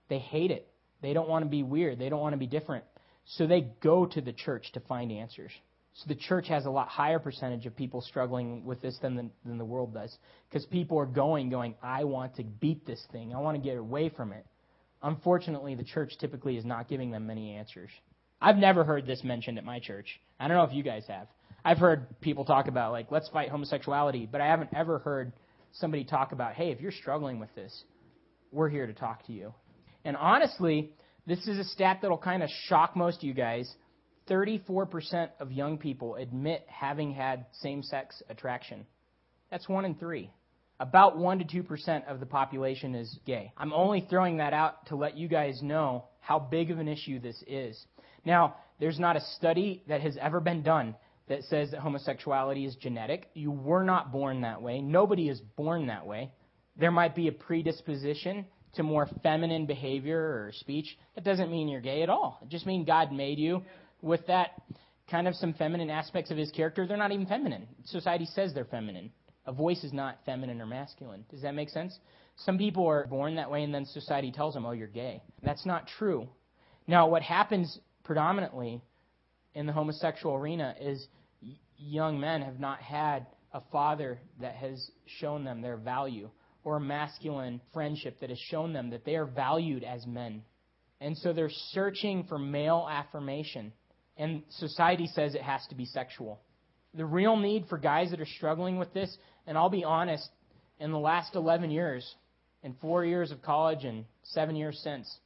they 0.08 0.18
hate 0.18 0.50
it. 0.50 0.66
They 1.00 1.12
don't 1.12 1.28
want 1.28 1.44
to 1.44 1.48
be 1.48 1.62
weird. 1.62 2.00
They 2.00 2.08
don't 2.08 2.20
want 2.20 2.32
to 2.32 2.38
be 2.38 2.48
different. 2.48 2.82
So 3.26 3.46
they 3.46 3.68
go 3.80 4.04
to 4.04 4.20
the 4.20 4.32
church 4.32 4.72
to 4.72 4.80
find 4.80 5.12
answers. 5.12 5.52
So 5.92 6.06
the 6.08 6.16
church 6.16 6.48
has 6.48 6.66
a 6.66 6.70
lot 6.70 6.88
higher 6.88 7.20
percentage 7.20 7.66
of 7.66 7.76
people 7.76 8.00
struggling 8.00 8.64
with 8.64 8.82
this 8.82 8.98
than 9.00 9.14
the, 9.14 9.30
than 9.46 9.58
the 9.58 9.64
world 9.64 9.94
does. 9.94 10.12
Because 10.50 10.66
people 10.66 10.98
are 10.98 11.06
going, 11.06 11.50
going, 11.50 11.76
I 11.80 12.02
want 12.02 12.34
to 12.34 12.42
beat 12.42 12.84
this 12.84 13.00
thing. 13.12 13.32
I 13.32 13.38
want 13.38 13.56
to 13.56 13.62
get 13.62 13.78
away 13.78 14.08
from 14.08 14.32
it. 14.32 14.44
Unfortunately, 15.04 15.74
the 15.74 15.84
church 15.84 16.14
typically 16.18 16.56
is 16.56 16.64
not 16.64 16.88
giving 16.88 17.10
them 17.10 17.26
many 17.26 17.52
answers. 17.52 17.90
I've 18.40 18.56
never 18.56 18.84
heard 18.84 19.06
this 19.06 19.22
mentioned 19.22 19.58
at 19.58 19.64
my 19.64 19.78
church. 19.78 20.18
I 20.40 20.48
don't 20.48 20.56
know 20.56 20.64
if 20.64 20.72
you 20.72 20.82
guys 20.82 21.04
have. 21.08 21.28
I've 21.62 21.76
heard 21.76 22.20
people 22.22 22.46
talk 22.46 22.68
about, 22.68 22.92
like, 22.92 23.12
let's 23.12 23.28
fight 23.28 23.50
homosexuality, 23.50 24.26
but 24.30 24.40
I 24.40 24.46
haven't 24.46 24.70
ever 24.74 24.98
heard 25.00 25.32
somebody 25.72 26.04
talk 26.04 26.32
about, 26.32 26.54
hey, 26.54 26.70
if 26.70 26.80
you're 26.80 26.90
struggling 26.90 27.38
with 27.38 27.54
this, 27.54 27.84
we're 28.50 28.70
here 28.70 28.86
to 28.86 28.94
talk 28.94 29.26
to 29.26 29.32
you. 29.32 29.52
And 30.06 30.16
honestly, 30.16 30.90
this 31.26 31.46
is 31.46 31.58
a 31.58 31.64
stat 31.64 31.98
that'll 32.00 32.16
kind 32.16 32.42
of 32.42 32.48
shock 32.64 32.96
most 32.96 33.18
of 33.18 33.24
you 33.24 33.34
guys. 33.34 33.70
34% 34.30 35.28
of 35.38 35.52
young 35.52 35.76
people 35.76 36.14
admit 36.14 36.64
having 36.66 37.12
had 37.12 37.44
same 37.60 37.82
sex 37.82 38.22
attraction. 38.30 38.86
That's 39.50 39.68
one 39.68 39.84
in 39.84 39.96
three. 39.96 40.30
About 40.80 41.16
1 41.16 41.38
to 41.38 41.62
2% 41.62 42.06
of 42.08 42.18
the 42.18 42.26
population 42.26 42.94
is 42.94 43.18
gay. 43.24 43.52
I'm 43.56 43.72
only 43.72 44.06
throwing 44.10 44.38
that 44.38 44.52
out 44.52 44.86
to 44.86 44.96
let 44.96 45.16
you 45.16 45.28
guys 45.28 45.62
know 45.62 46.06
how 46.20 46.38
big 46.38 46.70
of 46.70 46.78
an 46.78 46.88
issue 46.88 47.20
this 47.20 47.42
is. 47.46 47.80
Now, 48.24 48.56
there's 48.80 48.98
not 48.98 49.16
a 49.16 49.20
study 49.36 49.84
that 49.88 50.00
has 50.00 50.16
ever 50.20 50.40
been 50.40 50.62
done 50.62 50.96
that 51.28 51.44
says 51.44 51.70
that 51.70 51.80
homosexuality 51.80 52.64
is 52.64 52.74
genetic. 52.76 53.30
You 53.34 53.50
were 53.50 53.84
not 53.84 54.12
born 54.12 54.40
that 54.40 54.62
way. 54.62 54.80
Nobody 54.80 55.28
is 55.28 55.40
born 55.56 55.86
that 55.86 56.06
way. 56.06 56.32
There 56.76 56.90
might 56.90 57.14
be 57.14 57.28
a 57.28 57.32
predisposition 57.32 58.46
to 58.74 58.82
more 58.82 59.08
feminine 59.22 59.66
behavior 59.66 60.18
or 60.18 60.52
speech. 60.52 60.98
That 61.14 61.24
doesn't 61.24 61.50
mean 61.50 61.68
you're 61.68 61.80
gay 61.80 62.02
at 62.02 62.10
all. 62.10 62.40
It 62.42 62.48
just 62.48 62.66
means 62.66 62.86
God 62.86 63.12
made 63.12 63.38
you 63.38 63.62
with 64.02 64.26
that 64.26 64.60
kind 65.08 65.28
of 65.28 65.34
some 65.36 65.54
feminine 65.54 65.90
aspects 65.90 66.30
of 66.30 66.36
his 66.36 66.50
character. 66.50 66.86
They're 66.86 66.96
not 66.96 67.12
even 67.12 67.26
feminine. 67.26 67.68
Society 67.84 68.26
says 68.26 68.52
they're 68.52 68.64
feminine. 68.64 69.12
A 69.46 69.52
voice 69.52 69.84
is 69.84 69.92
not 69.92 70.18
feminine 70.24 70.60
or 70.60 70.66
masculine. 70.66 71.24
Does 71.30 71.42
that 71.42 71.54
make 71.54 71.68
sense? 71.68 71.98
Some 72.36 72.58
people 72.58 72.86
are 72.86 73.06
born 73.06 73.36
that 73.36 73.50
way 73.50 73.62
and 73.62 73.74
then 73.74 73.84
society 73.84 74.32
tells 74.32 74.54
them, 74.54 74.66
oh, 74.66 74.72
you're 74.72 74.88
gay. 74.88 75.22
That's 75.42 75.66
not 75.66 75.86
true. 75.98 76.28
Now, 76.86 77.08
what 77.08 77.22
happens 77.22 77.78
predominantly 78.04 78.82
in 79.54 79.66
the 79.66 79.72
homosexual 79.72 80.34
arena 80.34 80.74
is 80.80 81.06
young 81.76 82.20
men 82.20 82.42
have 82.42 82.60
not 82.60 82.80
had 82.80 83.26
a 83.52 83.60
father 83.72 84.18
that 84.40 84.54
has 84.56 84.90
shown 85.06 85.44
them 85.44 85.62
their 85.62 85.76
value 85.76 86.30
or 86.64 86.76
a 86.76 86.80
masculine 86.80 87.60
friendship 87.72 88.18
that 88.20 88.30
has 88.30 88.38
shown 88.38 88.72
them 88.72 88.90
that 88.90 89.04
they 89.04 89.14
are 89.14 89.26
valued 89.26 89.84
as 89.84 90.06
men. 90.06 90.42
And 91.00 91.16
so 91.18 91.32
they're 91.32 91.50
searching 91.72 92.24
for 92.24 92.38
male 92.38 92.88
affirmation. 92.90 93.72
And 94.16 94.42
society 94.48 95.06
says 95.06 95.34
it 95.34 95.42
has 95.42 95.66
to 95.68 95.74
be 95.74 95.84
sexual. 95.84 96.40
The 96.94 97.04
real 97.04 97.36
need 97.36 97.66
for 97.68 97.76
guys 97.76 98.10
that 98.10 98.20
are 98.20 98.26
struggling 98.26 98.78
with 98.78 98.92
this, 98.94 99.16
and 99.46 99.56
I'll 99.56 99.70
be 99.70 99.84
honest, 99.84 100.28
in 100.78 100.90
the 100.90 100.98
last 100.98 101.34
11 101.34 101.70
years, 101.70 102.14
in 102.62 102.74
four 102.80 103.04
years 103.04 103.30
of 103.30 103.42
college 103.42 103.84
and 103.84 104.04
seven 104.22 104.56
years 104.56 104.80
since, 104.82 105.18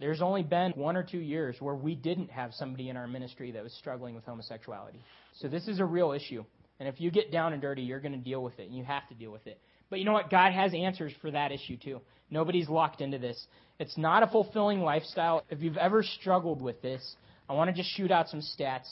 there's 0.00 0.22
only 0.22 0.42
been 0.42 0.72
one 0.72 0.96
or 0.96 1.02
two 1.02 1.18
years 1.18 1.56
where 1.60 1.74
we 1.74 1.94
didn't 1.94 2.30
have 2.30 2.54
somebody 2.54 2.88
in 2.88 2.96
our 2.96 3.06
ministry 3.06 3.52
that 3.52 3.62
was 3.62 3.72
struggling 3.74 4.14
with 4.14 4.24
homosexuality. 4.24 5.00
So 5.36 5.48
this 5.48 5.68
is 5.68 5.78
a 5.78 5.84
real 5.84 6.12
issue. 6.12 6.44
And 6.78 6.88
if 6.88 6.98
you 7.00 7.10
get 7.10 7.30
down 7.30 7.52
and 7.52 7.60
dirty, 7.60 7.82
you're 7.82 8.00
going 8.00 8.12
to 8.12 8.18
deal 8.18 8.42
with 8.42 8.58
it, 8.58 8.66
and 8.66 8.74
you 8.74 8.82
have 8.84 9.06
to 9.08 9.14
deal 9.14 9.30
with 9.30 9.46
it. 9.46 9.60
But 9.90 9.98
you 9.98 10.06
know 10.06 10.12
what? 10.12 10.30
God 10.30 10.52
has 10.52 10.72
answers 10.72 11.12
for 11.20 11.30
that 11.30 11.52
issue 11.52 11.76
too. 11.76 12.00
Nobody's 12.30 12.68
locked 12.68 13.02
into 13.02 13.18
this. 13.18 13.46
It's 13.78 13.98
not 13.98 14.22
a 14.22 14.28
fulfilling 14.28 14.80
lifestyle. 14.80 15.44
If 15.50 15.60
you've 15.60 15.76
ever 15.76 16.02
struggled 16.02 16.62
with 16.62 16.80
this, 16.80 17.16
I 17.48 17.52
want 17.52 17.68
to 17.68 17.76
just 17.76 17.94
shoot 17.96 18.10
out 18.10 18.28
some 18.28 18.40
stats. 18.40 18.88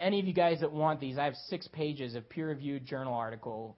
Any 0.00 0.20
of 0.20 0.26
you 0.26 0.32
guys 0.32 0.60
that 0.60 0.72
want 0.72 1.00
these, 1.00 1.18
I 1.18 1.24
have 1.24 1.34
six 1.48 1.68
pages 1.68 2.14
of 2.14 2.28
peer 2.30 2.48
reviewed 2.48 2.86
journal 2.86 3.12
article 3.12 3.76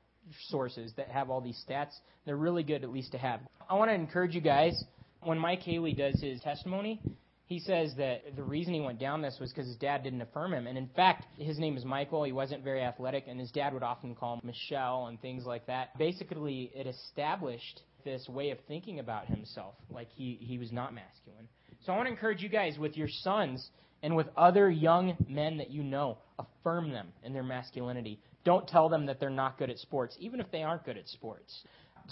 sources 0.49 0.93
that 0.97 1.09
have 1.09 1.31
all 1.31 1.41
these 1.41 1.62
stats. 1.68 1.93
They're 2.24 2.37
really 2.37 2.62
good, 2.62 2.85
at 2.85 2.91
least 2.91 3.12
to 3.12 3.18
have. 3.18 3.41
I 3.68 3.74
want 3.74 3.91
to 3.91 3.95
encourage 3.95 4.35
you 4.35 4.41
guys 4.41 4.85
when 5.22 5.39
Mike 5.39 5.61
Haley 5.61 5.93
does 5.93 6.20
his 6.20 6.41
testimony, 6.41 7.01
he 7.47 7.59
says 7.59 7.95
that 7.97 8.37
the 8.37 8.43
reason 8.43 8.74
he 8.74 8.81
went 8.81 9.01
down 9.01 9.22
this 9.22 9.39
was 9.41 9.51
because 9.51 9.66
his 9.66 9.76
dad 9.76 10.03
didn't 10.03 10.20
affirm 10.20 10.53
him. 10.53 10.66
And 10.66 10.76
in 10.76 10.89
fact, 10.95 11.26
his 11.39 11.59
name 11.59 11.76
is 11.76 11.85
Michael. 11.85 12.24
He 12.24 12.33
wasn't 12.33 12.62
very 12.62 12.83
athletic, 12.83 13.24
and 13.26 13.41
his 13.41 13.51
dad 13.51 13.72
would 13.72 13.83
often 13.83 14.14
call 14.14 14.35
him 14.35 14.41
Michelle 14.45 15.07
and 15.07 15.20
things 15.20 15.45
like 15.47 15.66
that. 15.66 15.97
Basically, 15.99 16.70
it 16.74 16.87
established 16.87 17.81
this 18.05 18.29
way 18.29 18.51
of 18.51 18.59
thinking 18.68 19.01
about 19.01 19.26
himself, 19.26 19.74
like 19.91 20.09
he, 20.14 20.39
he 20.41 20.59
was 20.59 20.72
not 20.72 20.95
masculine. 20.95 21.49
So 21.85 21.93
I 21.93 21.97
want 21.97 22.07
to 22.07 22.12
encourage 22.12 22.43
you 22.43 22.49
guys 22.49 22.79
with 22.79 22.97
your 22.97 23.09
sons 23.09 23.70
and 24.03 24.14
with 24.14 24.26
other 24.37 24.70
young 24.70 25.16
men 25.29 25.57
that 25.57 25.70
you 25.70 25.83
know, 25.83 26.18
affirm 26.39 26.93
them 26.93 27.09
in 27.24 27.33
their 27.33 27.43
masculinity. 27.43 28.20
Don't 28.49 28.66
tell 28.66 28.88
them 28.88 29.05
that 29.05 29.20
they're 29.20 29.28
not 29.28 29.59
good 29.59 29.68
at 29.68 29.76
sports, 29.76 30.16
even 30.18 30.40
if 30.40 30.51
they 30.51 30.62
aren't 30.62 30.86
good 30.86 30.96
at 30.96 31.07
sports. 31.07 31.55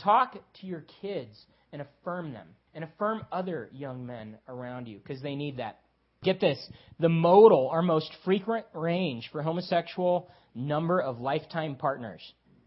Talk 0.05 0.34
to 0.34 0.66
your 0.66 0.84
kids 1.01 1.34
and 1.72 1.80
affirm 1.80 2.34
them 2.34 2.47
and 2.74 2.84
affirm 2.84 3.24
other 3.32 3.70
young 3.72 4.05
men 4.05 4.37
around 4.47 4.87
you 4.87 4.99
because 4.99 5.22
they 5.22 5.34
need 5.34 5.57
that. 5.57 5.78
Get 6.22 6.39
this 6.39 6.59
the 7.01 7.09
modal, 7.09 7.70
our 7.72 7.80
most 7.80 8.12
frequent 8.26 8.66
range 8.74 9.30
for 9.32 9.43
homosexual 9.43 10.28
number 10.55 11.01
of 11.01 11.20
lifetime 11.20 11.74
partners 11.74 12.20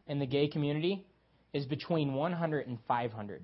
in 0.08 0.18
the 0.18 0.26
gay 0.26 0.48
community 0.48 1.06
is 1.54 1.68
between 1.68 2.16
100 2.16 2.66
and 2.66 2.80
500. 2.88 3.44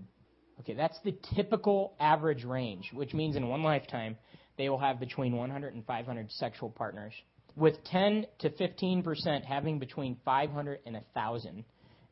Okay, 0.61 0.73
that's 0.73 0.99
the 1.03 1.15
typical 1.35 1.93
average 1.99 2.43
range, 2.43 2.89
which 2.93 3.13
means 3.13 3.35
in 3.35 3.47
one 3.47 3.61
lifetime 3.61 4.17
they 4.57 4.69
will 4.69 4.79
have 4.79 4.99
between 4.99 5.35
100 5.35 5.75
and 5.75 5.85
500 5.85 6.31
sexual 6.31 6.71
partners, 6.71 7.13
with 7.55 7.83
10 7.85 8.25
to 8.39 8.49
15 8.49 9.03
percent 9.03 9.45
having 9.45 9.79
between 9.79 10.17
500 10.25 10.79
and 10.85 10.95
1,000, 10.95 11.63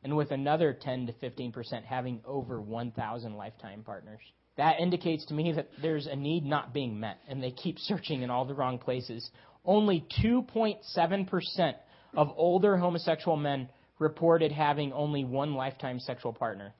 and 0.02 0.16
with 0.16 0.30
another 0.30 0.72
10 0.72 1.06
to 1.06 1.12
15 1.14 1.52
percent 1.52 1.84
having 1.84 2.20
over 2.24 2.60
1,000 2.60 3.34
lifetime 3.34 3.82
partners 3.82 4.20
that 4.56 4.80
indicates 4.80 5.24
to 5.26 5.34
me 5.34 5.52
that 5.52 5.68
there's 5.82 6.06
a 6.06 6.14
need 6.14 6.44
not 6.44 6.72
being 6.72 7.00
met, 7.00 7.18
and 7.28 7.42
they 7.42 7.50
keep 7.50 7.78
searching 7.78 8.22
in 8.22 8.30
all 8.30 8.44
the 8.44 8.54
wrong 8.54 8.78
places. 8.78 9.28
Only 9.64 10.06
2.7% 10.22 11.74
of 12.16 12.32
older 12.36 12.76
homosexual 12.76 13.36
men 13.36 13.68
reported 13.98 14.52
having 14.52 14.92
only 14.92 15.24
one 15.24 15.54
lifetime 15.54 15.98
sexual 15.98 16.32
partner. 16.32 16.74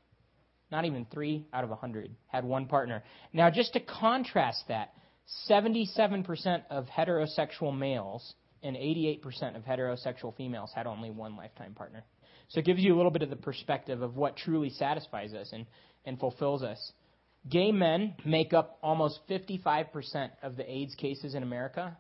Not 0.71 0.85
even 0.85 1.07
three 1.07 1.47
out 1.53 1.65
of 1.65 1.71
a 1.71 1.75
100 1.75 2.15
had 2.29 2.45
one 2.45 2.67
partner. 2.67 3.03
Now, 3.33 3.51
just 3.51 3.73
to 3.73 3.81
contrast 3.81 4.65
that, 4.69 4.93
77% 5.49 6.62
of 6.71 6.87
heterosexual 6.87 7.77
males 7.77 8.35
and 8.65 8.77
88% 8.77 9.57
of 9.57 9.62
heterosexual 9.62 10.35
females 10.37 10.73
had 10.75 10.87
only 10.87 11.11
one 11.11 11.37
lifetime 11.37 11.75
partner. 11.75 12.03
So 12.49 12.61
it 12.61 12.67
gives 12.67 12.81
you 12.81 12.95
a 12.95 12.97
little 12.97 13.11
bit 13.11 13.23
of 13.23 13.31
the 13.31 13.37
perspective 13.37 14.03
of 14.03 14.17
what 14.17 14.37
truly 14.37 14.71
satisfies 14.71 15.35
us 15.35 15.51
and, 15.53 15.67
and 16.05 16.19
fulfills 16.19 16.62
us. 16.62 16.93
Gay 17.49 17.73
men 17.73 18.15
make 18.25 18.55
up 18.55 18.79
almost 18.83 19.21
55% 19.29 20.31
of 20.43 20.57
the 20.57 20.71
AIDS 20.71 20.95
cases 20.95 21.35
in 21.35 21.43
America. 21.43 21.97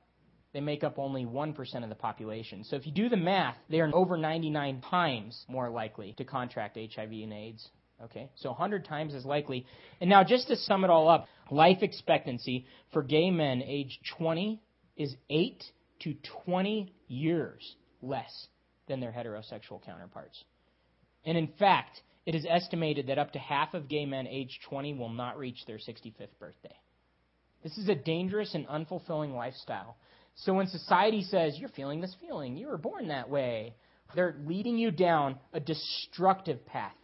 They 0.54 0.60
make 0.60 0.84
up 0.84 0.98
only 0.98 1.26
1% 1.26 1.82
of 1.82 1.88
the 1.88 1.94
population. 1.94 2.64
So 2.64 2.76
if 2.76 2.86
you 2.86 2.92
do 2.92 3.08
the 3.08 3.16
math, 3.16 3.56
they 3.68 3.80
are 3.80 3.90
over 3.92 4.16
99 4.16 4.82
times 4.88 5.44
more 5.48 5.68
likely 5.68 6.14
to 6.16 6.24
contract 6.24 6.78
HIV 6.78 7.10
and 7.10 7.32
AIDS. 7.32 7.68
Okay, 8.02 8.28
so 8.36 8.50
100 8.50 8.84
times 8.84 9.14
as 9.14 9.24
likely. 9.24 9.66
And 10.00 10.10
now, 10.10 10.24
just 10.24 10.48
to 10.48 10.56
sum 10.56 10.84
it 10.84 10.90
all 10.90 11.08
up, 11.08 11.26
life 11.50 11.78
expectancy 11.82 12.66
for 12.92 13.02
gay 13.02 13.30
men 13.30 13.62
age 13.62 14.00
20 14.16 14.60
is 14.96 15.14
8 15.30 15.62
to 16.00 16.14
20 16.44 16.92
years 17.08 17.76
less 18.02 18.48
than 18.88 19.00
their 19.00 19.12
heterosexual 19.12 19.84
counterparts. 19.84 20.44
And 21.24 21.38
in 21.38 21.48
fact, 21.58 22.02
it 22.26 22.34
is 22.34 22.46
estimated 22.48 23.06
that 23.08 23.18
up 23.18 23.32
to 23.32 23.38
half 23.38 23.74
of 23.74 23.88
gay 23.88 24.06
men 24.06 24.26
age 24.26 24.60
20 24.68 24.94
will 24.94 25.08
not 25.08 25.38
reach 25.38 25.64
their 25.66 25.78
65th 25.78 26.38
birthday. 26.38 26.76
This 27.62 27.76
is 27.78 27.88
a 27.88 27.94
dangerous 27.94 28.54
and 28.54 28.66
unfulfilling 28.66 29.34
lifestyle. 29.34 29.96
So 30.36 30.52
when 30.52 30.66
society 30.66 31.22
says, 31.22 31.56
you're 31.58 31.70
feeling 31.70 32.00
this 32.00 32.14
feeling, 32.20 32.56
you 32.56 32.68
were 32.68 32.78
born 32.78 33.08
that 33.08 33.30
way, 33.30 33.74
they're 34.14 34.36
leading 34.44 34.76
you 34.76 34.90
down 34.90 35.38
a 35.52 35.60
destructive 35.60 36.64
path 36.66 36.94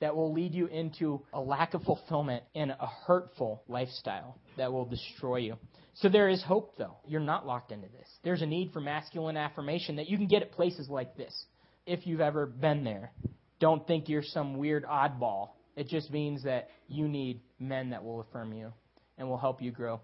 that 0.00 0.14
will 0.14 0.32
lead 0.32 0.54
you 0.54 0.66
into 0.66 1.22
a 1.32 1.40
lack 1.40 1.74
of 1.74 1.82
fulfillment 1.82 2.44
and 2.54 2.70
a 2.70 2.86
hurtful 3.06 3.62
lifestyle 3.68 4.38
that 4.56 4.72
will 4.72 4.84
destroy 4.84 5.38
you. 5.38 5.56
So 6.00 6.08
there 6.08 6.28
is 6.28 6.42
hope, 6.42 6.76
though. 6.78 6.96
You're 7.06 7.20
not 7.20 7.46
locked 7.46 7.72
into 7.72 7.88
this. 7.88 8.08
There's 8.22 8.42
a 8.42 8.46
need 8.46 8.72
for 8.72 8.80
masculine 8.80 9.36
affirmation 9.36 9.96
that 9.96 10.08
you 10.08 10.16
can 10.16 10.28
get 10.28 10.42
at 10.42 10.52
places 10.52 10.88
like 10.88 11.16
this 11.16 11.46
if 11.86 12.06
you've 12.06 12.20
ever 12.20 12.46
been 12.46 12.84
there. 12.84 13.12
Don't 13.58 13.84
think 13.86 14.08
you're 14.08 14.22
some 14.22 14.58
weird 14.58 14.84
oddball. 14.84 15.50
It 15.74 15.88
just 15.88 16.10
means 16.12 16.44
that 16.44 16.68
you 16.86 17.08
need 17.08 17.40
men 17.58 17.90
that 17.90 18.04
will 18.04 18.20
affirm 18.20 18.52
you 18.52 18.72
and 19.16 19.28
will 19.28 19.38
help 19.38 19.60
you 19.60 19.72
grow. 19.72 20.00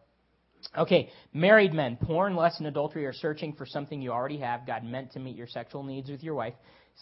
Okay, 0.77 1.11
married 1.33 1.73
men, 1.73 1.97
porn, 1.97 2.35
lust, 2.35 2.59
and 2.59 2.67
adultery 2.67 3.07
are 3.07 3.13
searching 3.13 3.53
for 3.53 3.67
something 3.67 4.01
you 4.01 4.11
already 4.11 4.39
have. 4.39 4.67
God 4.67 4.83
meant 4.83 5.13
to 5.13 5.21
meet 5.21 5.37
your 5.37 5.47
sexual 5.47 5.85
needs 5.85 6.11
with 6.11 6.23
your 6.25 6.35
wife. 6.35 6.55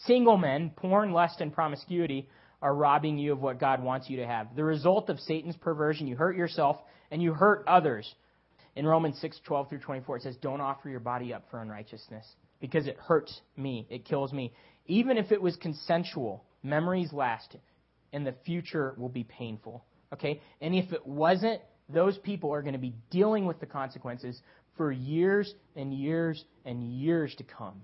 Single 0.05 0.37
men, 0.37 0.71
porn, 0.75 1.13
lust, 1.13 1.39
and 1.39 1.51
promiscuity 1.51 2.29
are 2.61 2.75
robbing 2.75 3.17
you 3.17 3.31
of 3.31 3.41
what 3.41 3.59
God 3.59 3.81
wants 3.81 4.09
you 4.09 4.17
to 4.17 4.27
have. 4.27 4.55
The 4.55 4.63
result 4.63 5.09
of 5.09 5.19
Satan's 5.19 5.57
perversion, 5.57 6.07
you 6.07 6.15
hurt 6.15 6.35
yourself 6.35 6.77
and 7.09 7.21
you 7.21 7.33
hurt 7.33 7.63
others. 7.67 8.13
In 8.75 8.87
Romans 8.87 9.17
6, 9.21 9.39
12 9.45 9.69
through 9.69 9.79
24, 9.79 10.17
it 10.17 10.23
says, 10.23 10.35
Don't 10.37 10.61
offer 10.61 10.89
your 10.89 10.99
body 10.99 11.33
up 11.33 11.43
for 11.51 11.61
unrighteousness 11.61 12.25
because 12.59 12.87
it 12.87 12.97
hurts 12.97 13.41
me. 13.55 13.87
It 13.89 14.05
kills 14.05 14.33
me. 14.33 14.53
Even 14.87 15.17
if 15.17 15.31
it 15.31 15.41
was 15.41 15.55
consensual, 15.57 16.43
memories 16.63 17.13
last 17.13 17.55
and 18.11 18.25
the 18.25 18.33
future 18.45 18.95
will 18.97 19.09
be 19.09 19.23
painful. 19.23 19.83
Okay? 20.13 20.41
And 20.61 20.73
if 20.73 20.91
it 20.91 21.05
wasn't, 21.05 21.61
those 21.89 22.17
people 22.17 22.51
are 22.53 22.61
going 22.61 22.73
to 22.73 22.79
be 22.79 22.93
dealing 23.11 23.45
with 23.45 23.59
the 23.59 23.65
consequences 23.65 24.39
for 24.77 24.91
years 24.91 25.53
and 25.75 25.93
years 25.93 26.43
and 26.65 26.83
years 26.83 27.35
to 27.35 27.43
come. 27.43 27.81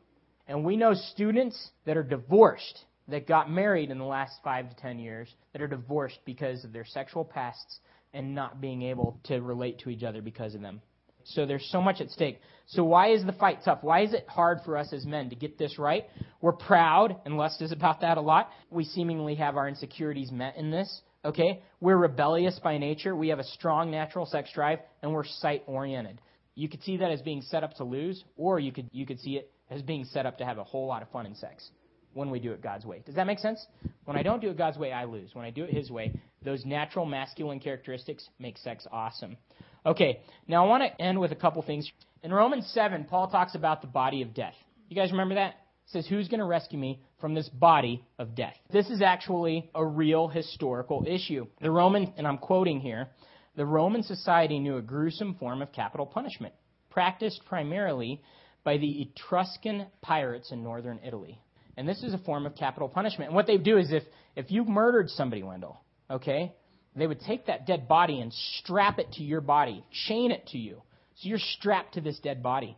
And 0.47 0.63
we 0.63 0.77
know 0.77 0.93
students 0.93 1.69
that 1.85 1.97
are 1.97 2.03
divorced, 2.03 2.85
that 3.07 3.27
got 3.27 3.51
married 3.51 3.91
in 3.91 3.97
the 3.97 4.05
last 4.05 4.33
five 4.43 4.69
to 4.69 4.75
ten 4.75 4.99
years, 4.99 5.29
that 5.53 5.61
are 5.61 5.67
divorced 5.67 6.19
because 6.25 6.63
of 6.63 6.73
their 6.73 6.85
sexual 6.85 7.25
pasts 7.25 7.79
and 8.13 8.35
not 8.35 8.61
being 8.61 8.81
able 8.83 9.19
to 9.25 9.39
relate 9.39 9.79
to 9.79 9.89
each 9.89 10.03
other 10.03 10.21
because 10.21 10.55
of 10.55 10.61
them. 10.61 10.81
So 11.25 11.45
there's 11.45 11.67
so 11.71 11.81
much 11.81 12.01
at 12.01 12.09
stake. 12.09 12.39
So 12.67 12.83
why 12.83 13.09
is 13.11 13.23
the 13.23 13.33
fight 13.33 13.59
tough? 13.63 13.79
Why 13.81 14.01
is 14.01 14.13
it 14.13 14.27
hard 14.27 14.59
for 14.65 14.77
us 14.77 14.91
as 14.93 15.05
men 15.05 15.29
to 15.29 15.35
get 15.35 15.57
this 15.57 15.77
right? 15.77 16.05
We're 16.41 16.53
proud, 16.53 17.17
and 17.25 17.37
Lust 17.37 17.61
is 17.61 17.71
about 17.71 18.01
that 18.01 18.17
a 18.17 18.21
lot. 18.21 18.49
We 18.71 18.83
seemingly 18.83 19.35
have 19.35 19.57
our 19.57 19.67
insecurities 19.67 20.31
met 20.31 20.55
in 20.57 20.71
this. 20.71 21.01
Okay? 21.23 21.61
We're 21.81 21.97
rebellious 21.97 22.59
by 22.63 22.77
nature. 22.77 23.15
We 23.15 23.29
have 23.29 23.39
a 23.39 23.43
strong 23.43 23.91
natural 23.91 24.25
sex 24.25 24.49
drive, 24.53 24.79
and 25.03 25.13
we're 25.13 25.25
sight 25.25 25.63
oriented. 25.67 26.21
You 26.55 26.69
could 26.69 26.81
see 26.83 26.97
that 26.97 27.11
as 27.11 27.21
being 27.21 27.41
set 27.41 27.63
up 27.63 27.75
to 27.75 27.83
lose, 27.83 28.23
or 28.35 28.59
you 28.59 28.71
could 28.71 28.89
you 28.91 29.05
could 29.05 29.19
see 29.19 29.37
it 29.37 29.51
as 29.69 29.81
being 29.81 30.05
set 30.05 30.25
up 30.25 30.39
to 30.39 30.45
have 30.45 30.57
a 30.57 30.63
whole 30.63 30.87
lot 30.87 31.01
of 31.01 31.09
fun 31.09 31.25
in 31.25 31.35
sex 31.35 31.69
when 32.13 32.29
we 32.29 32.39
do 32.39 32.51
it 32.51 32.61
God's 32.61 32.85
way. 32.85 33.01
Does 33.05 33.15
that 33.15 33.27
make 33.27 33.39
sense? 33.39 33.65
When 34.05 34.17
I 34.17 34.23
don't 34.23 34.41
do 34.41 34.49
it 34.49 34.57
God's 34.57 34.77
way, 34.77 34.91
I 34.91 35.05
lose. 35.05 35.29
When 35.33 35.45
I 35.45 35.51
do 35.51 35.63
it 35.63 35.69
His 35.69 35.91
way, 35.91 36.13
those 36.43 36.65
natural 36.65 37.05
masculine 37.05 37.59
characteristics 37.59 38.27
make 38.39 38.57
sex 38.57 38.87
awesome. 38.91 39.37
Okay, 39.85 40.19
now 40.47 40.65
I 40.65 40.67
want 40.67 40.83
to 40.83 41.01
end 41.01 41.19
with 41.19 41.31
a 41.31 41.35
couple 41.35 41.61
things. 41.61 41.89
In 42.23 42.33
Romans 42.33 42.69
7, 42.73 43.05
Paul 43.05 43.29
talks 43.29 43.55
about 43.55 43.81
the 43.81 43.87
body 43.87 44.21
of 44.21 44.33
death. 44.33 44.55
You 44.89 44.95
guys 44.95 45.11
remember 45.11 45.35
that? 45.35 45.49
It 45.49 45.91
says, 45.91 46.07
Who's 46.07 46.27
going 46.27 46.39
to 46.39 46.45
rescue 46.45 46.77
me 46.77 47.01
from 47.21 47.33
this 47.33 47.49
body 47.49 48.03
of 48.17 48.35
death? 48.35 48.55
This 48.71 48.89
is 48.89 49.01
actually 49.01 49.69
a 49.73 49.85
real 49.85 50.27
historical 50.27 51.05
issue. 51.07 51.47
The 51.61 51.71
Roman, 51.71 52.13
and 52.17 52.27
I'm 52.27 52.37
quoting 52.37 52.79
here, 52.79 53.07
the 53.55 53.65
Roman 53.65 54.03
society 54.03 54.59
knew 54.59 54.77
a 54.77 54.81
gruesome 54.81 55.35
form 55.35 55.61
of 55.61 55.71
capital 55.71 56.05
punishment, 56.05 56.53
practiced 56.89 57.45
primarily 57.45 58.21
by 58.63 58.77
the 58.77 59.01
Etruscan 59.01 59.87
pirates 60.01 60.51
in 60.51 60.63
northern 60.63 60.99
Italy. 61.05 61.39
And 61.79 61.87
this 61.87 62.03
is 62.03 62.13
a 62.13 62.17
form 62.17 62.45
of 62.45 62.57
capital 62.57 62.89
punishment. 62.89 63.29
And 63.29 63.35
what 63.37 63.47
they 63.47 63.55
do 63.55 63.77
is 63.77 63.93
if, 63.93 64.03
if 64.35 64.51
you 64.51 64.65
murdered 64.65 65.09
somebody, 65.09 65.43
Wendell, 65.43 65.79
okay, 66.11 66.53
they 66.93 67.07
would 67.07 67.21
take 67.21 67.45
that 67.45 67.65
dead 67.65 67.87
body 67.87 68.19
and 68.19 68.33
strap 68.33 68.99
it 68.99 69.13
to 69.13 69.23
your 69.23 69.39
body, 69.39 69.85
chain 70.05 70.31
it 70.31 70.45
to 70.47 70.57
you. 70.57 70.81
So 71.15 71.29
you're 71.29 71.39
strapped 71.39 71.93
to 71.93 72.01
this 72.01 72.19
dead 72.19 72.43
body. 72.43 72.75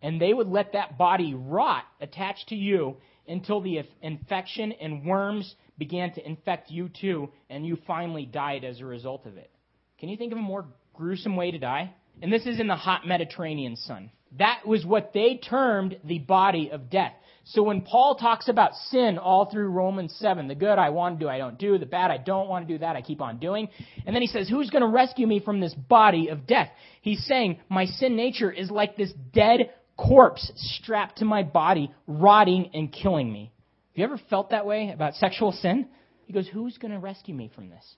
And 0.00 0.20
they 0.20 0.32
would 0.32 0.46
let 0.46 0.74
that 0.74 0.96
body 0.96 1.34
rot 1.34 1.82
attached 2.00 2.50
to 2.50 2.54
you 2.54 2.98
until 3.26 3.60
the 3.62 3.82
infection 4.00 4.70
and 4.80 5.04
worms 5.04 5.52
began 5.76 6.12
to 6.14 6.24
infect 6.24 6.70
you 6.70 6.88
too, 6.88 7.30
and 7.48 7.66
you 7.66 7.78
finally 7.84 8.26
died 8.26 8.62
as 8.62 8.78
a 8.78 8.84
result 8.84 9.26
of 9.26 9.38
it. 9.38 9.50
Can 9.98 10.08
you 10.08 10.16
think 10.16 10.30
of 10.30 10.38
a 10.38 10.40
more 10.40 10.66
gruesome 10.94 11.34
way 11.34 11.50
to 11.50 11.58
die? 11.58 11.92
And 12.22 12.32
this 12.32 12.46
is 12.46 12.60
in 12.60 12.66
the 12.66 12.76
hot 12.76 13.06
Mediterranean 13.06 13.76
sun. 13.76 14.10
That 14.38 14.66
was 14.66 14.84
what 14.84 15.12
they 15.12 15.36
termed 15.36 15.98
the 16.04 16.18
body 16.18 16.70
of 16.70 16.90
death. 16.90 17.12
So 17.44 17.62
when 17.62 17.80
Paul 17.80 18.14
talks 18.14 18.48
about 18.48 18.74
sin 18.74 19.18
all 19.18 19.50
through 19.50 19.70
Romans 19.70 20.14
7, 20.18 20.46
the 20.46 20.54
good 20.54 20.78
I 20.78 20.90
want 20.90 21.18
to 21.18 21.24
do, 21.24 21.28
I 21.28 21.38
don't 21.38 21.58
do, 21.58 21.78
the 21.78 21.86
bad 21.86 22.10
I 22.10 22.18
don't 22.18 22.48
want 22.48 22.68
to 22.68 22.74
do, 22.74 22.78
that 22.78 22.94
I 22.94 23.02
keep 23.02 23.20
on 23.20 23.38
doing. 23.38 23.68
And 24.06 24.14
then 24.14 24.22
he 24.22 24.28
says, 24.28 24.48
who's 24.48 24.70
going 24.70 24.82
to 24.82 24.88
rescue 24.88 25.26
me 25.26 25.40
from 25.40 25.58
this 25.58 25.74
body 25.74 26.28
of 26.28 26.46
death? 26.46 26.68
He's 27.00 27.24
saying, 27.26 27.58
my 27.68 27.86
sin 27.86 28.14
nature 28.14 28.52
is 28.52 28.70
like 28.70 28.96
this 28.96 29.12
dead 29.32 29.72
corpse 29.96 30.52
strapped 30.54 31.18
to 31.18 31.24
my 31.24 31.42
body, 31.42 31.92
rotting 32.06 32.70
and 32.72 32.92
killing 32.92 33.32
me. 33.32 33.52
Have 33.92 33.98
you 33.98 34.04
ever 34.04 34.20
felt 34.30 34.50
that 34.50 34.66
way 34.66 34.90
about 34.90 35.14
sexual 35.14 35.50
sin? 35.52 35.88
He 36.26 36.32
goes, 36.32 36.48
who's 36.48 36.78
going 36.78 36.92
to 36.92 37.00
rescue 37.00 37.34
me 37.34 37.50
from 37.52 37.70
this? 37.70 37.96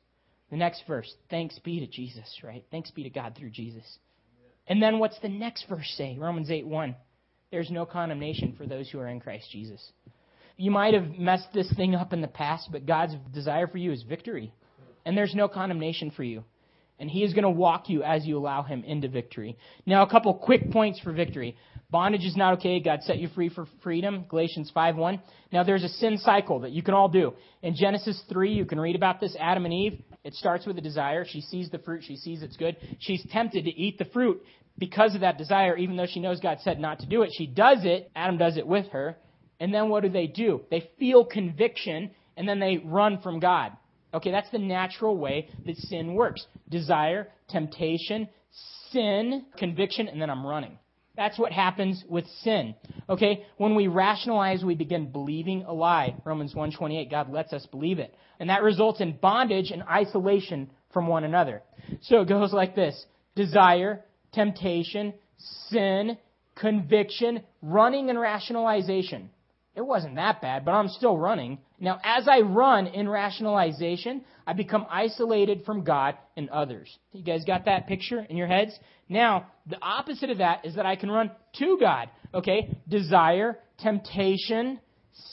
The 0.50 0.56
next 0.56 0.84
verse, 0.86 1.12
thanks 1.28 1.58
be 1.58 1.80
to 1.80 1.86
Jesus, 1.86 2.40
right? 2.42 2.64
Thanks 2.70 2.90
be 2.90 3.02
to 3.02 3.10
God 3.10 3.36
through 3.38 3.50
Jesus. 3.50 3.84
And 4.66 4.82
then 4.82 4.98
what's 4.98 5.18
the 5.20 5.28
next 5.28 5.66
verse 5.68 5.92
say? 5.96 6.16
Romans 6.18 6.50
8 6.50 6.66
1. 6.66 6.96
There's 7.50 7.70
no 7.70 7.84
condemnation 7.84 8.54
for 8.56 8.66
those 8.66 8.88
who 8.88 8.98
are 8.98 9.08
in 9.08 9.20
Christ 9.20 9.50
Jesus. 9.50 9.92
You 10.56 10.70
might 10.70 10.94
have 10.94 11.18
messed 11.18 11.52
this 11.52 11.72
thing 11.74 11.94
up 11.94 12.12
in 12.12 12.20
the 12.20 12.28
past, 12.28 12.68
but 12.70 12.86
God's 12.86 13.14
desire 13.32 13.66
for 13.66 13.78
you 13.78 13.92
is 13.92 14.02
victory. 14.02 14.52
And 15.04 15.16
there's 15.16 15.34
no 15.34 15.48
condemnation 15.48 16.10
for 16.10 16.22
you. 16.22 16.44
And 16.98 17.10
He 17.10 17.24
is 17.24 17.32
going 17.32 17.44
to 17.44 17.50
walk 17.50 17.88
you 17.88 18.02
as 18.02 18.24
you 18.24 18.38
allow 18.38 18.62
Him 18.62 18.84
into 18.84 19.08
victory. 19.08 19.56
Now, 19.86 20.02
a 20.02 20.08
couple 20.08 20.32
quick 20.34 20.70
points 20.70 21.00
for 21.00 21.12
victory. 21.12 21.56
Bondage 21.90 22.24
is 22.24 22.36
not 22.36 22.54
okay. 22.58 22.80
God 22.80 23.00
set 23.02 23.18
you 23.18 23.28
free 23.28 23.48
for 23.48 23.66
freedom. 23.82 24.24
Galatians 24.28 24.70
5 24.72 24.96
1. 24.96 25.20
Now, 25.52 25.64
there's 25.64 25.82
a 25.82 25.88
sin 25.88 26.18
cycle 26.18 26.60
that 26.60 26.70
you 26.70 26.82
can 26.82 26.94
all 26.94 27.08
do. 27.08 27.34
In 27.62 27.74
Genesis 27.74 28.22
3, 28.30 28.52
you 28.52 28.64
can 28.64 28.78
read 28.78 28.96
about 28.96 29.20
this. 29.20 29.36
Adam 29.38 29.64
and 29.64 29.74
Eve, 29.74 30.00
it 30.24 30.34
starts 30.34 30.66
with 30.66 30.78
a 30.78 30.80
desire. 30.80 31.24
She 31.26 31.40
sees 31.40 31.70
the 31.70 31.78
fruit. 31.78 32.04
She 32.06 32.16
sees 32.16 32.42
it's 32.42 32.56
good. 32.56 32.76
She's 33.00 33.24
tempted 33.30 33.64
to 33.64 33.70
eat 33.70 33.98
the 33.98 34.04
fruit 34.06 34.42
because 34.78 35.14
of 35.14 35.20
that 35.20 35.38
desire, 35.38 35.76
even 35.76 35.96
though 35.96 36.06
she 36.06 36.20
knows 36.20 36.40
God 36.40 36.58
said 36.62 36.80
not 36.80 37.00
to 37.00 37.06
do 37.06 37.22
it, 37.22 37.30
she 37.36 37.46
does 37.46 37.84
it. 37.84 38.10
Adam 38.14 38.38
does 38.38 38.56
it 38.56 38.66
with 38.66 38.86
her. 38.88 39.16
And 39.60 39.72
then 39.72 39.88
what 39.88 40.02
do 40.02 40.08
they 40.08 40.26
do? 40.26 40.62
They 40.70 40.90
feel 40.98 41.24
conviction 41.24 42.10
and 42.36 42.48
then 42.48 42.58
they 42.58 42.78
run 42.78 43.20
from 43.20 43.38
God. 43.38 43.72
Okay, 44.14 44.30
that's 44.30 44.50
the 44.50 44.58
natural 44.58 45.16
way 45.16 45.48
that 45.66 45.76
sin 45.76 46.14
works. 46.14 46.44
Desire, 46.68 47.28
temptation, 47.48 48.28
sin, 48.90 49.46
conviction, 49.56 50.08
and 50.08 50.20
then 50.20 50.30
I'm 50.30 50.44
running. 50.44 50.78
That's 51.16 51.38
what 51.38 51.52
happens 51.52 52.02
with 52.08 52.26
sin. 52.42 52.74
Okay, 53.08 53.44
when 53.58 53.74
we 53.74 53.86
rationalize, 53.86 54.64
we 54.64 54.74
begin 54.74 55.12
believing 55.12 55.64
a 55.64 55.72
lie. 55.72 56.14
Romans 56.24 56.54
1:28, 56.54 57.10
God 57.10 57.30
lets 57.30 57.52
us 57.52 57.66
believe 57.66 57.98
it. 57.98 58.14
And 58.40 58.48
that 58.48 58.62
results 58.62 59.00
in 59.00 59.18
bondage 59.20 59.70
and 59.70 59.82
isolation 59.82 60.70
from 60.92 61.06
one 61.06 61.24
another. 61.24 61.62
So 62.02 62.20
it 62.20 62.28
goes 62.28 62.52
like 62.52 62.74
this. 62.74 63.06
Desire, 63.34 64.04
temptation, 64.32 65.14
sin, 65.68 66.16
conviction, 66.54 67.42
running 67.60 68.08
and 68.10 68.18
rationalization. 68.18 69.30
It 69.74 69.80
wasn't 69.80 70.16
that 70.16 70.42
bad, 70.42 70.64
but 70.64 70.72
I'm 70.72 70.88
still 70.88 71.16
running. 71.16 71.58
Now, 71.80 71.98
as 72.04 72.28
I 72.28 72.40
run 72.40 72.86
in 72.88 73.08
rationalization, 73.08 74.22
I 74.46 74.52
become 74.52 74.86
isolated 74.90 75.62
from 75.64 75.82
God 75.82 76.16
and 76.36 76.50
others. 76.50 76.94
You 77.12 77.22
guys 77.22 77.44
got 77.46 77.64
that 77.64 77.86
picture 77.86 78.26
in 78.28 78.36
your 78.36 78.48
heads? 78.48 78.78
Now, 79.08 79.46
the 79.66 79.78
opposite 79.80 80.28
of 80.28 80.38
that 80.38 80.66
is 80.66 80.74
that 80.74 80.84
I 80.84 80.96
can 80.96 81.10
run 81.10 81.30
to 81.58 81.78
God. 81.80 82.10
Okay? 82.34 82.76
Desire, 82.86 83.58
temptation, 83.78 84.78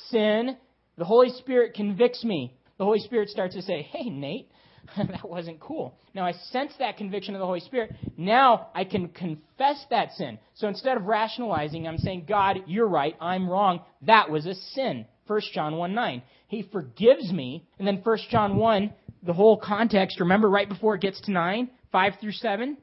sin. 0.10 0.56
The 0.98 1.06
Holy 1.06 1.30
Spirit 1.32 1.74
convicts 1.74 2.24
me. 2.24 2.56
The 2.78 2.86
Holy 2.86 3.00
Spirit 3.00 3.30
starts 3.30 3.56
to 3.56 3.62
say, 3.62 3.82
hey, 3.82 4.10
Nate, 4.10 4.50
that 4.98 5.28
wasn't 5.28 5.60
cool. 5.60 5.98
Now 6.14 6.26
I 6.26 6.34
sense 6.52 6.74
that 6.80 6.98
conviction 6.98 7.36
of 7.36 7.40
the 7.40 7.46
Holy 7.46 7.60
Spirit. 7.60 7.96
Now 8.18 8.68
I 8.74 8.84
can 8.84 9.10
confess 9.10 9.86
that 9.90 10.12
sin. 10.14 10.40
So 10.56 10.68
instead 10.68 10.98
of 10.98 11.06
rationalizing, 11.06 11.88
I'm 11.88 11.98
saying, 11.98 12.26
God, 12.28 12.64
you're 12.68 12.88
right, 12.88 13.16
I'm 13.20 13.50
wrong. 13.50 13.82
That 14.04 14.30
was 14.30 14.46
a 14.46 14.56
sin. 14.56 15.06
1 15.28 15.42
John 15.54 15.78
1 15.78 15.94
9. 15.94 16.22
He 16.48 16.64
forgives 16.72 17.32
me. 17.32 17.68
And 17.78 17.88
then 17.88 18.02
1 18.04 18.18
John 18.32 18.58
1, 18.58 18.94
the 19.24 19.34
whole 19.34 19.58
context, 19.58 20.20
remember 20.20 20.50
right 20.50 20.68
before 20.68 20.96
it 20.96 21.02
gets 21.02 21.22
to 21.22 21.32
9, 21.32 21.70
5 21.92 22.14
through 22.20 22.32
7? 22.32 22.78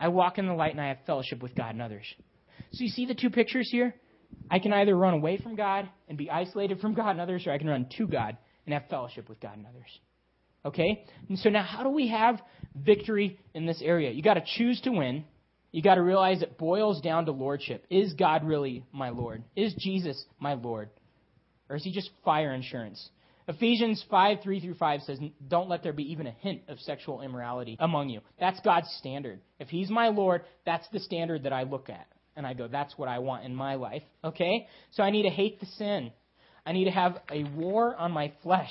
I 0.00 0.08
walk 0.08 0.38
in 0.38 0.46
the 0.46 0.54
light 0.54 0.72
and 0.72 0.80
I 0.80 0.88
have 0.88 0.98
fellowship 1.06 1.42
with 1.42 1.56
God 1.56 1.70
and 1.70 1.82
others. 1.82 2.04
So 2.72 2.84
you 2.84 2.90
see 2.90 3.06
the 3.06 3.14
two 3.14 3.30
pictures 3.30 3.68
here? 3.70 3.94
I 4.50 4.58
can 4.58 4.72
either 4.72 4.96
run 4.96 5.14
away 5.14 5.38
from 5.38 5.56
God 5.56 5.88
and 6.08 6.16
be 6.16 6.30
isolated 6.30 6.80
from 6.80 6.94
God 6.94 7.10
and 7.10 7.20
others, 7.20 7.46
or 7.46 7.52
I 7.52 7.58
can 7.58 7.68
run 7.68 7.86
to 7.96 8.06
God 8.06 8.36
and 8.66 8.72
have 8.74 8.88
fellowship 8.88 9.28
with 9.28 9.40
God 9.40 9.56
and 9.56 9.66
others. 9.66 9.98
Okay? 10.64 11.04
And 11.28 11.38
so 11.38 11.48
now, 11.50 11.62
how 11.62 11.82
do 11.82 11.90
we 11.90 12.08
have 12.08 12.40
victory 12.74 13.38
in 13.54 13.66
this 13.66 13.80
area? 13.82 14.10
You 14.10 14.22
got 14.22 14.34
to 14.34 14.44
choose 14.56 14.80
to 14.82 14.90
win. 14.90 15.24
You 15.70 15.82
got 15.82 15.96
to 15.96 16.02
realize 16.02 16.42
it 16.42 16.58
boils 16.58 17.00
down 17.00 17.26
to 17.26 17.32
lordship. 17.32 17.84
Is 17.90 18.14
God 18.14 18.44
really 18.44 18.84
my 18.92 19.10
Lord? 19.10 19.44
Is 19.54 19.74
Jesus 19.74 20.24
my 20.40 20.54
Lord? 20.54 20.90
Or 21.68 21.76
is 21.76 21.84
he 21.84 21.92
just 21.92 22.10
fire 22.24 22.52
insurance? 22.52 23.10
Ephesians 23.48 24.04
5, 24.10 24.38
3 24.42 24.60
through 24.60 24.74
5 24.74 25.02
says, 25.02 25.18
Don't 25.48 25.68
let 25.68 25.82
there 25.82 25.94
be 25.94 26.12
even 26.12 26.26
a 26.26 26.32
hint 26.32 26.62
of 26.68 26.78
sexual 26.80 27.22
immorality 27.22 27.76
among 27.80 28.10
you. 28.10 28.20
That's 28.38 28.60
God's 28.60 28.90
standard. 28.98 29.40
If 29.58 29.68
he's 29.68 29.88
my 29.88 30.08
Lord, 30.08 30.42
that's 30.66 30.86
the 30.92 31.00
standard 31.00 31.44
that 31.44 31.52
I 31.52 31.62
look 31.62 31.88
at. 31.88 32.06
And 32.36 32.46
I 32.46 32.52
go, 32.52 32.68
That's 32.68 32.96
what 32.98 33.08
I 33.08 33.20
want 33.20 33.44
in 33.44 33.54
my 33.54 33.76
life. 33.76 34.02
Okay? 34.22 34.68
So 34.90 35.02
I 35.02 35.10
need 35.10 35.22
to 35.22 35.30
hate 35.30 35.60
the 35.60 35.66
sin. 35.66 36.12
I 36.66 36.72
need 36.72 36.84
to 36.84 36.90
have 36.90 37.18
a 37.30 37.44
war 37.44 37.96
on 37.96 38.12
my 38.12 38.32
flesh. 38.42 38.70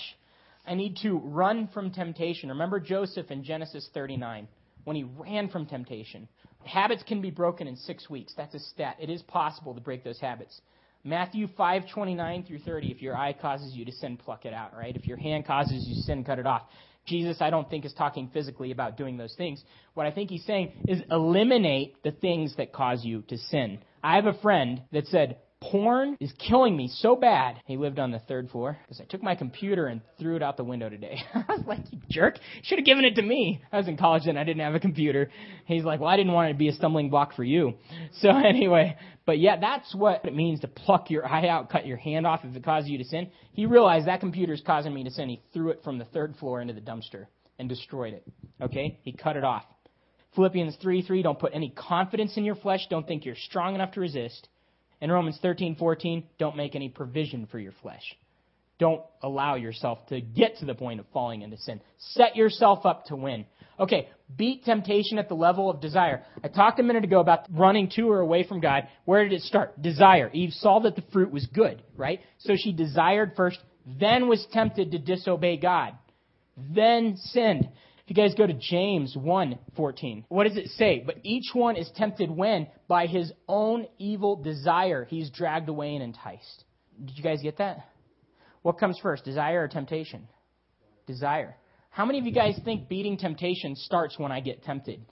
I 0.68 0.76
need 0.76 0.97
to 1.03 1.18
run 1.18 1.70
from 1.74 1.91
temptation. 1.91 2.49
Remember 2.49 2.80
Joseph 2.80 3.32
in 3.32 3.43
Genesis 3.43 3.89
39 3.93 4.47
when 4.84 4.95
he 4.95 5.03
ran 5.03 5.49
from 5.49 5.65
temptation. 5.65 6.28
Habits 6.65 7.03
can 7.07 7.22
be 7.22 7.32
broken 7.32 7.68
in 7.68 7.78
six 7.78 8.09
weeks. 8.09 8.34
That's 8.36 8.53
a 8.53 8.59
stat. 8.59 8.97
It 8.99 9.09
is 9.09 9.22
possible 9.24 9.74
to 9.74 9.82
break 9.82 10.03
those 10.03 10.20
habits. 10.20 10.59
Matthew 11.03 11.47
5:29 11.47 12.43
through 12.43 12.59
30. 12.59 12.91
If 12.91 13.01
your 13.01 13.15
eye 13.15 13.32
causes 13.32 13.74
you 13.74 13.86
to 13.86 13.91
sin, 13.93 14.18
pluck 14.18 14.45
it 14.45 14.53
out. 14.53 14.76
Right? 14.76 14.95
If 14.95 15.07
your 15.07 15.18
hand 15.18 15.45
causes 15.45 15.88
you 15.88 15.95
sin, 16.01 16.26
cut 16.26 16.39
it 16.39 16.45
off. 16.45 16.63
Jesus, 17.05 17.38
I 17.39 17.49
don't 17.49 17.70
think, 17.70 17.86
is 17.86 17.93
talking 17.93 18.28
physically 18.34 18.72
about 18.72 18.97
doing 18.97 19.15
those 19.15 19.34
things. 19.36 19.63
What 19.93 20.05
I 20.05 20.11
think 20.11 20.30
he's 20.30 20.43
saying 20.43 20.74
is 20.89 21.01
eliminate 21.09 22.03
the 22.03 22.11
things 22.11 22.55
that 22.57 22.74
cause 22.74 23.05
you 23.05 23.22
to 23.30 23.38
sin. 23.38 23.80
I 24.03 24.15
have 24.15 24.26
a 24.26 24.34
friend 24.34 24.82
that 24.91 25.07
said, 25.07 25.38
Porn 25.60 26.18
is 26.20 26.32
killing 26.34 26.78
me 26.78 26.88
so 26.88 27.16
bad. 27.16 27.60
He 27.66 27.78
lived 27.78 27.97
on 27.97 28.12
the 28.12 28.20
third 28.20 28.49
floor 28.51 28.78
because 28.84 29.01
I 29.01 29.05
took 29.05 29.24
my 29.24 29.34
computer 29.34 29.88
and 29.88 30.01
threw 30.20 30.36
it 30.36 30.43
out 30.43 30.55
the 30.55 30.64
window 30.64 30.88
today. 30.88 31.18
I 31.34 31.43
was 31.49 31.66
like, 31.66 31.80
you 31.91 31.99
jerk. 32.10 32.38
Should 32.62 32.78
have 32.78 32.86
given 32.86 33.05
it 33.05 33.16
to 33.16 33.24
me. 33.24 33.64
I 33.72 33.78
was 33.78 33.88
in 33.88 33.97
college 33.97 34.28
and 34.28 34.38
I 34.38 34.43
didn't 34.43 34.62
have 34.62 34.76
a 34.76 34.80
computer. 34.80 35.32
He's 35.66 35.84
like, 35.84 35.99
well, 35.99 36.10
I 36.10 36.16
didn't 36.16 36.34
want 36.34 36.49
it 36.49 36.53
to 36.53 36.60
be 36.60 36.68
a 36.68 36.74
stumbling 36.74 37.10
block 37.10 37.36
for 37.36 37.43
you. 37.43 37.74
So 38.22 38.30
anyway, 38.30 38.97
but 39.26 39.38
yeah, 39.38 39.60
that's 39.60 39.93
what 39.93 40.26
it 40.26 40.34
means 40.34 40.62
to 40.62 40.68
pluck 40.68 41.12
your 41.12 41.26
eye 41.26 41.47
out, 41.47 41.70
cut 41.70 41.86
your 41.86 41.97
hand 41.97 42.26
off 42.26 42.39
if 42.43 42.55
it 42.55 42.64
causes 42.64 42.89
you 42.89 42.97
to 42.97 43.03
sin. 43.03 43.30
He 43.51 43.66
realized 43.66 44.08
that 44.08 44.22
computer 44.22 44.53
is 44.53 44.62
causing 44.66 44.93
me 44.93 45.03
to 45.03 45.12
sin. 45.12 45.30
He 45.30 45.41
threw 45.53 45.70
it 45.70 45.82
from 45.84 45.99
the 45.99 46.05
third 46.05 46.36
floor 46.38 46.62
into 46.62 46.74
the 46.74 46.82
dumpster 46.82 47.28
and 47.60 47.70
destroyed 47.70 48.14
it. 48.14 48.26
Okay? 48.62 48.99
He 49.03 49.12
cut 49.12 49.36
it 49.36 49.43
off. 49.43 49.64
Philippians 50.36 50.78
3 50.82 51.01
3, 51.03 51.22
don't 51.22 51.39
put 51.39 51.53
any 51.53 51.70
confidence 51.70 52.38
in 52.38 52.43
your 52.43 52.55
flesh. 52.55 52.88
Don't 52.89 53.08
think 53.08 53.26
you're 53.26 53.36
strong 53.36 53.76
enough 53.76 53.91
to 53.93 53.99
resist. 53.99 54.47
In 55.02 55.12
Romans 55.12 55.39
13:14, 55.43 56.24
don't 56.38 56.56
make 56.56 56.76
any 56.76 56.89
provision 56.89 57.45
for 57.48 57.60
your 57.60 57.74
flesh. 57.84 58.18
Don't 58.80 59.02
allow 59.24 59.56
yourself 59.56 60.06
to 60.08 60.22
get 60.22 60.58
to 60.58 60.66
the 60.66 60.76
point 60.76 61.00
of 61.00 61.08
falling 61.08 61.41
into 61.41 61.58
sin. 61.58 61.82
Set 61.98 62.36
yourself 62.36 62.86
up 62.86 63.06
to 63.06 63.16
win. 63.16 63.45
Okay, 63.80 64.10
beat 64.36 64.66
temptation 64.66 65.20
at 65.20 65.30
the 65.30 65.36
level 65.36 65.70
of 65.70 65.82
desire. 65.82 66.24
I 66.43 66.48
talked 66.48 66.80
a 66.80 66.84
minute 66.84 67.04
ago 67.04 67.20
about 67.20 67.45
running 67.52 67.89
to 67.95 68.10
or 68.10 68.20
away 68.20 68.43
from 68.43 68.60
God. 68.60 68.88
Where 69.06 69.24
did 69.24 69.34
it 69.34 69.43
start? 69.43 69.80
Desire. 69.82 70.30
Eve 70.34 70.54
saw 70.54 70.80
that 70.80 70.95
the 70.95 71.04
fruit 71.14 71.32
was 71.32 71.45
good, 71.48 71.82
right? 71.95 72.20
So 72.39 72.56
she 72.56 72.72
desired 72.72 73.34
first, 73.36 73.60
then 73.86 74.28
was 74.28 74.45
tempted 74.52 74.91
to 74.91 75.00
disobey 75.00 75.58
God, 75.58 75.93
then 76.58 77.18
sinned. 77.18 77.70
If 78.08 78.16
you 78.16 78.24
guys 78.24 78.36
go 78.36 78.47
to 78.47 78.53
James 78.53 79.18
1:14, 79.18 80.24
what 80.30 80.45
does 80.47 80.55
it 80.55 80.70
say? 80.70 81.03
But 81.05 81.18
each 81.24 81.53
one 81.53 81.76
is 81.76 81.91
tempted 81.91 82.32
when 82.32 82.68
by 82.88 83.05
his 83.05 83.34
own 83.49 83.86
evil 83.97 84.38
desire 84.38 85.03
he's 85.03 85.30
dragged 85.30 85.68
away 85.68 85.93
and 85.93 86.01
enticed. 86.01 86.64
Did 87.03 87.18
you 87.18 87.24
guys 87.24 87.41
get 87.41 87.58
that? 87.58 87.86
What 88.62 88.78
comes 88.78 88.97
first, 88.99 89.26
desire 89.26 89.64
or 89.64 89.68
temptation? 89.68 90.30
Desire. 91.05 91.58
How 91.89 92.05
many 92.05 92.18
of 92.20 92.26
you 92.26 92.32
guys 92.32 92.58
think 92.64 92.88
beating 92.88 93.18
temptation 93.18 93.76
starts 93.76 94.18
when 94.18 94.32
I 94.32 94.39
get 94.39 94.64
tempted? 94.64 95.05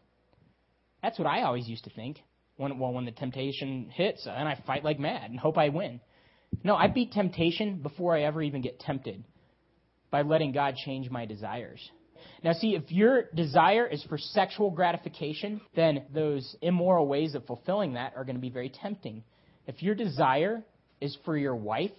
That's 1.03 1.19
what 1.19 1.27
I 1.27 1.41
always 1.41 1.67
used 1.67 1.83
to 1.83 1.89
think. 1.89 2.23
When, 2.55 2.79
well, 2.79 2.93
when 2.93 3.03
the 3.03 3.11
temptation 3.11 3.89
hits, 3.89 4.25
uh, 4.25 4.29
and 4.29 4.47
I 4.47 4.55
fight 4.65 4.85
like 4.85 4.99
mad 4.99 5.29
and 5.29 5.37
hope 5.37 5.57
I 5.57 5.67
win. 5.67 5.99
No, 6.63 6.75
I 6.75 6.87
beat 6.87 7.11
temptation 7.11 7.81
before 7.81 8.15
I 8.15 8.21
ever 8.21 8.41
even 8.41 8.61
get 8.61 8.79
tempted 8.79 9.25
by 10.11 10.21
letting 10.21 10.53
God 10.53 10.77
change 10.77 11.09
my 11.09 11.25
desires. 11.25 11.91
Now, 12.43 12.53
see, 12.53 12.75
if 12.75 12.91
your 12.91 13.23
desire 13.33 13.87
is 13.87 14.03
for 14.03 14.17
sexual 14.17 14.69
gratification, 14.71 15.61
then 15.75 16.03
those 16.13 16.55
immoral 16.61 17.07
ways 17.07 17.35
of 17.35 17.45
fulfilling 17.45 17.93
that 17.93 18.13
are 18.15 18.23
going 18.23 18.35
to 18.35 18.41
be 18.41 18.49
very 18.49 18.69
tempting. 18.69 19.23
If 19.67 19.81
your 19.81 19.95
desire 19.95 20.63
is 21.01 21.17
for 21.25 21.37
your 21.37 21.55
wife, 21.55 21.91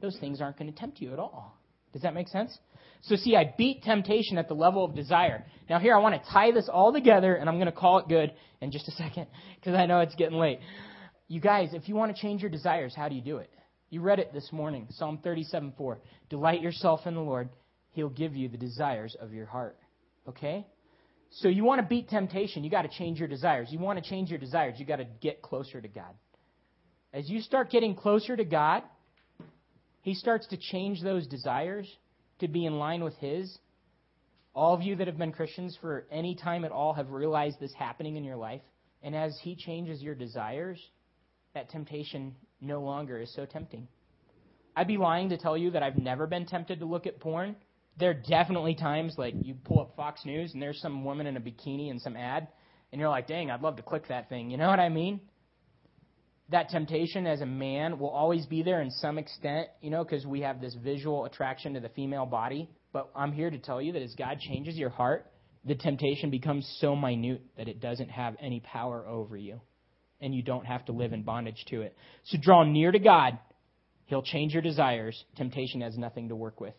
those 0.00 0.16
things 0.18 0.40
aren't 0.40 0.58
going 0.58 0.72
to 0.72 0.78
tempt 0.78 1.00
you 1.00 1.12
at 1.12 1.18
all. 1.18 1.56
Does 1.92 2.02
that 2.02 2.14
make 2.14 2.28
sense? 2.28 2.56
So, 3.02 3.16
see, 3.16 3.34
I 3.34 3.54
beat 3.56 3.82
temptation 3.82 4.38
at 4.38 4.48
the 4.48 4.54
level 4.54 4.84
of 4.84 4.94
desire. 4.94 5.44
Now, 5.68 5.78
here, 5.78 5.94
I 5.94 5.98
want 5.98 6.22
to 6.22 6.30
tie 6.30 6.50
this 6.52 6.68
all 6.70 6.92
together, 6.92 7.34
and 7.34 7.48
I'm 7.48 7.56
going 7.56 7.66
to 7.66 7.72
call 7.72 7.98
it 7.98 8.08
good 8.08 8.32
in 8.60 8.70
just 8.70 8.88
a 8.88 8.92
second 8.92 9.26
because 9.56 9.74
I 9.74 9.86
know 9.86 10.00
it's 10.00 10.14
getting 10.14 10.38
late. 10.38 10.60
You 11.28 11.40
guys, 11.40 11.70
if 11.72 11.88
you 11.88 11.94
want 11.94 12.14
to 12.14 12.20
change 12.20 12.42
your 12.42 12.50
desires, 12.50 12.92
how 12.94 13.08
do 13.08 13.14
you 13.14 13.22
do 13.22 13.38
it? 13.38 13.50
You 13.88 14.02
read 14.02 14.18
it 14.20 14.32
this 14.32 14.52
morning, 14.52 14.86
Psalm 14.90 15.18
37 15.22 15.74
4. 15.76 15.98
Delight 16.28 16.60
yourself 16.60 17.00
in 17.06 17.14
the 17.14 17.20
Lord, 17.20 17.48
He'll 17.92 18.08
give 18.08 18.36
you 18.36 18.48
the 18.48 18.56
desires 18.56 19.16
of 19.20 19.32
your 19.32 19.46
heart. 19.46 19.76
Okay? 20.28 20.66
So 21.30 21.48
you 21.48 21.64
want 21.64 21.80
to 21.80 21.86
beat 21.86 22.08
temptation, 22.08 22.64
you 22.64 22.70
got 22.70 22.82
to 22.82 22.88
change 22.88 23.18
your 23.18 23.28
desires. 23.28 23.68
You 23.70 23.78
want 23.78 24.02
to 24.02 24.08
change 24.08 24.30
your 24.30 24.38
desires, 24.38 24.74
you 24.78 24.86
got 24.86 24.96
to 24.96 25.06
get 25.20 25.42
closer 25.42 25.80
to 25.80 25.88
God. 25.88 26.14
As 27.12 27.28
you 27.28 27.40
start 27.40 27.70
getting 27.70 27.94
closer 27.94 28.36
to 28.36 28.44
God, 28.44 28.82
He 30.02 30.14
starts 30.14 30.46
to 30.48 30.56
change 30.56 31.02
those 31.02 31.26
desires 31.26 31.88
to 32.40 32.48
be 32.48 32.66
in 32.66 32.78
line 32.78 33.04
with 33.04 33.14
His. 33.16 33.58
All 34.54 34.74
of 34.74 34.82
you 34.82 34.96
that 34.96 35.06
have 35.06 35.18
been 35.18 35.32
Christians 35.32 35.76
for 35.80 36.06
any 36.10 36.34
time 36.34 36.64
at 36.64 36.72
all 36.72 36.92
have 36.94 37.10
realized 37.10 37.60
this 37.60 37.72
happening 37.74 38.16
in 38.16 38.24
your 38.24 38.36
life. 38.36 38.62
And 39.02 39.14
as 39.14 39.38
He 39.40 39.54
changes 39.54 40.02
your 40.02 40.14
desires, 40.14 40.80
that 41.54 41.70
temptation 41.70 42.34
no 42.60 42.80
longer 42.80 43.18
is 43.20 43.32
so 43.34 43.44
tempting. 43.44 43.86
I'd 44.76 44.88
be 44.88 44.96
lying 44.96 45.30
to 45.30 45.36
tell 45.36 45.56
you 45.56 45.70
that 45.72 45.82
I've 45.82 45.98
never 45.98 46.26
been 46.26 46.46
tempted 46.46 46.80
to 46.80 46.86
look 46.86 47.06
at 47.06 47.20
porn 47.20 47.56
there 48.00 48.10
are 48.10 48.14
definitely 48.14 48.74
times 48.74 49.14
like 49.16 49.34
you 49.42 49.54
pull 49.64 49.80
up 49.80 49.94
Fox 49.96 50.24
News 50.24 50.52
and 50.52 50.62
there's 50.62 50.80
some 50.80 51.04
woman 51.04 51.26
in 51.26 51.36
a 51.36 51.40
bikini 51.40 51.90
and 51.90 52.00
some 52.00 52.16
ad, 52.16 52.48
and 52.90 53.00
you're 53.00 53.10
like, 53.10 53.28
dang, 53.28 53.50
I'd 53.50 53.62
love 53.62 53.76
to 53.76 53.82
click 53.82 54.08
that 54.08 54.28
thing. 54.28 54.50
You 54.50 54.56
know 54.56 54.68
what 54.68 54.80
I 54.80 54.88
mean? 54.88 55.20
That 56.48 56.70
temptation 56.70 57.26
as 57.26 57.40
a 57.42 57.46
man 57.46 58.00
will 58.00 58.10
always 58.10 58.46
be 58.46 58.64
there 58.64 58.80
in 58.80 58.90
some 58.90 59.18
extent, 59.18 59.68
you 59.80 59.90
know, 59.90 60.02
because 60.02 60.26
we 60.26 60.40
have 60.40 60.60
this 60.60 60.74
visual 60.74 61.24
attraction 61.24 61.74
to 61.74 61.80
the 61.80 61.90
female 61.90 62.26
body. 62.26 62.68
But 62.92 63.08
I'm 63.14 63.30
here 63.30 63.50
to 63.50 63.58
tell 63.58 63.80
you 63.80 63.92
that 63.92 64.02
as 64.02 64.14
God 64.16 64.40
changes 64.40 64.76
your 64.76 64.90
heart, 64.90 65.30
the 65.64 65.76
temptation 65.76 66.30
becomes 66.30 66.68
so 66.80 66.96
minute 66.96 67.42
that 67.56 67.68
it 67.68 67.80
doesn't 67.80 68.10
have 68.10 68.34
any 68.40 68.58
power 68.60 69.06
over 69.06 69.36
you. 69.36 69.60
And 70.20 70.34
you 70.34 70.42
don't 70.42 70.66
have 70.66 70.84
to 70.86 70.92
live 70.92 71.12
in 71.12 71.22
bondage 71.22 71.64
to 71.68 71.82
it. 71.82 71.96
So 72.24 72.38
draw 72.40 72.64
near 72.64 72.90
to 72.90 72.98
God. 72.98 73.38
He'll 74.06 74.22
change 74.22 74.52
your 74.52 74.62
desires. 74.62 75.24
Temptation 75.36 75.82
has 75.82 75.96
nothing 75.96 76.30
to 76.30 76.34
work 76.34 76.60
with. 76.60 76.74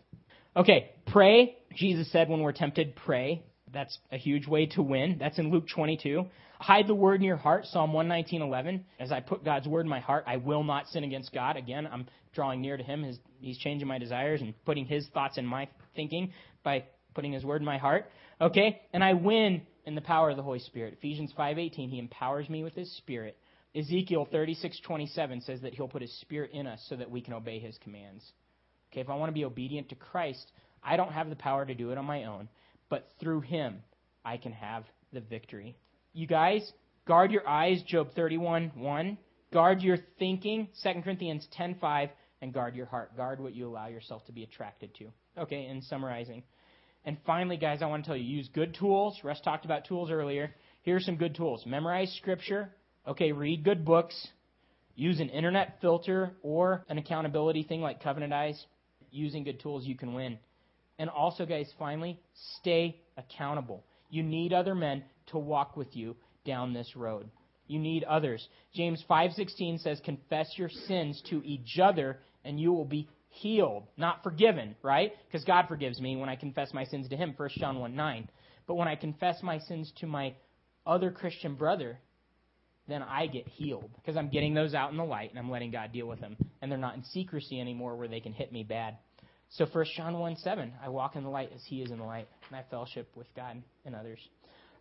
Okay, 0.56 0.91
pray. 1.07 1.57
Jesus 1.76 2.11
said 2.11 2.28
when 2.28 2.41
we're 2.41 2.52
tempted, 2.52 2.95
pray. 2.95 3.44
That's 3.73 3.98
a 4.11 4.18
huge 4.18 4.48
way 4.48 4.65
to 4.68 4.82
win. 4.82 5.18
That's 5.18 5.40
in 5.40 5.49
Luke 5.49 5.65
22. 5.73 6.26
Hide 6.60 6.88
the 6.88 6.95
word 6.95 7.15
in 7.15 7.22
your 7.22 7.38
heart, 7.38 7.65
Psalm 7.68 7.94
119:11. 7.94 8.84
As 8.99 9.11
I 9.11 9.22
put 9.22 9.45
God's 9.45 9.68
word 9.68 9.82
in 9.82 9.90
my 9.90 10.02
heart, 10.02 10.26
I 10.28 10.38
will 10.38 10.64
not 10.64 10.88
sin 10.88 11.06
against 11.06 11.34
God. 11.34 11.56
Again, 11.56 11.88
I'm 11.91 12.06
drawing 12.34 12.61
near 12.61 12.76
to 12.76 12.84
Him. 12.84 13.03
His, 13.03 13.18
he's 13.40 13.57
changing 13.57 13.88
my 13.88 13.98
desires 13.98 14.41
and 14.41 14.53
putting 14.65 14.86
His 14.86 15.07
thoughts 15.14 15.38
in 15.38 15.45
my 15.45 15.69
thinking 15.95 16.34
by 16.64 16.84
putting 17.15 17.32
His 17.32 17.45
word 17.45 17.61
in 17.61 17.65
my 17.65 17.78
heart. 17.78 18.11
Okay, 18.41 18.82
and 18.94 19.03
I 19.03 19.14
win 19.14 19.61
in 19.86 19.95
the 19.95 20.02
power 20.02 20.30
of 20.30 20.38
the 20.38 20.44
Holy 20.44 20.60
Spirit. 20.60 20.95
Ephesians 20.98 21.34
5:18. 21.38 21.90
He 21.90 21.98
empowers 21.98 22.49
me 22.49 22.64
with 22.64 22.76
His 22.76 22.91
Spirit 22.98 23.38
Ezekiel 23.73 24.28
36:27 24.32 25.44
says 25.44 25.61
that 25.61 25.73
he'll 25.73 25.88
put 25.88 26.02
his 26.02 26.14
spirit 26.19 26.52
in 26.52 26.68
us 26.68 26.84
so 26.90 26.95
that 26.98 27.10
we 27.10 27.22
can 27.22 27.34
obey 27.34 27.60
his 27.60 27.78
commands. 27.78 28.34
Okay, 28.91 29.01
if 29.01 29.09
I 29.09 29.15
want 29.15 29.30
to 29.30 29.34
be 29.34 29.45
obedient 29.45 29.89
to 29.89 29.95
Christ, 29.95 30.51
I 30.84 30.97
don't 30.97 31.13
have 31.13 31.30
the 31.30 31.35
power 31.35 31.65
to 31.65 31.73
do 31.73 31.91
it 31.91 31.97
on 31.97 32.05
my 32.05 32.26
own, 32.26 32.49
but 32.89 33.07
through 33.19 33.41
him 33.41 33.81
I 34.26 34.38
can 34.38 34.51
have 34.51 34.84
the 35.13 35.22
victory. 35.22 35.77
You 36.13 36.27
guys, 36.27 36.69
guard 37.07 37.31
your 37.31 37.47
eyes, 37.47 37.81
Job 37.84 38.13
31:1. 38.15 39.18
Guard 39.53 39.81
your 39.81 39.97
thinking, 40.19 40.69
2 40.84 41.03
Corinthians 41.03 41.47
10:5, 41.57 42.09
and 42.41 42.53
guard 42.53 42.76
your 42.76 42.85
heart. 42.85 43.15
Guard 43.15 43.41
what 43.41 43.53
you 43.53 43.68
allow 43.68 43.88
yourself 43.88 44.26
to 44.26 44.31
be 44.31 44.43
attracted 44.43 44.93
to. 44.95 45.11
Okay, 45.38 45.65
in 45.68 45.81
summarizing. 45.81 46.43
And 47.05 47.18
finally, 47.26 47.57
guys, 47.57 47.81
I 47.81 47.88
want 47.88 48.03
to 48.03 48.07
tell 48.07 48.18
you, 48.18 48.23
use 48.23 48.49
good 48.49 48.76
tools. 48.76 49.23
Russ 49.23 49.41
talked 49.41 49.65
about 49.65 49.85
tools 49.85 50.11
earlier. 50.11 50.53
Here 50.84 50.97
are 50.97 51.01
some 51.01 51.15
good 51.15 51.35
tools. 51.35 51.65
Memorize 51.65 52.13
scripture. 52.18 52.73
Okay, 53.07 53.31
read 53.31 53.63
good 53.63 53.84
books. 53.85 54.27
Use 54.95 55.19
an 55.19 55.30
internet 55.30 55.80
filter 55.81 56.35
or 56.43 56.85
an 56.89 56.97
accountability 56.97 57.63
thing 57.63 57.81
like 57.81 58.03
Covenant 58.03 58.34
Eyes. 58.34 58.65
Using 59.11 59.43
good 59.43 59.59
tools, 59.59 59.85
you 59.85 59.95
can 59.95 60.13
win. 60.13 60.39
And 60.97 61.09
also, 61.09 61.45
guys, 61.45 61.71
finally, 61.77 62.19
stay 62.59 62.99
accountable. 63.17 63.83
You 64.09 64.23
need 64.23 64.53
other 64.53 64.75
men 64.75 65.03
to 65.27 65.38
walk 65.38 65.75
with 65.75 65.95
you 65.95 66.15
down 66.45 66.73
this 66.73 66.95
road. 66.95 67.29
You 67.67 67.79
need 67.79 68.03
others. 68.03 68.47
James 68.73 69.03
5:16 69.09 69.77
says, 69.79 69.99
"Confess 70.01 70.57
your 70.57 70.69
sins 70.69 71.21
to 71.29 71.41
each 71.45 71.79
other, 71.79 72.19
and 72.43 72.59
you 72.59 72.73
will 72.73 72.85
be 72.85 73.07
healed, 73.29 73.88
not 73.97 74.23
forgiven." 74.23 74.75
Right? 74.81 75.13
Because 75.25 75.45
God 75.45 75.67
forgives 75.67 76.01
me 76.01 76.15
when 76.17 76.29
I 76.29 76.35
confess 76.35 76.73
my 76.73 76.83
sins 76.83 77.07
to 77.09 77.17
Him. 77.17 77.33
1 77.33 77.59
John 77.59 77.79
1:9. 77.79 78.29
But 78.67 78.75
when 78.75 78.88
I 78.88 78.95
confess 78.95 79.41
my 79.41 79.59
sins 79.59 79.91
to 79.99 80.07
my 80.07 80.35
other 80.85 81.11
Christian 81.11 81.55
brother, 81.55 81.99
then 82.91 83.03
I 83.03 83.27
get 83.27 83.47
healed 83.47 83.89
because 83.95 84.18
I'm 84.18 84.30
getting 84.30 84.53
those 84.53 84.73
out 84.73 84.91
in 84.91 84.97
the 84.97 85.03
light 85.03 85.30
and 85.30 85.39
I'm 85.39 85.49
letting 85.49 85.72
God 85.72 85.91
deal 85.93 86.07
with 86.07 86.19
them, 86.19 86.35
and 86.61 86.72
they're 86.72 86.77
not 86.77 86.95
in 86.95 87.03
secrecy 87.05 87.59
anymore 87.59 87.95
where 87.95 88.07
they 88.07 88.19
can 88.19 88.34
hit 88.34 88.51
me 88.51 88.63
bad. 88.63 88.97
So 89.49 89.65
1 89.65 89.85
John 89.97 90.18
1 90.18 90.38
7, 90.38 90.73
I 90.84 90.89
walk 90.89 91.15
in 91.15 91.23
the 91.23 91.30
light 91.30 91.51
as 91.53 91.61
he 91.65 91.81
is 91.81 91.91
in 91.91 91.97
the 91.97 92.05
light, 92.05 92.27
and 92.49 92.57
I 92.57 92.63
fellowship 92.69 93.09
with 93.15 93.27
God 93.35 93.61
and 93.85 93.95
others. 93.95 94.19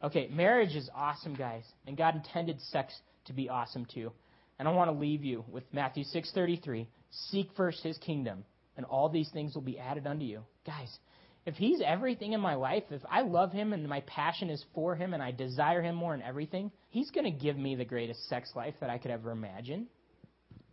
Okay, 0.03 0.29
marriage 0.33 0.75
is 0.77 0.89
awesome, 0.95 1.35
guys, 1.35 1.65
and 1.87 1.97
God 1.97 2.15
intended 2.15 2.61
sex 2.61 2.95
to 3.27 3.33
be 3.33 3.49
awesome 3.49 3.87
too. 3.93 4.13
And 4.59 4.69
I 4.69 4.73
want 4.73 4.91
to 4.91 4.97
leave 4.97 5.25
you 5.25 5.45
with 5.51 5.65
Matthew 5.73 6.05
6:33, 6.05 6.87
seek 7.11 7.51
first 7.57 7.83
his 7.83 7.99
kingdom, 7.99 8.45
and 8.77 8.87
all 8.87 9.09
these 9.09 9.31
things 9.31 9.55
will 9.55 9.63
be 9.63 9.79
added 9.79 10.07
unto 10.07 10.25
you. 10.25 10.43
Guys, 10.67 10.99
if 11.47 11.55
he's 11.55 11.81
everything 11.85 12.33
in 12.33 12.41
my 12.41 12.55
life, 12.55 12.85
if 12.91 13.03
I 13.11 13.23
love 13.23 13.53
him 13.53 13.73
and 13.73 13.89
my 13.89 14.01
passion 14.03 14.51
is 14.51 14.63
for 14.75 14.95
him 14.95 15.15
and 15.15 15.23
I 15.23 15.31
desire 15.31 15.83
him 15.83 15.95
more 15.95 16.15
in 16.15 16.23
everything, 16.23 16.71
he's 16.91 17.11
going 17.11 17.25
to 17.25 17.31
give 17.31 17.57
me 17.57 17.75
the 17.75 17.85
greatest 17.85 18.29
sex 18.29 18.51
life 18.55 18.75
that 18.81 18.91
I 18.91 18.99
could 18.99 19.11
ever 19.11 19.31
imagine. 19.31 19.87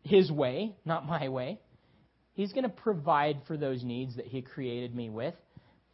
His 0.04 0.32
way, 0.32 0.76
not 0.86 1.06
my 1.06 1.30
way. 1.30 1.60
He's 2.34 2.54
going 2.54 2.64
to 2.64 2.70
provide 2.70 3.42
for 3.48 3.58
those 3.58 3.84
needs 3.84 4.18
that 4.18 4.26
he 4.26 4.42
created 4.42 4.94
me 4.94 5.10
with. 5.10 5.34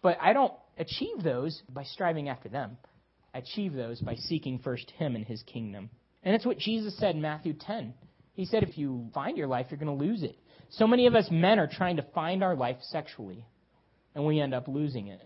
But 0.02 0.18
I 0.20 0.34
don't 0.34 0.54
achieve 0.78 1.24
those 1.24 1.62
by 1.70 1.84
striving 1.84 2.28
after 2.28 2.50
them. 2.50 2.78
I 3.34 3.40
achieve 3.40 3.74
those 3.74 4.02
by 4.02 4.16
seeking 4.16 4.60
first 4.60 4.92
him 4.98 5.16
and 5.16 5.26
his 5.26 5.42
kingdom. 5.44 5.90
And 6.24 6.36
it's 6.36 6.46
what 6.46 6.58
Jesus 6.58 6.98
said 6.98 7.16
in 7.16 7.22
Matthew 7.22 7.54
10. 7.54 7.94
He 8.34 8.46
said, 8.46 8.64
if 8.64 8.78
you 8.78 9.10
find 9.14 9.38
your 9.38 9.48
life, 9.48 9.68
you're 9.70 9.80
going 9.80 9.98
to 9.98 10.06
lose 10.06 10.24
it. 10.24 10.38
So 10.70 10.88
many 10.88 11.06
of 11.06 11.16
us 11.16 11.28
men 11.32 11.60
are 11.60 11.70
trying 11.72 11.98
to 11.98 12.06
find 12.14 12.44
our 12.44 12.56
life 12.56 12.78
sexually 12.82 13.46
and 14.16 14.26
we 14.26 14.40
end 14.40 14.54
up 14.54 14.68
losing 14.68 15.08
it. 15.08 15.22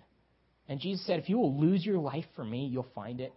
And 0.70 0.80
Jesus 0.80 1.06
said, 1.06 1.20
if 1.20 1.30
you 1.30 1.38
will 1.38 1.60
lose 1.60 1.86
your 1.86 1.98
life 1.98 2.26
for 2.36 2.44
me, 2.44 2.68
you'll 2.68 2.88
find 2.94 3.22
it. 3.22 3.34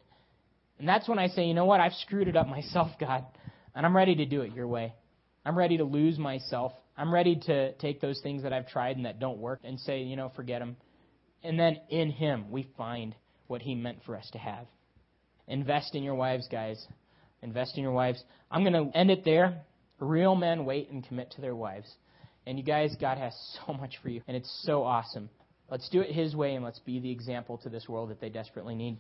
And 0.79 0.89
that's 0.89 1.09
when 1.09 1.19
I 1.19 1.29
say, 1.29 1.45
you 1.45 1.55
know 1.55 1.67
what? 1.67 1.81
I've 1.81 1.93
screwed 1.93 2.29
it 2.29 2.37
up 2.37 2.49
myself, 2.49 2.91
God, 2.99 3.25
and 3.75 3.85
I'm 3.85 3.97
ready 3.97 4.17
to 4.17 4.27
do 4.27 4.43
it 4.43 4.55
your 4.55 4.67
way. 4.67 4.95
I'm 5.45 5.57
ready 5.57 5.79
to 5.79 5.85
lose 5.85 6.19
myself. 6.19 6.73
I'm 6.97 7.13
ready 7.13 7.37
to 7.47 7.73
take 7.75 8.01
those 8.01 8.21
things 8.21 8.43
that 8.43 8.53
I've 8.53 8.69
tried 8.69 8.97
and 8.97 9.07
that 9.07 9.21
don't 9.21 9.39
work 9.39 9.61
and 9.65 9.79
say, 9.81 10.03
you 10.03 10.17
know, 10.17 10.33
forget 10.37 10.61
them. 10.61 10.77
And 11.43 11.59
then 11.59 11.79
in 11.89 12.11
Him, 12.11 12.51
we 12.51 12.69
find 12.77 13.15
what 13.47 13.63
He 13.63 13.75
meant 13.75 13.99
for 14.05 14.17
us 14.17 14.29
to 14.33 14.39
have. 14.39 14.67
Invest 15.49 15.95
in 15.95 16.03
your 16.03 16.15
wives, 16.15 16.47
guys. 16.51 16.85
Invest 17.43 17.77
in 17.77 17.83
your 17.83 17.93
wives. 17.93 18.23
I'm 18.51 18.65
going 18.65 18.91
to 18.91 18.97
end 18.97 19.11
it 19.11 19.25
there. 19.25 19.63
Real 19.99 20.35
men 20.35 20.65
wait 20.65 20.91
and 20.91 21.07
commit 21.07 21.31
to 21.33 21.41
their 21.41 21.55
wives. 21.55 21.91
And 22.47 22.59
you 22.59 22.65
guys, 22.65 22.95
God 23.01 23.19
has 23.19 23.35
so 23.67 23.73
much 23.73 23.95
for 24.03 24.09
you, 24.09 24.23
and 24.29 24.37
it's 24.37 24.63
so 24.65 24.83
awesome. 24.83 25.31
Let's 25.71 25.89
do 25.89 26.01
it 26.01 26.11
His 26.11 26.35
way 26.35 26.55
and 26.55 26.65
let's 26.65 26.81
be 26.81 26.99
the 26.99 27.11
example 27.11 27.59
to 27.59 27.69
this 27.69 27.89
world 27.89 28.11
that 28.11 28.21
they 28.21 28.29
desperately 28.29 28.75
need. 28.75 28.99